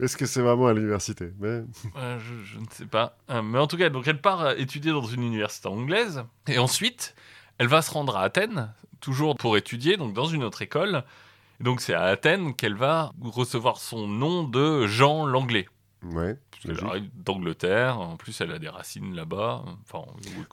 Est-ce 0.00 0.16
que 0.16 0.26
c'est 0.26 0.42
vraiment 0.42 0.66
à 0.66 0.74
l'université? 0.74 1.30
Mais 1.38 1.62
Euh, 1.96 2.18
je, 2.18 2.44
je 2.44 2.58
ne 2.58 2.66
sais 2.72 2.86
pas. 2.86 3.16
Euh, 3.30 3.42
mais 3.42 3.58
en 3.58 3.66
tout 3.68 3.76
cas, 3.76 3.88
donc 3.90 4.06
elle 4.08 4.20
part 4.20 4.42
euh, 4.42 4.54
étudier 4.56 4.90
dans 4.92 5.04
une 5.06 5.22
université 5.22 5.68
anglaise. 5.68 6.24
Et 6.48 6.58
ensuite, 6.58 7.14
elle 7.58 7.68
va 7.68 7.80
se 7.80 7.90
rendre 7.92 8.16
à 8.16 8.22
Athènes, 8.22 8.72
toujours 9.00 9.36
pour 9.36 9.56
étudier, 9.56 9.96
donc 9.96 10.12
dans 10.12 10.26
une 10.26 10.42
autre 10.44 10.60
école. 10.62 11.04
Donc 11.60 11.80
c'est 11.80 11.94
à 11.94 12.04
Athènes 12.04 12.54
qu'elle 12.54 12.74
va 12.76 13.12
recevoir 13.22 13.76
son 13.78 14.06
nom 14.08 14.44
de 14.44 14.86
Jean 14.86 15.26
l'Anglais. 15.26 15.68
ouais. 16.14 16.36
Parce 16.62 16.78
qu'elle 16.78 16.86
arrive 16.88 17.10
d'Angleterre, 17.14 17.98
en 17.98 18.16
plus 18.16 18.38
elle 18.42 18.52
a 18.52 18.58
des 18.58 18.68
racines 18.68 19.14
là-bas. 19.14 19.64
Enfin, 19.90 20.04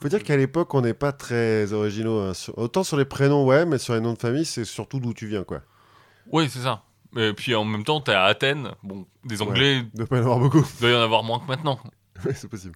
Faut 0.01 0.08
dire 0.08 0.24
qu'à 0.24 0.38
l'époque, 0.38 0.74
on 0.74 0.80
n'est 0.82 0.93
pas 0.93 1.12
très 1.12 1.74
originaux. 1.74 2.20
hein. 2.20 2.34
Sur- 2.34 2.58
Autant 2.58 2.84
sur 2.86 2.95
les 2.95 3.03
prénoms, 3.05 3.45
ouais, 3.45 3.66
mais 3.66 3.78
sur 3.78 3.93
les 3.93 3.99
noms 3.99 4.14
de 4.14 4.18
famille, 4.20 4.45
c'est 4.45 4.64
surtout 4.64 5.01
d'où 5.01 5.14
tu 5.14 5.28
viens, 5.28 5.43
quoi. 5.43 5.62
Oui, 6.32 6.49
c'est 6.49 6.60
ça. 6.60 6.84
Et 7.18 7.34
puis 7.34 7.55
en 7.55 7.66
même 7.66 7.84
temps, 7.84 7.99
t'es 7.99 8.14
à 8.14 8.24
Athènes. 8.24 8.72
Bon, 8.84 9.05
des 9.26 9.41
Anglais, 9.41 9.80
Il 9.80 9.97
doit 9.97 10.08
pas 10.08 10.18
y 10.18 10.20
en 10.20 10.24
avoir 10.24 10.39
beaucoup. 10.39 10.66
il 10.76 10.82
doit 10.82 10.89
y 10.91 10.95
en 10.95 11.01
avoir 11.01 11.24
moins 11.24 11.39
que 11.39 11.47
maintenant. 11.47 11.80
Ouais, 12.26 12.34
c'est 12.34 12.47
possible. 12.49 12.76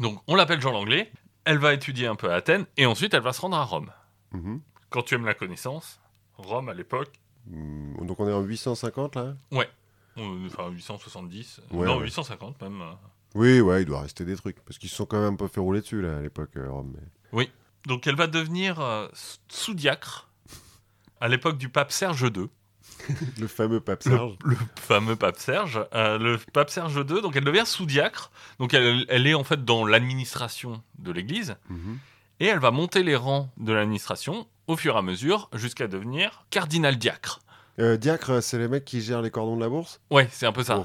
Donc 0.00 0.20
on 0.26 0.34
l'appelle 0.34 0.60
Jean 0.60 0.72
l'Anglais. 0.72 1.12
Elle 1.44 1.58
va 1.58 1.72
étudier 1.74 2.06
un 2.08 2.16
peu 2.16 2.30
à 2.30 2.34
Athènes 2.34 2.66
et 2.76 2.86
ensuite 2.86 3.14
elle 3.14 3.22
va 3.22 3.32
se 3.32 3.40
rendre 3.40 3.56
à 3.56 3.62
Rome. 3.64 3.90
Mhm. 4.32 4.60
Quand 4.90 5.02
tu 5.02 5.14
aimes 5.14 5.26
la 5.26 5.34
connaissance, 5.34 6.00
Rome 6.34 6.68
à 6.68 6.74
l'époque, 6.74 7.12
Donc 7.48 8.20
on 8.20 8.28
est 8.28 8.32
en 8.32 8.42
850 8.42 9.16
là 9.16 9.34
euh, 9.52 10.46
enfin 10.46 10.68
870, 10.70 11.60
Ouais, 11.70 11.86
non 11.86 11.98
ouais. 11.98 12.04
850 12.04 12.60
même. 12.62 12.80
euh. 12.82 12.92
Oui, 13.34 13.60
ouais, 13.60 13.82
il 13.82 13.84
doit 13.84 14.00
rester 14.00 14.24
des 14.24 14.34
trucs. 14.36 14.58
Parce 14.64 14.78
qu'ils 14.78 14.88
se 14.90 14.96
sont 14.96 15.06
quand 15.06 15.20
même 15.20 15.34
un 15.34 15.36
peu 15.36 15.46
fait 15.48 15.60
rouler 15.60 15.80
dessus 15.80 16.00
là 16.02 16.16
à 16.18 16.20
l'époque, 16.20 16.50
euh, 16.56 16.68
Rome. 16.70 16.94
mais- 17.32 17.48
Donc 17.86 18.06
elle 18.06 18.16
va 18.16 18.26
devenir 18.26 18.80
euh, 18.80 19.06
sous-diacre 19.48 20.28
à 21.20 21.28
l'époque 21.28 21.56
du 21.58 21.68
pape 21.68 21.92
Serge 21.92 22.22
II, 22.36 22.48
Le 23.38 23.46
fameux 23.46 23.80
pape 23.80 24.02
Serge. 24.02 24.36
le 24.44 24.56
fameux 24.76 25.14
pape 25.16 25.36
Serge. 25.38 25.80
Euh, 25.94 26.18
le 26.18 26.38
pape 26.52 26.70
Serge 26.70 26.96
II, 26.96 27.22
donc 27.22 27.36
elle 27.36 27.44
devient 27.44 27.64
sous-diacre, 27.64 28.30
donc 28.58 28.74
elle, 28.74 29.06
elle 29.08 29.26
est 29.26 29.34
en 29.34 29.44
fait 29.44 29.64
dans 29.64 29.86
l'administration 29.86 30.82
de 30.98 31.12
l'Église, 31.12 31.56
Mhm. 31.70 31.98
et 32.40 32.46
elle 32.46 32.58
va 32.58 32.72
monter 32.72 33.02
les 33.04 33.14
rangs 33.16 33.50
de 33.56 33.72
l'administration 33.72 34.46
au 34.68 34.76
fur 34.76 34.94
et 34.94 34.98
à 34.98 35.02
mesure 35.02 35.50
jusqu'à 35.54 35.88
devenir 35.88 36.44
cardinal 36.50 36.96
diacre. 36.96 37.40
Euh, 37.80 37.96
diacre, 37.96 38.42
c'est 38.42 38.58
les 38.58 38.68
mecs 38.68 38.84
qui 38.84 39.00
gèrent 39.00 39.22
les 39.22 39.30
cordons 39.30 39.56
de 39.56 39.60
la 39.60 39.68
bourse? 39.68 40.00
Ouais, 40.10 40.28
c'est 40.30 40.46
un 40.46 40.52
peu 40.52 40.62
ça. 40.62 40.84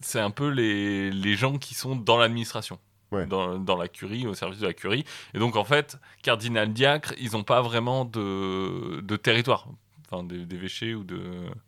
C'est 0.00 0.20
un 0.20 0.30
peu 0.30 0.48
les, 0.48 1.10
les 1.10 1.34
gens 1.34 1.58
qui 1.58 1.74
sont 1.74 1.96
dans 1.96 2.16
l'administration. 2.16 2.78
Ouais. 3.10 3.24
Dans, 3.26 3.58
dans 3.58 3.76
la 3.76 3.88
curie, 3.88 4.26
au 4.26 4.34
service 4.34 4.58
de 4.58 4.66
la 4.66 4.74
curie. 4.74 5.04
Et 5.32 5.38
donc, 5.38 5.56
en 5.56 5.64
fait, 5.64 5.96
cardinal 6.22 6.72
diacre, 6.72 7.14
ils 7.18 7.32
n'ont 7.32 7.42
pas 7.42 7.62
vraiment 7.62 8.04
de, 8.04 9.00
de 9.00 9.16
territoire. 9.16 9.66
Enfin, 10.10 10.24
des- 10.24 10.46
d'évêchés 10.46 10.94
ou 10.94 11.04
de. 11.04 11.20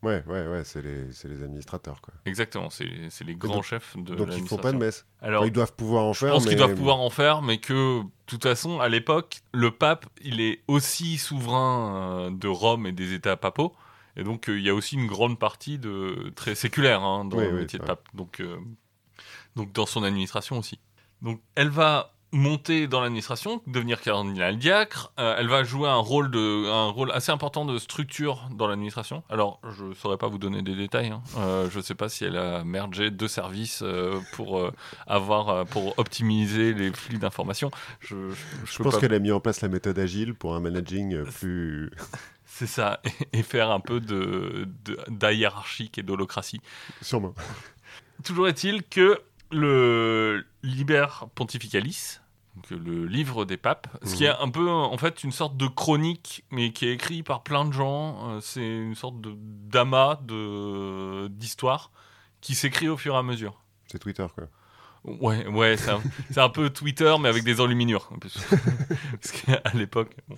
Ouais, 0.02 0.24
ouais, 0.26 0.46
ouais, 0.46 0.62
c'est 0.64 0.80
les, 0.80 1.04
les 1.24 1.42
administrateurs, 1.42 2.00
quoi. 2.00 2.14
Exactement, 2.24 2.70
c'est 2.70 2.86
les 2.86 3.34
grands 3.36 3.56
donc- 3.56 3.64
chefs 3.64 3.94
de 3.98 4.14
Donc 4.14 4.28
ils 4.34 4.46
font 4.48 4.56
pas 4.56 4.72
de 4.72 4.78
messe. 4.78 5.04
Alors, 5.20 5.44
ils 5.44 5.52
doivent 5.52 5.74
pouvoir 5.74 6.04
en 6.04 6.14
je 6.14 6.20
faire, 6.20 6.32
pense 6.32 6.44
mais... 6.44 6.48
qu'ils 6.48 6.58
doivent 6.58 6.74
pouvoir 6.74 7.00
en 7.00 7.10
faire, 7.10 7.42
mais 7.42 7.58
que, 7.58 8.00
de 8.00 8.06
toute 8.26 8.42
façon, 8.42 8.80
à 8.80 8.88
l'époque, 8.88 9.40
le 9.52 9.70
pape, 9.70 10.06
il 10.22 10.40
est 10.40 10.62
aussi 10.68 11.18
souverain 11.18 12.28
euh, 12.28 12.30
de 12.30 12.48
Rome 12.48 12.86
et 12.86 12.92
des 12.92 13.12
États 13.12 13.36
papaux. 13.36 13.74
Et 14.16 14.24
donc, 14.24 14.48
euh, 14.48 14.58
il 14.58 14.64
y 14.64 14.70
a 14.70 14.74
aussi 14.74 14.96
une 14.96 15.06
grande 15.06 15.38
partie 15.38 15.78
de 15.78 16.32
très 16.34 16.54
séculaire 16.54 17.02
hein, 17.02 17.26
dans 17.26 17.36
Oui, 17.36 17.44
le 17.44 17.50
oui, 17.52 17.60
métier 17.60 17.78
de 17.78 17.84
pape. 17.84 18.08
Donc, 18.14 18.40
euh, 18.40 18.56
donc, 19.54 19.72
dans 19.72 19.84
son 19.86 20.02
administration 20.02 20.56
aussi. 20.58 20.80
Donc, 21.20 21.42
elle 21.56 21.68
va 21.68 22.14
monter 22.32 22.86
dans 22.86 23.00
l'administration, 23.00 23.60
devenir 23.66 24.00
cardinal 24.00 24.56
diacre. 24.56 25.12
Euh, 25.18 25.34
elle 25.38 25.48
va 25.48 25.64
jouer 25.64 25.88
un 25.88 25.96
rôle, 25.96 26.30
de, 26.30 26.68
un 26.70 26.90
rôle 26.90 27.10
assez 27.12 27.32
important 27.32 27.64
de 27.64 27.76
structure 27.78 28.48
dans 28.52 28.66
l'administration. 28.68 29.22
Alors, 29.28 29.60
je 29.76 29.84
ne 29.86 29.94
saurais 29.94 30.16
pas 30.16 30.28
vous 30.28 30.38
donner 30.38 30.62
des 30.62 30.76
détails. 30.76 31.08
hein. 31.08 31.22
Euh, 31.38 31.68
je 31.70 31.78
ne 31.78 31.82
sais 31.82 31.94
pas 31.94 32.08
si 32.08 32.24
elle 32.24 32.36
a 32.36 32.62
mergé 32.64 33.10
deux 33.10 33.28
services 33.28 33.80
euh, 33.82 34.20
pour, 34.34 34.70
avoir, 35.06 35.66
pour 35.66 35.98
optimiser 35.98 36.72
les 36.72 36.92
flux 36.92 37.18
d'informations. 37.18 37.70
Je, 38.00 38.30
je, 38.30 38.34
je 38.64 38.70
Je 38.72 38.76
peux 38.78 38.84
pense 38.84 38.94
pas- 38.94 39.00
qu'elle 39.00 39.14
a 39.14 39.18
mis 39.18 39.32
en 39.32 39.40
place 39.40 39.60
la 39.60 39.68
méthode 39.68 39.98
agile 39.98 40.34
pour 40.34 40.54
un 40.54 40.60
managing 40.60 41.24
plus... 41.24 41.90
C'est 42.52 42.66
ça, 42.66 43.00
et 43.32 43.42
faire 43.42 43.70
un 43.70 43.80
peu 43.80 44.00
de, 44.00 44.68
de, 44.84 44.98
d'hiérarchique 45.08 45.96
et 45.98 46.02
d'holocratie. 46.02 46.60
Sûrement. 47.00 47.32
Toujours 48.22 48.48
est-il 48.48 48.82
que 48.82 49.18
le 49.50 50.44
Liber 50.62 51.06
Pontificalis, 51.34 52.18
donc 52.56 52.70
le 52.70 53.06
livre 53.06 53.44
des 53.44 53.56
papes, 53.56 53.88
ce 54.04 54.14
qui 54.14 54.24
est 54.24 54.28
un 54.28 54.48
peu 54.48 54.68
en 54.68 54.96
fait 54.98 55.22
une 55.24 55.32
sorte 55.32 55.56
de 55.56 55.66
chronique, 55.66 56.44
mais 56.50 56.72
qui 56.72 56.86
est 56.86 56.92
écrit 56.92 57.22
par 57.22 57.42
plein 57.42 57.64
de 57.64 57.72
gens, 57.72 58.28
euh, 58.28 58.40
c'est 58.40 58.66
une 58.66 58.94
sorte 58.94 59.20
de, 59.20 59.34
d'amas 59.36 60.16
de, 60.16 61.28
d'histoire 61.28 61.90
qui 62.40 62.54
s'écrit 62.54 62.88
au 62.88 62.96
fur 62.96 63.14
et 63.14 63.18
à 63.18 63.22
mesure. 63.22 63.60
C'est 63.86 63.98
Twitter, 63.98 64.26
quoi. 64.34 64.48
Ouais, 65.04 65.46
ouais, 65.46 65.76
c'est 65.76 65.90
un, 65.90 66.02
un 66.36 66.48
peu 66.48 66.70
Twitter, 66.70 67.14
mais 67.20 67.28
avec 67.28 67.44
des 67.44 67.60
enluminures. 67.60 68.10
Parce 68.20 69.32
qu'à 69.32 69.62
l'époque. 69.74 70.14
bon. 70.28 70.36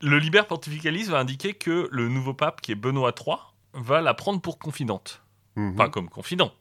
Le 0.00 0.18
Liber 0.18 0.42
Pontificalis 0.48 1.04
va 1.04 1.18
indiquer 1.18 1.54
que 1.54 1.88
le 1.92 2.08
nouveau 2.08 2.34
pape, 2.34 2.60
qui 2.60 2.72
est 2.72 2.76
Benoît 2.76 3.14
III, 3.16 3.36
va 3.74 4.00
la 4.00 4.14
prendre 4.14 4.40
pour 4.40 4.58
confidente. 4.58 5.22
Mhm. 5.56 5.74
Enfin, 5.74 5.88
comme 5.90 6.08
confident. 6.08 6.52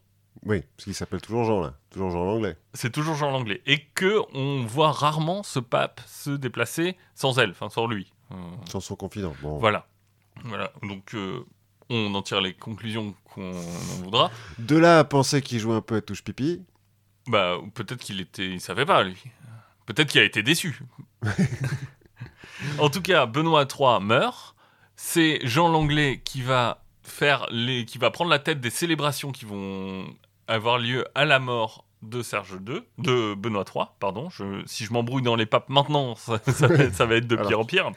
Oui, 0.45 0.61
parce 0.75 0.83
qu'il 0.85 0.93
s'appelle 0.93 1.21
toujours 1.21 1.45
Jean, 1.45 1.61
là. 1.61 1.73
Toujours 1.89 2.11
Jean 2.11 2.25
l'anglais. 2.25 2.57
C'est 2.73 2.91
toujours 2.91 3.15
Jean 3.15 3.31
Langlais. 3.31 3.61
Et 3.65 3.85
que 3.95 4.19
on 4.33 4.65
voit 4.65 4.91
rarement 4.91 5.41
ce 5.43 5.59
pape 5.59 6.01
se 6.05 6.31
déplacer 6.31 6.97
sans 7.15 7.39
elle, 7.39 7.51
enfin 7.51 7.69
sans 7.69 7.87
lui. 7.87 8.11
Euh, 8.31 8.35
Sans 8.69 8.79
son 8.81 8.95
confident. 8.95 9.33
Bon. 9.41 9.57
voilà. 9.59 9.87
Voilà. 10.43 10.71
Donc, 10.81 11.13
euh, 11.13 11.45
on 11.89 12.13
en 12.15 12.21
tire 12.21 12.41
les 12.41 12.53
conclusions 12.53 13.15
qu'on 13.33 13.51
en 13.51 14.01
voudra. 14.03 14.31
De 14.59 14.75
là 14.75 14.99
à 14.99 15.03
penser 15.03 15.41
qu'il 15.41 15.59
joue 15.59 15.71
un 15.71 15.81
peu 15.81 15.95
à 15.95 16.01
touche 16.01 16.23
pipi, 16.23 16.61
Bah, 17.27 17.57
peut-être 17.73 17.99
qu'il 18.01 18.19
était, 18.19 18.47
il 18.47 18.59
savait 18.61 18.85
pas 18.85 19.03
lui. 19.03 19.21
Peut-être 19.85 20.09
qu'il 20.09 20.19
a 20.21 20.23
été 20.25 20.43
déçu. 20.43 20.79
en 22.79 22.89
tout 22.89 23.01
cas, 23.01 23.25
Benoît 23.25 23.65
III 23.65 24.01
meurt. 24.01 24.55
C'est 24.95 25.39
Jean 25.43 25.69
Langlais 25.69 26.21
qui 26.23 26.41
va 26.41 26.83
faire 27.01 27.47
les, 27.51 27.85
qui 27.85 27.97
va 27.97 28.11
prendre 28.11 28.29
la 28.29 28.39
tête 28.39 28.59
des 28.61 28.69
célébrations 28.69 29.31
qui 29.31 29.45
vont 29.45 30.05
avoir 30.47 30.77
lieu 30.77 31.05
à 31.15 31.25
la 31.25 31.39
mort 31.39 31.85
de 32.01 32.21
Serge 32.21 32.57
II, 32.67 32.81
de 32.97 33.33
Benoît 33.33 33.63
III, 33.73 33.85
pardon. 33.99 34.29
Je, 34.29 34.61
si 34.65 34.83
je 34.85 34.91
m'embrouille 34.93 35.21
dans 35.21 35.35
les 35.35 35.45
papes 35.45 35.69
maintenant, 35.69 36.15
ça, 36.17 36.39
ça 36.45 36.67
va, 36.67 36.75
être- 36.75 36.93
ça 36.95 37.05
va 37.05 37.15
être 37.15 37.27
de 37.27 37.35
pire 37.47 37.59
en 37.59 37.65
pire. 37.65 37.91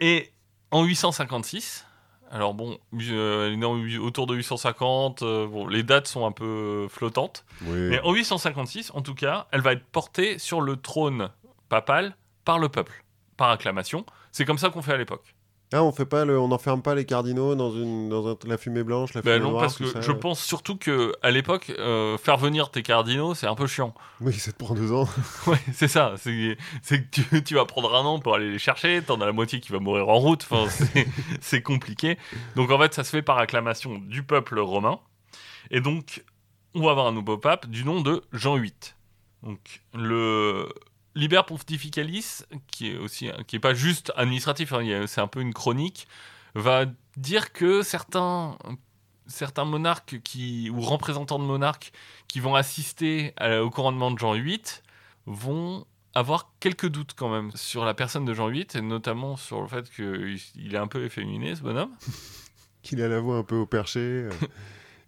Et 0.00 0.32
en 0.70 0.84
856. 0.84 1.86
Alors 2.30 2.54
bon, 2.54 2.76
euh, 3.10 3.98
autour 4.00 4.26
de 4.26 4.34
850. 4.34 5.22
euh, 5.22 5.46
bon, 5.46 5.66
les 5.68 5.82
dates 5.84 6.08
sont 6.08 6.26
un 6.26 6.32
peu 6.32 6.88
flottantes. 6.90 7.44
oui. 7.62 7.78
Mais 7.88 8.00
en 8.00 8.12
856, 8.12 8.90
en 8.94 9.00
tout 9.00 9.14
cas, 9.14 9.46
elle 9.52 9.60
va 9.60 9.72
être 9.72 9.84
portée 9.86 10.38
sur 10.38 10.60
le 10.60 10.76
trône 10.76 11.30
papal 11.68 12.16
par 12.44 12.58
le 12.58 12.68
peuple, 12.68 13.04
par 13.36 13.50
acclamation. 13.50 14.04
C'est 14.32 14.44
comme 14.44 14.58
ça 14.58 14.70
qu'on 14.70 14.82
fait 14.82 14.92
à 14.92 14.96
l'époque. 14.96 15.34
Ah, 15.72 15.82
on 15.82 15.90
fait 15.90 16.06
pas 16.06 16.24
le, 16.24 16.38
on 16.38 16.46
n'enferme 16.48 16.80
pas 16.80 16.94
les 16.94 17.04
cardinaux 17.04 17.56
dans 17.56 17.72
une, 17.72 18.08
dans 18.08 18.28
un- 18.28 18.36
la 18.46 18.56
fumée 18.56 18.84
blanche, 18.84 19.14
la 19.14 19.22
fumée 19.22 19.34
Ben 19.38 19.42
non, 19.42 19.50
noire, 19.50 19.62
parce 19.62 19.76
tout 19.76 19.82
que 19.82 19.90
ça. 19.90 20.00
je 20.00 20.12
pense 20.12 20.40
surtout 20.40 20.76
que 20.76 21.12
à 21.22 21.32
l'époque, 21.32 21.72
euh, 21.78 22.16
faire 22.18 22.36
venir 22.36 22.70
tes 22.70 22.82
cardinaux, 22.84 23.34
c'est 23.34 23.48
un 23.48 23.56
peu 23.56 23.66
chiant. 23.66 23.92
Oui, 24.20 24.32
ça 24.34 24.52
te 24.52 24.58
prend 24.58 24.74
deux 24.74 24.92
ans. 24.92 25.08
Ouais, 25.48 25.58
c'est 25.72 25.88
ça. 25.88 26.14
C'est 26.22 26.56
que 26.82 26.96
tu, 27.10 27.42
tu 27.42 27.54
vas 27.56 27.64
prendre 27.64 27.92
un 27.96 28.04
an 28.04 28.20
pour 28.20 28.36
aller 28.36 28.50
les 28.50 28.60
chercher. 28.60 29.02
T'en 29.02 29.20
as 29.20 29.26
la 29.26 29.32
moitié 29.32 29.58
qui 29.60 29.72
va 29.72 29.80
mourir 29.80 30.08
en 30.08 30.18
route. 30.18 30.46
Enfin, 30.48 30.70
c'est- 30.70 31.06
c'est 31.40 31.62
compliqué. 31.62 32.16
Donc 32.54 32.70
en 32.70 32.78
fait, 32.78 32.94
ça 32.94 33.02
se 33.02 33.10
fait 33.10 33.22
par 33.22 33.38
acclamation 33.38 33.98
du 33.98 34.22
peuple 34.22 34.60
romain. 34.60 35.00
Et 35.72 35.80
donc, 35.80 36.22
on 36.74 36.82
va 36.84 36.92
avoir 36.92 37.08
un 37.08 37.12
nouveau 37.12 37.38
pape 37.38 37.66
du 37.66 37.84
nom 37.84 38.02
de 38.02 38.22
Jean 38.32 38.54
VIII. 38.56 38.72
Donc 39.42 39.82
le 39.94 40.68
Liber 41.16 41.42
Pontificalis, 41.46 42.42
qui 42.68 42.90
est 42.92 42.96
aussi 42.96 43.30
qui 43.48 43.56
est 43.56 43.60
pas 43.60 43.74
juste 43.74 44.12
administratif, 44.16 44.72
hein, 44.72 45.04
c'est 45.08 45.20
un 45.20 45.26
peu 45.26 45.40
une 45.40 45.52
chronique, 45.54 46.06
va 46.54 46.84
dire 47.16 47.52
que 47.52 47.82
certains 47.82 48.56
certains 49.26 49.64
monarques 49.64 50.20
qui 50.22 50.70
ou 50.70 50.80
représentants 50.80 51.40
de 51.40 51.44
monarques 51.44 51.90
qui 52.28 52.38
vont 52.38 52.54
assister 52.54 53.32
à- 53.38 53.60
au 53.62 53.70
couronnement 53.70 54.10
de 54.12 54.18
Jean 54.18 54.34
VIII 54.34 54.60
vont 55.26 55.84
avoir 56.14 56.52
quelques 56.60 56.88
doutes 56.88 57.14
quand 57.16 57.28
même 57.28 57.50
sur 57.54 57.84
la 57.84 57.92
personne 57.92 58.24
de 58.24 58.32
Jean 58.34 58.48
VIII 58.48 58.66
et 58.74 58.80
notamment 58.82 59.36
sur 59.36 59.60
le 59.62 59.66
fait 59.68 59.90
qu'il 59.90 60.38
il 60.54 60.74
est 60.74 60.78
un 60.78 60.86
peu 60.86 61.04
efféminé 61.04 61.54
ce 61.56 61.62
bonhomme 61.62 61.90
Qu'il 62.82 63.02
a 63.02 63.08
la 63.08 63.18
voix 63.18 63.38
un 63.38 63.42
peu 63.42 63.56
au 63.56 63.66
perché, 63.66 63.98
euh, 64.00 64.30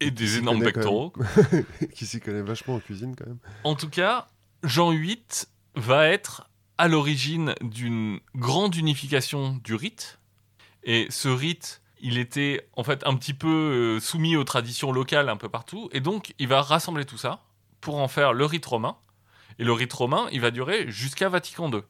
et 0.01 0.11
des 0.11 0.37
énormes 0.39 0.61
pectoraux. 0.63 1.13
qui 1.95 2.05
s'y 2.05 2.19
connaît 2.19 2.41
vachement 2.41 2.75
en 2.75 2.79
cuisine 2.81 3.15
quand 3.15 3.25
même. 3.27 3.37
En 3.63 3.75
tout 3.75 3.89
cas, 3.89 4.27
Jean 4.63 4.91
VIII 4.91 5.21
va 5.79 6.07
être 6.07 6.49
à 6.77 6.87
l'origine 6.87 7.55
d'une 7.61 8.19
grande 8.35 8.75
unification 8.75 9.59
du 9.63 9.75
rite. 9.75 10.19
Et 10.83 11.07
ce 11.09 11.27
rite, 11.27 11.81
il 11.99 12.17
était 12.17 12.67
en 12.77 12.83
fait 12.83 13.05
un 13.05 13.15
petit 13.15 13.33
peu 13.33 13.47
euh, 13.47 13.99
soumis 13.99 14.35
aux 14.35 14.43
traditions 14.43 14.91
locales 14.91 15.29
un 15.29 15.37
peu 15.37 15.49
partout. 15.49 15.89
Et 15.91 15.99
donc, 15.99 16.33
il 16.39 16.47
va 16.47 16.61
rassembler 16.61 17.05
tout 17.05 17.17
ça 17.17 17.43
pour 17.81 17.99
en 17.99 18.07
faire 18.07 18.33
le 18.33 18.45
rite 18.45 18.65
romain. 18.65 18.97
Et 19.57 19.63
le 19.63 19.73
rite 19.73 19.91
romain, 19.91 20.27
il 20.31 20.39
va 20.39 20.51
durer 20.51 20.89
jusqu'à 20.89 21.27
Vatican 21.27 21.69
II. 21.71 21.81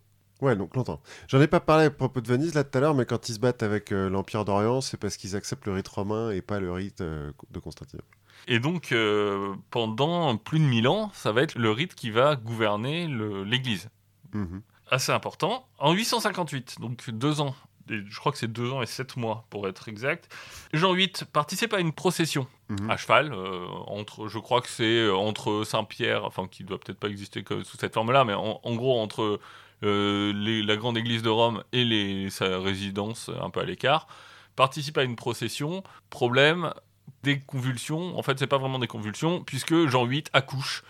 Ouais, 0.41 0.55
donc 0.55 0.75
longtemps. 0.75 1.01
J'en 1.27 1.41
ai 1.41 1.47
pas 1.47 1.59
parlé 1.59 1.85
à 1.85 1.91
propos 1.91 2.21
de 2.21 2.27
Venise 2.27 2.53
là 2.53 2.63
tout 2.63 2.77
à 2.77 2.81
l'heure, 2.81 2.95
mais 2.95 3.05
quand 3.05 3.29
ils 3.29 3.35
se 3.35 3.39
battent 3.39 3.61
avec 3.61 3.91
euh, 3.91 4.09
l'Empire 4.09 4.45
d'Orient, 4.45 4.81
c'est 4.81 4.97
parce 4.97 5.17
qu'ils 5.17 5.35
acceptent 5.35 5.65
le 5.65 5.73
rite 5.73 5.87
romain 5.87 6.31
et 6.31 6.41
pas 6.41 6.59
le 6.59 6.71
rite 6.71 7.01
euh, 7.01 7.31
de 7.51 7.59
Constantinople. 7.59 8.18
Et 8.47 8.59
donc, 8.59 8.91
euh, 8.91 9.53
pendant 9.69 10.35
plus 10.37 10.59
de 10.59 10.63
1000 10.65 10.87
ans, 10.87 11.11
ça 11.13 11.31
va 11.31 11.41
être 11.41 11.55
le 11.55 11.71
rite 11.71 11.95
qui 11.95 12.09
va 12.11 12.35
gouverner 12.35 13.07
l'Église. 13.45 13.89
Mhm. 14.33 14.61
assez 14.91 15.11
important. 15.11 15.67
En 15.77 15.93
858, 15.93 16.77
donc 16.79 17.09
deux 17.11 17.41
ans, 17.41 17.55
et 17.91 17.99
je 18.07 18.19
crois 18.19 18.31
que 18.31 18.37
c'est 18.39 18.51
deux 18.51 18.71
ans 18.71 18.81
et 18.81 18.87
sept 18.87 19.17
mois 19.17 19.45
pour 19.51 19.67
être 19.67 19.87
exact, 19.87 20.31
Jean 20.73 20.93
VIII 20.93 21.11
participe 21.31 21.73
à 21.73 21.79
une 21.79 21.91
procession 21.93 22.47
Mhm. 22.69 22.89
à 22.89 22.97
cheval, 22.97 23.31
euh, 23.33 23.67
entre, 23.85 24.27
je 24.27 24.39
crois 24.39 24.61
que 24.61 24.67
c'est 24.67 24.83
euh, 25.01 25.13
entre 25.15 25.63
Saint-Pierre, 25.63 26.25
enfin 26.25 26.47
qui 26.47 26.63
doit 26.63 26.79
peut-être 26.79 26.99
pas 26.99 27.07
exister 27.09 27.43
que 27.43 27.63
sous 27.63 27.77
cette 27.77 27.93
forme-là, 27.93 28.23
mais 28.25 28.33
en, 28.33 28.59
en 28.63 28.75
gros 28.75 28.99
entre 28.99 29.39
euh, 29.83 30.33
les- 30.33 30.61
la 30.63 30.75
grande 30.75 30.97
église 30.97 31.21
de 31.21 31.29
Rome 31.29 31.63
et 31.71 31.85
les, 31.85 32.29
sa 32.31 32.59
résidence 32.59 33.29
un 33.41 33.49
peu 33.51 33.59
à 33.61 33.65
l'écart, 33.65 34.07
participe 34.55 34.97
à 34.97 35.03
une 35.03 35.15
procession. 35.15 35.83
Problème, 36.09 36.73
des 37.23 37.39
convulsions. 37.39 38.17
En 38.17 38.23
fait, 38.23 38.39
c'est 38.39 38.47
pas 38.47 38.57
vraiment 38.57 38.79
des 38.79 38.87
convulsions, 38.87 39.43
puisque 39.43 39.87
Jean 39.87 40.05
VIII 40.05 40.23
accouche 40.33 40.83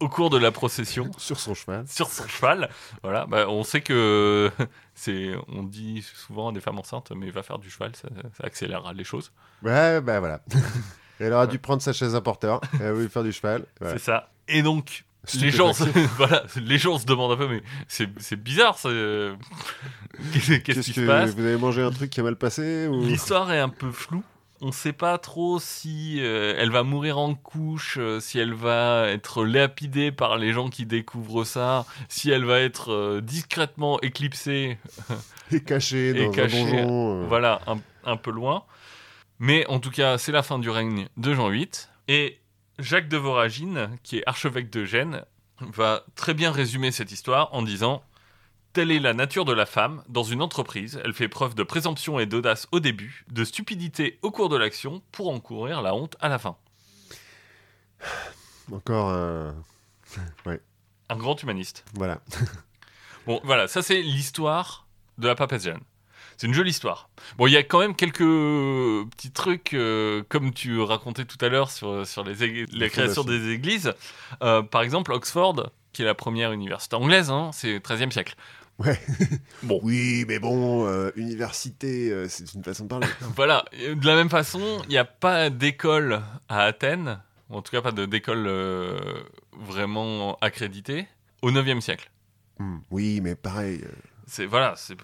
au 0.00 0.08
cours 0.08 0.30
de 0.30 0.38
la 0.38 0.52
procession 0.52 1.10
Sur 1.18 1.40
son 1.40 1.54
cheval. 1.54 1.86
sur 1.88 2.08
son 2.08 2.26
cheval. 2.28 2.70
Voilà, 3.02 3.26
bah, 3.26 3.46
on 3.48 3.64
sait 3.64 3.80
que 3.80 4.50
c'est, 4.94 5.34
on 5.48 5.62
dit 5.62 6.02
souvent 6.02 6.50
à 6.50 6.52
des 6.52 6.60
femmes 6.60 6.78
enceintes, 6.78 7.12
mais 7.16 7.30
va 7.30 7.42
faire 7.42 7.58
du 7.58 7.70
cheval, 7.70 7.94
ça, 7.96 8.08
ça 8.36 8.44
accélérera 8.44 8.92
les 8.92 9.04
choses. 9.04 9.32
Ouais, 9.62 10.00
bah 10.00 10.20
voilà. 10.20 10.40
Elle 11.20 11.32
aura 11.32 11.48
dû 11.48 11.58
prendre 11.58 11.82
sa 11.82 11.92
chaise 11.92 12.14
à 12.14 12.20
porteur. 12.20 12.60
Elle 12.78 12.86
a 12.86 12.92
voulu 12.92 13.08
faire 13.08 13.24
du 13.24 13.32
cheval. 13.32 13.64
Voilà. 13.80 13.98
C'est 13.98 14.04
ça. 14.04 14.30
Et 14.46 14.62
donc, 14.62 15.04
les 15.34 15.50
gens, 15.50 15.72
se, 15.72 15.84
voilà, 16.16 16.44
les 16.56 16.78
gens 16.78 16.98
se 16.98 17.06
demandent 17.06 17.32
un 17.32 17.36
peu, 17.36 17.48
mais 17.48 17.62
c'est, 17.88 18.36
bizarre. 18.36 18.78
Qu'est-ce, 18.80 20.52
qui 20.58 20.62
que 20.62 21.00
se 21.00 21.06
passe? 21.06 21.34
vous 21.34 21.44
avez 21.44 21.56
mangé 21.56 21.82
un 21.82 21.90
truc 21.90 22.10
qui 22.10 22.20
a 22.20 22.22
mal 22.22 22.36
passé 22.36 22.86
ou... 22.86 23.02
L'histoire 23.02 23.52
est 23.52 23.58
un 23.58 23.68
peu 23.68 23.90
floue. 23.90 24.22
On 24.60 24.72
sait 24.72 24.92
pas 24.92 25.18
trop 25.18 25.58
si 25.58 26.18
euh, 26.20 26.54
elle 26.58 26.70
va 26.70 26.82
mourir 26.82 27.18
en 27.18 27.34
couche, 27.34 27.98
euh, 27.98 28.20
si 28.20 28.38
elle 28.38 28.54
va 28.54 29.08
être 29.08 29.44
lapidée 29.44 30.10
par 30.12 30.36
les 30.36 30.52
gens 30.52 30.68
qui 30.68 30.86
découvrent 30.86 31.44
ça, 31.44 31.86
si 32.08 32.30
elle 32.30 32.44
va 32.44 32.60
être 32.60 32.92
euh, 32.92 33.20
discrètement 33.20 34.00
éclipsée, 34.00 34.78
Et 35.52 35.62
caché 35.62 36.08
Et 36.10 36.26
dans 36.26 36.32
un 36.32 36.46
donjon. 36.46 37.26
voilà, 37.26 37.60
un, 37.66 37.78
un 38.04 38.16
peu 38.16 38.30
loin. 38.30 38.64
Mais 39.38 39.66
en 39.68 39.78
tout 39.78 39.90
cas, 39.90 40.18
c'est 40.18 40.32
la 40.32 40.42
fin 40.42 40.58
du 40.58 40.68
règne 40.68 41.08
de 41.16 41.32
Jean 41.32 41.48
VIII. 41.48 41.68
Et 42.08 42.38
Jacques 42.78 43.08
de 43.08 43.16
Voragine, 43.16 43.90
qui 44.02 44.18
est 44.18 44.22
archevêque 44.26 44.70
de 44.70 44.84
Gênes, 44.84 45.22
va 45.60 46.04
très 46.16 46.34
bien 46.34 46.50
résumer 46.50 46.90
cette 46.92 47.12
histoire 47.12 47.52
en 47.54 47.62
disant 47.62 48.02
Telle 48.78 48.92
est 48.92 49.00
la 49.00 49.12
nature 49.12 49.44
de 49.44 49.52
la 49.52 49.66
femme 49.66 50.04
dans 50.08 50.22
une 50.22 50.40
entreprise. 50.40 51.00
Elle 51.04 51.12
fait 51.12 51.26
preuve 51.26 51.56
de 51.56 51.64
présomption 51.64 52.20
et 52.20 52.26
d'audace 52.26 52.68
au 52.70 52.78
début, 52.78 53.24
de 53.28 53.42
stupidité 53.44 54.20
au 54.22 54.30
cours 54.30 54.48
de 54.48 54.56
l'action 54.56 55.02
pour 55.10 55.30
encourir 55.30 55.82
la 55.82 55.96
honte 55.96 56.16
à 56.20 56.28
la 56.28 56.38
fin. 56.38 56.56
Encore 58.72 59.08
un. 59.12 59.56
Un 61.08 61.16
grand 61.16 61.42
humaniste. 61.42 61.84
Voilà. 61.94 62.20
Bon, 63.26 63.40
voilà, 63.42 63.66
ça 63.66 63.82
c'est 63.82 64.00
l'histoire 64.00 64.86
de 65.18 65.26
la 65.26 65.34
papesse 65.34 65.64
Jeanne. 65.64 65.80
C'est 66.36 66.46
une 66.46 66.54
jolie 66.54 66.70
histoire. 66.70 67.10
Bon, 67.36 67.48
il 67.48 67.52
y 67.52 67.56
a 67.56 67.64
quand 67.64 67.80
même 67.80 67.96
quelques 67.96 68.20
petits 69.10 69.32
trucs, 69.32 69.74
euh, 69.74 70.22
comme 70.28 70.54
tu 70.54 70.80
racontais 70.80 71.24
tout 71.24 71.44
à 71.44 71.48
l'heure 71.48 71.72
sur, 71.72 72.06
sur 72.06 72.22
les, 72.22 72.64
la 72.66 72.88
création 72.88 73.24
des 73.24 73.50
églises. 73.50 73.92
Euh, 74.44 74.62
par 74.62 74.82
exemple, 74.82 75.12
Oxford, 75.12 75.72
qui 75.92 76.02
est 76.02 76.04
la 76.04 76.14
première 76.14 76.52
université 76.52 76.94
anglaise, 76.94 77.28
hein, 77.28 77.50
c'est 77.52 77.78
13e 77.80 78.12
siècle. 78.12 78.36
Ouais. 78.78 78.98
Bon. 79.62 79.80
Oui, 79.84 80.24
mais 80.28 80.38
bon, 80.38 80.86
euh, 80.86 81.10
université, 81.16 82.10
euh, 82.12 82.28
c'est 82.28 82.52
une 82.54 82.62
façon 82.64 82.84
de 82.84 82.88
parler. 82.88 83.06
Voilà, 83.36 83.64
de 83.72 84.06
la 84.06 84.14
même 84.14 84.30
façon, 84.30 84.80
il 84.84 84.90
n'y 84.90 84.98
a 84.98 85.04
pas 85.04 85.50
d'école 85.50 86.22
à 86.48 86.62
Athènes, 86.62 87.20
en 87.50 87.62
tout 87.62 87.72
cas 87.72 87.82
pas 87.82 87.92
d'école 87.92 88.46
euh, 88.46 88.98
vraiment 89.58 90.36
accréditée, 90.40 91.08
au 91.42 91.50
9e 91.50 91.80
siècle. 91.80 92.10
Hmm, 92.58 92.78
Oui, 92.90 93.20
mais 93.20 93.34
pareil. 93.34 93.84
C'est 94.26 94.46
voilà, 94.46 94.74
c'est 94.76 94.94
De 94.96 95.02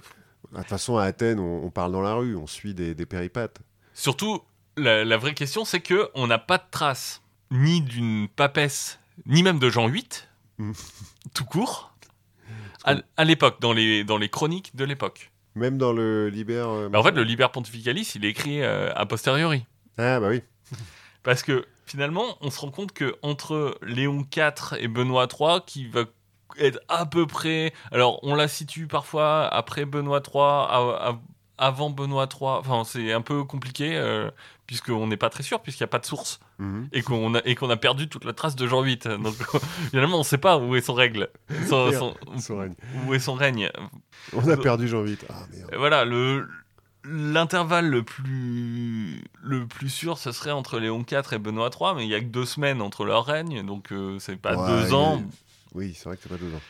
toute 0.59 0.67
façon, 0.69 0.97
à 0.99 1.05
Athènes, 1.05 1.41
on, 1.41 1.65
on 1.65 1.71
parle 1.71 1.93
dans 1.93 2.03
la 2.03 2.15
rue, 2.15 2.37
on 2.37 2.47
suit 2.47 2.75
des, 2.75 2.95
des 2.95 3.07
péripates. 3.07 3.59
Surtout, 3.93 4.43
la, 4.77 5.05
la 5.05 5.17
vraie 5.17 5.35
question, 5.35 5.65
c'est 5.65 5.81
que 5.81 6.11
on 6.15 6.27
n'a 6.27 6.39
pas 6.39 6.59
de 6.59 6.65
traces 6.71 7.23
ni 7.51 7.81
d'une 7.81 8.29
papesse, 8.29 8.99
ni 9.27 9.43
même 9.43 9.59
de 9.59 9.69
Jean 9.71 9.89
VIII, 9.89 10.05
Mm. 10.57 10.71
tout 11.35 11.45
court, 11.45 11.94
à, 12.85 12.97
à 13.17 13.25
l'époque, 13.25 13.61
dans 13.61 13.73
les, 13.73 14.05
dans 14.05 14.19
les 14.19 14.29
chroniques 14.29 14.75
de 14.77 14.85
l'époque. 14.85 15.31
Même 15.57 15.79
dans 15.79 15.93
le 15.93 16.29
Liber. 16.29 16.65
euh, 16.67 16.89
Mais 16.91 16.99
en 16.99 17.03
fait, 17.03 17.13
le 17.13 17.23
Liber 17.23 17.47
Pontificalis, 17.53 18.13
il 18.17 18.25
est 18.25 18.29
écrit 18.31 18.63
euh, 18.63 18.93
a 18.95 19.07
posteriori. 19.07 19.65
Ah, 19.99 20.19
bah 20.21 20.29
oui. 20.29 20.43
Parce 21.23 21.43
que 21.43 21.67
finalement, 21.87 22.37
on 22.41 22.51
se 22.51 22.61
rend 22.61 22.71
compte 22.71 22.93
que 22.93 23.17
entre 23.23 23.79
Léon 23.83 24.27
IV 24.37 24.77
et 24.79 24.89
Benoît 24.89 25.27
III, 25.39 25.61
qui 25.67 25.87
va 25.87 26.05
être 26.59 26.81
à 26.89 27.07
peu 27.07 27.27
près. 27.27 27.73
Alors, 27.93 28.19
on 28.23 28.35
la 28.35 28.49
situe 28.49 28.87
parfois 28.87 29.47
après 29.47 29.85
Benoît 29.85 30.21
III, 30.27 30.41
à- 30.43 31.09
à- 31.11 31.21
avant 31.57 31.91
Benoît 31.91 32.29
III. 32.31 32.49
Enfin, 32.59 32.83
c'est 32.85 33.13
un 33.13 33.23
peu 33.23 33.45
compliqué, 33.45 33.97
euh, 33.97 34.31
puisqu'on 34.67 35.07
n'est 35.07 35.17
pas 35.17 35.31
très 35.31 35.43
sûr, 35.45 35.61
puisqu'il 35.61 35.83
n'y 35.85 35.89
a 35.89 35.89
pas 35.89 35.99
de 36.01 36.07
source. 36.07 36.41
Mhm. 36.59 36.89
et 36.93 37.03
qu'on 37.03 37.35
a, 37.35 37.41
et 37.45 37.55
qu'on 37.57 37.69
a 37.71 37.77
perdu 37.77 38.09
toute 38.09 38.25
la 38.25 38.33
trace 38.33 38.55
de 38.57 38.67
Jean 38.67 38.83
VIII. 38.83 38.97
Donc 38.99 39.35
finalement, 39.91 40.17
on 40.17 40.21
ne 40.21 40.25
sait 40.25 40.39
pas 40.39 40.59
où 40.59 40.77
est 40.77 40.81
son 40.81 40.95
règle, 40.95 41.29
son- 41.69 41.91
son- 41.93 42.15
Son 42.39 42.59
règne. 42.59 42.75
où 43.07 43.15
est 43.15 43.19
son 43.19 43.35
règne. 43.35 43.71
On 44.33 44.49
a 44.49 44.57
perdu 44.57 44.87
Jean 44.89 45.03
VIII. 45.03 45.19
Ah, 45.29 45.47
merde. 45.53 45.71
Et 45.73 45.77
voilà, 45.77 46.05
le 46.05 46.47
l'intervalle 47.07 47.89
le 47.89 48.03
plus 48.03 49.23
le 49.43 49.67
plus 49.67 49.89
sûr, 49.91 50.17
ce 50.19 50.33
serait 50.33 50.51
entre 50.53 50.79
Léon 50.79 51.05
IV 51.11 51.33
et 51.33 51.39
Benoît 51.39 51.71
III, 51.79 51.95
mais 51.97 52.05
il 52.05 52.09
y 52.11 52.15
a 52.15 52.21
que 52.21 52.25
deux 52.27 52.47
semaines 52.47 52.81
entre 52.81 53.05
leur 53.05 53.27
règne, 53.27 53.65
donc 53.65 53.93
euh, 53.93 54.19
c'est 54.19 54.37
pas 54.37 54.57
Ouais, 54.57 54.69
deux 54.69 54.95
ans. 54.95 55.19
est- 55.19 55.23
Oui, 55.75 55.93
c'est 55.95 56.05
vrai 56.05 56.17
que 56.17 56.23
c'est 56.23 56.29
pas 56.31 56.39
deux 56.39 56.55
ans. 56.55 56.61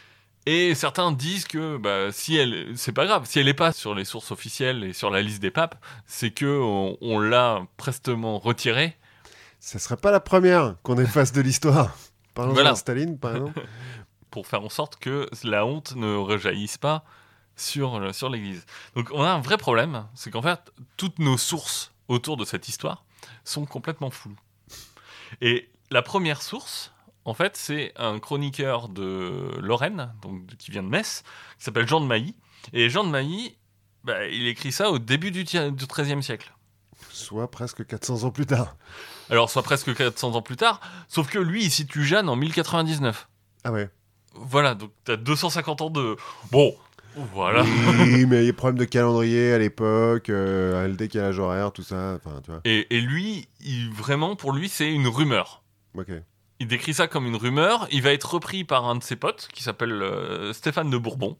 Et 0.47 0.74
certains 0.74 1.12
disent 1.12 1.47
que 1.47 1.78
bah, 1.78 2.11
si 2.12 2.37
elle, 2.37 2.72
c'est 2.76 2.93
pas 2.93 3.07
grave, 3.07 3.22
si 3.26 3.39
elle 3.39 3.47
n'est 3.47 3.55
pas 3.55 3.72
sur 3.72 3.95
les 3.95 4.05
sources 4.05 4.30
officielles 4.30 4.85
et 4.85 4.93
sur 4.93 5.09
la 5.11 5.22
liste 5.22 5.41
des 5.41 5.51
papes, 5.51 5.76
c'est 6.07 6.32
que 6.32 6.45
on, 6.61 6.99
on 7.01 7.18
l'a 7.18 7.62
prestement 7.76 8.39
retirée. 8.39 8.97
Ça 9.64 9.78
serait 9.78 9.96
pas 9.96 10.10
la 10.10 10.20
première 10.20 10.76
qu'on 10.82 10.98
efface 10.98 11.32
de 11.32 11.40
l'histoire. 11.40 11.96
Par 12.34 12.44
exemple, 12.44 12.60
Voilà. 12.60 12.74
Staline, 12.74 13.18
par 13.18 13.34
exemple. 13.36 13.66
pour 14.30 14.46
faire 14.46 14.62
en 14.62 14.68
sorte 14.68 14.96
que 14.96 15.26
la 15.42 15.64
honte 15.64 15.96
ne 15.96 16.16
rejaillisse 16.16 16.76
pas 16.76 17.02
sur, 17.56 17.98
le- 17.98 18.12
sur 18.12 18.28
l'Église. 18.28 18.66
Donc 18.94 19.08
on 19.12 19.22
a 19.22 19.30
un 19.30 19.40
vrai 19.40 19.56
problème, 19.56 20.06
c'est 20.14 20.30
qu'en 20.30 20.42
fait, 20.42 20.60
toutes 20.98 21.18
nos 21.18 21.38
sources 21.38 21.92
autour 22.08 22.36
de 22.36 22.44
cette 22.44 22.68
histoire 22.68 23.04
sont 23.44 23.64
complètement 23.64 24.10
floues. 24.10 24.36
Et 25.40 25.70
la 25.90 26.02
première 26.02 26.42
source, 26.42 26.92
en 27.24 27.32
fait, 27.32 27.56
c'est 27.56 27.92
un 27.96 28.18
chroniqueur 28.18 28.90
de 28.90 29.50
Lorraine, 29.62 30.12
donc 30.20 30.44
qui 30.58 30.72
vient 30.72 30.82
de 30.82 30.88
Metz, 30.88 31.22
qui 31.58 31.64
s'appelle 31.64 31.88
Jean 31.88 32.02
de 32.02 32.06
Mailly. 32.06 32.34
Et 32.74 32.90
Jean 32.90 33.04
de 33.04 33.08
Mailly, 33.08 33.56
bah, 34.02 34.26
il 34.26 34.46
écrit 34.46 34.72
ça 34.72 34.90
au 34.90 34.98
début 34.98 35.30
du 35.30 35.44
XIIIe 35.44 36.22
siècle. 36.22 36.52
Soit 37.10 37.50
presque 37.50 37.86
400 37.86 38.24
ans 38.24 38.30
plus 38.30 38.46
tard. 38.46 38.76
Alors, 39.30 39.50
soit 39.50 39.62
presque 39.62 39.94
400 39.94 40.34
ans 40.34 40.42
plus 40.42 40.56
tard, 40.56 40.80
sauf 41.08 41.28
que 41.28 41.38
lui, 41.38 41.64
il 41.64 41.70
situe 41.70 42.04
Jeanne 42.04 42.28
en 42.28 42.36
1099. 42.36 43.28
Ah 43.64 43.72
ouais. 43.72 43.88
Voilà, 44.34 44.74
donc 44.74 44.90
t'as 45.04 45.16
250 45.16 45.80
ans 45.82 45.90
de... 45.90 46.16
Bon, 46.50 46.74
voilà. 47.32 47.62
Oui, 48.00 48.26
mais 48.28 48.42
il 48.42 48.46
y 48.46 48.50
a 48.50 48.52
problème 48.52 48.78
de 48.78 48.84
calendrier 48.84 49.52
à 49.52 49.58
l'époque, 49.58 50.28
euh, 50.28 50.86
le 50.88 50.94
décalage 50.94 51.38
horaire, 51.38 51.72
tout 51.72 51.82
ça. 51.82 52.16
Enfin, 52.16 52.40
tu 52.44 52.50
vois. 52.50 52.60
Et, 52.64 52.86
et 52.96 53.00
lui, 53.00 53.48
il, 53.60 53.90
vraiment, 53.92 54.36
pour 54.36 54.52
lui, 54.52 54.68
c'est 54.68 54.92
une 54.92 55.06
rumeur. 55.06 55.62
Ok. 55.96 56.08
Il 56.60 56.66
décrit 56.66 56.94
ça 56.94 57.06
comme 57.08 57.26
une 57.26 57.36
rumeur. 57.36 57.86
Il 57.90 58.02
va 58.02 58.12
être 58.12 58.34
repris 58.34 58.64
par 58.64 58.84
un 58.86 58.96
de 58.96 59.02
ses 59.02 59.16
potes, 59.16 59.48
qui 59.52 59.62
s'appelle 59.62 59.92
euh, 60.02 60.52
Stéphane 60.52 60.90
de 60.90 60.98
Bourbon, 60.98 61.36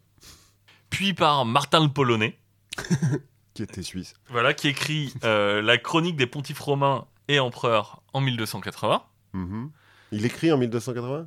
puis 0.91 1.14
par 1.14 1.45
Martin 1.45 1.82
le 1.82 1.89
Polonais, 1.93 2.39
Qui 3.55 3.62
était 3.62 3.82
suisse. 3.82 4.14
voilà, 4.30 4.53
qui 4.53 4.66
écrit 4.66 5.14
euh, 5.22 5.62
la 5.62 5.78
chronique 5.78 6.16
des 6.16 6.26
pontifes 6.26 6.59
romains 6.59 7.07
et 7.29 7.39
empereurs 7.41 8.03
en 8.12 8.20
1280. 8.20 9.03
Mhm. 9.33 9.70
Il 10.12 10.25
écrit 10.25 10.53
en 10.53 10.59
1280 10.59 11.27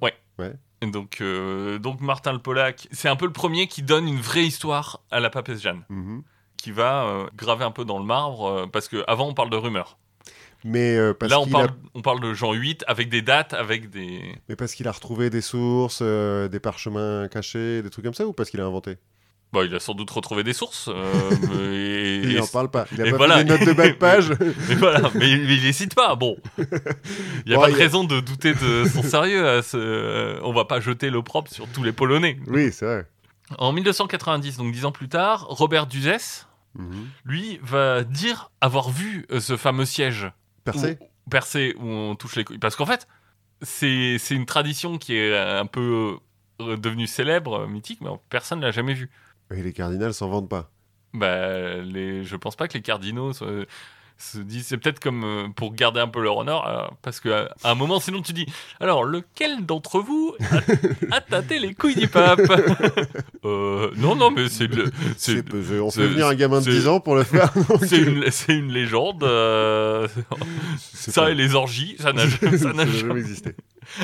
Et 0.81 0.87
donc, 0.91 1.17
euh, 1.21 1.79
donc 1.79 1.99
Martin 2.01 2.31
le 2.33 2.39
Polac, 2.39 2.87
c'est 2.91 3.09
un 3.09 3.15
peu 3.15 3.25
le 3.25 3.33
premier 3.33 3.67
qui 3.67 3.81
donne 3.81 4.07
une 4.07 4.21
vraie 4.21 4.45
histoire 4.45 5.01
à 5.11 5.19
la 5.19 5.29
papesse 5.29 5.61
Jeanne, 5.61 5.83
Mhm. 5.89 6.23
qui 6.57 6.71
va 6.71 7.03
euh, 7.05 7.27
graver 7.35 7.65
un 7.65 7.71
peu 7.71 7.83
dans 7.85 7.99
le 7.99 8.05
marbre, 8.05 8.45
euh, 8.45 8.65
parce 8.67 8.87
que 8.87 9.03
avant 9.07 9.27
on 9.27 9.33
parle 9.33 9.49
de 9.49 9.57
rumeurs. 9.57 9.97
Mais, 10.63 10.97
euh, 10.97 11.13
parce 11.13 11.29
Là, 11.31 11.39
on 11.39 11.47
parle, 11.47 11.67
a... 11.69 11.73
on 11.93 12.01
parle 12.01 12.19
de 12.19 12.33
Jean 12.33 12.51
VIII 12.53 12.77
avec 12.87 13.09
des 13.09 13.21
dates, 13.21 13.53
avec 13.53 13.89
des. 13.89 14.35
Mais 14.49 14.55
parce 14.55 14.73
qu'il 14.73 14.87
a 14.87 14.91
retrouvé 14.91 15.29
des 15.29 15.41
sources, 15.41 15.99
euh, 16.01 16.47
des 16.47 16.59
parchemins 16.59 17.27
cachés, 17.27 17.81
des 17.83 17.89
trucs 17.91 18.03
comme 18.05 18.15
ça, 18.15 18.25
ou 18.25 18.33
parce 18.33 18.49
qu'il 18.49 18.59
a 18.61 18.65
inventé? 18.65 18.97
Bon, 19.53 19.63
il 19.63 19.73
a 19.73 19.79
sans 19.79 19.93
doute 19.93 20.11
retrouvé 20.11 20.43
des 20.43 20.53
sources. 20.53 20.89
euh, 20.89 22.21
Il 22.29 22.35
n'en 22.37 22.47
parle 22.47 22.69
pas. 22.69 22.85
Il 22.91 23.01
a 23.01 23.11
pas 23.11 23.17
voilà. 23.17 23.43
des 23.43 23.49
notes 23.49 23.65
de 23.65 23.73
bas 23.73 23.87
de 23.87 23.93
page. 23.97 24.31
mais 24.67 24.75
voilà, 24.75 25.09
mais 25.15 25.29
il, 25.29 25.49
il 25.49 25.63
les 25.63 25.73
cite 25.73 25.95
pas. 25.95 26.15
Bon, 26.15 26.35
il 26.57 26.63
n'y 27.47 27.53
a 27.53 27.55
Bon, 27.55 27.61
pas 27.61 27.67
de 27.67 27.71
y 27.71 27.75
a- 27.75 27.77
raison 27.77 28.03
de 28.03 28.19
douter 28.19 28.53
de 28.53 28.83
son 28.85 29.03
sérieux. 29.03 29.47
à 29.47 29.61
ce- 29.61 29.77
euh, 29.77 30.39
On 30.43 30.51
va 30.53 30.65
pas 30.65 30.79
jeter 30.81 31.09
l'opprobre 31.09 31.49
sur 31.49 31.67
tous 31.69 31.83
les 31.83 31.93
Polonais. 31.93 32.37
oui, 32.47 32.71
c'est 32.73 32.85
vrai. 32.85 33.05
En 33.57 33.71
1290, 33.71 34.57
donc 34.57 34.73
dix 34.73 34.83
ans 34.83 34.91
plus 34.91 35.07
tard, 35.07 35.45
Robert 35.49 35.87
Duzès, 35.87 36.45
Mhm. 36.75 37.07
lui, 37.25 37.59
va 37.63 38.03
dire 38.03 38.51
avoir 38.59 38.89
vu 38.89 39.25
euh, 39.31 39.39
ce 39.39 39.55
fameux 39.55 39.85
siège 39.85 40.29
Percé 40.65 40.97
où, 40.99 41.29
percé 41.29 41.75
où 41.79 41.87
on 41.87 42.15
touche 42.15 42.35
les 42.35 42.43
couilles. 42.43 42.57
Parce 42.59 42.75
qu'en 42.75 42.85
fait, 42.85 43.07
c'est 43.61 44.17
une 44.31 44.45
tradition 44.45 44.97
qui 44.97 45.15
est 45.15 45.35
un 45.37 45.65
peu 45.65 46.17
devenue 46.59 47.07
célèbre, 47.07 47.65
mythique, 47.67 47.99
mais 48.01 48.09
personne 48.29 48.59
ne 48.59 48.65
l'a 48.65 48.71
jamais 48.71 48.93
vue. 48.93 49.09
Et 49.55 49.61
les 49.63 49.73
cardinals 49.73 50.13
s'en 50.13 50.27
vendent 50.29 50.49
pas. 50.49 50.69
Bah, 51.13 51.77
les, 51.77 52.23
je 52.23 52.35
pense 52.35 52.55
pas 52.55 52.67
que 52.67 52.73
les 52.73 52.81
cardinaux 52.81 53.31
se, 53.33 53.65
se 54.17 54.37
disent. 54.39 54.67
C'est 54.67 54.77
peut-être 54.77 54.99
comme 54.99 55.23
euh, 55.23 55.47
pour 55.55 55.73
garder 55.73 55.99
un 56.01 56.07
peu 56.09 56.21
leur 56.21 56.37
honneur, 56.37 56.67
euh, 56.67 56.85
parce 57.01 57.19
qu'à 57.21 57.49
un 57.63 57.75
moment, 57.75 57.99
sinon 57.99 58.21
tu 58.21 58.33
dis 58.33 58.45
alors, 58.81 59.03
lequel 59.05 59.65
d'entre 59.65 59.99
vous 60.01 60.35
a, 61.11 61.15
a 61.15 61.21
tâté 61.21 61.59
les 61.59 61.73
couilles 61.73 61.95
du 61.95 62.07
pape? 62.07 62.41
Euh, 63.45 63.91
Non, 63.95 64.15
non, 64.15 64.29
mais 64.31 64.49
c'est 64.49 64.67
le- 64.67 64.91
c'est. 65.15 65.41
On 65.79 65.89
fait 65.91 66.07
venir 66.07 66.27
un 66.27 66.35
gamin 66.35 66.59
de 66.59 66.65
c'est- 66.65 66.71
10 66.71 66.87
ans 66.89 66.99
pour 66.99 67.15
le 67.15 67.23
faire. 67.23 67.53
c'est 67.81 68.53
une, 68.57 68.73
légende. 68.73 69.23
euh, 69.23 70.07
ça 70.77 71.21
pas- 71.21 71.31
et 71.31 71.35
les 71.35 71.55
orgies, 71.55 71.95
ça 71.97 72.11
n'a 72.11 72.27
ça 72.29 72.49
n'a 72.51 72.57
ça 72.57 72.73
n'a 72.73 72.85
jamais. 72.85 72.97
jamais 72.97 73.19
existé. 73.21 73.55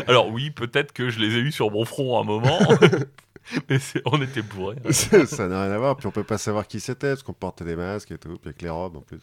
Alors, 0.08 0.30
oui, 0.30 0.50
peut-être 0.52 0.94
que 0.94 1.10
je 1.10 1.20
les 1.20 1.36
ai 1.36 1.40
eus 1.40 1.52
sur 1.52 1.72
mon 1.72 1.84
front 1.84 2.18
à 2.18 2.22
un 2.22 2.24
moment, 2.24 2.58
mais 3.70 3.80
on 4.06 4.22
était 4.22 4.42
bourrés. 4.42 4.78
ça 4.92 5.26
ça 5.26 5.48
n'a 5.48 5.64
rien 5.64 5.72
à 5.72 5.78
voir. 5.78 5.96
Puis 5.98 6.08
on 6.08 6.12
peut 6.12 6.24
pas 6.24 6.38
savoir 6.38 6.68
qui 6.68 6.80
c'était, 6.80 7.10
parce 7.10 7.24
qu'on 7.24 7.34
portait 7.34 7.66
des 7.66 7.76
masques 7.76 8.12
et 8.12 8.18
tout, 8.18 8.38
puis 8.38 8.50
avec 8.50 8.62
les 8.62 8.70
robes 8.70 8.98
en 8.98 9.02
plus. 9.02 9.20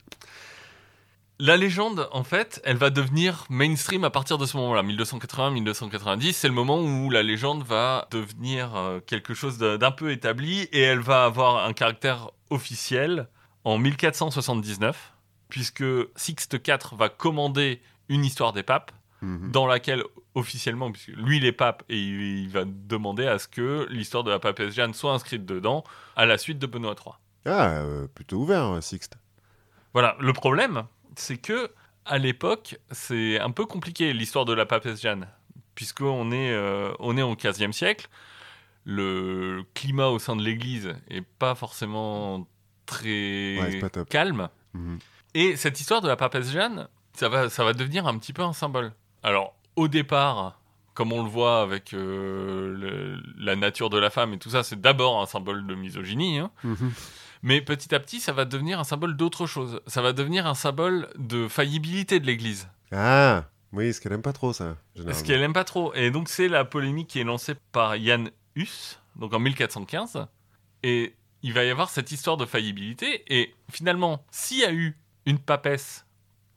La 1.42 1.56
légende, 1.56 2.06
en 2.12 2.22
fait, 2.22 2.60
elle 2.64 2.76
va 2.76 2.90
devenir 2.90 3.46
mainstream 3.48 4.04
à 4.04 4.10
partir 4.10 4.36
de 4.36 4.44
ce 4.44 4.58
moment-là, 4.58 4.82
1280-1290. 4.82 6.34
C'est 6.34 6.48
le 6.48 6.54
moment 6.54 6.78
où 6.82 7.08
la 7.08 7.22
légende 7.22 7.62
va 7.62 8.06
devenir 8.10 8.76
euh, 8.76 9.00
quelque 9.00 9.32
chose 9.32 9.56
d'un 9.56 9.90
peu 9.90 10.10
établi 10.10 10.68
et 10.70 10.80
elle 10.80 10.98
va 10.98 11.24
avoir 11.24 11.64
un 11.64 11.72
caractère 11.72 12.30
officiel 12.50 13.26
en 13.64 13.78
1479. 13.78 15.14
puisque 15.48 15.84
Sixte 16.14 16.58
IV 16.66 16.98
va 16.98 17.08
commander 17.08 17.80
une 18.10 18.24
histoire 18.24 18.52
des 18.52 18.62
papes, 18.62 18.92
Mhm. 19.22 19.50
dans 19.50 19.66
laquelle 19.66 20.02
officiellement, 20.34 20.90
puisque 20.90 21.08
lui 21.08 21.36
il 21.38 21.44
est 21.44 21.52
pape, 21.52 21.82
et 21.88 21.98
il, 21.98 22.42
il 22.44 22.48
va 22.48 22.64
demander 22.64 23.26
à 23.26 23.38
ce 23.38 23.48
que 23.48 23.86
l'histoire 23.90 24.24
de 24.24 24.30
la 24.30 24.38
papesse 24.38 24.74
Jeanne 24.74 24.94
soit 24.94 25.12
inscrite 25.12 25.44
dedans, 25.44 25.84
à 26.16 26.24
la 26.26 26.38
suite 26.38 26.58
de 26.58 26.66
Benoît 26.66 26.94
III. 26.94 27.14
Ah, 27.46 27.70
euh, 27.80 28.06
plutôt 28.06 28.38
ouvert, 28.38 28.64
euh, 28.64 28.80
Sixte. 28.80 29.18
Voilà, 29.92 30.16
le 30.20 30.32
problème, 30.32 30.84
c'est 31.16 31.36
que 31.38 31.70
à 32.06 32.18
l'époque, 32.18 32.78
c'est 32.90 33.38
un 33.40 33.50
peu 33.50 33.66
compliqué 33.66 34.12
l'histoire 34.12 34.44
de 34.44 34.52
la 34.52 34.66
papesse 34.66 35.00
Jeanne, 35.00 35.28
puisqu'on 35.74 36.30
est, 36.32 36.52
euh, 36.52 36.92
on 36.98 37.16
est 37.16 37.22
au 37.22 37.34
XVe 37.36 37.72
siècle. 37.72 38.08
Le 38.84 39.62
climat 39.74 40.08
au 40.08 40.18
sein 40.18 40.36
de 40.36 40.42
l'Église 40.42 40.94
est 41.08 41.20
pas 41.38 41.54
forcément 41.54 42.46
très 42.86 43.58
Ouais, 43.60 43.78
pas 43.80 44.04
calme. 44.04 44.48
Mhm. 44.72 44.98
Et 45.34 45.56
cette 45.56 45.80
histoire 45.80 46.00
de 46.00 46.08
la 46.08 46.16
papesse 46.16 46.50
Jeanne, 46.50 46.88
ça 47.12 47.28
va, 47.28 47.50
ça 47.50 47.64
va 47.64 47.72
devenir 47.72 48.06
un 48.06 48.18
petit 48.18 48.32
peu 48.32 48.42
un 48.42 48.52
symbole. 48.52 48.92
Alors, 49.22 49.54
au 49.76 49.88
départ, 49.88 50.58
comme 50.94 51.12
on 51.12 51.22
le 51.22 51.28
voit 51.28 51.62
avec 51.62 51.94
euh, 51.94 52.74
le- 52.76 53.22
la 53.38 53.56
nature 53.56 53.90
de 53.90 53.98
la 53.98 54.10
femme 54.10 54.32
et 54.34 54.38
tout 54.38 54.50
ça, 54.50 54.62
c'est 54.62 54.80
d'abord 54.80 55.20
un 55.20 55.26
symbole 55.26 55.66
de 55.66 55.74
misogynie. 55.74 56.38
hein. 56.38 56.50
Mhm. 56.64 56.92
Mais 57.42 57.62
petit 57.62 57.94
à 57.94 58.00
petit, 58.00 58.20
ça 58.20 58.32
va 58.32 58.44
devenir 58.44 58.78
un 58.80 58.84
symbole 58.84 59.16
d'autre 59.16 59.46
chose. 59.46 59.80
Ça 59.86 60.02
va 60.02 60.12
devenir 60.12 60.46
un 60.46 60.54
symbole 60.54 61.08
de 61.16 61.48
faillibilité 61.48 62.20
de 62.20 62.26
l'Église. 62.26 62.68
Ah, 62.92 63.44
oui, 63.72 63.94
ce 63.94 64.00
qu'elle 64.00 64.12
aime 64.12 64.20
pas 64.20 64.34
trop, 64.34 64.52
ça. 64.52 64.76
Ce 64.96 65.24
qu'elle 65.24 65.40
aime 65.42 65.54
pas 65.54 65.64
trop. 65.64 65.94
Et 65.94 66.10
donc, 66.10 66.28
c'est 66.28 66.48
la 66.48 66.64
polémique 66.66 67.08
qui 67.08 67.18
est 67.20 67.24
lancée 67.24 67.54
par 67.72 67.96
Jan 67.98 68.24
Hus, 68.56 68.98
donc 69.16 69.32
en 69.32 69.38
1415. 69.38 70.26
Et 70.82 71.14
il 71.42 71.54
va 71.54 71.64
y 71.64 71.70
avoir 71.70 71.88
cette 71.88 72.12
histoire 72.12 72.36
de 72.36 72.44
faillibilité. 72.44 73.24
Et 73.34 73.54
finalement, 73.70 74.22
s'il 74.30 74.58
y 74.58 74.64
a 74.64 74.72
eu 74.72 74.98
une 75.24 75.38
papesse 75.38 76.04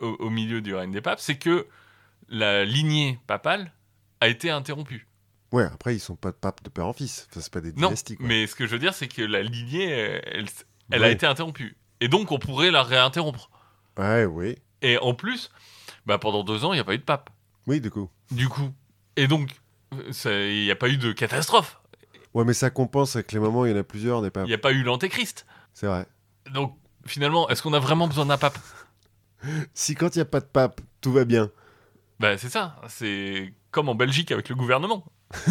au, 0.01 0.07
au 0.19 0.29
milieu 0.29 0.59
du 0.59 0.75
règne 0.75 0.91
des 0.91 1.01
papes, 1.01 1.19
c'est 1.21 1.37
que 1.37 1.65
la 2.29 2.65
lignée 2.65 3.19
papale 3.27 3.71
a 4.21 4.27
été 4.27 4.49
interrompue. 4.49 5.07
Ouais, 5.51 5.65
après, 5.65 5.95
ils 5.95 5.99
sont 5.99 6.15
pas 6.15 6.31
de 6.31 6.35
pape 6.37 6.63
de 6.63 6.69
père 6.69 6.87
en 6.87 6.93
fils. 6.93 7.27
Enfin, 7.29 7.41
c'est 7.41 7.53
pas 7.53 7.61
des 7.61 7.71
Non, 7.73 7.87
dynasties, 7.89 8.15
quoi. 8.17 8.25
mais 8.25 8.47
ce 8.47 8.55
que 8.55 8.65
je 8.65 8.71
veux 8.71 8.79
dire, 8.79 8.93
c'est 8.93 9.07
que 9.07 9.21
la 9.21 9.43
lignée, 9.43 9.85
elle, 9.89 10.45
elle 10.91 11.03
a 11.03 11.09
été 11.09 11.25
interrompue. 11.27 11.77
Et 11.99 12.07
donc, 12.07 12.31
on 12.31 12.39
pourrait 12.39 12.71
la 12.71 12.81
réinterrompre. 12.83 13.49
Ouais, 13.97 14.25
oui. 14.25 14.57
Et 14.81 14.97
en 14.97 15.13
plus, 15.13 15.51
bah, 16.05 16.17
pendant 16.17 16.43
deux 16.43 16.65
ans, 16.65 16.73
il 16.73 16.77
n'y 16.77 16.81
a 16.81 16.83
pas 16.83 16.95
eu 16.95 16.97
de 16.97 17.03
pape. 17.03 17.29
Oui, 17.67 17.79
du 17.81 17.91
coup. 17.91 18.09
Du 18.31 18.49
coup. 18.49 18.73
Et 19.15 19.27
donc, 19.27 19.51
euh, 20.25 20.49
il 20.51 20.63
n'y 20.63 20.71
a 20.71 20.75
pas 20.75 20.89
eu 20.89 20.97
de 20.97 21.11
catastrophe. 21.11 21.79
Ouais, 22.33 22.43
mais 22.45 22.53
ça 22.53 22.71
compense 22.71 23.15
avec 23.15 23.31
les 23.31 23.39
moments 23.39 23.61
où 23.61 23.65
il 23.67 23.71
y 23.71 23.75
en 23.75 23.79
a 23.79 23.83
plusieurs 23.83 24.21
des 24.21 24.29
Il 24.29 24.31
papes. 24.31 24.47
n'y 24.47 24.53
a 24.53 24.57
pas 24.57 24.71
eu 24.71 24.81
l'antéchrist. 24.81 25.45
C'est 25.75 25.85
vrai. 25.85 26.07
Donc, 26.51 26.75
finalement, 27.05 27.47
est-ce 27.49 27.61
qu'on 27.61 27.73
a 27.73 27.79
vraiment 27.79 28.07
besoin 28.07 28.25
d'un 28.25 28.37
pape? 28.37 28.57
Si 29.73 29.93
quand 29.93 30.15
il 30.15 30.19
n'y 30.19 30.23
a 30.23 30.25
pas 30.25 30.39
de 30.39 30.45
pape, 30.45 30.79
tout 31.01 31.11
va 31.11 31.25
bien. 31.25 31.51
Bah, 32.23 32.37
c'est 32.37 32.47
ça. 32.47 32.79
C'est 32.87 33.53
comme 33.71 33.89
en 33.89 33.95
Belgique 33.95 34.31
avec 34.31 34.47
le 34.47 34.55
gouvernement. 34.55 35.03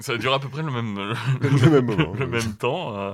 ça 0.00 0.16
dure 0.16 0.32
à 0.32 0.40
peu 0.40 0.48
près 0.48 0.62
le 0.62 0.70
même, 0.70 0.94
Le 1.42 1.70
même 1.70 1.84
moment. 1.84 2.14
le 2.14 2.26
même 2.26 2.56
temps. 2.56 2.96
euh. 2.96 3.12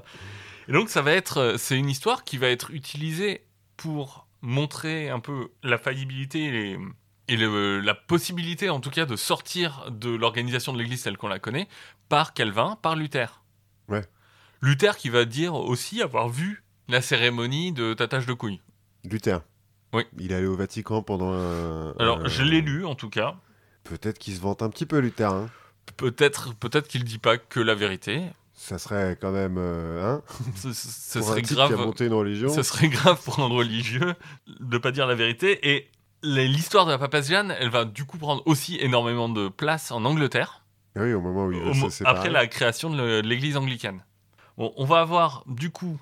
Et 0.69 0.73
donc, 0.73 0.91
ça 0.91 1.03
va 1.03 1.11
être. 1.13 1.57
C'est 1.59 1.77
une 1.77 1.91
histoire 1.91 2.23
qui 2.23 2.39
va 2.39 2.49
être 2.49 2.71
utilisée 2.71 3.45
pour 3.77 4.29
montrer 4.43 5.11
un 5.11 5.19
peu 5.19 5.49
la 5.65 5.77
faillibilité 5.77 6.45
et, 6.45 6.51
les- 6.53 6.79
et 7.27 7.37
le- 7.37 7.81
la 7.81 7.95
possibilité, 7.95 8.71
en 8.71 8.79
tout 8.79 8.91
cas, 8.91 9.05
de 9.05 9.17
sortir 9.17 9.91
de 9.91 10.11
l'organisation 10.15 10.73
de 10.73 10.79
l'Église 10.79 11.03
telle 11.03 11.17
qu'on 11.17 11.27
la 11.29 11.41
connaît 11.41 11.67
par 12.09 12.33
Calvin, 12.35 12.79
par 12.81 12.95
Luther. 12.95 13.43
Ouais. 13.89 14.05
Luther 14.63 14.97
qui 14.97 15.09
va 15.09 15.25
dire 15.25 15.55
aussi 15.55 16.01
avoir 16.01 16.29
vu 16.29 16.63
la 16.89 17.01
cérémonie 17.03 17.73
de 17.73 17.93
tatage 17.95 18.27
de 18.27 18.35
couilles. 18.35 18.61
Luther. 19.05 19.41
Oui. 19.95 20.03
Il 20.19 20.33
est 20.33 20.35
allé 20.35 20.47
au 20.47 20.57
Vatican 20.57 21.03
pendant 21.03 21.33
un. 21.33 21.93
Alors, 21.99 22.19
un- 22.21 22.29
je 22.29 22.43
l'ai 22.43 22.61
lu 22.61 22.85
en 22.85 22.95
tout 22.95 23.09
cas. 23.09 23.37
Peut-être 23.85 24.19
qu'il 24.19 24.35
se 24.35 24.41
vante 24.41 24.63
un 24.63 24.69
petit 24.71 24.87
peu, 24.87 24.99
Luther. 24.99 25.31
Hein. 25.33 25.49
Peut-être, 25.97 26.55
peut-être 26.55 26.89
qu'il 26.89 27.05
dit 27.05 27.19
pas 27.19 27.37
que 27.39 27.61
la 27.61 27.75
vérité. 27.75 28.23
Ça 28.55 28.79
serait 28.79 29.17
quand 29.21 29.31
même. 29.33 29.57
euh, 29.59 30.03
hein 30.17 30.23
Ce, 30.57 30.73
ce- 30.73 30.89
ce 30.89 31.19
Pour 31.19 31.29
serait 31.29 31.41
un 31.41 31.43
type 31.43 31.57
grave. 31.57 31.69
qui 31.69 31.75
a 31.75 31.85
monté 31.85 32.07
une 32.07 32.15
religion. 32.15 32.49
Ce 32.49 32.63
serait 32.63 32.89
grave 32.89 33.21
pour 33.23 33.39
un 33.41 33.47
religieux 33.49 34.15
de 34.61 34.79
pas 34.79 34.91
dire 34.93 35.07
la 35.07 35.15
vérité. 35.15 35.75
Et 35.75 35.89
l'histoire 36.23 36.87
de 36.87 36.91
la 36.93 36.99
papasse 36.99 37.29
Jeanne, 37.29 37.55
elle 37.61 37.69
va 37.71 37.85
du 37.85 38.05
coup 38.05 38.17
prendre 38.19 38.43
aussi 38.47 38.77
énormément 38.81 39.29
de 39.29 39.49
place 39.49 39.91
en 39.91 40.05
Angleterre, 40.07 40.65
Ah 40.97 41.01
Oui, 41.03 41.13
au 41.13 41.21
moment 41.21 41.45
où 41.47 41.53
il 41.53 41.61
va 41.63 41.91
se 41.91 42.03
après 42.05 42.31
la 42.31 42.47
création 42.47 42.89
de 42.91 43.21
l'église 43.21 43.57
anglicane. 43.59 44.03
Bon, 44.57 44.73
on 44.77 44.87
va 44.87 45.01
avoir 45.01 45.45
du 45.47 45.71
coup 45.71 46.01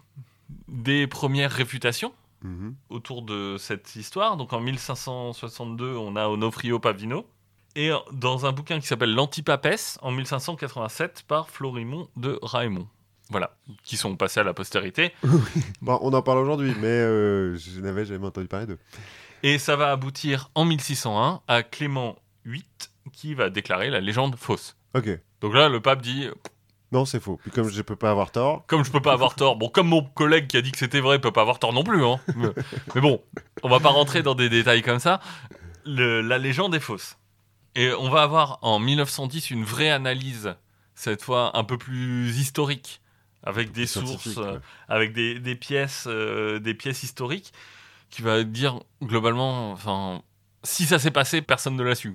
des 0.68 1.06
premières 1.08 1.50
réfutations 1.50 2.12
Mhm. 2.42 2.74
autour 2.88 3.22
de 3.22 3.56
cette 3.58 3.94
histoire. 3.96 4.36
Donc 4.36 4.52
en 4.52 4.60
1562, 4.60 5.96
on 5.96 6.16
a 6.16 6.26
Onofrio 6.28 6.78
Pavino. 6.78 7.26
Et 7.74 7.90
dans 8.12 8.44
un 8.44 8.52
bouquin 8.52 8.80
qui 8.80 8.86
s'appelle 8.86 9.14
L'Antipapesse, 9.14 9.98
en 10.02 10.10
1587, 10.10 11.24
par 11.26 11.48
Florimond 11.48 12.08
de 12.16 12.38
Raimond. 12.42 12.86
Voilà, 13.30 13.56
qui 13.82 13.96
sont 13.96 14.14
passés 14.16 14.40
à 14.40 14.44
la 14.44 14.52
postérité. 14.52 15.12
Bon, 15.80 15.98
on 16.02 16.12
en 16.12 16.20
parle 16.20 16.38
aujourd'hui, 16.38 16.74
mais 16.78 16.86
euh, 16.86 17.56
je 17.56 17.80
n'avais 17.80 18.04
jamais 18.04 18.26
entendu 18.26 18.46
parler 18.46 18.66
d'eux. 18.66 18.78
Et 19.42 19.58
ça 19.58 19.74
va 19.76 19.90
aboutir 19.90 20.50
en 20.54 20.64
1601 20.66 21.40
à 21.48 21.62
Clément 21.62 22.16
VIII 22.44 22.62
qui 23.12 23.34
va 23.34 23.48
déclarer 23.48 23.88
la 23.88 24.00
légende 24.00 24.36
fausse. 24.36 24.76
Ok. 24.94 25.08
Donc 25.40 25.54
là, 25.54 25.68
le 25.68 25.80
pape 25.80 26.02
dit 26.02 26.28
Non, 26.92 27.06
c'est 27.06 27.20
faux. 27.20 27.38
Puis 27.42 27.50
comme 27.50 27.68
je 27.70 27.80
peux 27.82 27.96
pas 27.96 28.10
avoir 28.10 28.30
tort, 28.30 28.64
comme 28.66 28.84
je 28.84 28.90
peux 28.90 29.00
pas 29.00 29.14
avoir 29.14 29.34
tort, 29.34 29.56
bon, 29.56 29.68
comme 29.70 29.88
mon 29.88 30.02
collègue 30.02 30.46
qui 30.46 30.58
a 30.58 30.62
dit 30.62 30.72
que 30.72 30.78
c'était 30.78 31.00
vrai 31.00 31.18
peut 31.20 31.32
pas 31.32 31.40
avoir 31.40 31.58
tort 31.58 31.72
non 31.72 31.84
plus, 31.84 32.04
hein. 32.04 32.20
mais, 32.94 33.00
bon, 33.00 33.22
on 33.62 33.68
va 33.70 33.80
pas 33.80 33.88
rentrer 33.88 34.22
dans 34.22 34.34
des 34.34 34.50
détails 34.50 34.82
comme 34.82 34.98
ça. 34.98 35.20
Le- 35.86 36.20
la 36.20 36.36
légende 36.38 36.74
est 36.74 36.80
fausse. 36.80 37.16
Et 37.74 37.90
on 37.94 38.10
va 38.10 38.22
avoir 38.22 38.58
en 38.60 38.78
1910 38.78 39.50
une 39.50 39.64
vraie 39.64 39.90
analyse, 39.90 40.54
cette 40.94 41.22
fois 41.22 41.56
un 41.56 41.64
peu 41.64 41.78
plus 41.78 42.38
historique, 42.38 43.00
avec 43.42 43.72
des 43.72 43.86
sources, 43.86 44.36
euh, 44.36 44.52
ouais. 44.54 44.58
avec 44.88 45.14
des, 45.14 45.38
des 45.40 45.56
pièces, 45.56 46.04
euh, 46.06 46.58
des 46.58 46.74
pièces 46.74 47.02
historiques, 47.02 47.52
qui 48.10 48.20
va 48.20 48.44
dire 48.44 48.80
globalement, 49.02 49.72
enfin, 49.72 50.22
si 50.62 50.84
ça 50.84 50.98
s'est 50.98 51.10
passé, 51.10 51.40
personne 51.40 51.76
ne 51.76 51.82
l'a 51.82 51.94
su. 51.94 52.14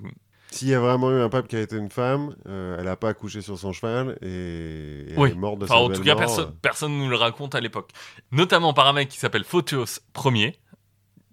S'il 0.50 0.68
y 0.68 0.74
a 0.74 0.80
vraiment 0.80 1.10
eu 1.10 1.20
un 1.20 1.28
pape 1.28 1.46
qui 1.48 1.56
a 1.56 1.60
été 1.60 1.76
une 1.76 1.90
femme, 1.90 2.34
euh, 2.48 2.78
elle 2.80 2.88
a 2.88 2.96
pas 2.96 3.10
accouché 3.10 3.42
sur 3.42 3.58
son 3.58 3.72
cheval 3.72 4.16
et, 4.22 5.12
et 5.12 5.14
Oui. 5.16 5.28
elle 5.30 5.36
est 5.36 5.38
morte 5.40 5.58
de 5.58 5.64
Enfin, 5.64 5.74
sa 5.74 5.80
en 5.80 5.88
tout 5.90 6.02
cas, 6.02 6.16
personne, 6.16 6.52
personne 6.62 6.92
ne 6.96 7.04
nous 7.04 7.10
le 7.10 7.16
raconte 7.16 7.54
à 7.54 7.60
l'époque. 7.60 7.90
Notamment 8.32 8.72
par 8.72 8.86
un 8.86 8.92
mec 8.94 9.08
qui 9.10 9.18
s'appelle 9.18 9.44
Photios 9.44 9.84
Ier. 10.24 10.58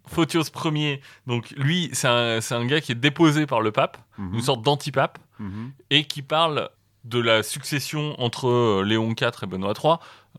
Photios 0.08 0.44
Ier, 0.66 1.02
donc 1.28 1.50
lui, 1.58 1.90
c'est 1.94 2.08
un, 2.08 2.66
gars 2.66 2.82
qui 2.82 2.92
est 2.92 2.96
déposé 2.96 3.46
par 3.48 3.62
le 3.62 3.72
pape, 3.72 3.98
euh. 4.20 4.24
Mhm. 4.24 4.34
une 4.36 4.42
sorte 4.42 4.62
d'antipape, 4.62 5.18
Mhm. 5.40 5.72
et 5.90 6.04
qui 6.06 6.22
parle 6.22 6.70
de 7.06 7.20
la 7.20 7.44
succession 7.44 8.20
entre 8.22 8.48
euh, 8.48 8.84
Léon 8.86 9.10
IV 9.12 9.32
et 9.44 9.46
Benoît 9.46 9.74
III 9.82 9.96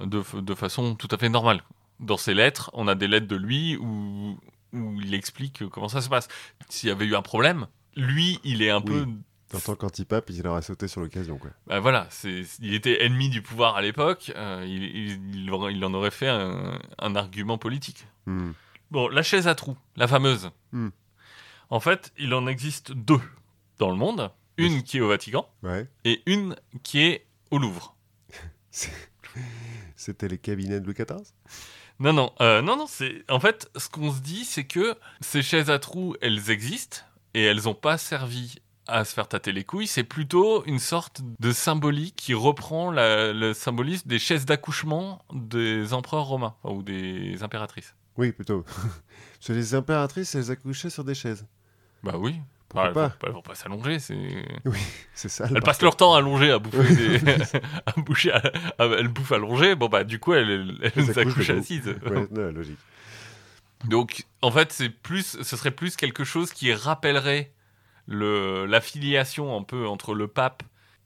de, 0.07 0.55
façon 0.55 0.95
tout 0.95 1.09
à 1.11 1.17
fait 1.17 1.29
normale. 1.29 1.63
Dans 2.01 2.17
ses 2.17 2.35
lettres, 2.35 2.71
on 2.75 2.89
a 2.89 2.95
des 2.95 3.09
lettres 3.09 3.27
de 3.29 3.37
lui 3.37 3.77
où, 3.77 4.39
où 4.73 5.01
il 5.01 5.15
explique 5.15 5.67
comment 5.71 5.89
ça 5.89 6.01
se 6.03 6.09
passe. 6.09 6.29
S'il 6.69 6.89
y 6.89 6.93
avait 6.93 7.07
eu 7.07 7.15
un 7.17 7.23
problème, 7.23 7.67
lui, 7.97 8.39
il 8.45 8.63
est 8.63 8.71
un 8.71 8.79
Oui. 8.79 8.85
peu 8.85 9.07
En 9.57 9.61
tant 9.61 9.75
qu'antipape, 9.77 10.29
il 10.31 10.47
aurait 10.47 10.63
sauté 10.63 10.89
sur 10.89 11.01
l'occasion. 11.01 11.39
quoi. 11.39 11.51
bah 11.67 11.81
voilà, 11.81 12.07
c'est, 12.11 12.43
il 12.61 12.75
était 12.75 13.05
ennemi 13.05 13.29
du 13.31 13.43
pouvoir 13.43 13.77
à 13.77 13.83
l'époque, 13.83 14.33
euh, 14.37 14.65
il, 14.67 14.83
il- 14.83 15.35
il 15.35 15.51
il 15.77 15.85
en 15.85 15.95
aurait 15.95 16.11
fait 16.11 16.29
un, 16.29 16.79
un 16.99 17.15
argument 17.17 17.57
politique. 17.59 18.07
Mhm. 18.27 18.55
Bon, 18.91 19.09
la 19.09 19.23
chaise 19.23 19.47
à 19.49 19.55
trous, 19.55 19.77
la 19.97 20.07
fameuse. 20.09 20.51
Hmm. 20.73 20.89
En 21.71 21.81
fait, 21.81 22.13
il 22.19 22.33
en 22.35 22.47
existe 22.47 22.93
deux 22.93 23.21
dans 23.79 23.91
le 23.91 23.97
monde. 23.97 24.31
Une 24.59 24.83
qui 24.83 24.99
est 24.99 25.01
au 25.01 25.09
Vatican 25.09 25.49
Ouais. 25.63 25.89
et 26.05 26.23
une 26.27 26.57
qui 26.83 27.01
est 27.03 27.27
au 27.51 27.59
Louvre. 27.59 27.95
C'était 29.97 30.29
les 30.29 30.39
cabinets 30.39 30.81
de 30.81 30.85
Louis 30.87 30.95
XIV 30.95 31.33
Non, 31.99 32.13
non, 32.13 32.33
euh, 32.41 32.63
non, 32.63 32.77
non, 32.77 32.87
c'est... 32.87 33.25
En 33.31 33.41
fait, 33.41 33.71
ce 33.77 33.89
qu'on 33.89 34.13
se 34.13 34.21
dit, 34.21 34.45
c'est 34.45 34.65
que 34.65 34.97
ces 35.21 35.43
chaises 35.43 35.71
à 35.71 35.79
trous, 35.79 36.15
elles 36.21 36.51
existent 36.51 36.99
et 37.37 37.43
elles 37.45 37.65
n'ont 37.65 37.75
pas 37.75 37.99
servi 37.99 38.57
à 38.89 39.05
se 39.05 39.13
faire 39.13 39.29
tâter 39.29 39.53
les 39.53 39.63
couilles. 39.65 39.87
C'est 39.89 40.05
plutôt 40.05 40.65
une 40.65 40.79
sorte 40.79 41.21
de 41.41 41.53
symbolique 41.53 42.15
qui 42.17 42.35
reprend 42.35 42.91
la- 42.91 43.33
le 43.33 43.53
symbolisme 43.53 44.09
des 44.09 44.19
chaises 44.19 44.47
d'accouchement 44.47 45.25
des 45.33 45.93
empereurs 45.93 46.25
romains 46.27 46.55
ou 46.65 46.83
des 46.83 47.43
impératrices. 47.43 47.95
Oui, 48.17 48.33
plutôt. 48.33 48.63
Parce 49.39 49.49
que 49.49 49.53
les 49.53 49.75
impératrices, 49.75 50.35
elles 50.35 50.51
accouchaient 50.51 50.89
sur 50.91 51.05
des 51.05 51.15
chaises. 51.15 51.47
Bah 52.03 52.15
oui. 52.17 52.37
Pourquoi 52.69 52.91
Bah, 52.93 53.11
elles, 53.13 53.19
pas 53.19 53.27
vont, 53.27 53.29
elles 53.29 53.33
vont 53.35 53.43
pas 53.43 53.55
s'allonger, 53.55 53.99
c'est... 53.99 54.45
C'est 55.15 55.29
ça. 55.29 55.47
le 55.49 55.57
Elles 55.57 55.63
passent 55.63 55.83
leur 55.83 55.97
temps 55.97 56.15
allongées 56.15 56.51
à 56.51 56.59
bouffer 56.59 56.95
des... 57.19 57.19
à 57.87 57.93
boucher, 58.01 58.33
à- 58.33 58.43
elles 58.79 59.09
bouffent 59.09 59.33
allongées, 59.33 59.75
bon 59.75 59.89
bah 59.89 60.05
du 60.05 60.19
coup 60.19 60.33
elles, 60.35 60.77
elles, 60.83 60.93
elles 60.97 61.19
accouchent 61.19 61.51
assises. 61.51 61.95
Ouais, 62.09 62.27
non, 62.31 62.51
logique. 62.53 62.79
Donc, 63.89 64.25
en 64.43 64.51
fait, 64.51 64.73
c'est 64.73 64.89
plus, 64.91 65.39
ce 65.43 65.57
serait 65.57 65.71
plus 65.71 65.97
quelque 65.97 66.25
chose 66.25 66.53
qui 66.53 66.73
rappellerait 66.73 67.53
le, 68.07 68.67
l'affiliation 68.67 69.57
un 69.57 69.63
peu 69.63 69.87
entre 69.87 70.15
le 70.15 70.29
pape 70.29 70.63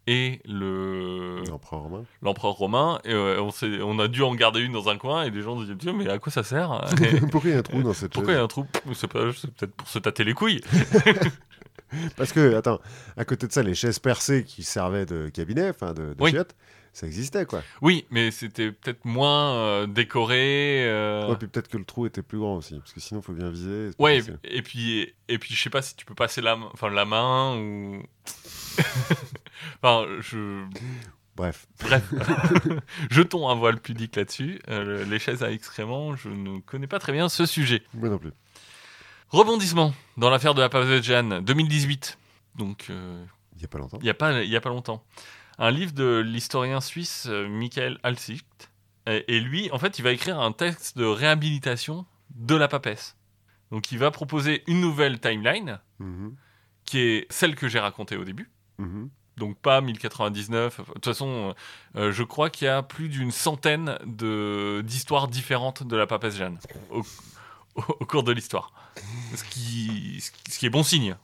et 0.06 0.40
le 0.46 1.42
L'empereur 1.48 1.80
romain. 1.82 2.04
l'empereur 2.22 2.52
romain. 2.54 3.00
Et 3.04 3.12
euh, 3.12 3.40
on, 3.40 3.50
s'est- 3.50 3.80
on 3.82 3.98
a 3.98 4.08
dû 4.08 4.22
en 4.22 4.34
garder 4.34 4.60
une 4.60 4.72
dans 4.72 4.88
un 4.88 4.96
coin 4.96 5.22
et 5.24 5.30
des 5.30 5.42
gens 5.42 5.60
disaient 5.60 5.76
Tiens, 5.78 5.92
mais 5.92 6.08
à 6.08 6.18
quoi 6.18 6.32
ça 6.32 6.42
sert 6.42 6.82
Et 7.02 7.20
Pourquoi 7.30 7.50
il 7.50 7.52
y 7.52 7.56
a 7.56 7.58
un 7.58 7.62
trou 7.62 7.82
dans 7.82 7.92
cette 7.92 8.12
Pourquoi 8.12 8.32
il 8.32 8.36
y 8.36 8.38
a 8.38 8.42
un 8.42 8.48
trou? 8.48 8.66
C'est 8.94 9.06
pas- 9.12 9.30
c'est 9.36 9.50
peut-être 9.52 9.74
pour 9.74 9.88
se 9.88 9.98
tâter 9.98 10.24
les 10.24 10.34
couilles. 10.34 10.60
Parce 12.16 12.32
que, 12.32 12.54
attends, 12.54 12.80
à 13.16 13.24
côté 13.24 13.46
de 13.48 13.52
ça, 13.52 13.62
les 13.62 13.74
chaises 13.74 13.98
percées 13.98 14.44
qui 14.44 14.62
servaient 14.62 15.06
de 15.06 15.28
cabinet, 15.28 15.70
enfin 15.70 15.92
de, 15.92 16.14
de 16.14 16.16
Oui. 16.20 16.30
chiottes, 16.30 16.54
ça 16.92 17.06
existait 17.06 17.46
quoi. 17.46 17.62
Oui, 17.82 18.04
mais 18.10 18.30
c'était 18.30 18.72
peut-être 18.72 19.04
moins 19.04 19.54
euh, 19.54 19.86
décoré. 19.86 20.84
euh, 20.88 21.28
Ouais, 21.30 21.36
puis 21.36 21.48
peut-être 21.48 21.68
que 21.68 21.78
le 21.78 21.84
trou 21.84 22.06
était 22.06 22.22
plus 22.22 22.38
grand 22.38 22.56
aussi, 22.56 22.78
parce 22.78 22.92
que 22.92 23.00
sinon, 23.00 23.20
il 23.20 23.22
faut 23.24 23.32
bien 23.32 23.50
viser. 23.50 23.90
Ouais, 23.98 24.16
et, 24.16 24.20
facile. 24.20 24.38
et 24.44 24.62
puis 24.62 25.14
et 25.28 25.38
puis 25.38 25.54
je 25.54 25.62
sais 25.62 25.70
pas 25.70 25.82
si 25.82 25.94
tu 25.96 26.04
peux 26.04 26.14
passer 26.14 26.40
la, 26.40 26.56
main- 26.56 26.68
enfin, 26.72 26.90
la 26.90 27.04
main 27.04 27.56
ou. 27.56 28.02
enfin, 29.82 30.06
je. 30.20 30.64
Bref. 31.36 31.66
Bref, 31.80 32.02
jetons 33.10 33.48
un 33.48 33.54
voile 33.54 33.80
pudique 33.80 34.16
là-dessus. 34.16 34.60
Euh, 34.68 34.84
le- 34.84 35.04
les 35.04 35.18
chaises 35.18 35.42
à 35.42 35.50
excréments, 35.50 36.16
je 36.16 36.28
ne 36.28 36.60
connais 36.60 36.86
pas 36.86 36.98
très 36.98 37.12
bien 37.12 37.28
ce 37.28 37.46
sujet. 37.46 37.82
Moi 37.94 38.08
non 38.08 38.18
plus. 38.18 38.32
Rebondissement 39.30 39.94
dans 40.16 40.28
l'affaire 40.28 40.54
de 40.54 40.60
la 40.62 41.00
Jeanne, 41.00 41.40
2018. 41.44 42.18
Donc, 42.56 42.86
euh, 42.90 43.24
Il 43.54 43.58
n'y 43.58 43.64
a 43.64 43.68
pas 43.68 43.78
longtemps. 43.78 43.98
il 44.00 44.04
n'y 44.04 44.10
a, 44.10 44.14
pas- 44.14 44.42
il 44.42 44.50
y 44.50 44.56
a 44.56 44.60
pas 44.60 44.70
longtemps. 44.70 45.04
Un 45.60 45.70
livre 45.70 45.92
de 45.92 46.18
l'historien 46.24 46.80
suisse 46.80 47.26
euh, 47.28 47.46
Michael 47.48 47.98
Alsicht. 48.02 48.70
Et, 49.06 49.36
et 49.36 49.40
lui, 49.40 49.70
en 49.72 49.78
fait, 49.78 49.98
il 49.98 50.02
va 50.02 50.10
écrire 50.12 50.40
un 50.40 50.52
texte 50.52 50.96
de 50.98 51.04
réhabilitation 51.04 52.06
de 52.34 52.54
la 52.56 52.66
papesse. 52.66 53.16
Donc, 53.70 53.92
il 53.92 53.98
va 53.98 54.10
proposer 54.10 54.62
une 54.66 54.80
nouvelle 54.80 55.20
timeline, 55.20 55.78
Mhm, 55.98 56.34
qui 56.84 56.98
est 57.00 57.26
celle 57.30 57.54
que 57.54 57.68
j'ai 57.68 57.78
racontée 57.78 58.16
au 58.16 58.24
début. 58.24 58.50
mhm. 58.78 59.10
Donc, 59.36 59.58
pas 59.58 59.80
1099. 59.80 60.78
De 60.80 60.84
toute 60.94 61.04
façon, 61.06 61.54
euh, 61.96 62.12
je 62.12 62.22
crois 62.24 62.50
qu'il 62.50 62.66
y 62.66 62.68
a 62.68 62.82
plus 62.82 63.08
d'une 63.08 63.30
centaine 63.30 63.96
d'histoires 64.82 65.28
différentes 65.28 65.82
de 65.86 65.96
la 65.96 66.06
papesse 66.06 66.36
Jeanne 66.36 66.58
au, 66.90 67.02
au- 67.88 67.96
au 68.00 68.06
cours 68.06 68.22
de 68.22 68.32
l'histoire. 68.32 68.72
Ce 69.34 69.44
qui, 69.44 70.22
ce 70.50 70.66
est 70.66 70.70
bon 70.70 70.82
signe. 70.82 71.16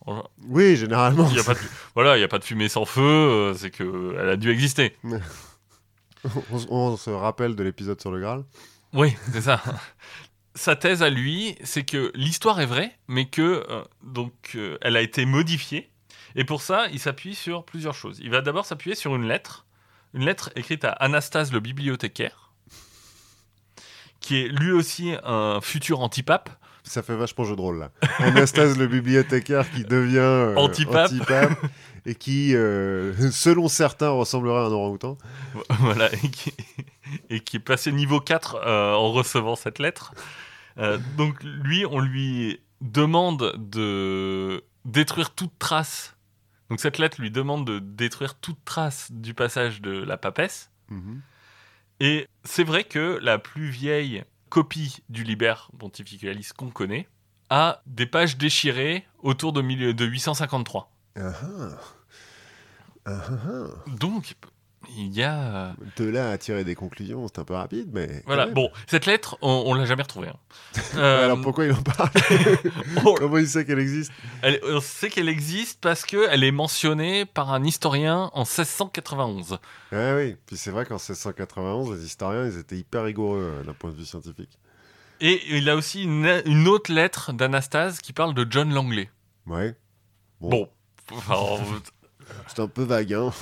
Oui, 0.48 0.76
généralement. 0.76 1.28
Il 1.30 1.36
y 1.36 1.40
a 1.40 1.44
pas 1.44 1.54
de, 1.54 1.58
voilà, 1.94 2.16
il 2.16 2.20
n'y 2.20 2.24
a 2.24 2.28
pas 2.28 2.38
de 2.38 2.44
fumée 2.44 2.68
sans 2.68 2.84
feu, 2.84 3.02
euh, 3.02 3.54
c'est 3.54 3.70
qu'elle 3.70 4.28
a 4.28 4.36
dû 4.36 4.50
exister. 4.50 4.96
on 6.70 6.96
se 6.96 7.10
rappelle 7.10 7.54
de 7.56 7.62
l'épisode 7.62 8.00
sur 8.00 8.10
le 8.10 8.20
Graal. 8.20 8.44
Oui, 8.92 9.14
c'est 9.32 9.42
ça. 9.42 9.62
Sa 10.54 10.74
thèse 10.74 11.02
à 11.02 11.10
lui, 11.10 11.56
c'est 11.64 11.84
que 11.84 12.10
l'histoire 12.14 12.60
est 12.60 12.66
vraie, 12.66 12.96
mais 13.08 13.28
que 13.28 13.64
euh, 13.68 13.82
donc 14.02 14.32
euh, 14.54 14.78
elle 14.80 14.96
a 14.96 15.02
été 15.02 15.26
modifiée. 15.26 15.90
Et 16.34 16.44
pour 16.44 16.62
ça, 16.62 16.86
il 16.92 16.98
s'appuie 16.98 17.34
sur 17.34 17.64
plusieurs 17.64 17.94
choses. 17.94 18.18
Il 18.22 18.30
va 18.30 18.40
d'abord 18.40 18.64
s'appuyer 18.64 18.94
sur 18.96 19.14
une 19.16 19.26
lettre, 19.28 19.66
une 20.14 20.24
lettre 20.24 20.50
écrite 20.56 20.84
à 20.84 20.90
Anastase 20.92 21.52
le 21.52 21.60
bibliothécaire, 21.60 22.45
qui 24.26 24.38
est 24.42 24.48
lui 24.48 24.72
aussi 24.72 25.14
un 25.22 25.60
futur 25.60 26.00
antipape. 26.00 26.50
Ça 26.82 27.04
fait 27.04 27.14
vachement 27.14 27.44
jeu 27.44 27.54
de 27.54 27.60
rôle 27.60 27.78
là. 27.78 27.90
Anastase 28.18 28.76
le 28.76 28.88
bibliothécaire 28.88 29.70
qui 29.70 29.84
devient 29.84 30.18
euh, 30.18 30.56
Antipape. 30.56 31.12
et 32.06 32.16
qui, 32.16 32.56
euh, 32.56 33.12
selon 33.30 33.68
certains, 33.68 34.08
ressemblerait 34.08 34.58
à 34.58 34.64
un 34.64 34.72
orang-outan. 34.72 35.16
voilà, 35.78 36.12
et 36.12 36.28
qui, 36.28 36.52
et 37.30 37.38
qui 37.38 37.58
est 37.58 37.60
passé 37.60 37.92
niveau 37.92 38.18
4 38.18 38.56
euh, 38.56 38.94
en 38.94 39.12
recevant 39.12 39.54
cette 39.54 39.78
lettre. 39.78 40.12
Euh, 40.78 40.98
donc 41.16 41.40
lui, 41.44 41.86
on 41.86 42.00
lui 42.00 42.60
demande 42.80 43.54
de 43.56 44.64
détruire 44.84 45.30
toute 45.30 45.56
trace. 45.60 46.16
Donc 46.68 46.80
cette 46.80 46.98
lettre 46.98 47.20
lui 47.20 47.30
demande 47.30 47.64
de 47.64 47.78
détruire 47.78 48.34
toute 48.34 48.64
trace 48.64 49.12
du 49.12 49.34
passage 49.34 49.80
de 49.80 50.02
la 50.02 50.16
papesse. 50.16 50.72
Mhm. 50.90 51.20
Et 52.00 52.28
c'est 52.44 52.64
vrai 52.64 52.84
que 52.84 53.18
la 53.22 53.38
plus 53.38 53.68
vieille 53.68 54.24
copie 54.48 54.98
du 55.08 55.24
Liber 55.24 55.54
Pontificalis 55.78 56.50
qu'on 56.56 56.70
connaît 56.70 57.08
a 57.50 57.80
des 57.86 58.06
pages 58.06 58.36
déchirées 58.36 59.06
autour 59.22 59.52
de, 59.52 59.62
mille- 59.62 59.94
de 59.94 60.04
853. 60.04 60.90
Ah 61.16 61.32
ah. 61.42 61.68
Ah 63.06 63.20
ah. 63.30 63.66
Donc 63.88 64.34
il 64.96 65.12
y 65.12 65.22
a... 65.22 65.74
De 65.96 66.04
là 66.04 66.30
à 66.30 66.38
tirer 66.38 66.64
des 66.64 66.74
conclusions, 66.74 67.26
c'est 67.28 67.38
un 67.40 67.44
peu 67.44 67.54
rapide, 67.54 67.88
mais. 67.92 68.22
Voilà, 68.26 68.46
bon, 68.46 68.70
cette 68.86 69.06
lettre, 69.06 69.36
on, 69.42 69.64
on 69.66 69.74
l'a 69.74 69.84
jamais 69.86 70.02
retrouvée. 70.02 70.28
hein. 70.28 70.36
Ouais, 70.94 71.00
Euh, 71.00 71.24
Alors 71.24 71.40
pourquoi 71.40 71.64
il 71.66 71.72
en 71.72 71.82
parle 71.82 72.10
on- 73.04 73.14
Comment 73.14 73.38
il 73.38 73.48
sait 73.48 73.64
qu'elle 73.64 73.78
existe 73.78 74.12
elle- 74.42 74.60
on 74.64 74.80
sait 74.80 75.08
qu'elle 75.10 75.28
existe 75.28 75.80
parce 75.80 76.04
qu'elle 76.04 76.44
est 76.44 76.50
mentionnée 76.52 77.24
par 77.26 77.52
un 77.52 77.64
historien 77.64 78.30
en 78.34 78.44
1691. 78.44 79.58
Ah 79.92 80.14
oui, 80.16 80.36
puis 80.46 80.56
c'est 80.56 80.70
vrai 80.70 80.84
qu'en 80.86 80.94
1691, 80.96 81.92
les 81.98 82.04
historiens, 82.04 82.46
ils 82.46 82.58
étaient 82.58 82.76
hyper 82.76 83.04
rigoureux 83.04 83.60
euh, 83.60 83.64
d'un 83.64 83.72
point 83.74 83.90
de 83.90 83.96
vue 83.96 84.04
scientifique. 84.04 84.58
Et 85.20 85.40
il 85.56 85.68
a 85.70 85.76
aussi 85.76 86.02
une, 86.02 86.42
une 86.44 86.68
autre 86.68 86.92
lettre 86.92 87.32
d'Anastase 87.32 88.00
qui 88.00 88.12
parle 88.12 88.34
de 88.34 88.46
John 88.48 88.72
Langley. 88.74 89.10
Ouais. 89.46 89.74
Bon. 90.40 90.50
Bon, 90.50 90.68
enfin, 91.16 91.64
C'est 92.48 92.60
un 92.60 92.68
peu 92.68 92.82
vague, 92.82 93.14
hein. 93.14 93.32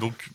donc 0.00 0.30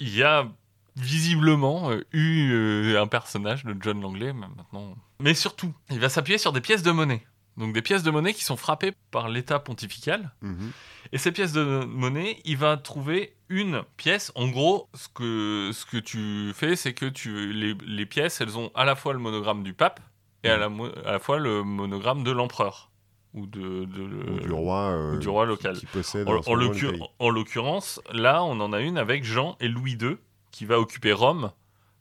il 0.00 0.14
y 0.14 0.22
a 0.22 0.48
visiblement 0.96 1.90
euh, 1.90 2.04
eu 2.12 2.52
euh, 2.52 3.00
un 3.00 3.06
personnage 3.06 3.64
de 3.64 3.76
John 3.80 4.00
Langley 4.00 4.32
mais 4.32 4.46
maintenant. 4.48 4.96
Mais 5.20 5.34
surtout, 5.34 5.74
il 5.90 6.00
va 6.00 6.08
s'appuyer 6.08 6.38
sur 6.38 6.52
des 6.52 6.60
pièces 6.60 6.82
de 6.82 6.90
monnaie. 6.90 7.26
Donc 7.56 7.72
des 7.72 7.82
pièces 7.82 8.02
de 8.02 8.10
monnaie 8.10 8.34
qui 8.34 8.44
sont 8.44 8.56
frappées 8.56 8.92
par 9.10 9.28
l'État 9.28 9.58
pontifical. 9.58 10.30
Mhm. 10.42 10.72
Et 11.12 11.18
ces 11.18 11.32
pièces 11.32 11.52
de 11.52 11.84
monnaie, 11.84 12.40
il 12.44 12.56
va 12.56 12.76
trouver 12.76 13.34
une 13.48 13.82
pièce. 13.96 14.32
En 14.34 14.48
gros, 14.48 14.88
ce 14.94 15.08
que, 15.08 15.70
ce 15.72 15.86
que 15.86 15.96
tu 15.96 16.52
fais, 16.54 16.76
c'est 16.76 16.92
que 16.92 17.06
tu, 17.06 17.52
les, 17.52 17.74
les 17.86 18.06
pièces, 18.06 18.40
elles 18.40 18.58
ont 18.58 18.70
à 18.74 18.84
la 18.84 18.94
fois 18.94 19.12
le 19.12 19.18
monogramme 19.18 19.62
du 19.62 19.72
pape 19.72 20.00
et 20.42 20.50
à 20.50 20.56
la, 20.56 20.70
à 21.06 21.12
la 21.12 21.18
fois 21.18 21.38
le 21.38 21.62
monogramme 21.62 22.24
de 22.24 22.30
l'empereur. 22.30 22.90
Ou, 23.36 23.46
de, 23.46 23.84
de- 23.84 24.02
le- 24.02 24.32
Ou 24.32 24.40
du 24.40 24.52
roi, 24.52 24.80
euh, 24.90 25.14
ou 25.14 25.18
du 25.18 25.28
roi 25.28 25.44
local. 25.46 25.76
qui 25.76 25.86
possède 25.86 26.26
En, 26.26 27.30
l'occurrence, 27.30 28.00
là, 28.12 28.42
on 28.42 28.58
en 28.60 28.72
a 28.72 28.80
une 28.80 28.96
avec 28.98 29.24
Jean 29.24 29.56
et 29.60 29.68
Louis 29.68 29.92
II 30.00 30.16
qui 30.50 30.64
va 30.64 30.80
occuper 30.80 31.12
Rome 31.12 31.52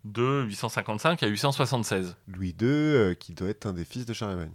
de 0.05 0.43
855 0.47 1.21
à 1.23 1.27
876. 1.27 2.15
Louis 2.27 2.55
II, 2.61 2.67
euh, 2.67 3.13
qui 3.15 3.33
doit 3.33 3.49
être 3.49 3.65
un 3.65 3.73
des 3.73 3.83
fils 3.85 4.05
de 4.05 4.13
Charlemagne. 4.13 4.51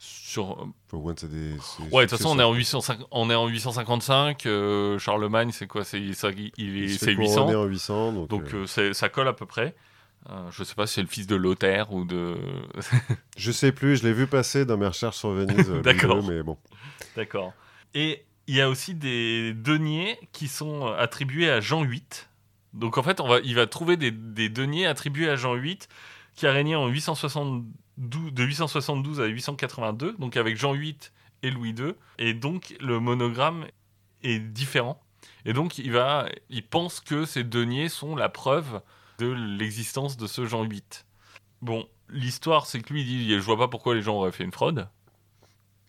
Sur, 0.00 0.68
de 1.14 1.18
ses 1.18 1.26
des- 1.28 1.56
ses 1.60 1.82
ouais, 1.92 2.04
de 2.04 2.10
toute 2.10 2.18
façon, 2.18 2.36
on 2.36 2.38
est 2.38 2.42
en, 2.44 2.54
successeurs. 2.54 2.98
805 2.98 3.06
on 3.10 3.30
est 3.30 3.34
en 3.34 3.46
855. 3.48 4.46
euh, 4.46 4.96
Charlemagne, 4.98 5.50
c'est 5.50 5.66
quoi 5.66 5.82
C'est 5.82 6.00
il 6.00 6.14
Il 6.56 6.82
est- 6.84 6.88
se 6.88 6.98
c'est 6.98 7.06
fait 7.06 7.12
800. 7.14 7.34
couronner 7.46 7.56
en 7.56 7.64
800, 7.64 8.12
donc, 8.12 8.42
euh, 8.54 8.62
euh, 8.62 8.66
ça 8.92 9.08
colle 9.08 9.26
à 9.28 9.32
peu 9.32 9.46
près. 9.46 9.74
Euh, 10.30 10.50
je 10.50 10.62
sais 10.62 10.74
pas 10.74 10.86
si 10.86 10.94
c'est 10.94 11.02
le 11.02 11.08
fils 11.08 11.26
de 11.26 11.36
Lothaire 11.36 11.92
ou 11.92 12.04
de. 12.04 12.36
je 13.36 13.50
sais 13.50 13.72
plus, 13.72 13.96
je 13.96 14.04
l'ai 14.06 14.12
vu 14.12 14.26
passer 14.26 14.64
dans 14.64 14.76
mes 14.76 14.86
recherches 14.86 15.16
sur 15.16 15.30
Venise. 15.30 15.70
euh, 15.70 15.80
D'accord. 15.82 16.22
Mais 16.22 16.42
bon. 16.42 16.58
D'accord. 17.16 17.54
Et 17.94 18.24
il 18.46 18.54
y 18.54 18.60
a 18.60 18.68
aussi 18.68 18.94
des 18.94 19.54
deniers 19.54 20.18
qui 20.32 20.48
sont 20.48 20.86
euh, 20.86 20.96
attribués 20.98 21.50
à 21.50 21.60
Jean 21.60 21.82
VIII. 21.84 22.02
Donc 22.74 22.98
en 22.98 23.02
fait, 23.02 23.20
on 23.20 23.28
va, 23.28 23.38
il 23.40 23.54
va 23.54 23.66
trouver 23.66 23.96
des, 23.96 24.10
des 24.10 24.48
deniers 24.48 24.86
attribués 24.86 25.28
à 25.30 25.36
Jean 25.36 25.54
VIII 25.54 25.78
qui 26.34 26.46
a 26.46 26.52
régné 26.52 26.76
en 26.76 26.86
872, 26.88 27.64
de 27.96 28.44
872 28.44 29.20
à 29.20 29.26
882, 29.26 30.12
donc 30.18 30.36
avec 30.36 30.56
Jean 30.56 30.72
VIII 30.72 30.96
et 31.42 31.50
Louis 31.50 31.70
II. 31.70 31.94
Et 32.18 32.34
donc 32.34 32.76
le 32.80 33.00
monogramme 33.00 33.66
est 34.22 34.38
différent. 34.38 35.00
Et 35.44 35.52
donc 35.52 35.78
il, 35.78 35.90
va, 35.90 36.28
il 36.50 36.64
pense 36.64 37.00
que 37.00 37.24
ces 37.24 37.44
deniers 37.44 37.88
sont 37.88 38.14
la 38.14 38.28
preuve 38.28 38.82
de 39.18 39.26
l'existence 39.58 40.16
de 40.16 40.26
ce 40.26 40.46
Jean 40.46 40.64
VIII. 40.64 40.82
Bon, 41.60 41.88
l'histoire, 42.08 42.66
c'est 42.66 42.80
que 42.80 42.92
lui, 42.92 43.02
il 43.02 43.06
dit 43.06 43.34
Je 43.34 43.40
vois 43.40 43.58
pas 43.58 43.68
pourquoi 43.68 43.94
les 43.94 44.02
gens 44.02 44.16
auraient 44.16 44.32
fait 44.32 44.44
une 44.44 44.52
fraude. 44.52 44.88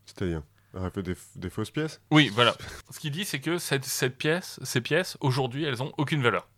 C'est-à-dire, 0.05 0.41
aurait 0.73 0.89
fait 0.89 1.03
des, 1.03 1.15
des 1.35 1.49
fausses 1.49 1.71
pièces? 1.71 2.01
Oui, 2.11 2.29
voilà. 2.33 2.55
Ce 2.89 2.99
qu'il 2.99 3.11
dit, 3.11 3.25
c'est 3.25 3.39
que 3.39 3.57
cette, 3.57 3.85
cette 3.85 4.17
pièce, 4.17 4.59
ces 4.63 4.81
pièces, 4.81 5.17
aujourd'hui, 5.21 5.63
elles 5.63 5.83
ont 5.83 5.91
aucune 5.97 6.21
valeur. 6.23 6.49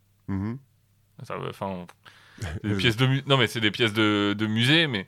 Ça, 1.24 1.36
Enfin, 1.50 1.86
des 2.64 2.76
pièces 2.76 2.96
de 2.98 3.06
non, 3.28 3.38
mais 3.38 3.48
c'est 3.48 3.60
des 3.60 3.72
pièces 3.72 3.94
de, 3.94 4.34
de 4.38 4.48
musée, 4.48 4.88
mais 4.88 5.06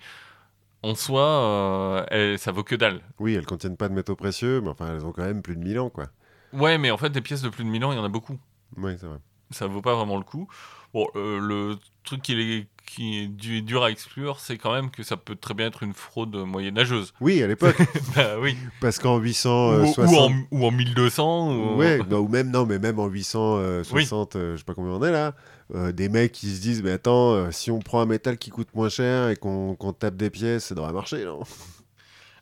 en 0.83 0.95
soi, 0.95 1.23
euh, 1.23 2.05
elles- 2.09 2.37
ça 2.39 2.51
vaut 2.51 2.63
que 2.63 2.75
dalle. 2.75 3.01
Oui, 3.19 3.33
elles 3.33 3.45
contiennent 3.45 3.77
pas 3.77 3.87
de 3.89 3.93
métaux 3.93 4.15
précieux, 4.17 4.59
mais 4.61 4.69
enfin, 4.69 4.93
elles 4.93 5.05
ont 5.05 5.13
quand 5.13 5.23
même 5.23 5.41
plus 5.41 5.55
de 5.55 5.63
1000 5.63 5.79
ans, 5.79 5.89
quoi. 5.89 6.07
Ouais, 6.51 6.77
mais 6.77 6.91
en 6.91 6.97
fait, 6.97 7.09
des 7.09 7.21
pièces 7.21 7.41
de 7.41 7.49
plus 7.49 7.63
de 7.63 7.69
1000 7.69 7.83
ans, 7.85 7.91
il 7.93 7.95
y 7.95 7.99
en 7.99 8.03
a 8.03 8.09
beaucoup. 8.09 8.37
Oui, 8.77 8.95
c'est 8.99 9.07
vrai. 9.07 9.17
Ça 9.49 9.65
vaut 9.67 9.81
pas 9.81 9.95
vraiment 9.95 10.17
le 10.17 10.23
coup. 10.23 10.47
Bon, 10.93 11.07
euh, 11.15 11.39
le 11.39 11.77
truc 12.03 12.21
qui 12.21 12.33
est, 12.39 12.67
qui 12.85 13.19
est 13.19 13.27
du- 13.27 13.61
dur 13.63 13.83
à 13.83 13.89
exclure, 13.89 14.39
c'est 14.39 14.57
quand 14.57 14.71
même 14.73 14.91
que 14.91 15.01
ça 15.01 15.17
peut 15.17 15.35
très 15.35 15.53
bien 15.55 15.67
être 15.67 15.81
une 15.83 15.93
fraude 15.93 16.35
moyenâgeuse. 16.35 17.13
Oui, 17.19 17.41
à 17.41 17.47
l'époque, 17.47 17.77
bah 18.15 18.37
oui. 18.39 18.55
parce 18.79 18.99
qu'en 18.99 19.17
Ou, 19.17 19.21
860... 19.21 20.07
ou 20.11 20.15
en, 20.17 20.31
ou 20.51 20.65
en 20.67 20.71
1200. 20.71 21.55
Ou... 21.55 21.77
Ouais, 21.77 21.97
bah, 22.03 22.19
ou 22.19 22.27
même 22.27 22.51
non, 22.51 22.65
mais 22.65 22.77
même 22.77 22.99
en 22.99 23.07
860, 23.07 24.35
euh, 24.35 24.53
je 24.53 24.57
sais 24.57 24.63
pas 24.63 24.75
combien 24.75 24.91
on 24.91 25.03
est 25.03 25.11
là, 25.11 25.33
euh, 25.73 25.91
des 25.91 26.09
mecs 26.09 26.31
qui 26.31 26.53
se 26.55 26.61
disent 26.61 26.83
mais 26.83 26.91
attends, 26.91 27.33
euh, 27.33 27.51
si 27.51 27.71
on 27.71 27.79
prend 27.79 28.01
un 28.01 28.05
métal 28.05 28.37
qui 28.37 28.51
coûte 28.51 28.69
moins 28.75 28.89
cher 28.89 29.29
et 29.29 29.35
qu'on 29.35 29.75
tape 29.97 30.15
des 30.15 30.29
pièces, 30.29 30.65
ça 30.65 30.75
devrait 30.75 30.93
marcher, 30.93 31.25
non? 31.25 31.41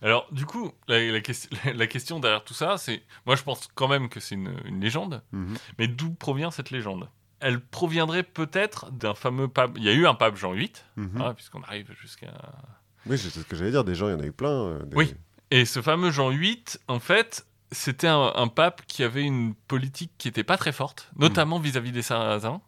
Alors, 0.01 0.27
du 0.31 0.45
coup, 0.45 0.71
la, 0.87 0.99
la 1.11 1.21
ques- 1.21 1.47
la 1.75 1.87
question 1.87 2.19
derrière 2.19 2.43
tout 2.43 2.55
ça, 2.55 2.77
c'est. 2.77 3.03
Moi, 3.25 3.35
je 3.35 3.43
pense 3.43 3.67
quand 3.75 3.87
même 3.87 4.09
que 4.09 4.19
c'est 4.19 4.35
une, 4.35 4.55
une 4.65 4.81
légende. 4.81 5.21
Mhm. 5.31 5.55
Mais 5.77 5.87
d'où 5.87 6.09
provient 6.11 6.49
cette 6.51 6.71
légende? 6.71 7.07
Elle 7.41 7.59
proviendrait 7.59 8.23
peut-être 8.23 8.91
d'un 8.91 9.13
fameux 9.15 9.47
pape. 9.47 9.71
Il 9.77 9.83
y 9.83 9.89
a 9.89 9.93
eu 9.93 10.05
un 10.07 10.13
pape 10.13 10.35
Jean 10.37 10.51
VIII, 10.53 10.71
Mhm. 10.95 11.21
hein, 11.21 11.33
puisqu'on 11.33 11.61
arrive 11.63 11.91
jusqu'à. 11.99 12.33
Oui, 13.07 13.17
c'est 13.17 13.29
ce 13.29 13.39
que 13.41 13.55
j'allais 13.55 13.71
dire. 13.71 13.83
Des 13.83 13.95
gens, 13.95 14.07
il 14.07 14.11
y 14.11 14.15
en 14.15 14.19
a 14.19 14.25
eu 14.25 14.31
plein. 14.31 14.49
euh, 14.67 14.83
des- 14.85 14.95
Oui. 14.95 15.13
Et 15.49 15.65
ce 15.65 15.81
fameux 15.81 16.11
Jean 16.11 16.29
VIII, 16.29 16.63
en 16.87 16.99
fait, 16.99 17.45
c'était 17.71 18.07
un, 18.07 18.31
un 18.35 18.47
pape 18.47 18.83
qui 18.87 19.03
avait 19.03 19.23
une 19.23 19.53
politique 19.55 20.11
qui 20.17 20.27
était 20.27 20.43
pas 20.43 20.57
très 20.57 20.71
forte, 20.71 21.09
notamment 21.17 21.59
vis-à-vis 21.59 21.91
des 21.91 22.01
Sarrasins. 22.03 22.61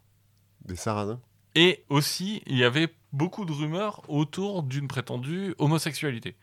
Des 0.64 0.76
Sarrasins. 0.76 1.20
Et 1.54 1.84
aussi, 1.88 2.42
il 2.46 2.56
y 2.58 2.64
avait 2.64 2.92
beaucoup 3.12 3.44
de 3.44 3.52
rumeurs 3.52 4.02
autour 4.08 4.64
d'une 4.64 4.88
prétendue 4.88 5.54
homosexualité. 5.58 6.36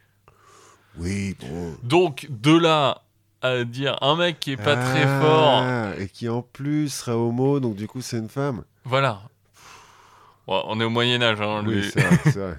Oui, 0.97 1.35
bon. 1.39 1.75
Donc, 1.83 2.27
de 2.29 2.55
là 2.57 3.03
à 3.41 3.63
dire 3.63 3.97
un 4.01 4.15
mec 4.15 4.39
qui 4.39 4.51
est 4.53 4.57
pas 4.57 4.75
très 4.77 5.07
fort, 5.19 5.61
Ah, 5.63 5.91
Et 5.99 6.07
qui 6.07 6.29
en 6.29 6.41
plus 6.41 6.89
serait 6.89 7.11
homo, 7.13 7.59
donc 7.59 7.75
du 7.75 7.87
coup, 7.87 8.01
c'est 8.01 8.17
une 8.17 8.29
femme. 8.29 8.63
voilà. 8.85 9.21
Bon, 10.47 10.61
on 10.67 10.81
est 10.81 10.83
au 10.83 10.89
Moyen-Âge, 10.89 11.39
hein, 11.39 11.63
Oui, 11.65 11.75
les- 11.75 11.89
c'est 11.91 12.01
vrai. 12.01 12.17
c'est 12.25 12.39
vrai. 12.39 12.57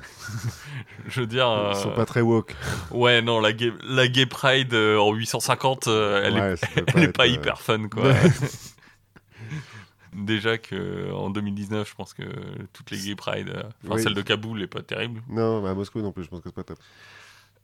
je 1.09 1.21
veux 1.21 1.27
dire. 1.27 1.47
Ils 1.73 1.77
sont 1.77 1.91
euh, 1.91 1.95
pas 1.95 2.07
très 2.07 2.21
woke. 2.23 2.55
Ouais, 2.91 3.21
non, 3.21 3.41
la 3.41 3.53
gay, 3.53 3.73
la 3.83 4.07
gay 4.09 4.25
pride 4.25 4.73
euh, 4.73 4.99
en 4.99 5.13
850, 5.13 5.89
euh, 5.89 6.23
elle, 6.25 6.35
Ouais, 6.35 6.55
est, 6.77 6.79
être, 6.97 7.13
pas 7.13 7.25
euh, 7.25 7.27
hyper 7.27 7.61
fun, 7.61 7.89
quoi. 7.89 8.13
Déjà 10.15 10.59
que 10.59 11.11
en 11.13 11.31
2019, 11.31 11.89
je 11.89 11.95
pense 11.95 12.13
que 12.13 12.23
toutes 12.75 12.91
les 12.91 12.99
gay 12.99 13.15
pride, 13.15 13.49
euh, 13.49 13.63
enfin 13.85 13.95
Oui. 13.97 14.03
celle 14.03 14.13
de 14.15 14.21
Kaboul, 14.21 14.63
est 14.63 14.67
pas 14.67 14.83
terrible. 14.83 15.23
Non, 15.29 15.63
mais 15.63 15.71
à 15.71 15.75
Moscou 15.75 16.01
non 16.03 16.13
plus, 16.13 16.25
je 16.25 16.29
pense 16.29 16.41
que 16.41 16.51
c'est 16.51 16.55
pas 16.55 16.65
top. 16.65 16.79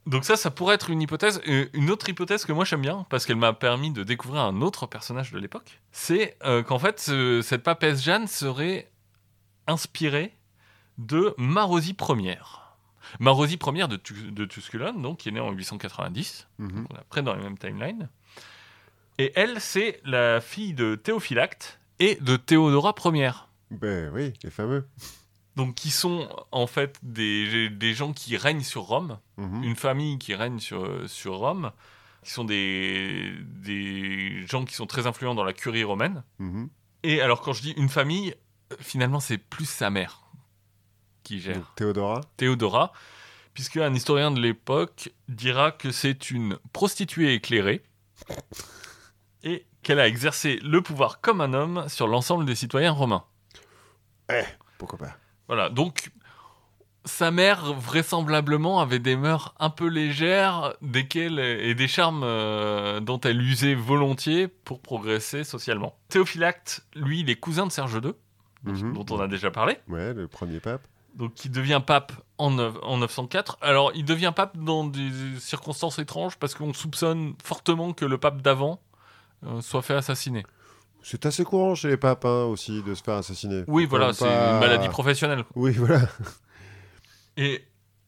Donc 0.09 0.25
ça, 0.25 0.35
ça 0.35 0.49
pourrait 0.51 0.75
être 0.75 0.89
une 0.89 1.01
hypothèse. 1.01 1.41
Euh, 1.47 1.67
Une 1.73 1.89
autre 1.91 2.09
hypothèse 2.09 2.43
que 2.45 2.51
moi 2.51 2.65
j'aime 2.65 2.81
bien, 2.81 3.05
parce 3.09 3.25
qu'elle 3.25 3.35
m'a 3.37 3.53
permis 3.53 3.91
de 3.91 4.03
découvrir 4.03 4.41
un 4.41 4.61
autre 4.61 4.87
personnage 4.87 5.31
de 5.31 5.39
l'époque, 5.39 5.79
c'est 5.91 6.37
euh, 6.45 6.63
qu'en 6.63 6.79
fait, 6.79 6.99
ce- 6.99 7.41
cette 7.41 7.63
papesse 7.63 8.03
Jeanne 8.03 8.27
serait 8.27 8.89
inspirée 9.67 10.35
de 10.97 11.33
Marosie 11.37 11.95
Ière. 12.17 12.75
Marosie 13.19 13.59
Ière 13.73 13.87
de, 13.87 13.99
de 14.31 14.45
Tusculum, 14.45 15.01
donc, 15.01 15.19
qui 15.19 15.29
est 15.29 15.31
née 15.31 15.39
en 15.39 15.51
890, 15.51 16.47
Mhm. 16.59 16.87
on 16.89 16.95
est 16.95 16.99
après 16.99 17.21
dans 17.21 17.33
les 17.35 17.41
mêmes 17.43 17.57
timelines. 17.57 18.09
Et 19.17 19.31
elle, 19.35 19.59
c'est 19.61 19.99
la 20.05 20.39
fille 20.41 20.73
de 20.73 20.95
Théophylacte 20.95 21.79
et 21.99 22.15
de 22.21 22.35
Théodora 22.37 22.95
Ière. 23.13 23.47
Ben 23.71 24.11
oui, 24.13 24.33
les 24.43 24.49
fameux. 24.49 24.87
Donc, 25.59 25.75
qui 25.75 25.91
sont 25.91 26.29
en 26.51 26.67
fait 26.67 26.97
des, 27.03 27.69
des 27.69 27.93
gens 27.93 28.13
qui 28.13 28.37
règnent 28.37 28.63
sur 28.63 28.83
Rome, 28.83 29.19
Mhm. 29.37 29.63
une 29.63 29.75
famille 29.75 30.17
qui 30.17 30.33
règne 30.33 30.59
sur, 30.59 30.87
sur 31.09 31.35
Rome, 31.37 31.71
qui 32.23 32.31
sont 32.31 32.45
des, 32.45 33.33
des 33.41 34.45
gens 34.47 34.63
qui 34.63 34.73
sont 34.73 34.85
très 34.87 35.05
influents 35.05 35.35
dans 35.35 35.43
la 35.43 35.51
curie 35.53 35.83
romaine. 35.83 36.23
Mhm. 36.39 36.69
Et 37.03 37.21
alors, 37.21 37.41
quand 37.41 37.51
je 37.51 37.61
dis 37.61 37.71
une 37.71 37.89
famille, 37.89 38.35
finalement, 38.79 39.19
c'est 39.19 39.37
plus 39.37 39.67
sa 39.69 39.89
mère 39.89 40.23
qui 41.23 41.41
gère. 41.41 41.55
Donc, 41.57 41.75
Théodora. 41.75 42.21
Théodora, 42.37 42.93
puisque 43.53 43.77
un 43.77 43.93
historien 43.93 44.31
de 44.31 44.39
l'époque 44.39 45.11
dira 45.27 45.71
que 45.73 45.91
c'est 45.91 46.31
une 46.31 46.57
prostituée 46.71 47.33
éclairée 47.33 47.83
et 49.43 49.65
qu'elle 49.83 49.99
a 49.99 50.07
exercé 50.07 50.57
le 50.63 50.81
pouvoir 50.81 51.19
comme 51.19 51.41
un 51.41 51.53
homme 51.53 51.87
sur 51.89 52.07
l'ensemble 52.07 52.45
des 52.45 52.55
citoyens 52.55 52.91
romains. 52.93 53.25
Pourquoi 54.77 54.97
pas 54.99 55.17
Voilà, 55.49 55.69
donc 55.69 56.11
sa 57.05 57.31
mère 57.31 57.73
vraisemblablement 57.73 58.79
avait 58.81 58.99
des 58.99 59.15
mœurs 59.15 59.53
un 59.59 59.69
peu 59.69 59.87
légères 59.87 60.73
desquelles, 60.81 61.39
et 61.39 61.73
des 61.75 61.87
charmes 61.87 62.21
euh, 62.23 62.99
dont 62.99 63.19
elle 63.21 63.41
usait 63.41 63.73
volontiers 63.75 64.47
pour 64.47 64.79
progresser 64.79 65.43
socialement. 65.43 65.95
Théophylacte, 66.09 66.85
lui, 66.95 67.21
il 67.21 67.29
est 67.29 67.35
cousin 67.35 67.65
de 67.65 67.71
Serge 67.71 67.95
II, 68.03 68.13
Mhm. 68.63 68.93
dont 68.93 69.05
on 69.09 69.19
a 69.19 69.27
déjà 69.27 69.49
parlé. 69.51 69.77
Ouais, 69.87 70.13
le 70.13 70.27
premier 70.27 70.59
pape. 70.59 70.81
donc 71.15 71.33
qui 71.33 71.49
devient 71.49 71.81
pape 71.85 72.11
en, 72.37 72.51
neuf- 72.51 72.77
en 72.83 72.97
904. 72.99 73.57
Alors, 73.61 73.91
il 73.95 74.05
devient 74.05 74.31
pape 74.35 74.55
dans 74.57 74.83
des 74.85 75.09
circonstances 75.39 75.97
étranges 75.99 76.37
parce 76.37 76.53
qu'on 76.53 76.71
soupçonne 76.73 77.33
fortement 77.43 77.93
que 77.93 78.05
le 78.05 78.17
pape 78.19 78.41
d'avant 78.43 78.79
euh, 79.45 79.59
soit 79.61 79.81
fait 79.81 79.95
assassiner. 79.95 80.45
C'est 81.03 81.25
assez 81.25 81.43
courant 81.43 81.75
chez 81.75 81.87
les 81.87 81.97
papes 81.97 82.25
hein, 82.25 82.43
aussi 82.45 82.83
de 82.83 82.93
se 82.93 83.01
faire 83.03 83.15
assassiner. 83.15 83.63
Oui, 83.67 83.83
Faut 83.83 83.91
voilà, 83.91 84.13
c'est 84.13 84.25
pas- 84.25 84.53
une 84.53 84.59
maladie 84.59 84.89
professionnelle. 84.89 85.43
Oui, 85.55 85.71
voilà. 85.73 86.01
Et 87.37 87.63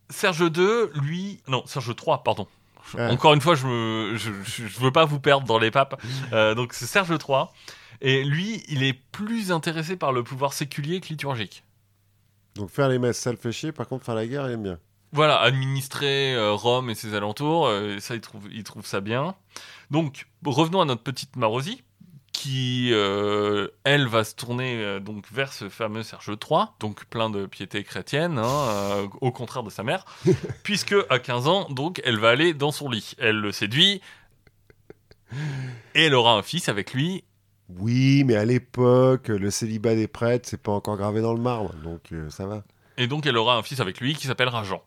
Serge 0.10 0.42
II, 0.42 0.88
lui... 1.02 1.42
Non, 1.48 1.64
Serge 1.66 1.90
III, 1.90 2.18
pardon. 2.24 2.48
Ouais. 2.96 3.08
Encore 3.08 3.34
une 3.34 3.42
fois, 3.42 3.56
je, 3.56 3.66
me, 3.68 4.16
je, 4.18 4.32
je- 4.44 4.68
je 4.68 4.80
veux 4.80 4.92
pas 4.92 5.06
vous 5.06 5.20
perdre 5.20 5.48
dans 5.48 5.60
les 5.60 5.72
papes. 5.72 6.02
Euh, 6.34 6.54
donc, 6.56 6.74
c'est 6.74 6.86
Serge 6.86 7.10
III. 7.12 7.46
Et 8.02 8.24
lui, 8.24 8.64
il 8.68 8.84
est 8.84 8.94
plus 9.12 9.52
intéressé 9.52 9.96
par 9.96 10.12
le 10.12 10.24
pouvoir 10.24 10.54
séculier 10.54 11.00
que 11.02 11.08
liturgique. 11.10 11.64
Donc 12.56 12.70
faire 12.70 12.90
les 12.90 13.00
messes, 13.00 13.18
ça 13.20 13.32
le 13.32 13.38
fait 13.38 13.52
chier. 13.52 13.72
Par 13.72 13.88
contre, 13.88 14.04
faire 14.06 14.16
la 14.16 14.26
guerre, 14.28 14.48
il 14.50 14.54
aime 14.54 14.64
bien. 14.64 14.80
Voilà, 15.14 15.40
administrer 15.40 16.34
euh, 16.34 16.54
Rome 16.54 16.90
et 16.90 16.96
ses 16.96 17.14
alentours, 17.16 17.68
euh, 17.68 18.00
ça, 18.00 18.16
il 18.16 18.22
trouve, 18.22 18.48
il 18.52 18.64
trouve 18.64 18.86
ça 18.86 19.02
bien. 19.02 19.36
Donc, 19.92 20.28
revenons 20.46 20.82
à 20.82 20.86
notre 20.86 21.04
petite 21.04 21.36
Marosie, 21.36 21.84
qui, 22.32 22.90
euh, 22.92 23.68
elle, 23.84 24.08
va 24.08 24.24
se 24.24 24.36
tourner 24.36 24.84
euh, 24.84 25.00
donc 25.00 25.26
vers 25.32 25.54
ce 25.54 25.70
fameux 25.70 26.04
Serge 26.04 26.30
III, 26.30 26.66
donc 26.80 27.06
plein 27.06 27.30
de 27.30 27.46
piété 27.46 27.84
chrétienne, 27.84 28.38
hein, 28.38 28.46
euh, 28.46 29.08
au 29.22 29.32
contraire 29.32 29.64
de 29.64 29.70
sa 29.70 29.84
mère, 29.84 30.06
puisque 30.64 30.96
à 31.10 31.20
15 31.20 31.48
ans, 31.48 31.70
donc, 31.70 32.02
elle 32.04 32.20
va 32.20 32.30
aller 32.30 32.54
dans 32.54 32.72
son 32.72 32.90
lit. 32.90 33.14
Elle 33.18 33.38
le 33.38 33.52
séduit, 33.52 34.02
et 35.96 36.06
elle 36.06 36.16
aura 36.16 36.34
un 36.34 36.44
fils 36.44 36.70
avec 36.70 36.94
lui. 36.94 37.24
Oui, 37.70 38.24
mais 38.26 38.36
à 38.36 38.46
l'époque, 38.46 39.30
le 39.30 39.50
célibat 39.50 39.96
des 39.96 40.08
prêtres, 40.08 40.48
c'est 40.50 40.62
pas 40.62 40.72
encore 40.72 40.98
gravé 40.98 41.22
dans 41.22 41.34
le 41.34 41.42
marbre, 41.42 41.74
donc 41.84 42.14
ça 42.30 42.46
va. 42.46 42.64
Et 42.98 43.08
donc, 43.08 43.26
elle 43.26 43.38
aura 43.38 43.56
un 43.58 43.64
fils 43.64 43.80
avec 43.80 44.00
lui 44.00 44.14
qui 44.16 44.28
s'appellera 44.28 44.64
Jean. 44.64 44.84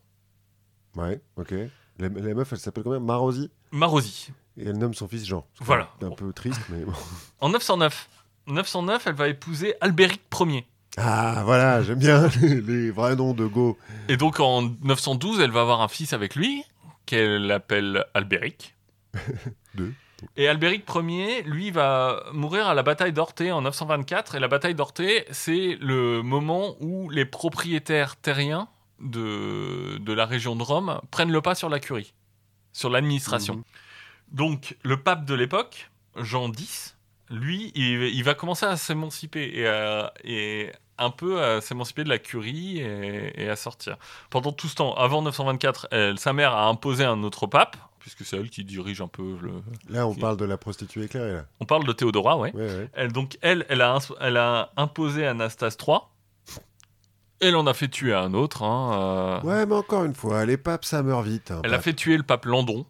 Ouais, 0.97 1.21
ok. 1.37 1.55
La, 1.99 2.09
la 2.09 2.35
meuf, 2.35 2.53
elle 2.53 2.59
s'appelle 2.59 2.85
combien 2.85 3.01
Marosi? 3.01 3.51
Marosie. 3.71 4.33
Et 4.57 4.67
elle 4.67 4.79
nomme 4.79 4.95
son 4.95 5.09
fils 5.09 5.27
Jean. 5.27 5.47
C'est 5.59 5.65
Voilà. 5.65 5.91
Un 6.03 6.11
peu 6.11 6.33
triste, 6.33 6.61
mais 6.69 6.85
bon. 6.85 6.93
En 7.41 7.49
909. 7.49 8.09
909, 8.47 9.07
elle 9.07 9.15
va 9.15 9.29
épouser 9.29 9.75
Albéric 9.81 10.21
Ier. 10.41 10.67
Ah, 10.97 11.43
voilà, 11.45 11.83
j'aime 11.83 11.99
bien 11.99 12.29
les, 12.41 12.61
les 12.61 12.91
vrais 12.91 13.17
noms 13.17 13.35
de 13.35 13.47
Go. 13.47 13.77
Et 14.09 14.17
donc 14.17 14.39
en 14.39 14.63
912, 14.83 15.41
elle 15.41 15.51
va 15.51 15.63
avoir 15.63 15.81
un 15.81 15.89
fils 15.89 16.13
avec 16.13 16.35
lui, 16.37 16.63
qu'elle 17.07 17.51
appelle 17.51 18.05
Albéric. 18.15 18.75
Deux. 19.75 19.93
Et 20.37 20.49
Albéric 20.49 20.85
Ier, 20.95 21.43
lui, 21.43 21.71
va 21.71 22.23
mourir 22.33 22.67
à 22.67 22.75
la 22.75 22.83
bataille 22.83 23.13
d'Orthée 23.13 23.53
en 23.53 23.63
924. 23.63 24.37
Et 24.37 24.41
la 24.41 24.49
bataille 24.49 24.75
d'Orthée, 24.75 25.25
c'est 25.31 25.77
le 25.81 26.23
moment 26.23 26.77
où 26.81 27.11
les 27.11 27.25
propriétaires 27.25 28.17
terriens 28.17 28.69
de, 29.01 29.99
de 29.99 30.13
la 30.13 30.25
région 30.27 30.57
de 30.57 30.63
Rome 30.63 31.01
prennent 31.11 31.33
le 31.33 31.41
pas 31.43 31.55
sur 31.55 31.69
la 31.69 31.81
curie, 31.81 32.15
sur 32.73 32.89
l'administration. 32.89 33.57
Mhm. 33.57 33.63
Donc 34.35 34.77
le 34.83 34.99
pape 35.01 35.25
de 35.25 35.35
l'époque, 35.35 35.91
Jean 36.17 36.51
X, 36.53 36.97
lui, 37.31 37.73
il, 37.75 38.03
il 38.03 38.23
va 38.25 38.35
commencer 38.35 38.67
à 38.67 38.77
s'émanciper 38.77 39.51
et, 39.55 39.67
à- 39.67 40.13
et 40.25 40.71
un 40.99 41.11
peu 41.11 41.43
à 41.43 41.61
s'émanciper 41.61 42.05
de 42.05 42.09
la 42.11 42.19
curie 42.19 42.79
et, 42.79 43.43
et 43.43 43.49
à 43.49 43.57
sortir. 43.57 43.97
Pendant 44.31 44.53
tout 44.53 44.69
ce 44.69 44.75
temps, 44.75 44.95
avant 44.95 45.23
924, 45.23 45.89
elle- 45.91 46.19
sa 46.19 46.33
mère 46.33 46.53
a 46.55 46.67
imposé 46.69 47.05
un 47.05 47.23
autre 47.23 47.47
pape, 47.47 47.77
puisque 47.99 48.25
c'est 48.25 48.37
elle 48.37 48.51
qui 48.51 48.65
dirige 48.65 49.01
un 49.01 49.09
peu 49.09 49.39
le... 49.41 49.53
Là, 49.89 50.07
on 50.07 50.15
parle 50.15 50.37
de 50.37 50.45
la 50.45 50.57
prostituée 50.59 51.05
éclairée, 51.05 51.33
là. 51.33 51.47
On 51.61 51.65
parle 51.65 51.85
de 51.87 51.93
Théodora, 51.93 52.37
ouais. 52.37 52.53
Ouais, 52.55 52.67
ouais. 52.67 52.89
Elle, 52.93 53.13
donc 53.13 53.39
elle, 53.41 53.65
elle 53.69 53.81
a, 53.81 53.95
ins- 53.97 54.15
elle 54.21 54.37
a 54.37 54.73
imposé 54.77 55.27
Anastase 55.27 55.77
III. 55.85 55.99
Elle 57.41 57.57
en 57.57 57.67
a 57.67 57.75
fait 57.75 57.89
tuer 57.89 58.15
un 58.15 58.33
autre. 58.35 58.63
hein, 58.63 59.41
euh, 59.43 59.47
Ouais, 59.47 59.67
mais 59.67 59.75
encore 59.75 60.05
une 60.05 60.15
fois, 60.15 60.45
les 60.45 60.57
papes, 60.57 60.85
ça 60.85 61.03
meurt 61.03 61.25
vite. 61.25 61.51
hein, 61.51 61.61
Elle 61.65 61.75
a 61.75 61.81
fait 61.81 61.95
tuer 61.95 62.17
le 62.17 62.23
pape 62.23 62.45
Landon, 62.45 62.87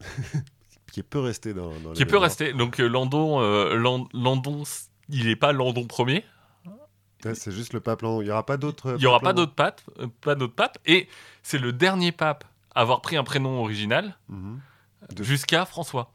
Qui 0.96 1.02
peut 1.02 1.20
rester 1.20 1.52
dans. 1.52 1.72
dans 1.84 1.92
qui 1.92 2.06
peut 2.06 2.16
rester. 2.16 2.54
Donc 2.54 2.80
euh, 2.80 2.88
Landon, 2.88 3.38
euh, 3.42 3.74
Lan- 3.76 4.08
Landon, 4.14 4.62
il 5.10 5.26
n'est 5.26 5.36
pas 5.36 5.52
Landon 5.52 5.86
Ier. 5.98 6.24
Ouais, 7.22 7.34
C'est 7.34 7.52
juste 7.52 7.74
le 7.74 7.80
pape 7.80 8.00
Landon. 8.00 8.22
Il 8.22 8.24
n'y 8.24 8.30
aura 8.30 8.46
pas 8.46 8.56
d'autres. 8.56 8.92
Il 8.94 9.00
n'y 9.00 9.06
aura 9.06 9.20
pas 9.20 9.34
d'autres 9.34 9.54
papes, 9.54 9.82
euh, 10.00 10.06
pas 10.22 10.34
d'autres 10.34 10.54
papes. 10.54 10.78
Et 10.86 11.06
c'est 11.42 11.58
le 11.58 11.74
dernier 11.74 12.12
pape 12.12 12.44
à 12.74 12.80
avoir 12.80 13.02
pris 13.02 13.18
un 13.18 13.24
prénom 13.24 13.60
original 13.60 14.16
Mhm. 14.30 14.58
De- 15.14 15.22
jusqu'à 15.22 15.66
François. 15.66 16.12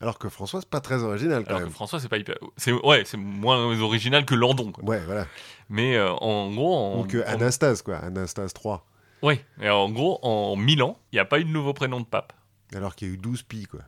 Alors 0.00 0.18
que 0.18 0.28
François, 0.28 0.60
c'est 0.60 0.68
pas 0.68 0.80
très 0.80 1.04
original 1.04 1.44
quand 1.44 1.54
Alors 1.54 1.68
que. 1.68 1.72
François, 1.72 2.00
c'est 2.00 2.08
pas 2.08 2.18
hyper. 2.18 2.34
C'est 2.56 2.72
ouais, 2.72 3.04
c'est 3.04 3.16
moins 3.18 3.58
original 3.80 4.24
que 4.24 4.34
Landon. 4.34 4.72
quoi. 4.72 4.82
Ouais, 4.82 4.98
voilà. 5.04 5.28
Mais 5.68 5.94
euh, 5.96 6.10
en 6.14 6.52
gros, 6.52 6.74
en, 6.74 7.00
Ou 7.02 7.04
que 7.04 7.18
Anastase, 7.24 7.82
quoi. 7.82 7.98
Anastase 7.98 8.52
3. 8.52 8.84
Oui, 9.22 9.38
et 9.60 9.70
en 9.70 9.88
gros, 9.90 10.18
en 10.22 10.56
1000 10.56 10.82
ans, 10.82 10.98
il 11.12 11.16
n'y 11.16 11.20
a 11.20 11.24
pas 11.24 11.38
eu 11.38 11.44
de 11.44 11.50
nouveau 11.50 11.72
prénom 11.72 12.00
de 12.00 12.04
pape. 12.06 12.32
Alors 12.74 12.96
qu'il 12.96 13.08
y 13.08 13.10
a 13.10 13.14
eu 13.14 13.18
12 13.18 13.42
pis, 13.42 13.66
quoi. 13.66 13.80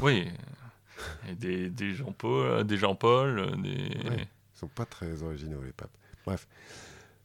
Oui. 0.00 0.26
Et 1.28 1.34
des, 1.34 1.68
des 1.68 1.94
Jean-Paul, 1.94 2.64
des 2.64 2.76
Jean-Paul, 2.76 3.60
des... 3.60 3.70
Ouais. 4.08 4.28
Ils 4.54 4.58
sont 4.58 4.68
pas 4.68 4.84
très 4.84 5.22
originaux, 5.22 5.60
les 5.64 5.72
papes. 5.72 5.90
Bref. 6.24 6.46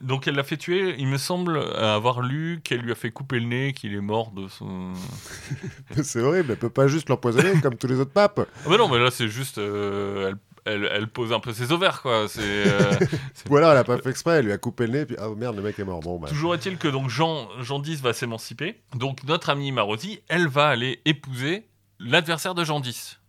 Donc 0.02 0.27
elle 0.27 0.35
l'a 0.35 0.44
fait 0.44 0.57
tuer, 0.57 0.95
il 0.99 1.07
me 1.07 1.18
semble 1.18 1.57
avoir 1.57 2.22
lu 2.22 2.61
qu'elle 2.64 2.81
lui 2.81 2.91
a 2.91 2.95
fait 2.95 3.10
couper 3.10 3.39
le 3.39 3.48
nez, 3.48 3.73
qu'il 3.73 3.95
est 3.95 4.02
mort 4.02 4.31
de 4.31 4.48
son... 4.48 4.94
c'est 6.03 6.22
horrible, 6.22 6.52
elle 6.52 6.57
peut 6.57 6.69
pas 6.69 6.88
juste 6.88 7.10
l'empoisonner 7.10 7.60
comme 7.61 7.76
tous 7.76 7.88
les 7.88 7.99
autres 7.99 8.11
papes. 8.11 8.48
Ah 8.65 8.69
bah 8.69 8.77
non, 8.77 8.88
mais 8.89 8.99
là 8.99 9.10
c'est 9.10 9.27
juste... 9.27 9.57
euh, 9.57 10.34
elle, 10.65 10.84
elle, 10.84 10.89
elle 10.91 11.07
pose 11.07 11.34
un 11.34 11.39
peu 11.39 11.52
ses 11.52 11.72
ovaires, 11.72 12.03
quoi. 12.03 12.27
C'est... 12.27 12.41
euh, 12.44 12.91
Ou 13.49 13.57
alors 13.57 13.72
elle 13.72 13.77
a 13.77 13.84
pas 13.84 13.98
fait 13.98 14.11
exprès, 14.11 14.38
elle 14.38 14.45
lui 14.45 14.52
a 14.52 14.60
coupé 14.60 14.85
le 14.85 14.94
nez, 14.94 15.06
puis 15.07 15.15
ah 15.19 15.30
merde, 15.35 15.56
le 15.56 15.64
mec 15.64 15.80
est 15.80 15.84
mort. 15.84 16.02
Bon, 16.02 16.19
bah. 16.19 16.27
Toujours 16.27 16.53
est-il 16.53 16.77
que 16.77 16.88
donc 16.88 17.10
Jean, 17.10 17.48
Jean 17.61 17.81
X 17.81 17.99
va 18.02 18.14
s'émanciper. 18.14 18.80
Donc 18.95 19.23
notre 19.23 19.49
amie 19.49 19.72
Marosi, 19.72 20.19
elle 20.27 20.48
va 20.48 20.68
aller 20.68 21.02
épouser 21.06 21.65
l'adversaire 21.99 22.56
de 22.56 22.64
Jean 22.64 22.82
X, 22.82 23.19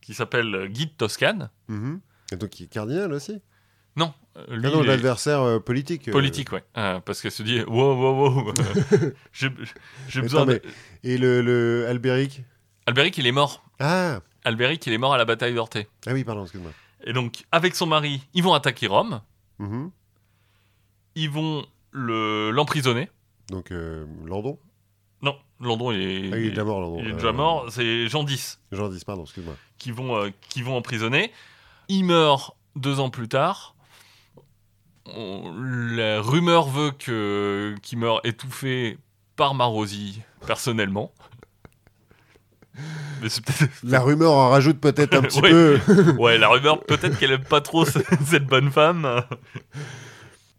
qui 0.00 0.14
s'appelle 0.14 0.68
Guy 0.68 0.86
de 0.86 0.92
Toscane. 0.92 1.50
Mhm. 1.68 2.00
Et 2.32 2.36
donc 2.36 2.58
il 2.60 2.64
est 2.64 2.68
cardinal 2.68 3.12
aussi? 3.12 3.40
Non, 3.96 4.12
euh, 4.36 4.44
lui, 4.56 4.66
Ah 4.66 4.70
non, 4.76 4.82
est 4.82 4.86
l'adversaire 4.86 5.40
euh, 5.40 5.58
politique. 5.58 6.08
euh. 6.08 6.12
politique, 6.12 6.52
ouais. 6.52 6.62
Euh, 6.76 7.00
parce 7.00 7.22
qu'elle 7.22 7.30
se 7.30 7.42
dit, 7.42 7.62
wow, 7.62 7.94
wow, 7.94 8.44
wow, 8.44 8.52
j'ai 9.32 9.46
Attends, 9.46 10.20
besoin 10.20 10.44
de... 10.46 10.52
mais- 10.52 10.62
Et 11.10 11.16
le, 11.18 11.40
le 11.40 11.86
Albéric? 11.88 12.42
Albéric, 12.86 13.16
il 13.18 13.26
est 13.26 13.32
mort. 13.32 13.64
Ah 13.80 14.20
Albéric, 14.44 14.86
il 14.86 14.92
est 14.92 14.98
mort 14.98 15.14
à 15.14 15.18
la 15.18 15.24
bataille 15.24 15.54
d'Orthée. 15.54 15.88
Ah 16.06 16.12
oui, 16.12 16.24
pardon, 16.24 16.42
excuse-moi. 16.42 16.70
Et 17.04 17.12
donc, 17.12 17.44
avec 17.52 17.74
son 17.74 17.86
mari, 17.86 18.22
ils 18.34 18.42
vont 18.42 18.52
attaquer 18.54 18.86
Rome. 18.86 19.22
Mhm. 19.58 19.90
Ils 21.14 21.30
vont 21.30 21.64
le- 21.92 22.50
l'emprisonner. 22.50 23.10
Donc 23.48 23.70
euh, 23.72 24.04
Landon 24.26 24.58
Landon, 25.60 25.90
il 25.92 26.00
est, 26.00 26.32
Ah, 26.32 26.38
il 26.38 26.46
est 26.46 26.50
déjà 26.50 26.64
mort, 26.64 26.80
Landon. 26.80 26.98
il 27.00 27.08
est 27.08 27.12
Euh, 27.12 27.14
déjà 27.14 27.32
mort. 27.32 27.66
C'est 27.70 28.08
Jean 28.08 28.26
X. 28.26 28.60
Jean 28.72 28.88
10, 28.88 29.04
pardon, 29.04 29.22
excuse-moi. 29.24 29.54
qui 29.78 29.90
vont, 29.90 30.16
euh, 30.16 30.30
qui 30.48 30.62
vont 30.62 30.76
emprisonner. 30.76 31.32
Il 31.88 32.04
meurt 32.04 32.56
deux 32.76 32.98
ans 33.00 33.10
plus 33.10 33.28
tard. 33.28 33.74
On- 35.06 35.52
la 35.94 36.20
rumeur 36.20 36.66
veut 36.68 36.90
que 36.90 37.74
qu'il 37.82 37.98
meurt 37.98 38.24
étouffé 38.26 38.98
par 39.36 39.54
Marosi 39.54 40.20
personnellement. 40.46 41.12
Mais. 43.22 43.28
La 43.84 44.00
rumeur 44.00 44.32
en 44.32 44.50
rajoute 44.50 44.78
peut-être 44.80 45.14
un 45.14 45.22
petit 45.22 45.40
peu. 45.40 45.78
Ouais, 46.18 46.36
la 46.38 46.48
rumeur, 46.48 46.82
peut-être 46.84 47.18
qu'elle 47.18 47.32
aime 47.32 47.44
pas 47.44 47.60
trop 47.62 47.84
ce- 47.86 47.98
cette 48.26 48.46
bonne 48.46 48.70
femme. 48.70 49.22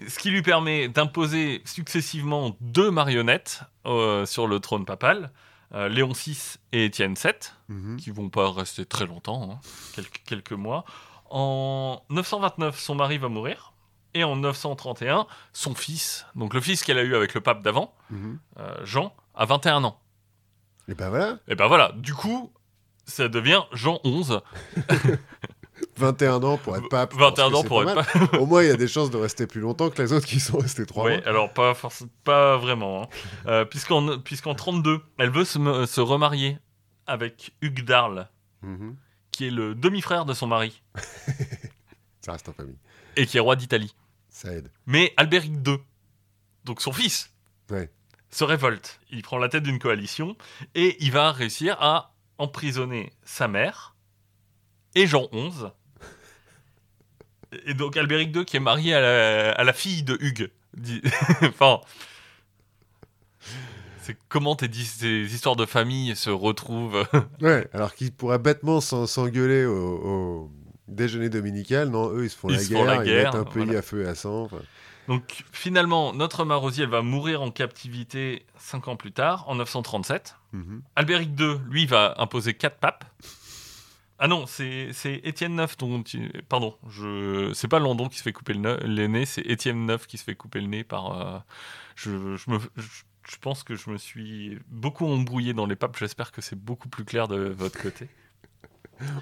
Ce 0.08 0.20
qui 0.20 0.30
lui 0.30 0.42
permet 0.44 0.88
d'imposer 0.90 1.62
successivement 1.66 2.56
deux 2.62 2.92
marionnettes 2.92 3.62
euh, 3.86 4.26
sur 4.26 4.48
le 4.48 4.60
trône 4.60 4.86
papal, 4.86 5.32
euh, 5.74 5.90
Léon 5.90 6.12
VI 6.12 6.38
et 6.72 6.86
Étienne 6.86 7.16
VII 7.16 7.34
Mhm. 7.70 7.98
qui 7.98 8.12
vont 8.12 8.30
pas 8.30 8.52
rester 8.52 8.86
très 8.86 9.06
longtemps, 9.06 9.50
hein, 9.52 9.60
quelques, 9.96 10.22
quelques 10.26 10.52
mois. 10.54 10.86
En 11.30 12.04
929, 12.10 12.80
son 12.80 12.96
mari 12.96 13.18
va 13.18 13.28
mourir. 13.28 13.74
Et 14.14 14.24
en 14.24 14.36
931, 14.36 15.28
son 15.52 15.76
fils, 15.76 16.26
donc 16.36 16.54
le 16.54 16.62
fils 16.62 16.84
qu'elle 16.84 16.98
a 16.98 17.04
eu 17.04 17.16
avec 17.16 17.34
le 17.34 17.42
pape 17.42 17.62
d'avant, 17.64 17.94
Mhm. 18.10 18.40
euh, 18.60 18.86
Jean, 18.86 19.14
a 19.36 19.46
21 19.46 19.84
ans. 19.84 20.00
Et 20.88 20.94
ben 20.96 21.10
voilà, 21.10 21.38
Et 21.48 21.56
ben 21.56 21.68
voilà, 21.68 21.92
du 21.98 22.14
coup, 22.14 22.52
ça 23.06 23.28
devient 23.28 23.64
Jean 23.74 24.00
11, 24.06 24.42
21 25.98 26.44
ans 26.44 26.58
pour 26.58 26.76
être 26.78 26.88
pape. 26.90 27.14
21 27.14 27.54
ans 27.54 27.64
pour 27.64 27.84
pas 27.84 27.92
être 27.94 28.12
pape. 28.30 28.34
Au 28.40 28.46
moins, 28.46 28.64
il 28.64 28.68
y 28.70 28.72
a 28.72 28.78
des 28.78 28.88
chances 28.88 29.10
de 29.12 29.18
rester 29.18 29.48
plus 29.48 29.62
longtemps 29.62 29.90
que 29.90 30.02
les 30.02 30.14
autres 30.14 30.26
qui 30.26 30.40
sont 30.40 30.58
restés 30.58 30.86
3 30.86 31.04
Ouais, 31.06 31.18
mois. 31.18 31.28
alors 31.28 31.54
pas, 31.54 31.74
pas 32.24 32.58
vraiment. 32.58 33.04
hein. 33.04 33.08
Euh, 33.48 33.66
puisqu'en, 33.66 34.20
puisqu'en 34.20 34.56
32, 34.56 35.02
elle 35.18 35.30
veut 35.30 35.46
se, 35.46 36.00
remarier 36.02 36.58
avec 37.08 37.54
Hugues 37.62 37.84
d'Arles, 37.86 38.28
Mhm. 38.64 38.96
qui 39.32 39.48
est 39.48 39.52
le 39.52 39.76
demi-frère 39.76 40.26
de 40.26 40.34
son 40.34 40.48
mari, 40.48 40.82
Ça 42.22 42.32
reste 42.34 42.50
en 42.50 42.54
famille. 42.54 42.78
et 43.16 43.26
qui 43.26 43.38
est 43.38 43.42
roi 43.42 43.56
d'Italie. 43.56 43.94
Ça 44.30 44.52
aide. 44.54 44.70
Mais 44.86 45.14
Albéric 45.18 45.54
II, 45.66 45.78
donc 46.66 46.82
son 46.82 46.92
fils, 46.92 47.32
Ouais. 47.72 47.90
se 48.30 48.44
révolte. 48.44 49.00
Il 49.10 49.22
prend 49.24 49.38
la 49.38 49.48
tête 49.50 49.64
d'une 49.64 49.80
coalition 49.80 50.36
et 50.76 50.98
il 51.04 51.12
va 51.12 51.32
réussir 51.32 51.78
à 51.80 52.14
emprisonner 52.38 53.12
sa 53.24 53.48
mère 53.48 53.96
et 54.96 55.08
Jean 55.08 55.28
XI. 55.32 55.68
Et 57.66 57.74
donc 57.74 57.96
Albéric 57.98 58.36
II 58.36 58.46
qui 58.46 58.58
est 58.58 58.62
marié 58.62 58.94
à 58.94 59.02
la, 59.02 59.52
à 59.52 59.64
la 59.64 59.74
fille 59.74 60.04
de 60.04 60.18
Hugues. 60.20 60.50
Enfin, 61.44 61.80
c'est 64.02 64.18
comment 64.30 64.56
tes, 64.56 64.68
histoires 64.68 65.56
de 65.56 65.66
famille 65.66 66.16
se 66.16 66.30
retrouvent. 66.30 67.06
Ouais, 67.42 67.68
alors 67.74 67.94
qu'ils 67.94 68.12
pourraient 68.12 68.40
bêtement 68.40 68.82
s'en- 68.82 69.08
s'engueuler 69.08 69.66
au, 69.66 69.74
au 69.76 70.52
déjeuner 70.88 71.30
dominical. 71.30 71.90
Non, 71.90 72.10
eux, 72.14 72.26
ils 72.26 72.30
se 72.30 72.38
font, 72.38 72.50
Ils 72.50 72.54
la, 72.56 72.60
se 72.60 72.70
guerre, 72.70 72.80
font 72.80 72.86
la 72.86 72.96
ils 72.98 73.04
guerre, 73.04 73.34
mettent 73.34 73.42
un 73.42 73.44
pays 73.66 73.76
à 73.76 73.82
feu 73.82 74.04
et 74.04 74.08
à 74.08 74.16
sang. 74.16 74.44
enfin. 74.44 74.60
Donc 75.08 75.44
finalement, 75.54 76.14
notre 76.14 76.44
Marosi, 76.44 76.82
elle 76.82 76.90
va 76.90 77.02
mourir 77.02 77.42
en 77.42 77.50
captivité 77.50 78.46
cinq 78.58 78.90
ans 78.90 78.98
plus 78.98 79.14
tard, 79.14 79.46
en 79.48 79.56
937. 79.56 80.36
Mhm. 80.52 80.82
Albéric 80.98 81.30
II, 81.40 81.56
lui, 81.70 81.86
va 81.86 82.16
imposer 82.18 82.54
quatre 82.54 82.78
papes. 82.78 83.06
Ah 84.20 84.28
non, 84.28 84.46
c'est 84.48 84.90
Étienne 85.24 85.64
dont 85.80 86.02
tu- 86.04 86.32
Pardon, 86.50 86.76
je... 86.90 87.52
c'est 87.54 87.68
pas 87.68 87.78
Landon 87.80 88.08
qui 88.10 88.18
se 88.18 88.24
fait 88.24 88.34
couper 88.34 88.54
le, 88.54 88.60
ne- 88.60 88.78
le 88.88 89.08
nez, 89.08 89.26
c'est 89.26 89.42
Étienne 89.42 89.88
IX 89.90 90.06
qui 90.08 90.18
se 90.18 90.24
fait 90.24 90.36
couper 90.36 90.60
le 90.62 90.68
nez 90.68 90.84
par... 90.84 91.12
euh, 91.22 91.40
Je, 91.96 92.36
je, 92.36 92.50
me... 92.50 92.58
je, 92.78 92.88
je 93.30 93.36
pense 93.38 93.64
que 93.64 93.76
je 93.76 93.90
me 93.92 93.98
suis 93.98 94.58
beaucoup 94.70 95.06
embrouillé 95.06 95.54
dans 95.54 95.66
les 95.68 95.76
papes, 95.76 95.98
j'espère 96.00 96.32
que 96.32 96.42
c'est 96.42 96.56
beaucoup 96.60 96.90
plus 96.90 97.06
clair 97.06 97.28
de 97.28 97.38
votre 97.50 97.80
côté. 97.80 98.08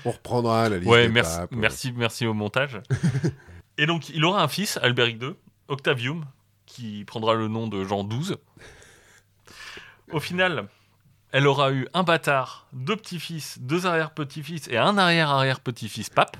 On 0.05 0.11
reprendra 0.11 0.69
la 0.69 0.77
liste 0.77 0.89
Ouais, 0.89 1.07
des 1.07 1.13
merci, 1.13 1.37
papes. 1.39 1.51
merci, 1.51 1.91
merci 1.91 2.25
au 2.25 2.33
montage. 2.33 2.79
Et 3.77 3.85
donc, 3.87 4.07
il 4.09 4.23
aura 4.23 4.41
un 4.41 4.47
fils, 4.47 4.77
Albéric 4.77 5.21
II, 5.21 5.31
Octavium, 5.67 6.23
qui 6.65 7.03
prendra 7.03 7.33
le 7.33 7.49
nom 7.49 7.67
de 7.67 7.83
Jean 7.83 8.05
XII. 8.05 8.37
Au 10.11 10.19
final, 10.21 10.67
elle 11.35 11.47
aura 11.47 11.73
eu 11.73 11.85
un 11.93 12.03
bâtard, 12.03 12.65
deux 12.71 12.95
petits-fils, 12.95 13.59
deux 13.59 13.85
arrière-petits-fils 13.85 14.69
et 14.69 14.77
un 14.77 14.97
arrière-arrière-petit-fils 14.97 16.09
pape. 16.09 16.37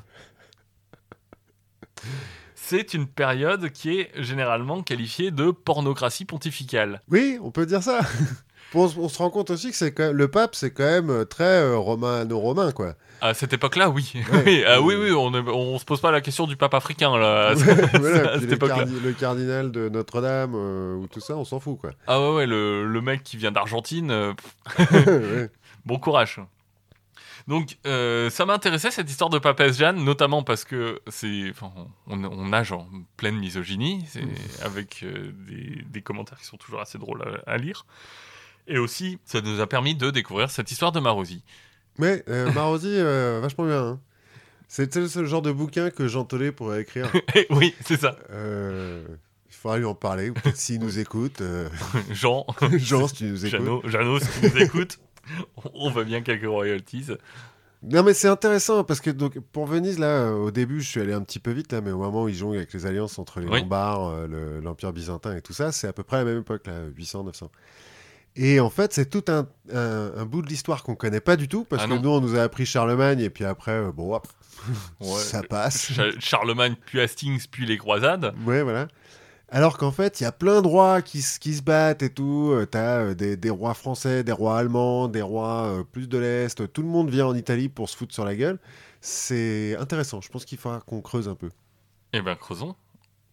C'est 2.55 2.93
une 2.93 3.05
période 3.05 3.71
qui 3.71 3.99
est 3.99 4.11
généralement 4.23 4.83
qualifiée 4.83 5.31
de 5.31 5.51
pornocratie 5.51 6.23
pontificale. 6.23 7.01
Oui, 7.09 7.37
on 7.41 7.51
peut 7.51 7.65
dire 7.65 7.83
ça. 7.83 7.99
On, 8.73 8.87
se- 8.89 8.97
on 8.99 9.07
se 9.09 9.17
rend 9.17 9.29
compte 9.29 9.49
aussi 9.51 9.69
que 9.71 9.77
c'est 9.77 9.93
quand 9.93 10.03
même- 10.07 10.15
le 10.15 10.27
pape, 10.27 10.55
c'est 10.55 10.71
quand 10.71 10.83
même 10.83 11.09
euh, 11.09 11.25
très 11.25 11.43
euh, 11.61 11.77
romano-romain, 11.77 12.71
quoi. 12.71 12.95
À 13.21 13.33
cette 13.33 13.53
époque-là, 13.53 13.89
oui. 13.89 14.11
Ouais. 14.31 14.43
oui, 14.45 14.63
ah 14.67 14.81
oui, 14.81 14.95
oui, 14.95 15.11
on 15.11 15.31
ne 15.31 15.77
se 15.79 15.85
pose 15.85 16.01
pas 16.01 16.11
la 16.11 16.19
question 16.21 16.47
du 16.47 16.57
pape 16.57 16.73
africain, 16.73 17.17
là, 17.17 17.47
à, 17.49 17.53
Voilà, 17.53 17.83
à 17.85 17.87
puis 18.33 18.41
cette 18.41 18.49
les 18.49 18.53
époque-là. 18.53 18.75
cardi- 18.77 18.99
le 18.99 19.13
cardinal 19.13 19.71
de 19.71 19.87
Notre-Dame 19.89 20.53
euh, 20.55 20.95
ou 20.95 21.07
tout 21.07 21.21
ça, 21.21 21.35
on 21.37 21.45
s'en 21.45 21.59
fout, 21.59 21.79
quoi. 21.79 21.91
Ah 22.07 22.19
ouais, 22.19 22.35
ouais, 22.35 22.45
le, 22.47 22.85
le 22.85 23.01
mec 23.01 23.23
qui 23.23 23.37
vient 23.37 23.51
d'Argentine, 23.51 24.11
euh, 24.11 24.33
bon 25.85 25.97
courage. 25.99 26.39
Donc, 27.47 27.77
euh, 27.85 28.31
ça 28.31 28.45
m'intéressait 28.47 28.89
cette 28.89 29.07
histoire 29.09 29.29
de 29.29 29.37
Papesse 29.37 29.77
Jeanne, 29.77 30.03
notamment 30.03 30.41
parce 30.41 30.63
que 30.63 30.99
c'est, 31.07 31.53
on, 32.07 32.23
on 32.23 32.47
nage 32.47 32.71
en 32.71 32.87
pleine 33.17 33.35
misogynie, 33.37 34.03
c'est 34.09 34.23
avec 34.63 35.01
euh, 35.03 35.31
des, 35.47 35.83
des 35.87 36.01
commentaires 36.01 36.39
qui 36.39 36.45
sont 36.45 36.57
toujours 36.57 36.81
assez 36.81 36.97
drôles 36.97 37.21
à, 37.45 37.51
à 37.51 37.57
lire. 37.57 37.85
Et 38.67 38.77
aussi, 38.77 39.19
ça 39.25 39.41
nous 39.41 39.59
a 39.61 39.67
permis 39.67 39.95
de 39.95 40.09
découvrir 40.11 40.49
cette 40.49 40.71
histoire 40.71 40.91
de 40.91 40.99
Marosi. 40.99 41.43
Mais 41.99 42.23
euh, 42.29 42.51
Marosi, 42.51 42.89
euh, 42.91 43.39
vachement 43.41 43.65
bien. 43.65 43.81
hein. 43.83 43.99
Sais, 44.67 44.89
le 44.95 45.25
genre 45.25 45.41
de 45.43 45.51
bouquin 45.51 45.91
que 45.91 46.07
Jean 46.07 46.25
Tollet 46.25 46.51
pourrait 46.51 46.81
écrire. 46.81 47.11
Eh 47.35 47.45
oui, 47.51 47.73
c'est 47.85 47.99
ça. 47.99 48.17
Euh, 48.31 49.05
il 49.49 49.55
faudra 49.55 49.77
lui 49.77 49.85
en 49.85 49.93
parler, 49.95 50.31
ou 50.31 50.33
peut-être 50.33 50.57
s'il 50.57 50.79
nous 50.79 50.97
écoute. 50.99 51.41
euh, 51.41 51.69
Jean, 52.11 52.45
Jean, 52.77 53.07
si 53.07 53.13
tu 53.15 53.23
nous 53.25 53.45
écoutes. 53.45 53.59
Jeannot, 53.59 53.81
Jeannot, 53.85 54.19
si 54.19 54.27
tu 54.41 54.49
nous 54.51 54.57
écoutes, 54.61 54.97
on 55.75 55.89
veut 55.91 56.03
bien 56.03 56.21
quelques 56.21 56.47
royalties. 56.47 57.05
Non, 57.83 58.01
mais 58.01 58.15
c'est 58.15 58.27
intéressant 58.27 58.83
parce 58.83 58.99
que 58.99 59.11
donc, 59.11 59.37
pour 59.51 59.67
Venise, 59.67 59.99
là, 59.99 60.31
au 60.31 60.49
début, 60.49 60.81
je 60.81 60.89
suis 60.89 60.99
allé 61.01 61.13
un 61.13 61.21
petit 61.21 61.37
peu 61.39 61.51
vite, 61.51 61.71
là, 61.71 61.81
mais 61.81 61.91
au 61.91 61.99
moment 61.99 62.23
où 62.23 62.29
ils 62.29 62.35
jonglent 62.35 62.57
avec 62.57 62.73
les 62.73 62.87
alliances 62.87 63.19
entre 63.19 63.39
les 63.39 63.47
Oui. 63.47 63.59
Lombards, 63.61 64.27
le- 64.27 64.59
l'Empire 64.59 64.91
byzantin 64.91 65.35
et 65.37 65.41
tout 65.41 65.53
ça, 65.53 65.71
c'est 65.71 65.87
à 65.87 65.93
peu 65.93 66.01
près 66.01 66.17
la 66.17 66.23
même 66.25 66.39
époque, 66.39 66.65
là, 66.65 66.73
800, 66.97 67.25
900. 67.25 67.51
Et 68.37 68.59
en 68.59 68.69
fait, 68.69 68.91
c'est 68.93 69.09
tout 69.09 69.23
un, 69.29 69.47
un- 69.73 70.11
un 70.17 70.25
bout 70.25 70.41
de 70.41 70.47
l'histoire 70.47 70.83
qu'on 70.83 70.95
connaît 70.95 71.21
pas 71.21 71.35
du 71.37 71.47
tout 71.47 71.63
parce 71.63 71.83
Ah 71.83 71.87
que 71.87 71.93
nous, 71.93 72.09
on 72.09 72.19
nous 72.21 72.35
a 72.35 72.41
appris 72.43 72.65
Charlemagne 72.65 73.19
et 73.21 73.29
puis 73.29 73.45
après, 73.45 73.71
euh, 73.71 73.91
bon, 73.91 74.13
hop, 74.13 74.27
Ouais. 74.99 75.19
ça 75.21 75.41
passe. 75.43 75.93
Cha- 75.93 76.19
Charlemagne, 76.19 76.75
puis 76.85 76.99
Hastings, 76.99 77.45
puis 77.49 77.65
les 77.65 77.77
croisades. 77.77 78.33
Ouais, 78.45 78.61
voilà. 78.61 78.87
Alors 79.47 79.77
qu'en 79.77 79.91
fait, 79.91 80.19
il 80.19 80.23
y 80.23 80.25
a 80.25 80.31
plein 80.31 80.61
de 80.61 80.67
rois 80.67 81.01
qui, 81.01 81.23
qui 81.39 81.53
se 81.53 81.61
battent 81.61 82.01
et 82.03 82.09
tout. 82.09 82.49
Euh, 82.51 82.65
T'as 82.65 82.97
euh, 82.97 83.13
des, 83.13 83.37
des 83.37 83.49
rois 83.51 83.73
français, 83.75 84.23
des 84.23 84.31
rois 84.31 84.57
allemands, 84.57 85.07
des 85.07 85.21
rois 85.21 85.65
euh, 85.67 85.83
plus 85.83 86.09
de 86.09 86.17
l'Est. 86.17 86.73
Tout 86.73 86.81
le 86.81 86.87
monde 86.89 87.09
vient 87.09 87.27
en 87.27 87.35
Italie 87.35 87.69
pour 87.69 87.87
se 87.87 87.95
foutre 87.95 88.13
sur 88.13 88.25
la 88.25 88.35
gueule. 88.35 88.59
C'est 89.01 89.77
intéressant. 89.77 90.19
Je 90.19 90.29
pense 90.29 90.45
qu'il 90.45 90.57
faudra 90.57 90.81
qu'on 90.81 90.99
creuse 90.99 91.29
un 91.29 91.35
peu. 91.35 91.49
Eh 92.11 92.21
ben, 92.21 92.35
creusons. 92.35 92.75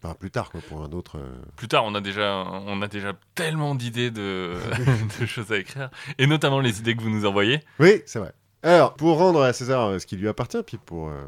Enfin, 0.03 0.15
plus 0.15 0.31
tard, 0.31 0.51
quoi, 0.51 0.59
pour 0.67 0.83
un 0.83 0.91
autre. 0.91 1.17
euh, 1.17 1.31
Plus 1.55 1.67
tard, 1.69 1.85
on 1.85 1.95
a 1.95 2.01
déjà, 2.01 2.43
on 2.67 2.81
a 2.81 2.87
déjà 2.89 3.13
tellement 3.35 3.73
d'idées 3.73 4.11
de, 4.11 4.53
de 5.21 5.25
choses 5.25 5.51
à 5.51 5.57
écrire, 5.57 5.89
et 6.17 6.27
notamment 6.27 6.59
les 6.59 6.79
idées 6.79 6.95
que 6.95 7.01
vous 7.01 7.09
nous 7.09 7.25
envoyez. 7.25 7.61
Oui, 7.79 8.01
c'est 8.05 8.19
vrai. 8.19 8.33
Alors, 8.63 8.95
pour 8.95 9.17
rendre 9.17 9.41
à 9.41 9.53
César 9.53 9.87
euh, 9.87 9.99
ce 9.99 10.05
qui 10.05 10.17
lui 10.17 10.27
appartient, 10.27 10.61
puis 10.65 10.77
pour 10.77 11.07
euh, 11.09 11.23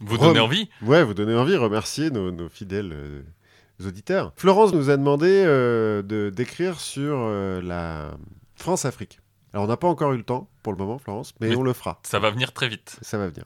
Vous 0.00 0.16
Rome. 0.16 0.28
donnez 0.28 0.40
envie. 0.40 0.68
ouais, 0.82 1.04
vous 1.04 1.14
donner 1.14 1.34
envie, 1.36 1.56
remercier 1.56 2.10
nos, 2.10 2.30
nos 2.32 2.48
fidèles 2.48 2.92
euh, 2.92 3.22
auditeurs. 3.86 4.32
Florence 4.36 4.72
nous 4.72 4.90
a 4.90 4.96
demandé 4.96 5.44
de 5.44 6.32
d'écrire 6.34 6.80
sur 6.80 7.16
la 7.62 8.10
France-Afrique. 8.56 9.20
Alors, 9.52 9.64
on 9.64 9.68
n'a 9.68 9.76
pas 9.76 9.88
encore 9.88 10.12
eu 10.12 10.16
le 10.16 10.22
temps 10.24 10.48
pour 10.62 10.72
le 10.72 10.78
moment, 10.78 10.98
Florence, 10.98 11.32
mais, 11.40 11.50
Mais- 11.50 11.56
on 11.56 11.62
le 11.62 11.72
fera. 11.72 12.00
Ça 12.02 12.18
va 12.18 12.30
venir 12.30 12.52
très 12.52 12.68
vite. 12.68 12.98
Ça 13.02 13.18
va 13.18 13.28
venir. 13.28 13.44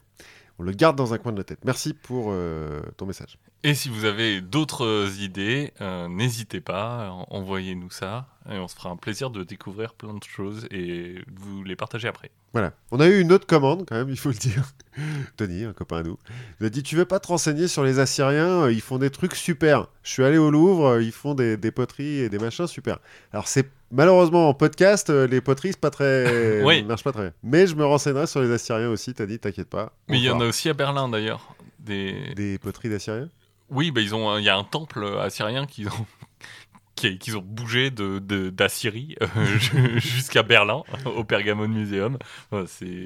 On 0.61 0.62
le 0.62 0.73
garde 0.73 0.95
dans 0.95 1.15
un 1.15 1.19
coin 1.19 1.32
de 1.32 1.39
la 1.39 1.45
tête. 1.45 1.61
Merci 1.65 1.95
pour 1.95 2.27
euh, 2.32 2.82
ton 2.99 3.07
message. 3.07 3.39
Et 3.62 3.73
si 3.73 3.89
vous 3.89 4.05
avez 4.05 4.43
d'autres 4.43 5.11
idées, 5.19 5.73
euh, 5.81 6.07
n'hésitez 6.07 6.61
pas, 6.61 7.09
en- 7.11 7.27
envoyez-nous 7.31 7.89
ça. 7.91 8.27
Et 8.51 8.59
on 8.59 8.69
se 8.69 8.74
fera 8.74 8.91
un 8.91 8.97
plaisir 8.97 9.31
de 9.31 9.43
découvrir 9.43 9.95
plein 9.95 10.12
de 10.12 10.23
choses 10.23 10.66
et 10.70 11.15
de 11.15 11.41
vous 11.41 11.65
les 11.65 11.77
partager 11.77 12.09
après. 12.09 12.31
Voilà. 12.53 12.74
On 12.91 13.01
a 13.01 13.07
eu 13.09 13.20
une 13.20 13.32
autre 13.32 13.47
commande, 13.47 13.87
quand 13.89 13.95
même, 13.95 14.11
il 14.11 14.19
faut 14.19 14.28
le 14.28 14.35
dire. 14.35 14.70
Tony, 15.39 15.65
un 15.65 15.73
copain 15.73 15.99
à 15.99 16.03
nous, 16.03 16.19
il 16.61 16.66
a 16.66 16.69
dit 16.69 16.82
Tu 16.82 16.95
veux 16.95 17.07
pas 17.07 17.20
te 17.20 17.28
renseigner 17.28 17.66
sur 17.66 17.82
les 17.82 17.99
Assyriens 17.99 18.65
euh, 18.65 18.73
Ils 18.73 18.82
font 18.82 18.99
des 18.99 19.09
trucs 19.11 19.37
super. 19.37 19.87
Je 20.03 20.11
suis 20.11 20.24
allé 20.24 20.37
au 20.37 20.51
Louvre, 20.51 21.01
ils 21.01 21.11
font 21.12 21.35
des, 21.35 21.57
des 21.57 21.70
poteries 21.70 22.19
et 22.19 22.28
des 22.28 22.39
machins 22.39 22.66
super. 22.66 22.99
Alors, 23.32 23.49
c'est 23.49 23.70
malheureusement 23.90 24.48
en 24.48 24.54
podcast, 24.54 25.10
euh, 25.10 25.26
les 25.26 25.40
poteries, 25.40 25.72
c'est 25.72 25.80
pas 25.80 25.90
très. 25.90 26.62
Oui. 26.64 26.80
ça 26.80 26.84
marche 26.86 27.04
pas 27.04 27.12
très 27.12 27.22
bien. 27.22 27.32
Mais 27.42 27.66
je 27.66 27.74
me 27.74 27.84
renseignerai 27.84 28.26
sur 28.26 28.40
les 28.40 28.50
Assyriens 28.52 28.88
aussi, 28.90 29.14
Tony, 29.14 29.38
t'inquiète 29.38 29.68
pas. 29.68 29.92
Mais 30.08 30.18
il 30.18 30.24
y 30.24 30.30
en 30.30 30.40
a 30.40 30.44
aussi 30.46 30.68
à 30.68 30.74
Berlin 30.74 31.08
d'ailleurs. 31.08 31.54
Des... 31.78 32.34
Des 32.36 32.58
poteries 32.58 32.90
d'Assyriens 32.90 33.28
Oui, 33.70 33.90
bah, 33.90 34.00
ils 34.00 34.14
ont, 34.14 34.36
il 34.38 34.44
y 34.44 34.48
a 34.50 34.56
un 34.56 34.64
temple 34.64 35.04
assyrien 35.20 35.64
qu'ils 35.66 35.88
ont, 35.88 36.06
qui- 36.94 37.18
qu'ils 37.18 37.38
ont 37.38 37.42
bougé 37.44 37.90
de, 37.90 38.18
de- 38.18 38.50
d'Assyrie 38.50 39.16
euh, 39.22 39.26
jusqu'à 39.98 40.42
Berlin, 40.42 40.82
au 41.16 41.24
Pergamon 41.24 41.68
Museum. 41.68 42.18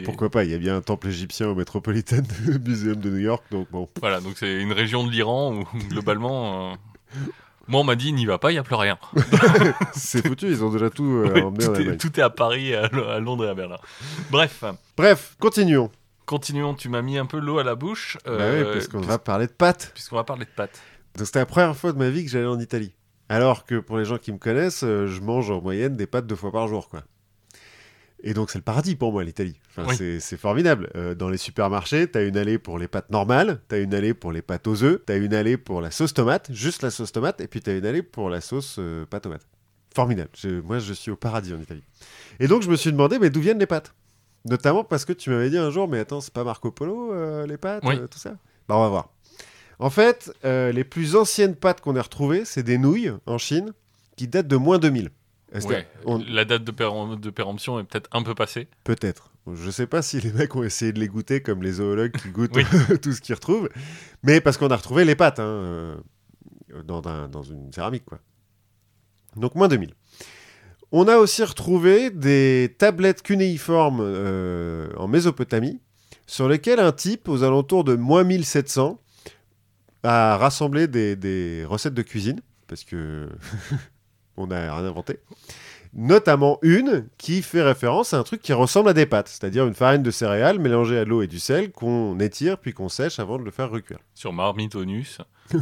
Pourquoi 0.05 0.29
pas 0.31 0.43
Il 0.45 0.51
y 0.51 0.55
a 0.55 0.59
bien 0.59 0.77
un 0.77 0.81
temple 0.83 1.07
égyptien 1.09 1.49
au 1.49 1.55
Metropolitan 1.55 2.23
Museum 2.67 2.97
de 2.97 3.11
New 3.11 3.19
York, 3.19 3.45
donc 3.53 3.71
bon. 3.71 3.89
Voilà, 4.01 4.21
donc 4.21 4.33
c'est 4.37 4.61
une 4.61 4.73
région 4.73 5.07
de 5.07 5.13
l'Iran 5.13 5.55
où 5.55 5.65
globalement. 5.89 6.73
euh, 6.73 6.75
Moi, 7.69 7.81
on 7.81 7.85
m'a 7.85 7.95
dit, 7.97 8.13
n'y 8.13 8.27
va 8.27 8.39
pas, 8.39 8.51
il 8.51 8.55
n'y 8.55 8.59
a 8.59 8.63
plus 8.63 8.75
rien. 8.75 8.99
C'est 9.95 10.27
foutu, 10.27 10.49
ils 10.49 10.63
ont 10.65 10.71
déjà 10.71 10.91
tout 10.91 11.05
euh, 11.05 11.33
Ouais, 11.33 11.43
emmené 11.43 11.65
en 11.67 11.69
tout, 11.73 11.75
est, 11.75 11.81
Allemagne. 11.83 11.97
tout 11.99 12.21
est 12.21 12.23
à 12.23 12.31
Paris, 12.31 12.75
à, 12.75 12.85
à 12.85 13.19
Londres 13.21 13.47
et 13.47 13.49
à 13.49 13.55
Berlin. 13.55 13.79
Bref, 14.31 14.65
Bref, 14.97 15.37
continuons. 15.41 15.91
continuons. 16.27 16.75
Tu 16.75 16.89
m'as 16.89 17.03
mis 17.03 17.17
un 17.19 17.27
peu 17.27 17.39
l'eau 17.39 17.59
à 17.59 17.65
la 17.65 17.75
bouche. 17.75 18.19
bah 18.25 18.33
oui, 18.37 18.41
euh, 18.43 18.73
parce 18.75 18.89
qu'on 18.89 18.99
puis- 18.99 19.09
va 19.09 19.19
parler 19.19 19.47
de 19.47 19.53
pâtes. 19.53 19.91
Puisqu'on 19.95 20.17
va 20.17 20.25
parler 20.25 20.45
de 20.45 20.51
pâtes. 20.51 20.81
Donc 21.17 21.27
c'était 21.27 21.39
la 21.39 21.47
première 21.47 21.77
fois 21.77 21.93
de 21.93 21.99
ma 21.99 22.11
vie 22.11 22.25
que 22.25 22.31
j'allais 22.31 22.47
en 22.47 22.59
Italie. 22.61 22.93
Alors 23.29 23.65
que 23.65 23.77
pour 23.79 23.97
les 23.97 24.05
gens 24.05 24.19
qui 24.19 24.33
me 24.33 24.39
connaissent, 24.39 24.85
euh, 24.85 25.07
je 25.07 25.21
mange 25.23 25.51
en 25.51 25.61
moyenne 25.63 25.97
des 25.97 26.07
pâtes 26.07 26.27
deux 26.27 26.37
fois 26.37 26.53
par 26.53 26.69
jour, 26.69 26.89
quoi. 26.89 27.01
Et 28.27 28.33
donc 28.33 28.51
c'est 28.51 28.59
le 28.59 28.65
paradis 28.65 28.97
pour 28.97 29.13
moi 29.13 29.23
l'Italie. 29.23 29.61
Enfin, 29.77 29.87
Oui. 29.91 29.97
c'est- 30.21 30.37
formidable. 30.39 30.91
Euh, 30.97 31.15
dans 31.15 31.29
les 31.29 31.37
supermarchés, 31.37 32.07
t'as 32.11 32.27
une 32.27 32.37
allée 32.39 32.59
pour 32.59 32.79
les 32.79 32.89
pâtes 32.89 33.11
normales, 33.11 33.61
t'as 33.69 33.79
une 33.81 33.93
allée 33.95 34.15
pour 34.15 34.33
les 34.33 34.41
pâtes 34.41 34.67
aux 34.67 34.83
œufs, 34.83 35.01
t'as 35.05 35.19
une 35.19 35.35
allée 35.35 35.59
pour 35.59 35.81
la 35.83 35.91
sauce 35.91 36.15
tomate, 36.15 36.51
juste 36.51 36.83
la 36.83 36.91
sauce 36.91 37.13
tomate, 37.13 37.41
et 37.43 37.47
puis 37.49 37.61
t'as 37.61 37.77
une 37.77 37.85
allée 37.85 38.03
pour 38.03 38.31
la 38.31 38.41
sauce 38.41 38.77
euh, 38.79 39.05
pâte 39.05 39.25
tomate. 39.25 39.47
Formidable. 39.95 40.31
Je- 40.37 40.61
moi 40.61 40.79
je 40.79 40.93
suis 40.95 41.11
au 41.11 41.17
paradis 41.17 41.53
en 41.53 41.61
Italie. 41.61 41.85
Et 42.41 42.49
donc 42.49 42.63
je 42.63 42.71
me 42.71 42.77
suis 42.77 42.91
demandé, 42.91 43.19
mais 43.19 43.29
d'où 43.31 43.41
viennent 43.41 43.59
les 43.59 43.67
pâtes? 43.67 43.93
Notamment 44.47 44.85
parce 44.85 45.05
que 45.05 45.13
tu 45.13 45.29
m'avais 45.31 45.51
dit 45.51 45.59
un 45.59 45.71
jour, 45.71 45.87
mais 45.89 45.99
attends, 45.99 46.21
c'est 46.23 46.33
pas 46.33 46.45
Marco 46.45 46.71
Polo 46.71 47.13
euh, 47.13 47.47
les 47.47 47.57
pâtes, 47.59 47.83
Oui. 47.87 47.97
euh, 47.99 48.07
tout 48.07 48.19
ça? 48.19 48.31
Bah 48.69 48.77
on 48.77 48.81
va 48.83 48.89
voir. 48.89 49.11
En 49.79 49.91
fait, 49.91 50.33
les 50.45 50.85
plus 50.85 51.15
anciennes 51.17 51.57
pâtes 51.57 51.81
qu'on 51.83 51.97
a 51.97 52.01
retrouvées, 52.03 52.45
c'est 52.47 52.63
des 52.63 52.79
nouilles 52.79 53.13
en 53.27 53.37
Chine 53.39 53.73
qui 54.17 54.29
datent 54.29 54.47
de 54.49 54.57
moins 54.57 54.79
2000. 54.79 55.11
C'est-à-dire, 55.61 55.79
Ouais, 55.79 55.87
on- 56.07 56.19
La 56.19 56.45
date 56.45 56.65
de, 56.65 56.73
pérem- 56.73 57.19
de 57.21 57.31
péremption 57.31 57.79
est 57.81 57.85
peut-être 57.85 58.09
un 58.13 58.23
peu 58.23 58.35
passée. 58.35 58.69
Peut-être. 58.85 59.31
Je 59.53 59.71
sais 59.71 59.87
pas 59.87 60.01
si 60.03 60.21
les 60.21 60.33
mecs 60.33 60.55
ont 60.57 60.63
essayé 60.65 60.93
de 60.93 60.99
les 61.01 61.09
goûter 61.09 61.43
comme 61.43 61.63
les 61.63 61.73
zoologues 61.73 62.13
qui 62.13 62.31
goûtent 62.31 62.53
tout 63.03 63.13
ce 63.13 63.21
qu'ils 63.21 63.35
retrouvent, 63.35 63.69
mais 64.23 64.41
parce 64.41 64.57
qu'on 64.57 64.69
a 64.69 64.77
retrouvé 64.77 65.05
les 65.05 65.15
pâtes 65.17 65.39
hein, 65.39 65.45
euh, 65.45 65.97
dans, 66.85 67.07
un- 67.07 67.29
dans 67.29 67.43
une 67.43 67.71
céramique. 67.73 68.05
quoi. 68.07 68.19
Donc 69.37 69.55
moins 69.55 69.69
2000. 69.69 69.93
On 70.93 71.09
a 71.09 71.17
aussi 71.19 71.43
retrouvé 71.45 72.11
des 72.11 72.75
tablettes 72.79 73.23
cunéiformes 73.23 74.01
euh, 74.01 74.89
en 74.97 75.09
Mésopotamie, 75.09 75.81
sur 76.27 76.49
lesquelles 76.49 76.81
un 76.81 76.93
type, 76.93 77.29
aux 77.29 77.43
alentours 77.43 77.85
de 77.85 77.97
moins 77.97 78.25
1700, 78.25 78.99
a 80.05 80.37
rassemblé 80.39 80.87
des, 80.87 81.17
des 81.17 81.65
recettes 81.69 81.95
de 81.95 82.03
cuisine, 82.03 82.41
parce 82.67 82.85
que 82.85 83.29
on 84.37 84.47
n'a 84.49 84.75
rien 84.75 84.85
inventé. 84.87 85.19
Notamment 85.97 86.59
une 86.63 87.07
qui 87.19 87.41
fait 87.41 87.63
référence 87.63 88.15
à 88.15 88.19
un 88.19 88.25
truc 88.25 88.43
qui 88.43 88.53
ressemble 88.53 88.89
à 88.89 88.93
des 88.95 89.07
pâtes, 89.07 89.29
c'est-à-dire 89.29 89.65
une 89.67 89.75
farine 89.75 90.03
de 90.03 90.11
céréales 90.11 90.59
mélangée 90.59 90.99
à 90.99 91.05
l'eau 91.05 91.23
et 91.23 91.29
du 91.29 91.39
sel 91.39 91.71
qu'on 91.71 92.19
étire 92.19 92.59
puis 92.59 92.73
qu'on 92.73 92.89
sèche 92.89 93.21
avant 93.21 93.39
de 93.39 93.45
le 93.45 93.53
faire 93.53 93.71
recuire. 93.71 93.99
Sur 94.15 94.33
Marmitonus. 94.33 95.19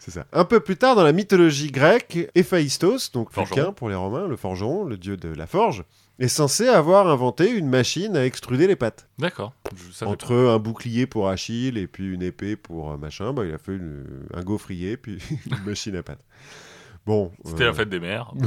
C'est 0.00 0.10
ça. 0.10 0.26
Un 0.32 0.44
peu 0.44 0.60
plus 0.60 0.76
tard, 0.76 0.96
dans 0.96 1.02
la 1.04 1.12
mythologie 1.12 1.70
grecque, 1.70 2.30
Héphaïstos, 2.34 3.10
donc 3.12 3.30
Forgeron. 3.32 3.54
Vulcain 3.56 3.72
pour 3.72 3.88
les 3.88 3.94
Romains, 3.94 4.26
le 4.26 4.36
forgeron, 4.36 4.84
le 4.84 4.98
dieu 4.98 5.16
de 5.16 5.28
la 5.28 5.46
forge, 5.46 5.84
est 6.18 6.28
censé 6.28 6.68
avoir 6.68 7.06
inventé 7.08 7.50
une 7.50 7.68
machine 7.68 8.16
à 8.16 8.26
extruder 8.26 8.66
les 8.66 8.76
pâtes. 8.76 9.08
D'accord. 9.18 9.54
Entre 10.02 10.34
un 10.34 10.58
bouclier 10.58 11.06
pour 11.06 11.28
Achille 11.28 11.78
et 11.78 11.86
puis 11.86 12.12
une 12.12 12.22
épée 12.22 12.56
pour 12.56 12.92
euh, 12.92 12.96
machin, 12.98 13.32
bah, 13.32 13.44
il 13.46 13.54
a 13.54 13.58
fait 13.58 13.72
une- 13.72 14.04
un 14.34 14.42
gaufrier 14.42 14.96
puis 14.98 15.18
une 15.50 15.64
machine 15.64 15.96
à 15.96 16.02
pâtes. 16.02 16.24
Bon. 17.06 17.32
C'était 17.44 17.64
euh, 17.64 17.66
la 17.66 17.74
fête 17.74 17.88
des 17.88 18.00
mères. 18.00 18.32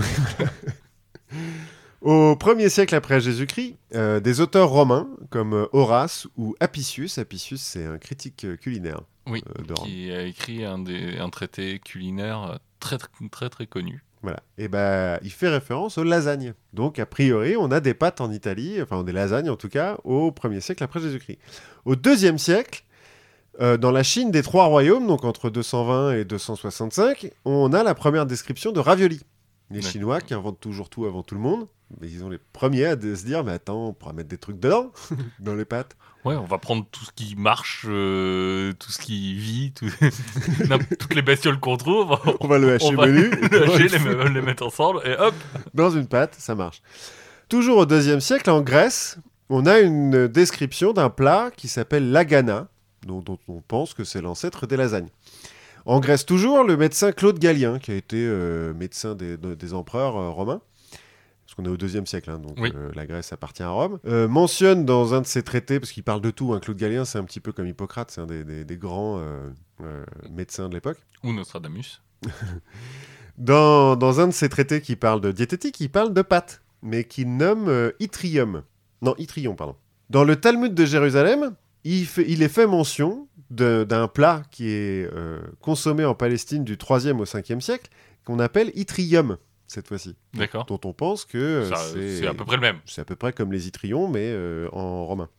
Au 2.01 2.35
1er 2.35 2.69
siècle 2.69 2.93
après 2.93 3.19
Jésus-Christ, 3.19 3.77
euh, 3.95 4.19
des 4.19 4.39
auteurs 4.39 4.69
romains 4.69 5.09
comme 5.31 5.53
euh, 5.53 5.65
Horace 5.73 6.27
ou 6.37 6.55
Apicius, 6.59 7.17
Apicius 7.17 7.61
c'est 7.61 7.85
un 7.85 7.97
critique 7.97 8.45
euh, 8.45 8.55
culinaire 8.57 9.01
Oui, 9.25 9.43
euh, 9.47 9.73
qui 9.73 10.11
a 10.11 10.21
écrit 10.21 10.63
un, 10.63 10.77
des, 10.77 11.17
un 11.17 11.29
traité 11.29 11.79
culinaire 11.79 12.43
euh, 12.43 12.55
très 12.79 12.99
très 12.99 13.09
très, 13.31 13.49
très 13.49 13.65
connu. 13.65 14.03
Voilà. 14.21 14.39
Et 14.59 14.67
ben, 14.67 15.19
il 15.23 15.31
fait 15.31 15.49
référence 15.49 15.97
aux 15.97 16.03
lasagnes. 16.03 16.53
Donc, 16.73 16.99
a 16.99 17.05
priori, 17.07 17.55
on 17.57 17.71
a 17.71 17.79
des 17.79 17.93
pâtes 17.95 18.21
en 18.21 18.31
Italie, 18.31 18.79
enfin 18.81 19.03
des 19.03 19.11
lasagnes 19.11 19.49
en 19.49 19.55
tout 19.55 19.69
cas, 19.69 19.97
au 20.03 20.29
1er 20.29 20.59
siècle 20.61 20.83
après 20.83 20.99
Jésus-Christ. 20.99 21.39
Au 21.85 21.95
2e 21.95 22.37
siècle, 22.37 22.83
euh, 23.61 23.77
dans 23.77 23.91
la 23.91 24.03
Chine 24.03 24.31
des 24.31 24.41
trois 24.43 24.65
royaumes, 24.65 25.07
donc 25.07 25.23
entre 25.23 25.49
220 25.49 26.13
et 26.13 26.25
265, 26.25 27.31
on 27.45 27.71
a 27.73 27.83
la 27.83 27.95
première 27.95 28.25
description 28.25 28.71
de 28.71 28.79
ravioli. 28.79 29.21
Les. 29.71 29.81
Chinois 29.81 30.21
qui 30.21 30.33
inventent 30.35 30.59
toujours 30.59 30.89
tout 30.89 31.05
avant 31.05 31.23
tout 31.23 31.33
le 31.33 31.41
monde, 31.41 31.65
mais 31.99 32.07
ils 32.07 32.23
ont 32.23 32.29
les 32.29 32.37
premiers 32.53 32.85
à 32.85 32.91
se 32.93 33.25
dire, 33.25 33.43
mais 33.43 33.53
attends, 33.53 33.87
on 33.87 33.93
pourra 33.93 34.13
mettre 34.13 34.29
des 34.29 34.37
trucs 34.37 34.59
dedans, 34.59 34.91
dans 35.39 35.55
les 35.55 35.65
pâtes. 35.65 35.95
Ouais, 36.23 36.35
on 36.35 36.45
va 36.45 36.57
prendre 36.59 36.85
tout 36.91 37.03
ce 37.05 37.11
qui 37.11 37.35
marche, 37.35 37.85
euh, 37.87 38.73
tout 38.79 38.91
ce 38.91 38.99
qui 38.99 39.33
vit, 39.35 39.71
tout- 39.73 39.89
toutes 40.99 41.15
les 41.15 41.21
bestioles 41.21 41.59
qu'on 41.59 41.77
trouve, 41.77 42.17
On 42.41 42.47
va 42.47 42.57
le 42.59 42.73
hacher 42.73 42.85
on 42.87 42.93
va 42.95 43.07
menu, 43.07 43.29
les 43.51 43.57
hacher, 43.57 43.87
les, 43.89 44.29
les 44.33 44.41
mettre 44.41 44.65
ensemble 44.65 45.01
et 45.05 45.15
hop 45.17 45.33
dans 45.73 45.89
une 45.89 46.07
pâte, 46.07 46.35
ça 46.37 46.53
marche. 46.55 46.81
Toujours 47.49 47.77
au 47.77 47.85
deuxième 47.85 48.21
siècle, 48.21 48.49
en 48.49 48.61
Grèce, 48.61 49.17
on 49.49 49.65
a 49.65 49.79
une 49.79 50.27
description 50.27 50.93
d'un 50.93 51.09
plat 51.09 51.51
qui 51.55 51.67
s'appelle 51.67 52.11
l'agana, 52.11 52.67
dont, 53.05 53.21
dont 53.21 53.39
on 53.47 53.61
pense 53.61 53.93
que 53.93 54.03
c'est 54.03 54.21
l'ancêtre 54.21 54.67
des 54.67 54.75
lasagnes. 54.77 55.09
En 55.85 55.99
Grèce 55.99 56.25
toujours, 56.25 56.63
le 56.63 56.75
médecin 56.77 57.11
Claude 57.11 57.37
Galien, 57.39 57.77
qui 57.79 57.91
a 57.91 57.95
été 57.95 58.17
euh, 58.17 58.73
médecin 58.73 59.13
des, 59.15 59.37
de- 59.37 59.53
des 59.55 59.73
empereurs 59.75 60.17
euh, 60.17 60.29
romains, 60.31 60.59
parce 61.45 61.53
qu'on 61.55 61.65
est 61.65 61.69
au 61.69 61.77
deuxième 61.77 62.07
siècle, 62.07 62.31
hein, 62.31 62.39
donc 62.39 62.57
Oui. 62.59 62.71
euh, 62.75 62.91
la 62.95 63.05
Grèce 63.05 63.31
appartient 63.31 63.61
à 63.61 63.69
Rome, 63.69 63.99
mentionne 64.27 64.83
dans 64.83 65.13
un 65.13 65.21
de 65.21 65.27
ses 65.27 65.43
traités, 65.43 65.79
parce 65.79 65.91
qu'il 65.91 66.01
parle 66.03 66.21
de 66.21 66.31
tout, 66.31 66.53
hein, 66.53 66.59
Claude 66.59 66.77
Galien 66.77 67.05
c'est 67.05 67.19
un 67.19 67.23
petit 67.23 67.39
peu 67.39 67.51
comme 67.51 67.67
Hippocrate, 67.67 68.09
c'est 68.09 68.21
un 68.21 68.25
des, 68.25 68.43
des- 68.43 68.65
des 68.65 68.77
grands 68.77 69.21
médecins 70.31 70.67
de 70.69 70.73
l'époque. 70.73 70.97
ou 71.23 71.31
Nostradamus. 71.33 72.01
Dans, 73.37 73.97
dans 73.97 74.21
un 74.21 74.27
de 74.27 74.31
ses 74.33 74.47
traités 74.47 74.79
qui 74.81 74.95
parle 74.95 75.19
de 75.19 75.31
diététique, 75.31 75.79
il 75.81 75.89
parle 75.89 76.13
de 76.13 76.21
pâtes, 76.21 76.61
mais 76.81 77.03
qu'il 77.03 77.35
nomme 77.35 77.91
yttrium. 77.99 78.63
Non, 79.01 79.13
yttrion, 79.17 79.55
pardon. 79.55 79.75
Dans 80.09 80.23
le 80.23 80.37
Talmud 80.37 80.73
de 80.73 80.85
Jérusalem, 80.85 81.53
il, 81.85 82.05
fait- 82.05 82.25
il 82.27 82.43
est 82.43 82.49
fait 82.49 82.67
mention 82.67 83.27
d'un 83.51 84.07
plat 84.07 84.41
qui 84.51 84.69
est 84.69 85.07
euh, 85.13 85.39
consommé 85.61 86.03
en 86.03 86.15
Palestine 86.15 86.63
du 86.63 86.75
3e 86.77 87.19
au 87.19 87.25
5e 87.25 87.61
siècle, 87.61 87.89
qu'on 88.25 88.39
appelle 88.39 88.71
yttrium, 88.75 89.37
cette 89.67 89.87
fois-ci. 89.87 90.15
D'accord. 90.33 90.65
Dont 90.65 90.79
on 90.83 90.93
pense 90.93 91.25
que 91.25 91.37
euh, 91.37 91.71
c'est 92.19 92.25
à 92.27 92.33
peu 92.33 92.43
près 92.43 92.55
le 92.55 92.61
même. 92.61 92.79
c'est 92.85 93.01
à 93.01 93.05
peu 93.05 93.15
près 93.15 93.31
comme 93.33 93.51
les 93.51 93.67
yttrions, 93.67 94.07
mais 94.07 94.25
euh, 94.31 94.67
en 94.73 95.05
romain. 95.05 95.29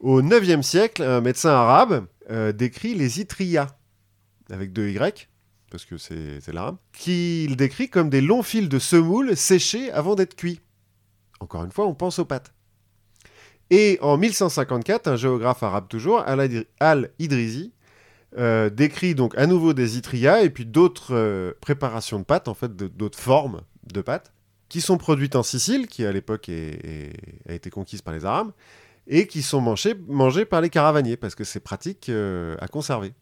Au 0.00 0.22
9e 0.22 0.62
siècle, 0.62 1.02
un 1.02 1.20
médecin 1.20 1.50
arabe 1.50 2.06
euh, 2.30 2.52
décrit 2.52 2.94
les 2.94 3.20
yttrias, 3.20 3.68
avec 4.50 4.72
deux 4.72 4.88
Y, 4.90 5.28
parce 5.70 5.84
que 5.84 5.96
c'est 5.98 6.52
l'arabe, 6.52 6.76
qu'il 6.92 7.56
décrit 7.56 7.88
comme 7.88 8.08
des 8.10 8.20
longs 8.20 8.42
fils 8.42 8.68
de 8.68 8.78
semoule 8.78 9.36
séchés 9.36 9.90
avant 9.90 10.14
d'être 10.14 10.36
cuits. 10.36 10.60
Encore 11.40 11.64
une 11.64 11.72
fois, 11.72 11.86
on 11.86 11.94
pense 11.94 12.18
aux 12.18 12.24
pâtes. 12.24 12.52
Et 13.70 13.98
en 14.00 14.16
1154, 14.16 15.08
un 15.08 15.16
géographe 15.16 15.62
arabe 15.62 15.88
toujours, 15.88 16.20
Al- 16.20 16.64
Al-Idrisi, 16.80 17.72
euh, 18.38 18.70
décrit 18.70 19.14
donc 19.14 19.36
à 19.36 19.46
nouveau 19.46 19.72
des 19.74 19.96
yttrias 19.98 20.42
et 20.42 20.50
puis 20.50 20.64
d'autres 20.66 21.14
euh, 21.14 21.52
préparations 21.60 22.18
de 22.18 22.24
pâtes, 22.24 22.48
en 22.48 22.54
fait, 22.54 22.74
d'autres 22.76 23.18
formes 23.18 23.62
de 23.92 24.00
pâtes, 24.00 24.32
qui 24.68 24.80
sont 24.80 24.98
produites 24.98 25.36
en 25.36 25.42
Sicile, 25.42 25.86
qui 25.86 26.04
à 26.04 26.12
l'époque 26.12 26.48
a 26.48 27.52
été 27.52 27.70
conquise 27.70 28.02
par 28.02 28.14
les 28.14 28.24
Arabes, 28.24 28.52
et 29.06 29.26
qui 29.26 29.42
sont 29.42 29.60
mangées, 29.62 29.94
mangées 30.08 30.44
par 30.44 30.60
les 30.60 30.68
caravaniers, 30.70 31.16
parce 31.16 31.34
que 31.34 31.44
c'est 31.44 31.60
pratique 31.60 32.08
euh, 32.10 32.56
à 32.60 32.68
conserver. 32.68 33.12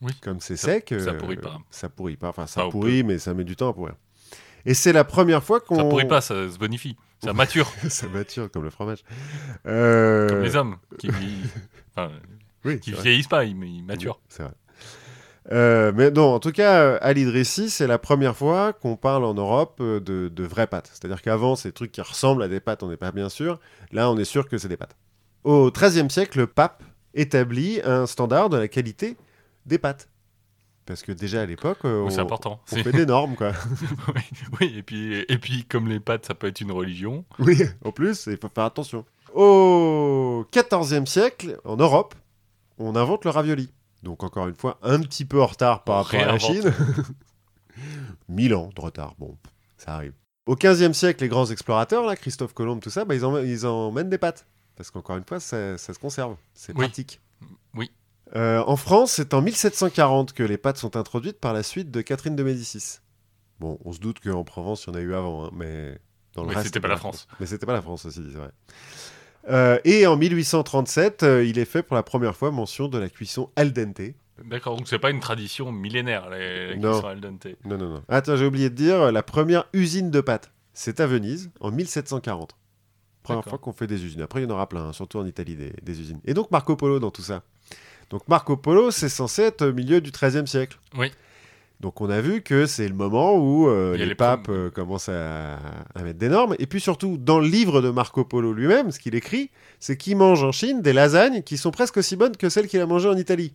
Oui. 0.00 0.12
Comme 0.20 0.40
c'est 0.40 0.56
sec, 0.56 0.88
ça 0.88 1.10
euh, 1.10 1.18
pourrit 1.18 1.36
pas. 1.36 1.58
Ça 1.70 1.88
pourrit 1.88 2.16
pas. 2.16 2.28
Enfin, 2.28 2.46
ça 2.46 2.62
pourrit, 2.70 3.02
mais 3.04 3.18
ça 3.18 3.34
met 3.34 3.44
du 3.44 3.54
temps 3.56 3.68
à 3.70 3.72
pourrir. 3.72 3.94
Et 4.64 4.74
c'est 4.74 4.92
la 4.92 5.04
première 5.04 5.42
fois 5.42 5.60
qu'on. 5.60 5.76
Ça 5.76 5.84
pourrit 5.84 6.06
pas, 6.08 6.20
ça 6.20 6.48
se 6.48 6.58
bonifie. 6.58 6.96
Ça 7.22 7.32
mature, 7.32 7.70
ça 7.88 8.08
mature 8.08 8.50
comme 8.50 8.64
le 8.64 8.70
fromage. 8.70 9.04
Euh, 9.66 10.28
comme 10.28 10.42
les 10.42 10.56
hommes 10.56 10.76
qui, 10.98 11.08
vieillissent. 11.10 11.54
Enfin, 11.94 12.10
Oui, 12.64 12.80
qui 12.80 12.92
vieillissent 12.92 13.28
pas, 13.28 13.44
ils, 13.44 13.56
ils 13.64 13.84
maturent. 13.84 14.20
C'est 14.28 14.42
vrai. 14.42 14.52
Euh, 15.50 15.92
mais 15.94 16.10
non, 16.10 16.34
en 16.34 16.40
tout 16.40 16.52
cas, 16.52 16.96
à 16.96 17.12
l'Idrissi, 17.12 17.68
c'est 17.68 17.86
la 17.86 17.98
première 17.98 18.36
fois 18.36 18.72
qu'on 18.72 18.96
parle 18.96 19.24
en 19.24 19.34
Europe 19.34 19.78
euh, 19.80 19.98
de, 19.98 20.28
de 20.28 20.44
vraies 20.44 20.68
pâtes. 20.68 20.90
C'est-à-dire 20.92 21.20
qu'avant, 21.20 21.56
c'est 21.56 21.70
des 21.70 21.74
trucs 21.74 21.92
qui 21.92 22.00
ressemblent 22.00 22.42
à 22.42 22.48
des 22.48 22.60
pâtes, 22.60 22.82
on 22.82 22.88
n'est 22.88 22.96
pas 22.96 23.10
bien 23.10 23.28
sûr. 23.28 23.58
Là, 23.90 24.10
on 24.10 24.16
est 24.18 24.24
sûr 24.24 24.48
que 24.48 24.58
c'est 24.58 24.68
des 24.68 24.76
pâtes. 24.76 24.96
Au 25.44 25.70
XIIIe 25.72 26.10
siècle, 26.10 26.38
le 26.38 26.46
pape 26.46 26.82
établit 27.14 27.80
un 27.84 28.06
standard 28.06 28.50
de 28.50 28.56
la 28.56 28.68
qualité 28.68 29.16
des 29.66 29.78
pâtes. 29.78 30.08
Parce 30.84 31.02
que 31.02 31.12
déjà 31.12 31.42
à 31.42 31.46
l'époque, 31.46 31.78
euh, 31.84 32.08
c'est 32.10 32.18
on, 32.18 32.22
important. 32.22 32.60
on 32.72 32.76
fait 32.76 32.92
des 32.92 33.06
normes, 33.06 33.36
quoi. 33.36 33.52
oui, 34.14 34.22
oui, 34.60 34.74
et 34.78 34.82
puis, 34.82 35.14
et 35.28 35.38
puis 35.38 35.64
comme 35.64 35.88
les 35.88 36.00
pâtes, 36.00 36.26
ça 36.26 36.34
peut 36.34 36.48
être 36.48 36.60
une 36.60 36.72
religion. 36.72 37.24
Oui, 37.38 37.62
en 37.84 37.92
plus, 37.92 38.26
il 38.26 38.36
faut 38.36 38.48
faire 38.52 38.64
attention. 38.64 39.04
Au 39.34 40.44
XIVe 40.52 41.06
siècle, 41.06 41.58
en 41.64 41.76
Europe, 41.76 42.14
on 42.78 42.96
invente 42.96 43.24
le 43.24 43.30
ravioli. 43.30 43.72
Donc 44.02 44.24
encore 44.24 44.48
une 44.48 44.56
fois, 44.56 44.78
un 44.82 45.00
petit 45.00 45.24
peu 45.24 45.40
en 45.40 45.46
retard 45.46 45.84
par 45.84 45.98
On 45.98 46.02
rapport 46.02 46.20
à 46.20 46.32
la. 46.32 46.38
Chine. 46.38 46.72
Mille 48.28 48.54
ans 48.54 48.70
de 48.74 48.80
retard, 48.80 49.14
bon, 49.18 49.36
ça 49.78 49.94
arrive. 49.94 50.12
Au 50.46 50.56
XVe 50.56 50.92
siècle, 50.92 51.22
les 51.22 51.28
grands 51.28 51.46
explorateurs, 51.46 52.04
là, 52.04 52.16
Christophe 52.16 52.52
Colomb, 52.52 52.80
tout 52.80 52.90
ça, 52.90 53.04
bah, 53.04 53.14
ils, 53.14 53.24
en, 53.24 53.38
ils 53.38 53.64
emmènent 53.66 54.10
des 54.10 54.18
pâtes. 54.18 54.46
Parce 54.74 54.90
qu'encore 54.90 55.16
une 55.16 55.24
fois, 55.24 55.38
ça, 55.38 55.78
ça 55.78 55.94
se 55.94 55.98
conserve. 55.98 56.34
C'est 56.54 56.72
Oui. 56.72 56.84
pratique. 56.86 57.20
Oui. 57.74 57.90
Euh, 58.34 58.62
en 58.66 58.76
France, 58.76 59.12
c'est 59.12 59.34
en 59.34 59.42
1740 59.42 60.32
que 60.32 60.42
les 60.42 60.56
pâtes 60.56 60.78
sont 60.78 60.96
introduites 60.96 61.38
par 61.38 61.52
la 61.52 61.62
suite 61.62 61.90
de 61.90 62.00
Catherine 62.00 62.36
de 62.36 62.42
Médicis. 62.42 62.98
Bon, 63.60 63.78
on 63.84 63.92
se 63.92 64.00
doute 64.00 64.20
qu'en 64.20 64.44
Provence, 64.44 64.84
il 64.86 64.90
y 64.90 64.92
en 64.92 64.98
a 64.98 65.02
eu 65.02 65.14
avant, 65.14 65.46
hein, 65.46 65.50
mais 65.52 65.98
dans 66.34 66.42
le 66.42 66.48
Mais 66.48 66.54
reste, 66.54 66.66
c'était 66.66 66.80
pas 66.80 66.88
la 66.88 66.96
France. 66.96 67.28
Mais 67.40 67.46
c'était 67.46 67.66
pas 67.66 67.74
la 67.74 67.82
France 67.82 68.06
aussi, 68.06 68.20
c'est 68.30 68.38
vrai. 68.38 68.50
Euh, 69.50 69.78
et 69.84 70.06
en 70.06 70.16
1837, 70.16 71.22
euh, 71.22 71.44
il 71.44 71.58
est 71.58 71.64
fait 71.64 71.82
pour 71.82 71.96
la 71.96 72.02
première 72.02 72.34
fois 72.36 72.50
mention 72.50 72.88
de 72.88 72.98
la 72.98 73.08
cuisson 73.08 73.50
al 73.56 73.72
dente. 73.72 74.00
D'accord, 74.44 74.76
donc 74.76 74.88
c'est 74.88 74.98
pas 74.98 75.10
une 75.10 75.20
tradition 75.20 75.70
millénaire, 75.70 76.30
Non. 76.78 76.92
cuissons 76.92 77.06
al 77.08 77.20
dente. 77.20 77.46
Non, 77.64 77.76
non, 77.76 77.88
non. 77.90 78.02
Attends, 78.08 78.36
j'ai 78.36 78.46
oublié 78.46 78.70
de 78.70 78.74
dire, 78.74 79.12
la 79.12 79.22
première 79.22 79.64
usine 79.72 80.10
de 80.10 80.20
pâtes, 80.20 80.52
c'est 80.72 81.00
à 81.00 81.06
Venise, 81.06 81.50
en 81.60 81.70
1740. 81.70 82.56
Première 83.22 83.44
fois 83.44 83.58
qu'on 83.58 83.72
fait 83.72 83.86
des 83.86 84.04
usines. 84.04 84.22
Après, 84.22 84.40
il 84.40 84.44
y 84.44 84.46
en 84.46 84.50
aura 84.50 84.68
plein, 84.68 84.86
hein, 84.86 84.92
surtout 84.92 85.18
en 85.18 85.26
Italie, 85.26 85.54
des, 85.54 85.72
des 85.82 86.00
usines. 86.00 86.18
Et 86.24 86.34
donc 86.34 86.50
Marco 86.50 86.74
Polo 86.74 86.98
dans 86.98 87.12
tout 87.12 87.22
ça? 87.22 87.42
Donc 88.12 88.28
Marco 88.28 88.58
Polo, 88.58 88.90
c'est 88.90 89.08
censé 89.08 89.40
être 89.40 89.66
au 89.66 89.72
milieu 89.72 90.02
du 90.02 90.10
XIIIe 90.10 90.46
siècle. 90.46 90.78
Oui. 90.98 91.10
Donc 91.80 92.02
on 92.02 92.10
a 92.10 92.20
vu 92.20 92.42
que 92.42 92.66
c'est 92.66 92.86
le 92.86 92.94
moment 92.94 93.34
où 93.36 93.68
euh, 93.68 93.96
les, 93.96 94.04
les 94.04 94.14
papes 94.14 94.50
euh, 94.50 94.70
commencent 94.70 95.08
à, 95.08 95.54
à 95.94 96.02
mettre 96.02 96.18
des 96.18 96.28
normes. 96.28 96.54
Et 96.58 96.66
puis 96.66 96.78
surtout, 96.78 97.16
dans 97.16 97.40
le 97.40 97.48
livre 97.48 97.80
de 97.80 97.88
Marco 97.88 98.22
Polo 98.22 98.52
lui-même, 98.52 98.90
ce 98.90 99.00
qu'il 99.00 99.14
écrit, 99.14 99.50
c'est 99.80 99.96
qu'il 99.96 100.18
mange 100.18 100.44
en 100.44 100.52
Chine 100.52 100.82
des 100.82 100.92
lasagnes 100.92 101.42
qui 101.42 101.56
sont 101.56 101.70
presque 101.70 101.96
aussi 101.96 102.14
bonnes 102.14 102.36
que 102.36 102.50
celles 102.50 102.68
qu'il 102.68 102.80
a 102.82 102.86
mangées 102.86 103.08
en 103.08 103.16
Italie. 103.16 103.54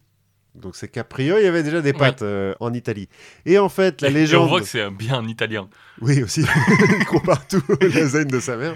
Donc 0.57 0.75
c'est 0.75 0.87
qu'a 0.87 1.03
priori, 1.03 1.41
il 1.41 1.45
y 1.45 1.47
avait 1.47 1.63
déjà 1.63 1.81
des 1.81 1.93
pâtes 1.93 2.21
euh, 2.23 2.53
en 2.59 2.73
Italie. 2.73 3.07
Et 3.45 3.57
en 3.59 3.69
fait, 3.69 4.01
la 4.01 4.09
Et- 4.09 4.11
et 4.11 4.13
légende... 4.15 4.43
on 4.43 4.47
voit 4.47 4.61
que 4.61 4.67
c'est 4.67 4.89
bien 4.89 5.19
un 5.19 5.27
italien. 5.27 5.69
Oui, 6.01 6.23
aussi. 6.23 6.41
il 6.99 7.05
compare 7.05 7.47
tout 7.47 7.61
aux 7.69 7.87
lasagnes 7.93 8.27
de 8.27 8.39
sa 8.39 8.57
mère. 8.57 8.75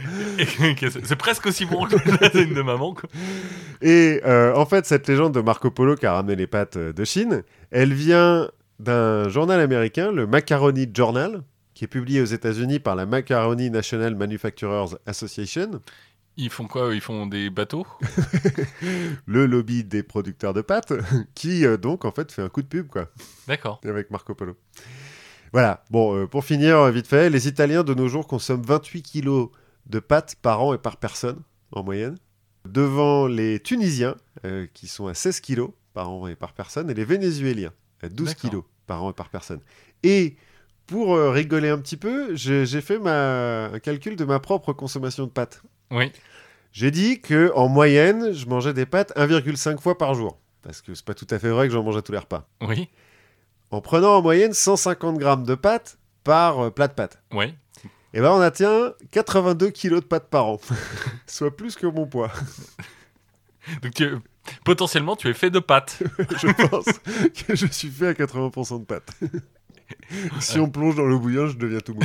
C'est 1.04 1.16
presque 1.16 1.46
aussi 1.48 1.66
bon 1.66 1.86
que 1.86 1.96
la 2.10 2.18
lasagne 2.28 2.54
de 2.54 2.62
maman. 2.62 2.94
quoi. 2.94 3.10
Et 3.82 4.22
euh, 4.26 4.54
en 4.56 4.66
fait, 4.66 4.86
cette 4.86 5.08
légende 5.08 5.34
de 5.34 5.42
Marco 5.42 5.72
Polo 5.72 5.96
qui 5.96 6.06
a 6.06 6.14
ramené 6.14 6.36
les 6.36 6.48
pâtes 6.48 6.78
euh, 6.78 6.94
de 6.94 7.04
Chine, 7.04 7.44
elle 7.72 7.94
vient 7.94 8.50
d'un 8.80 9.30
journal 9.30 9.60
américain, 9.60 10.12
le 10.12 10.26
Macaroni 10.28 10.88
Journal, 10.96 11.42
qui 11.74 11.86
est 11.86 11.88
publié 11.88 12.22
aux 12.22 12.26
États-Unis 12.26 12.80
par 12.80 12.96
la 12.96 13.06
Macaroni 13.06 13.70
National 13.70 14.16
Manufacturers 14.16 14.96
Association, 15.06 15.70
Ils 16.38 16.50
font 16.50 16.68
quoi 16.68 16.94
Ils 16.96 17.02
font 17.02 17.26
des 17.28 17.50
bateaux? 17.50 17.86
Le 19.26 19.46
lobby 19.46 19.84
des 19.84 20.04
producteurs 20.04 20.54
de 20.54 20.62
pâtes, 20.62 20.94
qui 21.36 21.66
euh, 21.66 21.78
donc 21.78 22.06
en 22.06 22.12
fait 22.12 22.32
fait 22.32 22.42
un 22.42 22.50
coup 22.50 22.62
de 22.62 22.68
pub 22.68 22.88
quoi, 22.88 23.10
D'accord. 23.48 23.82
avec 23.84 24.12
Marco 24.12 24.34
Polo. 24.34 24.56
Voilà, 25.54 25.84
bon, 25.90 26.16
euh, 26.16 26.28
pour 26.28 26.46
finir, 26.46 26.78
euh, 26.78 26.92
vite 26.92 27.08
fait, 27.08 27.30
les 27.30 27.48
Italiens 27.48 27.84
de 27.84 27.94
nos 27.94 28.08
jours 28.08 28.26
consomment 28.26 28.64
28 28.64 29.02
kilos 29.02 29.50
de 29.86 30.00
pâtes 30.00 30.36
par 30.42 30.62
an 30.64 30.74
et 30.74 30.78
par 30.78 30.96
personne, 30.96 31.42
en 31.74 31.84
moyenne, 31.84 32.18
devant 32.66 33.28
les 33.28 33.60
Tunisiens, 33.60 34.16
euh, 34.46 34.66
qui 34.74 34.88
sont 34.88 35.08
à 35.08 35.14
16 35.14 35.42
kilos 35.42 35.72
par 35.94 36.10
an 36.10 36.28
et 36.28 36.36
par 36.36 36.54
personne, 36.54 36.90
et 36.90 36.94
les 36.94 37.04
Vénézuéliens, 37.04 37.74
à 38.02 38.08
12 38.08 38.28
D'accord. 38.28 38.42
kilos 38.42 38.64
par 38.88 39.04
an 39.04 39.12
et 39.12 39.14
par 39.14 39.28
personne. 39.30 39.60
Et 40.04 40.38
pour 40.88 41.18
rigoler 41.18 41.70
un 41.70 41.78
petit 41.78 41.98
peu, 41.98 42.34
j'ai 42.36 42.66
j'ai 42.66 42.82
fait 42.82 43.00
ma... 43.00 43.66
un 43.68 43.80
calcul 43.80 44.16
de 44.16 44.26
ma 44.26 44.40
propre 44.40 44.74
consommation 44.74 45.26
de 45.26 45.32
pâtes. 45.32 45.62
Oui. 45.92 46.12
J'ai 46.72 46.90
dit 46.92 47.20
que 47.22 47.52
en 47.54 47.68
moyenne, 47.68 48.32
je 48.34 48.46
mangeais 48.48 48.74
des 48.74 48.86
pâtes 48.86 49.12
1,5 49.18 49.80
fois 49.82 49.98
par 49.98 50.14
jour. 50.14 50.38
Parce 50.62 50.82
que 50.82 50.94
c'est 50.94 51.04
pas 51.06 51.14
tout 51.14 51.28
à 51.30 51.40
fait 51.40 51.50
vrai 51.50 51.68
que 51.68 51.74
j'en 51.74 51.84
mange 51.84 51.98
à 51.98 52.02
tous 52.02 52.12
les 52.12 52.18
repas. 52.18 52.48
Oui. 52.62 52.88
En 53.72 53.82
prenant 53.82 54.16
en 54.18 54.22
moyenne 54.22 54.54
150 54.54 55.18
grammes 55.18 55.44
de 55.44 55.56
pâtes 55.56 55.98
par 56.24 56.60
euh, 56.60 56.70
plat 56.70 56.88
de 56.88 56.94
pâtes. 56.94 57.22
Oui. 57.34 57.54
Et 58.14 58.20
ben 58.22 58.30
on 58.32 58.42
atteint 58.42 58.94
82 59.12 59.70
kilos 59.70 60.02
de 60.02 60.06
pâtes 60.06 60.30
par 60.30 60.46
an. 60.46 60.60
Soit 61.28 61.56
plus 61.56 61.76
que 61.76 61.88
mon 61.88 62.06
poids. 62.06 62.32
Donc 63.82 63.94
tu- 63.94 64.18
potentiellement, 64.66 65.16
tu 65.16 65.30
es 65.30 65.34
fait 65.34 65.50
de 65.50 65.60
pâtes. 65.60 66.00
je 66.20 66.68
pense 66.68 66.86
que 67.48 67.56
je 67.56 67.68
suis 67.68 67.90
fait 67.90 68.08
à 68.08 68.14
80% 68.14 68.82
de 68.82 68.86
pâtes. 68.86 69.12
si 70.40 70.60
on 70.60 70.70
plonge 70.70 70.96
dans 70.96 71.06
l'eau 71.06 71.20
bouillante, 71.20 71.50
je 71.52 71.58
deviens 71.58 71.80
tout 71.80 71.94
mou. 71.94 72.02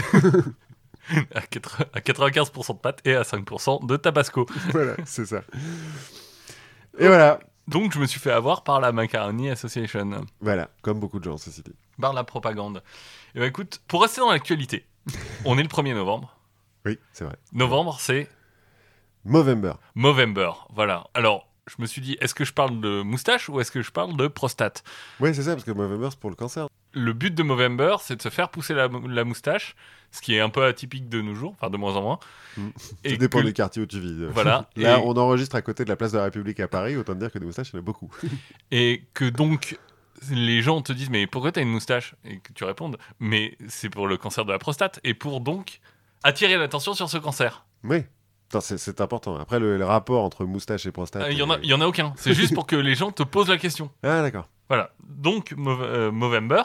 À, 1.35 1.41
quatre- 1.43 1.87
à 1.93 2.01
95% 2.01 2.75
de 2.75 2.79
pâtes 2.79 3.01
et 3.05 3.15
à 3.15 3.23
5% 3.23 3.87
de 3.87 3.97
tabasco. 3.97 4.47
voilà, 4.73 4.95
c'est 5.05 5.27
ça. 5.27 5.43
Et 6.99 7.07
voilà. 7.07 7.41
Donc 7.69 7.93
je 7.93 7.99
me 7.99 8.07
suis 8.07 8.21
fait 8.21 8.31
avoir 8.31 8.63
par 8.63 8.81
la 8.81 8.93
Macaroni 8.93 9.51
Association, 9.51 10.25
Voilà, 10.41 10.71
comme 10.83 11.01
beaucoup 11.01 11.19
de 11.19 11.25
gens, 11.25 11.37
ceci 11.37 11.63
dit. 11.63 11.75
par 12.01 12.13
la 12.13 12.23
propagande. 12.23 12.83
Et 13.35 13.41
ben 13.41 13.47
écoute, 13.47 13.81
pour 13.89 14.03
rester 14.03 14.21
dans 14.21 14.31
l'actualité, 14.31 14.87
on 15.45 15.59
est 15.59 15.63
le 15.63 15.69
1er 15.69 15.95
novembre. 15.95 16.37
Oui, 16.85 16.99
c'est 17.13 17.25
vrai. 17.25 17.35
Novembre, 17.53 17.97
c'est 18.01 18.29
Movember. 19.25 19.73
Movember. 19.97 20.53
Voilà. 20.73 21.09
Alors, 21.13 21.49
je 21.67 21.75
me 21.79 21.87
suis 21.87 22.01
dit, 22.01 22.17
est-ce 22.21 22.35
que 22.35 22.45
je 22.45 22.53
parle 22.53 22.81
de 22.81 23.03
moustache 23.03 23.49
ou 23.49 23.61
est-ce 23.61 23.71
que 23.71 23.83
je 23.83 23.91
parle 23.91 24.17
de 24.17 24.29
prostate 24.29 24.85
Ouais, 25.21 25.35
c'est 25.35 25.43
ça, 25.43 25.53
parce 25.53 25.65
que 25.65 25.73
Movember, 25.73 26.09
c'est 26.11 26.19
pour 26.21 26.31
le 26.31 26.37
cancer. 26.37 26.69
Le 26.93 27.13
but 27.13 27.35
de 27.35 27.43
Movember, 27.43 27.97
c'est 28.01 28.17
de 28.17 28.23
se 28.23 28.29
faire 28.29 28.49
pousser 28.51 28.73
la, 28.73 28.89
la 28.89 29.25
moustache, 29.25 29.75
ce 30.13 30.21
qui 30.23 30.35
est 30.35 30.41
un 30.41 30.49
peu 30.49 30.65
atypique 30.65 31.09
de 31.09 31.21
nos 31.21 31.35
jours, 31.35 31.55
enfin 31.59 31.69
de 31.69 31.77
moins 31.77 31.95
en 31.97 32.03
moins. 32.03 32.19
Mm. 32.57 32.69
Et 33.05 33.11
Tout 33.13 33.17
dépend 33.19 33.41
que- 33.41 33.47
du 33.47 33.53
quartier 33.53 33.83
où 33.83 33.87
tu 33.87 34.01
vis. 34.01 34.15
Voilà. 34.31 34.71
Là, 34.77 34.99
et, 34.99 35.03
on 35.05 35.11
enregistre 35.17 35.57
à 35.57 35.63
côté 35.63 35.85
de 35.85 35.89
la 35.89 35.97
place 35.97 36.13
de 36.13 36.19
la 36.19 36.25
République 36.25 36.61
à 36.61 36.69
Paris, 36.69 36.97
autant 36.97 37.15
dire 37.15 37.31
que 37.33 37.39
des 37.39 37.45
moustaches, 37.47 37.71
il 37.71 37.75
y 37.75 37.77
en 37.77 37.81
a 37.81 37.83
beaucoup. 37.83 38.11
et 38.71 39.03
que 39.13 39.25
donc, 39.29 39.79
les 40.31 40.63
gens 40.63 40.81
te 40.81 40.93
disent, 40.93 41.11
mais 41.11 41.27
pourquoi 41.27 41.53
t'as 41.53 41.63
une 41.63 41.69
moustache? 41.69 42.15
Et 42.25 42.39
que 42.39 42.53
tu 42.53 42.65
répondes, 42.65 42.97
mais 43.19 43.59
c'est 43.69 43.91
pour 43.91 44.07
le 44.07 44.17
cancer 44.17 44.45
de 44.45 44.53
la 44.53 44.59
prostate, 44.59 45.01
et 45.05 45.13
pour 45.15 45.41
donc 45.41 45.81
attirer 46.23 46.57
l'attention 46.57 46.95
sur 46.95 47.11
ce 47.11 47.19
cancer. 47.19 47.67
oui, 47.85 48.05
c'est- 48.61 49.01
important. 49.01 49.37
Après, 49.37 49.59
le, 49.61 49.77
le 49.77 49.85
rapport 49.85 50.23
entre 50.25 50.45
moustache 50.45 50.87
et 50.87 50.93
prostate. 50.93 51.23
Euh, 51.25 51.33
Il 51.33 51.39
y, 51.39 51.43
en 51.43 51.51
a- 51.51 51.59
euh, 51.59 51.75
en 51.75 51.81
a 51.81 51.87
aucun. 51.87 52.13
C'est 52.17 52.35
juste 52.35 52.55
pour 52.55 52.67
que 52.67 52.77
les 52.77 52.95
gens 52.95 53.11
te 53.13 53.23
posent 53.23 53.49
la 53.49 53.59
question. 53.59 53.91
Ah, 54.03 54.23
d'accord. 54.23 54.49
Voilà. 54.69 54.91
Donc, 55.03 55.53
Mov- 55.53 55.83
euh, 55.83 56.11
Movember, 56.13 56.63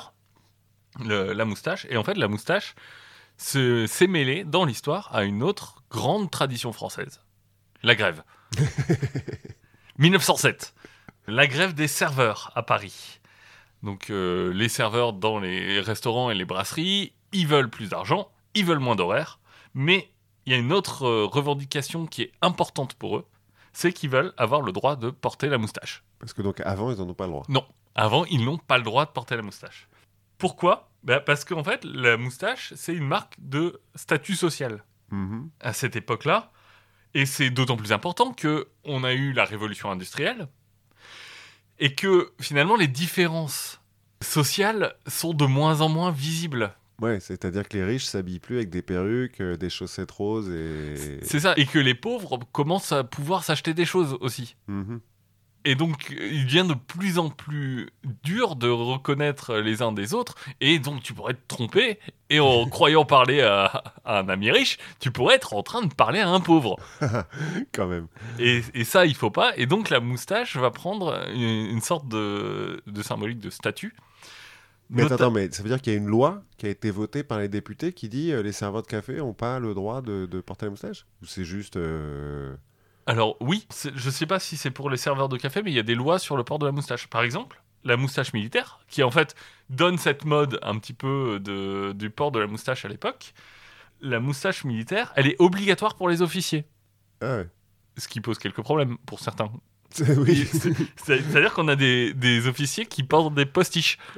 le- 1.06 1.34
la 1.34 1.46
moustache. 1.46 1.86
Et 1.90 1.98
en 1.98 2.04
fait, 2.04 2.18
la 2.18 2.28
moustache 2.28 2.76
se- 3.38 3.86
s'est 3.88 4.08
mêlée 4.08 4.44
dans 4.44 4.66
l'histoire 4.66 5.10
à 5.14 5.24
une 5.24 5.42
autre 5.44 5.84
grande 5.90 6.30
tradition 6.32 6.72
française 6.74 7.22
la 7.84 7.96
grève. 7.96 8.24
1907. 9.98 10.74
La 11.28 11.48
grève 11.48 11.74
des 11.74 11.88
serveurs 11.88 12.52
à 12.56 12.64
Paris. 12.64 13.20
Donc, 13.84 14.10
euh, 14.10 14.52
les 14.54 14.70
serveurs 14.70 15.14
dans 15.14 15.40
les 15.40 15.80
restaurants 15.80 16.30
et 16.32 16.36
les 16.36 16.46
brasseries, 16.46 17.14
ils 17.32 17.48
veulent 17.48 17.70
plus 17.70 17.90
d'argent, 17.90 18.30
ils 18.54 18.66
veulent 18.66 18.80
moins 18.80 18.96
d'horaires. 18.96 19.40
Mais 19.74 20.10
il 20.46 20.54
y 20.54 20.56
a 20.56 20.60
une 20.60 20.74
autre 20.74 21.06
euh, 21.06 21.26
revendication 21.26 22.06
qui 22.08 22.24
est 22.24 22.32
importante 22.42 22.94
pour 22.96 23.18
eux 23.18 23.26
c'est 23.74 23.94
qu'ils 23.94 24.10
veulent 24.10 24.34
avoir 24.36 24.62
le 24.62 24.72
droit 24.74 24.96
de 24.98 25.10
porter 25.10 25.48
la 25.48 25.58
moustache. 25.58 26.04
Parce 26.20 26.34
que 26.34 26.42
donc, 26.42 26.60
avant, 26.66 26.92
ils 26.92 26.98
n'en 26.98 27.08
ont 27.08 27.14
pas 27.14 27.26
le 27.26 27.32
droit. 27.32 27.46
Non, 27.48 27.66
avant, 27.96 28.26
ils 28.26 28.44
n'ont 28.44 28.58
pas 28.58 28.78
le 28.78 28.84
droit 28.84 29.06
de 29.06 29.12
porter 29.12 29.38
la 29.38 29.42
moustache. 29.44 29.88
Pourquoi? 30.38 30.90
Bah, 31.04 31.20
Parce 31.22 31.46
qu'en 31.46 31.64
fait, 31.64 31.84
la 31.86 32.18
moustache, 32.18 32.74
c'est 32.76 32.94
une 32.94 33.08
marque 33.08 33.36
de 33.40 33.80
statut 33.96 34.36
social 34.36 34.84
Mhm. 35.12 35.50
à 35.60 35.74
cette 35.74 35.96
époque-là. 35.96 36.52
Et 37.14 37.26
c'est 37.26 37.50
d'autant 37.50 37.78
plus 37.78 37.92
important 37.92 38.34
que 38.34 38.70
on 38.84 39.04
a 39.04 39.14
eu 39.14 39.34
la 39.34 39.44
révolution 39.46 39.92
industrielle 39.92 40.48
et 41.80 41.94
que 41.96 42.34
finalement 42.40 42.76
les 42.78 42.88
différences 42.88 43.82
sociales 44.22 44.96
sont 45.08 45.34
de 45.34 45.46
moins 45.46 45.82
en 45.82 45.90
moins 45.90 46.12
visibles. 46.12 46.74
Ouais, 47.02 47.20
c'est-à-dire 47.20 47.68
que 47.68 47.78
les 47.78 47.84
riches 47.84 48.06
s'habillent 48.06 48.40
plus 48.40 48.58
avec 48.58 48.70
des 48.70 48.84
perruques, 48.84 49.42
euh, 49.42 49.58
des 49.58 49.70
chaussettes 49.70 50.12
roses 50.12 50.50
et. 50.50 51.20
C'est 51.24 51.40
ça. 51.40 51.54
Et 51.58 51.66
que 51.66 51.80
les 51.80 51.96
pauvres 51.96 52.40
commencent 52.52 52.92
à 52.92 53.04
pouvoir 53.04 53.44
s'acheter 53.44 53.74
des 53.74 53.86
choses 53.86 54.18
aussi. 54.22 54.56
Mhm. 54.68 55.02
Et 55.64 55.76
donc, 55.76 56.10
il 56.10 56.46
devient 56.46 56.66
de 56.68 56.74
plus 56.74 57.20
en 57.20 57.30
plus 57.30 57.90
dur 58.24 58.56
de 58.56 58.68
reconnaître 58.68 59.58
les 59.58 59.84
uns 59.84 59.92
des 59.92 60.16
autres. 60.16 60.34
Et 60.60 60.80
donc, 60.80 61.04
tu 61.04 61.14
pourrais 61.14 61.36
te 61.36 61.48
tromper. 61.48 62.00
Et 62.32 62.40
en 62.40 62.66
croyant 62.70 63.06
parler 63.06 63.42
à, 63.42 63.66
à 64.04 64.20
un 64.20 64.30
ami 64.30 64.50
riche, 64.50 64.80
tu 65.00 65.12
pourrais 65.12 65.36
être 65.36 65.54
en 65.54 65.62
train 65.62 65.84
de 65.84 65.94
parler 65.94 66.20
à 66.20 66.30
un 66.30 66.40
pauvre. 66.40 66.78
Quand 67.74 67.86
même. 67.86 68.08
Et, 68.40 68.64
et 68.74 68.84
ça, 68.84 69.06
il 69.06 69.14
faut 69.14 69.30
pas. 69.30 69.54
Et 69.56 69.68
donc, 69.68 69.90
la 69.92 70.00
moustache 70.00 70.58
va 70.58 70.72
prendre 70.72 71.28
une, 71.32 71.42
une 71.42 71.82
sorte 71.82 72.08
de, 72.08 72.82
de 72.88 73.02
symbolique 73.04 73.40
de 73.40 73.52
statut. 73.52 73.94
Mais 74.94 75.04
attends, 75.04 75.16
Nota- 75.16 75.16
attends, 75.16 75.32
mais 75.32 75.52
ça 75.52 75.64
veut 75.64 75.70
dire 75.70 75.82
qu'il 75.82 75.94
y 75.94 75.96
a 75.96 76.00
une 76.00 76.08
loi 76.08 76.44
qui 76.58 76.66
a 76.66 76.70
été 76.70 76.92
votée 76.92 77.24
par 77.24 77.40
les 77.40 77.48
députés 77.50 77.94
qui 77.94 78.10
dit 78.10 78.32
euh, 78.32 78.44
les 78.44 78.52
serveurs 78.52 78.82
de 78.84 78.88
café 78.88 79.16
n'ont 79.18 79.34
pas 79.34 79.60
le 79.60 79.74
droit 79.74 80.02
de, 80.02 80.26
de 80.26 80.42
porter 80.42 80.66
la 80.66 80.72
moustache? 80.72 81.06
Ou 81.22 81.26
c'est 81.26 81.46
juste. 81.46 81.78
euh, 81.78 82.56
Alors 83.06 83.36
oui, 83.42 83.68
je 83.96 84.10
sais 84.10 84.26
pas 84.26 84.40
si 84.40 84.58
c'est 84.58 84.72
pour 84.72 84.90
les 84.90 84.98
serveurs 84.98 85.30
de 85.30 85.38
café, 85.38 85.62
mais 85.64 85.72
il 85.72 85.76
y 85.76 85.80
a 85.80 85.84
des 85.84 85.96
lois 85.96 86.20
sur 86.20 86.38
le 86.38 86.44
port 86.44 86.60
de 86.60 86.66
la 86.66 86.72
moustache. 86.72 87.08
Par 87.08 87.24
exemple, 87.24 87.62
la 87.84 87.98
moustache 87.98 88.34
militaire, 88.34 88.80
qui 88.88 89.04
en 89.04 89.12
fait 89.12 89.36
donne 89.70 89.98
cette 89.98 90.24
mode 90.26 90.60
un 90.62 90.78
petit 90.78 90.94
peu 90.94 91.40
de, 91.40 91.94
du 91.94 92.10
port 92.10 92.32
de 92.32 92.40
la 92.40 92.48
moustache 92.48 92.86
à 92.86 92.90
l'époque. 92.90 93.34
La 94.02 94.20
moustache 94.20 94.64
militaire, 94.66 95.14
elle 95.16 95.28
est 95.28 95.38
obligatoire 95.40 95.96
pour 95.96 96.10
les 96.10 96.22
officiers, 96.22 96.66
Ah 97.22 97.38
ouais. 97.38 97.50
ce 97.98 98.08
qui 98.08 98.22
pose 98.22 98.38
quelques 98.40 98.62
problèmes 98.62 98.98
pour 99.06 99.20
certains. 99.20 99.52
oui. 100.18 100.48
C'est-à-dire 101.04 101.54
qu'on 101.54 101.68
a 101.68 101.76
des, 101.76 102.14
des 102.14 102.48
officiers 102.48 102.86
qui 102.86 103.04
portent 103.04 103.34
des 103.36 103.46
postiches. 103.46 103.98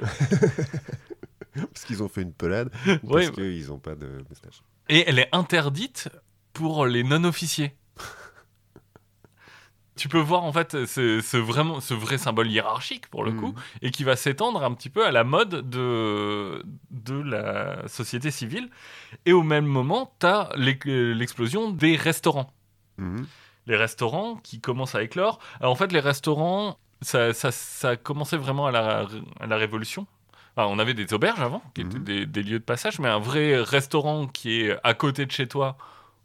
parce 1.54 1.84
qu'ils 1.86 2.02
ont 2.02 2.08
fait 2.08 2.22
une 2.22 2.32
pelade. 2.32 2.70
ou 3.02 3.12
Ouais. 3.14 3.24
Parce 3.26 3.36
qu'ils 3.36 3.66
n'ont 3.68 3.78
pas 3.78 3.94
de 3.94 4.24
moustache. 4.28 4.62
Et 4.88 5.04
elle 5.08 5.18
est 5.18 5.28
interdite 5.32 6.08
pour 6.52 6.86
les 6.86 7.02
non-officiers. 7.02 7.74
tu 9.96 10.08
peux 10.08 10.18
voir 10.18 10.42
en 10.42 10.52
fait 10.52 10.86
ce, 10.86 11.20
ce 11.20 11.36
vraiment, 11.36 11.80
ce 11.80 11.94
vrai 11.94 12.18
symbole 12.18 12.50
hiérarchique 12.50 13.06
pour 13.08 13.22
le 13.24 13.30
Mhm. 13.30 13.40
coup, 13.40 13.54
et 13.80 13.90
qui 13.92 14.02
va 14.04 14.16
s'étendre 14.16 14.62
un 14.64 14.74
petit 14.74 14.90
peu 14.90 15.06
à 15.06 15.12
la 15.12 15.22
mode 15.24 15.68
de, 15.70 16.62
de 16.90 17.14
la 17.20 17.86
société 17.88 18.30
civile. 18.32 18.68
Et 19.24 19.32
au 19.32 19.42
même 19.42 19.66
moment, 19.66 20.12
tu 20.18 20.26
as 20.26 20.50
l'explosion 20.56 21.70
des 21.70 21.96
restaurants. 21.96 22.52
Mhm. 22.98 23.26
Les 23.66 23.76
restaurants 23.76 24.36
qui 24.42 24.60
commencent 24.60 24.94
à 24.94 25.02
éclore. 25.02 25.38
Alors, 25.60 25.72
en 25.72 25.76
fait, 25.76 25.92
les 25.92 26.00
restaurants, 26.00 26.78
ça, 27.00 27.32
ça, 27.32 27.50
ça 27.50 27.96
commençait 27.96 28.36
vraiment 28.36 28.66
à 28.66 28.70
la, 28.70 29.06
à 29.40 29.46
la 29.46 29.56
Révolution. 29.56 30.06
Enfin, 30.56 30.68
on 30.70 30.78
avait 30.78 30.94
des 30.94 31.12
auberges 31.14 31.40
avant, 31.40 31.62
qui 31.74 31.80
étaient 31.80 31.98
Mhm. 31.98 32.04
des, 32.04 32.26
des 32.26 32.42
lieux 32.42 32.58
de 32.60 32.64
passage, 32.64 32.98
mais 33.00 33.08
un 33.08 33.18
vrai 33.18 33.60
restaurant 33.60 34.26
qui 34.28 34.60
est 34.62 34.76
à 34.84 34.94
côté 34.94 35.26
de 35.26 35.30
chez 35.32 35.48
toi, 35.48 35.76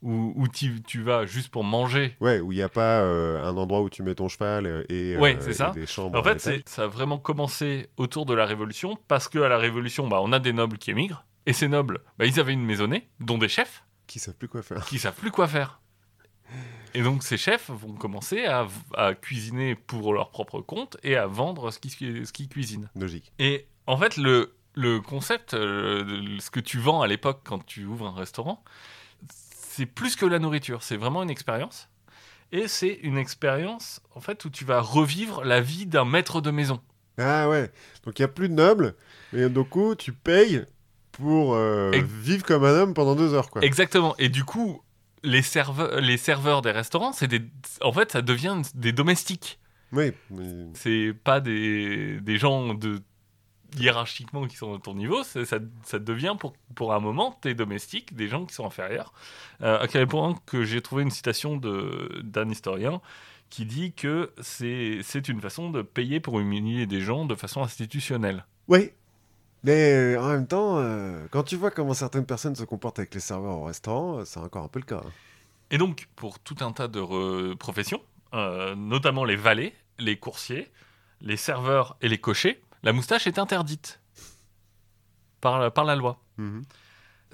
où, 0.02 0.34
où 0.36 0.48
tu, 0.48 0.82
tu 0.84 1.02
vas 1.02 1.26
juste 1.26 1.50
pour 1.50 1.64
manger. 1.64 2.16
Ouais, 2.22 2.40
où 2.40 2.52
il 2.52 2.56
n'y 2.58 2.62
a 2.62 2.70
pas 2.70 3.02
euh, 3.02 3.44
un 3.44 3.58
endroit 3.58 3.82
où 3.82 3.90
tu 3.90 4.04
mets 4.04 4.16
ton 4.16 4.28
cheval 4.30 4.66
euh, 4.66 4.84
et, 4.90 5.18
Ouais, 5.18 5.36
euh, 5.42 5.52
ça. 5.52 5.72
des 5.72 5.86
chambres. 5.88 6.20
En 6.20 6.24
fait, 6.24 6.62
ça 6.68 6.84
a 6.84 6.88
vraiment 6.88 7.18
commencé 7.18 7.90
autour 7.98 8.26
de 8.26 8.34
la 8.34 8.46
Révolution, 8.46 8.98
parce 9.08 9.28
qu'à 9.28 9.48
la 9.50 9.58
Révolution, 9.58 10.08
bah, 10.08 10.20
on 10.22 10.32
a 10.32 10.40
des 10.40 10.54
nobles 10.54 10.78
qui 10.78 10.92
émigrent, 10.92 11.26
et 11.48 11.54
ces 11.54 11.68
nobles, 11.68 12.00
bah, 12.20 12.26
ils 12.26 12.40
avaient 12.40 12.54
une 12.54 12.64
maisonnée, 12.66 13.10
dont 13.20 13.38
des 13.40 13.50
chefs, 13.50 13.84
Qui 14.08 14.20
savent 14.20 14.36
plus 14.36 14.48
quoi 14.48 14.62
faire. 14.62 14.86
qui 14.86 15.00
savent 15.00 15.16
plus 15.16 15.32
quoi 15.32 15.48
faire. 15.48 15.80
Et 16.94 17.02
donc 17.04 17.24
ces 17.24 17.38
chefs 17.38 17.70
vont 17.70 17.94
commencer 17.94 18.46
à, 18.46 18.68
à 18.96 19.14
cuisiner 19.14 19.76
pour 19.76 20.14
leur 20.14 20.32
propre 20.32 20.62
compte 20.62 20.98
et 21.04 21.16
à 21.16 21.28
vendre 21.28 21.72
ce 21.72 21.80
qu'ils 21.80 22.26
ce 22.26 22.32
cuisinent. 22.48 22.90
Logique. 22.96 23.32
Et 23.40 23.68
en 23.88 23.98
fait, 23.98 24.18
le, 24.18 24.54
le 24.74 25.00
concept, 25.00 25.54
euh, 25.54 26.38
ce 26.40 26.50
que 26.50 26.60
tu 26.60 26.80
vends 26.80 27.02
à 27.02 27.08
l'époque 27.08 27.42
quand 27.44 27.66
tu 27.66 27.86
ouvres 27.86 28.08
un 28.08 28.16
restaurant, 28.16 28.64
c'est 29.30 29.86
plus 29.86 30.16
que 30.16 30.26
la 30.26 30.40
nourriture, 30.40 30.84
c'est 30.84 30.98
vraiment 30.98 31.24
une 31.24 31.30
expérience. 31.30 31.90
Et 32.52 32.68
c'est 32.68 33.00
une 33.04 33.18
expérience 33.18 34.02
en 34.16 34.22
fait 34.22 34.44
où 34.46 34.50
tu 34.50 34.66
vas 34.66 34.82
revivre 34.82 35.44
la 35.44 35.62
vie 35.62 35.86
d'un 35.86 36.06
maître 36.06 36.42
de 36.42 36.50
maison. 36.52 36.82
Ah 37.18 37.48
ouais. 37.48 37.72
Donc 38.04 38.18
il 38.18 38.24
n'y 38.24 38.26
a 38.26 38.30
plus 38.30 38.50
de 38.50 38.56
nobles, 38.56 38.96
mais 39.34 39.50
du 39.50 39.64
coup, 39.64 39.94
tu 39.94 40.12
payes 40.14 40.66
pour 41.12 41.54
euh, 41.54 41.92
vivre 42.22 42.44
comme 42.46 42.64
un 42.64 42.72
homme 42.72 42.94
pendant 42.94 43.16
deux 43.16 43.34
heures, 43.34 43.50
quoi. 43.50 43.62
Exactement. 43.62 44.16
Et 44.18 44.30
du 44.30 44.46
coup, 44.46 44.82
les, 45.24 45.42
serveurs, 45.42 46.00
les 46.02 46.18
serveurs 46.18 46.62
des 46.62 46.72
restaurants, 46.72 47.12
c'est 47.14 47.28
des, 47.28 47.42
en 47.82 47.92
fait, 47.92 48.12
ça 48.12 48.22
devient 48.22 48.62
des 48.76 48.92
domestiques. 48.92 49.60
Oui. 49.92 50.12
mais- 50.30 50.68
c'est 50.76 51.14
pas 51.24 51.40
des, 51.42 52.20
des 52.22 52.38
gens 52.38 52.74
de 52.76 53.02
hiérarchiquement 53.78 54.48
qui 54.48 54.56
sont 54.56 54.76
à 54.76 54.80
ton 54.80 54.96
niveau, 54.96 55.24
ça, 55.24 55.46
ça 55.84 56.00
devient 56.00 56.36
pour, 56.40 56.54
pour 56.76 56.94
un 56.94 57.00
moment 57.00 57.38
tes 57.42 57.54
domestiques, 57.54 58.16
des 58.16 58.28
gens 58.28 58.46
qui 58.46 58.54
sont 58.56 58.66
inférieurs. 58.66 59.14
Euh, 59.62 59.80
à 59.80 59.88
quel 59.88 60.08
point 60.08 60.36
que 60.46 60.64
j'ai 60.64 60.82
trouvé 60.82 61.04
une 61.04 61.12
citation 61.12 61.58
de- 61.58 62.22
d'un 62.24 62.50
historien 62.50 63.02
qui 63.50 63.66
dit 63.66 63.94
que 63.94 64.32
c'est 64.42 65.00
c'est 65.02 65.28
une 65.28 65.42
façon 65.42 65.72
de 65.72 65.82
payer 65.82 66.20
pour 66.20 66.40
humilier 66.40 66.86
des 66.86 67.02
gens 67.02 67.26
de 67.26 67.34
façon 67.36 67.62
institutionnelle. 67.64 68.46
Oui. 68.68 68.92
Mais 69.64 69.94
euh, 70.16 70.22
en 70.22 70.28
même 70.30 70.48
temps, 70.48 70.78
euh, 70.80 71.26
quand 71.32 71.44
tu 71.44 71.56
vois 71.58 71.70
comment 71.72 71.94
certaines 71.94 72.26
personnes 72.26 72.56
se 72.56 72.64
comportent 72.64 73.00
avec 73.00 73.14
les 73.14 73.20
serveurs 73.20 73.58
au 73.58 73.64
restaurant, 73.66 74.20
euh, 74.20 74.26
c'est 74.26 74.40
encore 74.40 74.64
un 74.64 74.68
peu 74.70 74.80
le 74.80 74.86
cas. 74.86 75.02
hein. 75.06 75.12
Et 75.72 75.78
donc, 75.78 76.08
pour 76.16 76.40
tout 76.40 76.56
un 76.62 76.72
tas 76.72 76.88
de 76.88 77.54
professions, 77.56 78.02
euh, 78.34 78.74
notamment 78.76 79.26
les 79.26 79.36
valets, 79.36 79.74
les 80.00 80.18
coursiers, 80.18 80.72
les 81.22 81.38
serveurs 81.38 81.98
et 82.02 82.08
les 82.08 82.18
cochers, 82.18 82.62
la 82.84 82.94
moustache 82.94 83.28
est 83.28 83.38
interdite 83.38 84.00
par, 85.42 85.60
la- 85.60 85.72
par 85.72 85.84
la 85.86 85.96
loi. 85.96 86.20
Mhm. 86.38 86.64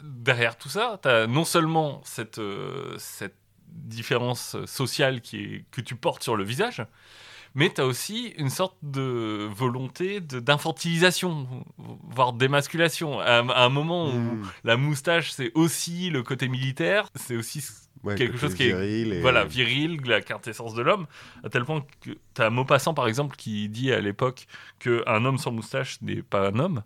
derrière 0.04 0.58
tout 0.58 0.68
ça, 0.68 1.00
tu 1.02 1.08
as 1.08 1.26
non 1.28 1.46
seulement 1.46 2.02
cette, 2.04 2.40
euh, 2.40 2.98
cette 2.98 3.38
différence 3.70 4.58
sociale 4.66 5.22
qui 5.22 5.38
est, 5.44 5.66
que 5.72 5.80
tu 5.80 5.96
portes 5.96 6.22
sur 6.24 6.36
le 6.36 6.44
visage, 6.44 6.84
mais 7.56 7.72
tu 7.74 7.82
as 7.82 7.86
aussi 7.86 8.28
une 8.38 8.50
sorte 8.50 8.78
de 8.84 9.50
volonté 9.52 10.20
d'infantilisation, 10.22 11.48
voire 11.78 12.34
d'émasculation. 12.34 13.20
À, 13.20 13.40
un- 13.40 13.50
à 13.50 13.64
un 13.66 13.70
moment 13.70 14.10
où 14.10 14.20
Mhm. 14.20 14.48
la 14.64 14.78
moustache, 14.78 15.32
c'est 15.32 15.52
aussi 15.56 16.10
le 16.10 16.22
côté 16.22 16.48
militaire, 16.48 17.10
c'est 17.16 17.36
aussi 17.36 17.64
Ouais, 18.04 18.14
quelque 18.16 18.38
chose 18.38 18.54
qui 18.54 18.64
est 18.64 18.70
et- 19.08 19.22
voilà, 19.22 19.46
viril, 19.46 20.00
la 20.06 20.22
quintessence 20.22 20.76
de 20.76 20.84
l'homme, 20.84 21.08
à 21.44 21.50
tel 21.50 21.66
point 21.66 21.84
que 22.02 22.12
tu 22.12 22.42
as 22.42 22.52
Maupassant, 22.52 22.94
par 22.94 23.08
exemple, 23.08 23.36
qui 23.36 23.68
dit 23.70 23.92
à 23.92 24.00
l'époque 24.00 24.46
qu'un 24.78 25.26
homme 25.26 25.40
sans 25.40 25.52
moustache 25.52 26.00
n'est 26.04 26.22
pas 26.22 26.50
un 26.50 26.60
homme. 26.60 26.84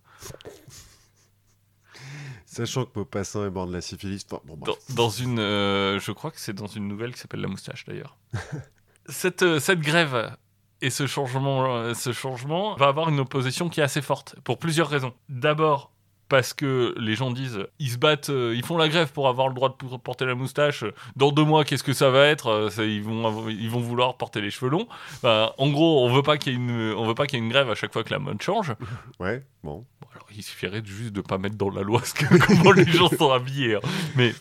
Sachant 2.46 2.86
que 2.86 2.98
Maupassant 3.00 3.46
est 3.46 3.50
mort 3.50 3.68
de 3.68 3.74
la 3.74 3.82
syphilis. 3.82 4.26
Bon, 4.28 4.42
bon, 4.46 4.56
Dans, 4.56 4.72
bref. 4.74 4.96
dans 4.96 5.10
une, 5.10 5.40
euh, 5.40 6.00
je 6.00 6.12
crois 6.12 6.32
que 6.32 6.40
c'est 6.40 6.54
dans 6.54 6.68
une 6.68 6.88
nouvelle 6.88 7.14
qui 7.14 7.20
s'appelle 7.20 7.42
La 7.42 7.48
Moustache 7.48 7.86
d'ailleurs. 7.86 8.18
cette, 9.08 9.44
euh, 9.44 9.60
cette 9.60 9.82
grève 9.82 10.36
et 10.82 10.90
ce 10.90 11.08
changement, 11.08 11.76
euh, 11.76 11.94
ce 11.94 12.12
changement 12.14 12.76
va 12.76 12.88
avoir 12.88 13.10
une 13.10 13.20
opposition 13.20 13.70
qui 13.70 13.80
est 13.80 13.84
assez 13.84 14.02
forte 14.02 14.36
pour 14.44 14.58
plusieurs 14.60 14.88
raisons. 14.90 15.14
D'abord 15.30 15.92
parce 16.30 16.54
que 16.54 16.94
les 17.00 17.16
gens 17.16 17.32
disent, 17.32 17.66
ils 17.80 17.90
se 17.90 17.98
battent, 17.98 18.30
euh, 18.30 18.54
ils 18.56 18.64
font 18.64 18.78
la 18.78 18.88
grève 18.88 19.12
pour 19.12 19.28
avoir 19.28 19.48
le 19.48 19.56
droit 19.56 19.70
de 19.82 19.98
porter 19.98 20.26
la 20.26 20.36
moustache. 20.36 20.84
Dans 21.16 21.32
deux 21.32 21.44
mois, 21.44 21.66
qu'est-ce 21.66 21.84
que 21.84 21.92
ça 21.92 22.12
va 22.12 22.28
être 22.28 22.48
Euh, 22.52 22.70
ça, 22.70 22.86
ils, 22.86 23.02
vont, 23.02 23.50
ils 23.50 23.68
vont 23.70 23.80
vouloir 23.80 24.16
porter 24.16 24.40
les 24.40 24.52
cheveux 24.52 24.70
longs. 24.70 24.88
Enfin, 25.16 25.52
en 25.58 25.70
gros, 25.72 26.06
on 26.06 26.14
veut 26.14 26.22
pas 26.22 26.38
qu'il 26.38 26.54
y 26.54 26.56
ait 26.56 26.60
une, 26.60 26.94
on 26.96 27.08
veut 27.08 27.16
pas 27.16 27.26
qu'il 27.26 27.40
y 27.40 27.42
ait 27.42 27.46
une 27.46 27.52
grève 27.52 27.72
à 27.72 27.74
chaque 27.74 27.92
fois 27.92 28.04
que 28.04 28.12
la 28.12 28.20
mode 28.20 28.40
change. 28.44 28.74
Ouais, 29.20 29.44
bon. 29.64 29.86
Bon, 30.02 30.08
alors, 30.14 30.28
il 30.36 30.44
suffirait 30.44 30.84
juste 30.86 31.14
de 31.14 31.22
pas 31.22 31.40
mettre 31.40 31.56
dans 31.56 31.72
la 31.72 31.82
loi 31.82 32.00
ce 32.06 32.14
que, 32.14 32.26
comment 32.46 32.74
les 32.74 32.86
gens 32.86 33.10
sont 33.10 33.32
habillés. 33.32 33.76
hein. 33.76 33.80
Mais 34.16 34.32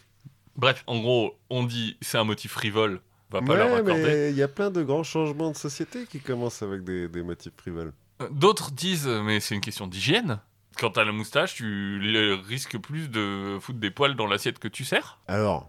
bref, 0.57 0.85
en 0.87 0.99
gros, 1.01 1.39
on 1.49 1.65
dit 1.65 1.97
c'est 2.03 2.19
un 2.19 2.25
motif 2.25 2.53
frivole, 2.53 3.01
va 3.31 3.43
pas 3.43 3.57
leur 3.57 3.69
Ouais, 3.69 3.79
accorder. 3.81 4.03
mais 4.03 4.31
il 4.31 4.37
y 4.37 4.43
a 4.43 4.49
plein 4.49 4.71
de 4.71 4.83
grands 4.83 5.03
changements 5.03 5.51
de 5.51 5.57
société 5.57 6.07
qui 6.07 6.21
commencent 6.21 6.63
avec 6.63 6.83
des, 6.85 7.09
des 7.09 7.23
motifs 7.23 7.53
frivoles. 7.57 7.93
Euh, 8.23 8.29
D'autres 8.31 8.71
disent 8.71 9.07
mais 9.07 9.41
c'est 9.41 9.55
une 9.55 9.61
question 9.61 9.87
d'hygiène. 9.87 10.41
Quand 10.79 10.91
t'as 10.91 11.05
la 11.05 11.13
moustache, 11.13 11.55
tu 11.57 12.01
risques 12.47 12.79
plus 12.79 13.09
de 13.11 13.59
foutre 13.61 13.81
des 13.81 13.91
poils 13.91 14.15
dans 14.15 14.27
l'assiette 14.27 14.59
que 14.61 14.69
tu 14.69 14.85
sers. 14.85 15.19
Alors, 15.27 15.69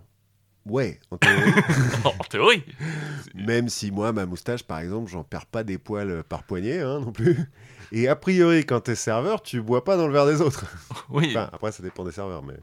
ouais, 0.67 0.99
en 1.09 1.17
théorie, 1.17 1.51
en 2.05 2.23
théorie. 2.25 2.63
même 3.35 3.69
si 3.69 3.89
moi, 3.91 4.11
ma 4.13 4.25
moustache, 4.27 4.61
par 4.63 4.79
exemple, 4.79 5.09
j'en 5.09 5.23
perds 5.23 5.47
pas 5.47 5.63
des 5.63 5.77
poils 5.79 6.23
par 6.29 6.43
poignée 6.43 6.79
hein, 6.79 6.99
non 6.99 7.11
plus. 7.11 7.37
Et 7.91 8.07
a 8.07 8.15
priori, 8.15 8.65
quand 8.67 8.81
t'es 8.81 8.93
serveur, 8.93 9.41
tu 9.41 9.61
bois 9.61 9.83
pas 9.83 9.97
dans 9.97 10.05
le 10.05 10.13
verre 10.13 10.27
des 10.27 10.41
autres. 10.41 10.65
Oui. 11.09 11.29
Enfin, 11.31 11.49
après, 11.51 11.71
ça 11.71 11.81
dépend 11.81 12.03
des 12.05 12.11
serveurs, 12.11 12.43
mais 12.43 12.53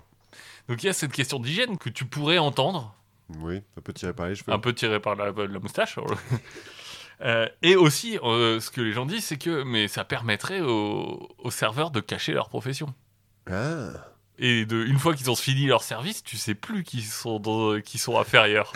Donc 0.68 0.82
il 0.85 0.86
y 0.86 0.89
a 0.89 0.93
cette 0.93 1.10
question 1.12 1.40
d'hygiène 1.40 1.78
que 1.78 1.89
tu 1.90 2.05
pourrais 2.05 2.39
entendre, 2.39 2.94
oui, 3.40 3.62
ça 3.74 3.81
peut 3.81 3.93
tirer 3.93 4.12
par 4.12 4.27
les 4.28 4.35
cheveux. 4.35 4.53
un 4.53 4.59
peu 4.59 4.73
tiré 4.73 5.01
par 5.01 5.16
la, 5.16 5.31
la 5.32 5.59
moustache. 5.59 5.98
Euh, 7.23 7.48
et 7.62 7.77
aussi, 7.77 8.19
euh, 8.23 8.61
ce 8.61 8.70
que 8.70 8.82
les 8.82 8.93
gens 8.93 9.07
disent, 9.07 9.24
c'est 9.24 9.39
que 9.39 9.62
mais 9.62 9.89
ça 9.89 10.05
permettrait 10.05 10.61
aux, 10.61 11.27
aux 11.39 11.51
serveurs 11.51 11.90
de 11.90 12.01
cacher 12.01 12.35
leur 12.35 12.51
profession. 12.51 12.93
Ah, 13.51 13.89
Et 14.39 14.66
de, 14.66 14.85
une 14.85 14.98
fois 14.98 15.15
qu'ils 15.15 15.31
ont 15.31 15.35
fini 15.35 15.65
leur 15.66 15.82
service, 15.82 16.23
tu 16.23 16.36
sais 16.36 16.55
plus 16.55 16.85
qui 16.85 17.01
sont, 17.01 17.39
dans- 17.40 17.73
sont 17.82 18.19
inférieurs. 18.19 18.70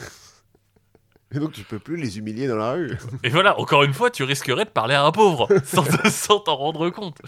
et 1.32 1.38
donc 1.38 1.52
tu 1.52 1.64
peux 1.64 1.78
plus 1.78 1.96
les 1.98 2.16
humilier 2.16 2.48
dans 2.48 2.56
la 2.56 2.72
rue. 2.72 2.96
Et 3.24 3.28
voilà, 3.28 3.60
encore 3.60 3.82
une 3.82 3.92
fois, 3.92 4.10
tu 4.10 4.22
risquerais 4.24 4.64
de 4.64 4.70
parler 4.70 4.94
à 4.94 5.04
un 5.04 5.12
pauvre 5.12 5.46
sans 6.10 6.40
t'en 6.40 6.56
rendre 6.56 6.88
compte. 6.88 7.20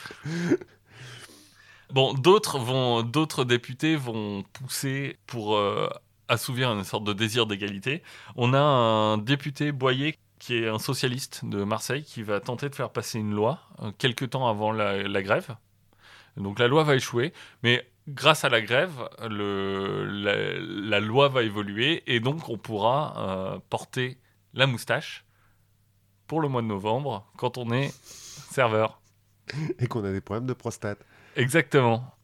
Bon, 1.90 2.14
d'autres 2.14 2.58
vont, 2.58 3.02
d'autres 3.02 3.44
députés 3.44 3.96
vont 3.96 4.44
pousser 4.54 5.18
pour 5.26 5.56
euh, 5.56 5.90
assouvir 6.32 6.72
une 6.72 6.84
sorte 6.84 7.04
de 7.04 7.12
désir 7.12 7.46
d'égalité. 7.46 8.02
On 8.36 8.54
a 8.54 8.60
un 8.60 9.18
député 9.18 9.72
Boyer 9.72 10.16
qui 10.38 10.56
est 10.56 10.68
un 10.68 10.78
socialiste 10.78 11.44
de 11.44 11.62
Marseille, 11.62 12.02
qui 12.02 12.22
va 12.22 12.40
tenter 12.40 12.68
de 12.68 12.74
faire 12.74 12.90
passer 12.90 13.20
une 13.20 13.32
loi 13.32 13.60
euh, 13.80 13.92
quelques 13.96 14.30
temps 14.30 14.48
avant 14.48 14.72
la, 14.72 15.02
la 15.02 15.22
grève. 15.22 15.54
Donc 16.36 16.58
la 16.58 16.66
loi 16.66 16.82
va 16.82 16.96
échouer, 16.96 17.32
mais 17.62 17.88
grâce 18.08 18.44
à 18.44 18.48
la 18.48 18.60
grève, 18.60 19.08
le, 19.28 20.04
la, 20.04 20.58
la 20.58 21.00
loi 21.00 21.28
va 21.28 21.42
évoluer 21.42 22.02
et 22.12 22.18
donc 22.18 22.48
on 22.48 22.58
pourra 22.58 23.14
euh, 23.54 23.58
porter 23.70 24.18
la 24.54 24.66
moustache 24.66 25.24
pour 26.26 26.40
le 26.40 26.48
mois 26.48 26.62
de 26.62 26.66
novembre 26.66 27.30
quand 27.36 27.58
on 27.58 27.70
est 27.70 27.92
serveur. 28.04 29.00
Et 29.78 29.86
qu'on 29.86 30.04
a 30.04 30.10
des 30.10 30.20
problèmes 30.20 30.46
de 30.46 30.54
prostate. 30.54 31.04
Exactement. 31.36 32.16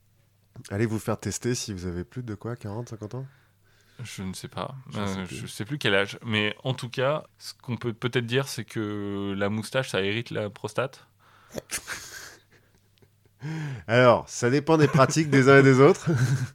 Allez 0.70 0.86
vous 0.86 0.98
faire 0.98 1.18
tester 1.20 1.54
si 1.54 1.72
vous 1.72 1.86
avez 1.86 2.04
plus 2.04 2.22
de 2.22 2.34
quoi 2.34 2.56
40, 2.56 2.88
50 2.88 3.14
ans? 3.14 3.26
Je 4.02 4.22
ne 4.22 4.32
sais 4.32 4.48
pas. 4.48 4.74
Je 4.92 4.98
Euh, 5.00 5.06
sais 5.06 5.20
Je 5.34 5.40
plus. 5.40 5.48
sais 5.48 5.64
plus 5.64 5.78
quel 5.78 5.94
âge. 5.94 6.18
Mais 6.24 6.54
en 6.64 6.72
tout 6.74 6.88
cas, 6.88 7.24
ce 7.38 7.52
qu'on 7.62 7.76
peut 7.76 7.92
peut-être 7.92 8.26
dire, 8.26 8.46
c'est 8.48 8.64
que 8.64 9.34
la 9.36 9.48
moustache, 9.48 9.88
ça 9.90 10.00
hérite 10.02 10.30
la 10.30 10.50
prostate. 10.50 11.06
Alors, 13.86 14.28
ça 14.28 14.50
dépend 14.50 14.76
des 14.76 14.88
pratiques 14.88 15.30
des 15.30 15.48
uns 15.48 15.58
et 15.60 15.62
des 15.62 15.80
autres. 15.80 16.10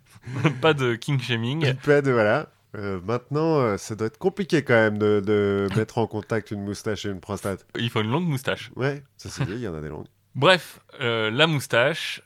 pas 0.61 0.73
de 0.73 0.95
king 0.95 1.19
shaming. 1.19 1.73
Pas 1.85 2.01
de 2.01 2.11
voilà. 2.11 2.49
Euh, 2.75 2.99
maintenant, 3.01 3.59
euh, 3.59 3.77
ça 3.77 3.95
doit 3.95 4.07
être 4.07 4.17
compliqué 4.17 4.63
quand 4.63 4.73
même 4.73 4.97
de, 4.97 5.21
de 5.23 5.67
mettre 5.75 5.99
en 5.99 6.07
contact 6.07 6.49
une 6.51 6.63
moustache 6.63 7.05
et 7.05 7.09
une 7.09 7.19
prostate. 7.21 7.65
Il 7.77 7.89
faut 7.89 8.01
une 8.01 8.09
longue 8.09 8.27
moustache. 8.27 8.71
Ouais, 8.75 9.03
ça 9.15 9.29
c'est 9.29 9.45
dit, 9.45 9.53
il 9.53 9.59
y 9.59 9.67
en 9.67 9.75
a 9.75 9.81
des 9.81 9.89
longues. 9.89 10.07
Bref, 10.35 10.79
la 10.99 11.45
moustache, 11.47 12.21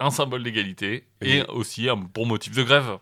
un 0.00 0.10
symbole 0.10 0.42
d'égalité 0.42 1.06
et 1.20 1.38
Et- 1.38 1.44
aussi 1.46 1.88
un 1.88 1.96
bon 1.96 2.26
motif 2.26 2.52
de 2.56 2.64
grève. 2.64 2.98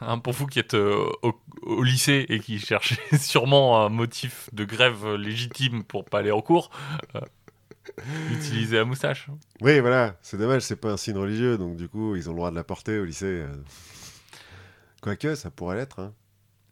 Hein, 0.00 0.18
pour 0.18 0.32
vous 0.32 0.46
qui 0.46 0.58
êtes 0.58 0.74
euh, 0.74 1.06
au, 1.22 1.34
au 1.62 1.82
lycée 1.82 2.26
et 2.28 2.38
qui 2.40 2.58
cherchez 2.58 2.96
sûrement 3.18 3.82
un 3.84 3.88
motif 3.88 4.48
de 4.52 4.64
grève 4.64 5.14
légitime 5.14 5.82
pour 5.84 6.04
pas 6.04 6.18
aller 6.20 6.30
en 6.30 6.40
cours, 6.42 6.70
euh, 7.14 7.20
utilisez 8.32 8.76
la 8.76 8.84
moustache. 8.84 9.28
Oui, 9.62 9.80
voilà, 9.80 10.16
c'est 10.22 10.36
dommage, 10.36 10.62
c'est 10.62 10.76
pas 10.76 10.92
un 10.92 10.96
signe 10.96 11.16
religieux, 11.18 11.56
donc 11.58 11.76
du 11.76 11.88
coup, 11.88 12.14
ils 12.16 12.28
ont 12.28 12.32
le 12.32 12.38
droit 12.38 12.50
de 12.50 12.56
la 12.56 12.64
porter 12.64 12.98
au 12.98 13.04
lycée. 13.04 13.26
euh. 13.26 13.48
Quoique, 15.00 15.34
ça 15.34 15.50
pourrait 15.50 15.76
l'être. 15.76 16.00
hein. 16.00 16.12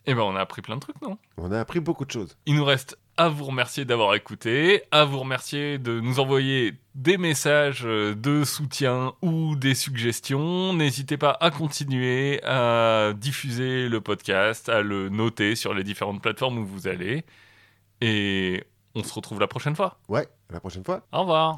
Eh 0.06 0.14
ben, 0.14 0.20
on 0.22 0.36
a 0.36 0.40
appris 0.40 0.60
plein 0.60 0.74
de 0.76 0.80
trucs, 0.80 1.00
non? 1.00 1.16
On 1.38 1.50
a 1.50 1.58
appris 1.60 1.80
beaucoup 1.80 2.04
de 2.04 2.10
choses. 2.10 2.36
Il 2.46 2.56
nous 2.56 2.64
reste 2.64 2.98
à 3.16 3.28
vous 3.28 3.44
remercier 3.44 3.84
d'avoir 3.84 4.14
écouté, 4.14 4.82
à 4.90 5.04
vous 5.04 5.18
remercier 5.18 5.78
de 5.78 6.00
nous 6.00 6.20
envoyer 6.20 6.74
des 6.94 7.16
messages 7.16 7.82
de 7.82 8.44
soutien 8.44 9.14
ou 9.22 9.56
des 9.56 9.74
suggestions. 9.74 10.72
N'hésitez 10.72 11.16
pas 11.16 11.36
à 11.40 11.50
continuer 11.50 12.42
à 12.44 13.12
diffuser 13.16 13.88
le 13.88 14.00
podcast, 14.00 14.68
à 14.68 14.82
le 14.82 15.08
noter 15.08 15.54
sur 15.54 15.74
les 15.74 15.84
différentes 15.84 16.22
plateformes 16.22 16.58
où 16.58 16.66
vous 16.66 16.88
allez. 16.88 17.24
Et 18.00 18.64
on 18.94 19.02
se 19.02 19.12
retrouve 19.12 19.40
la 19.40 19.48
prochaine 19.48 19.76
fois. 19.76 19.98
Ouais, 20.08 20.28
à 20.50 20.54
la 20.54 20.60
prochaine 20.60 20.84
fois. 20.84 21.06
Au 21.12 21.20
revoir. 21.20 21.52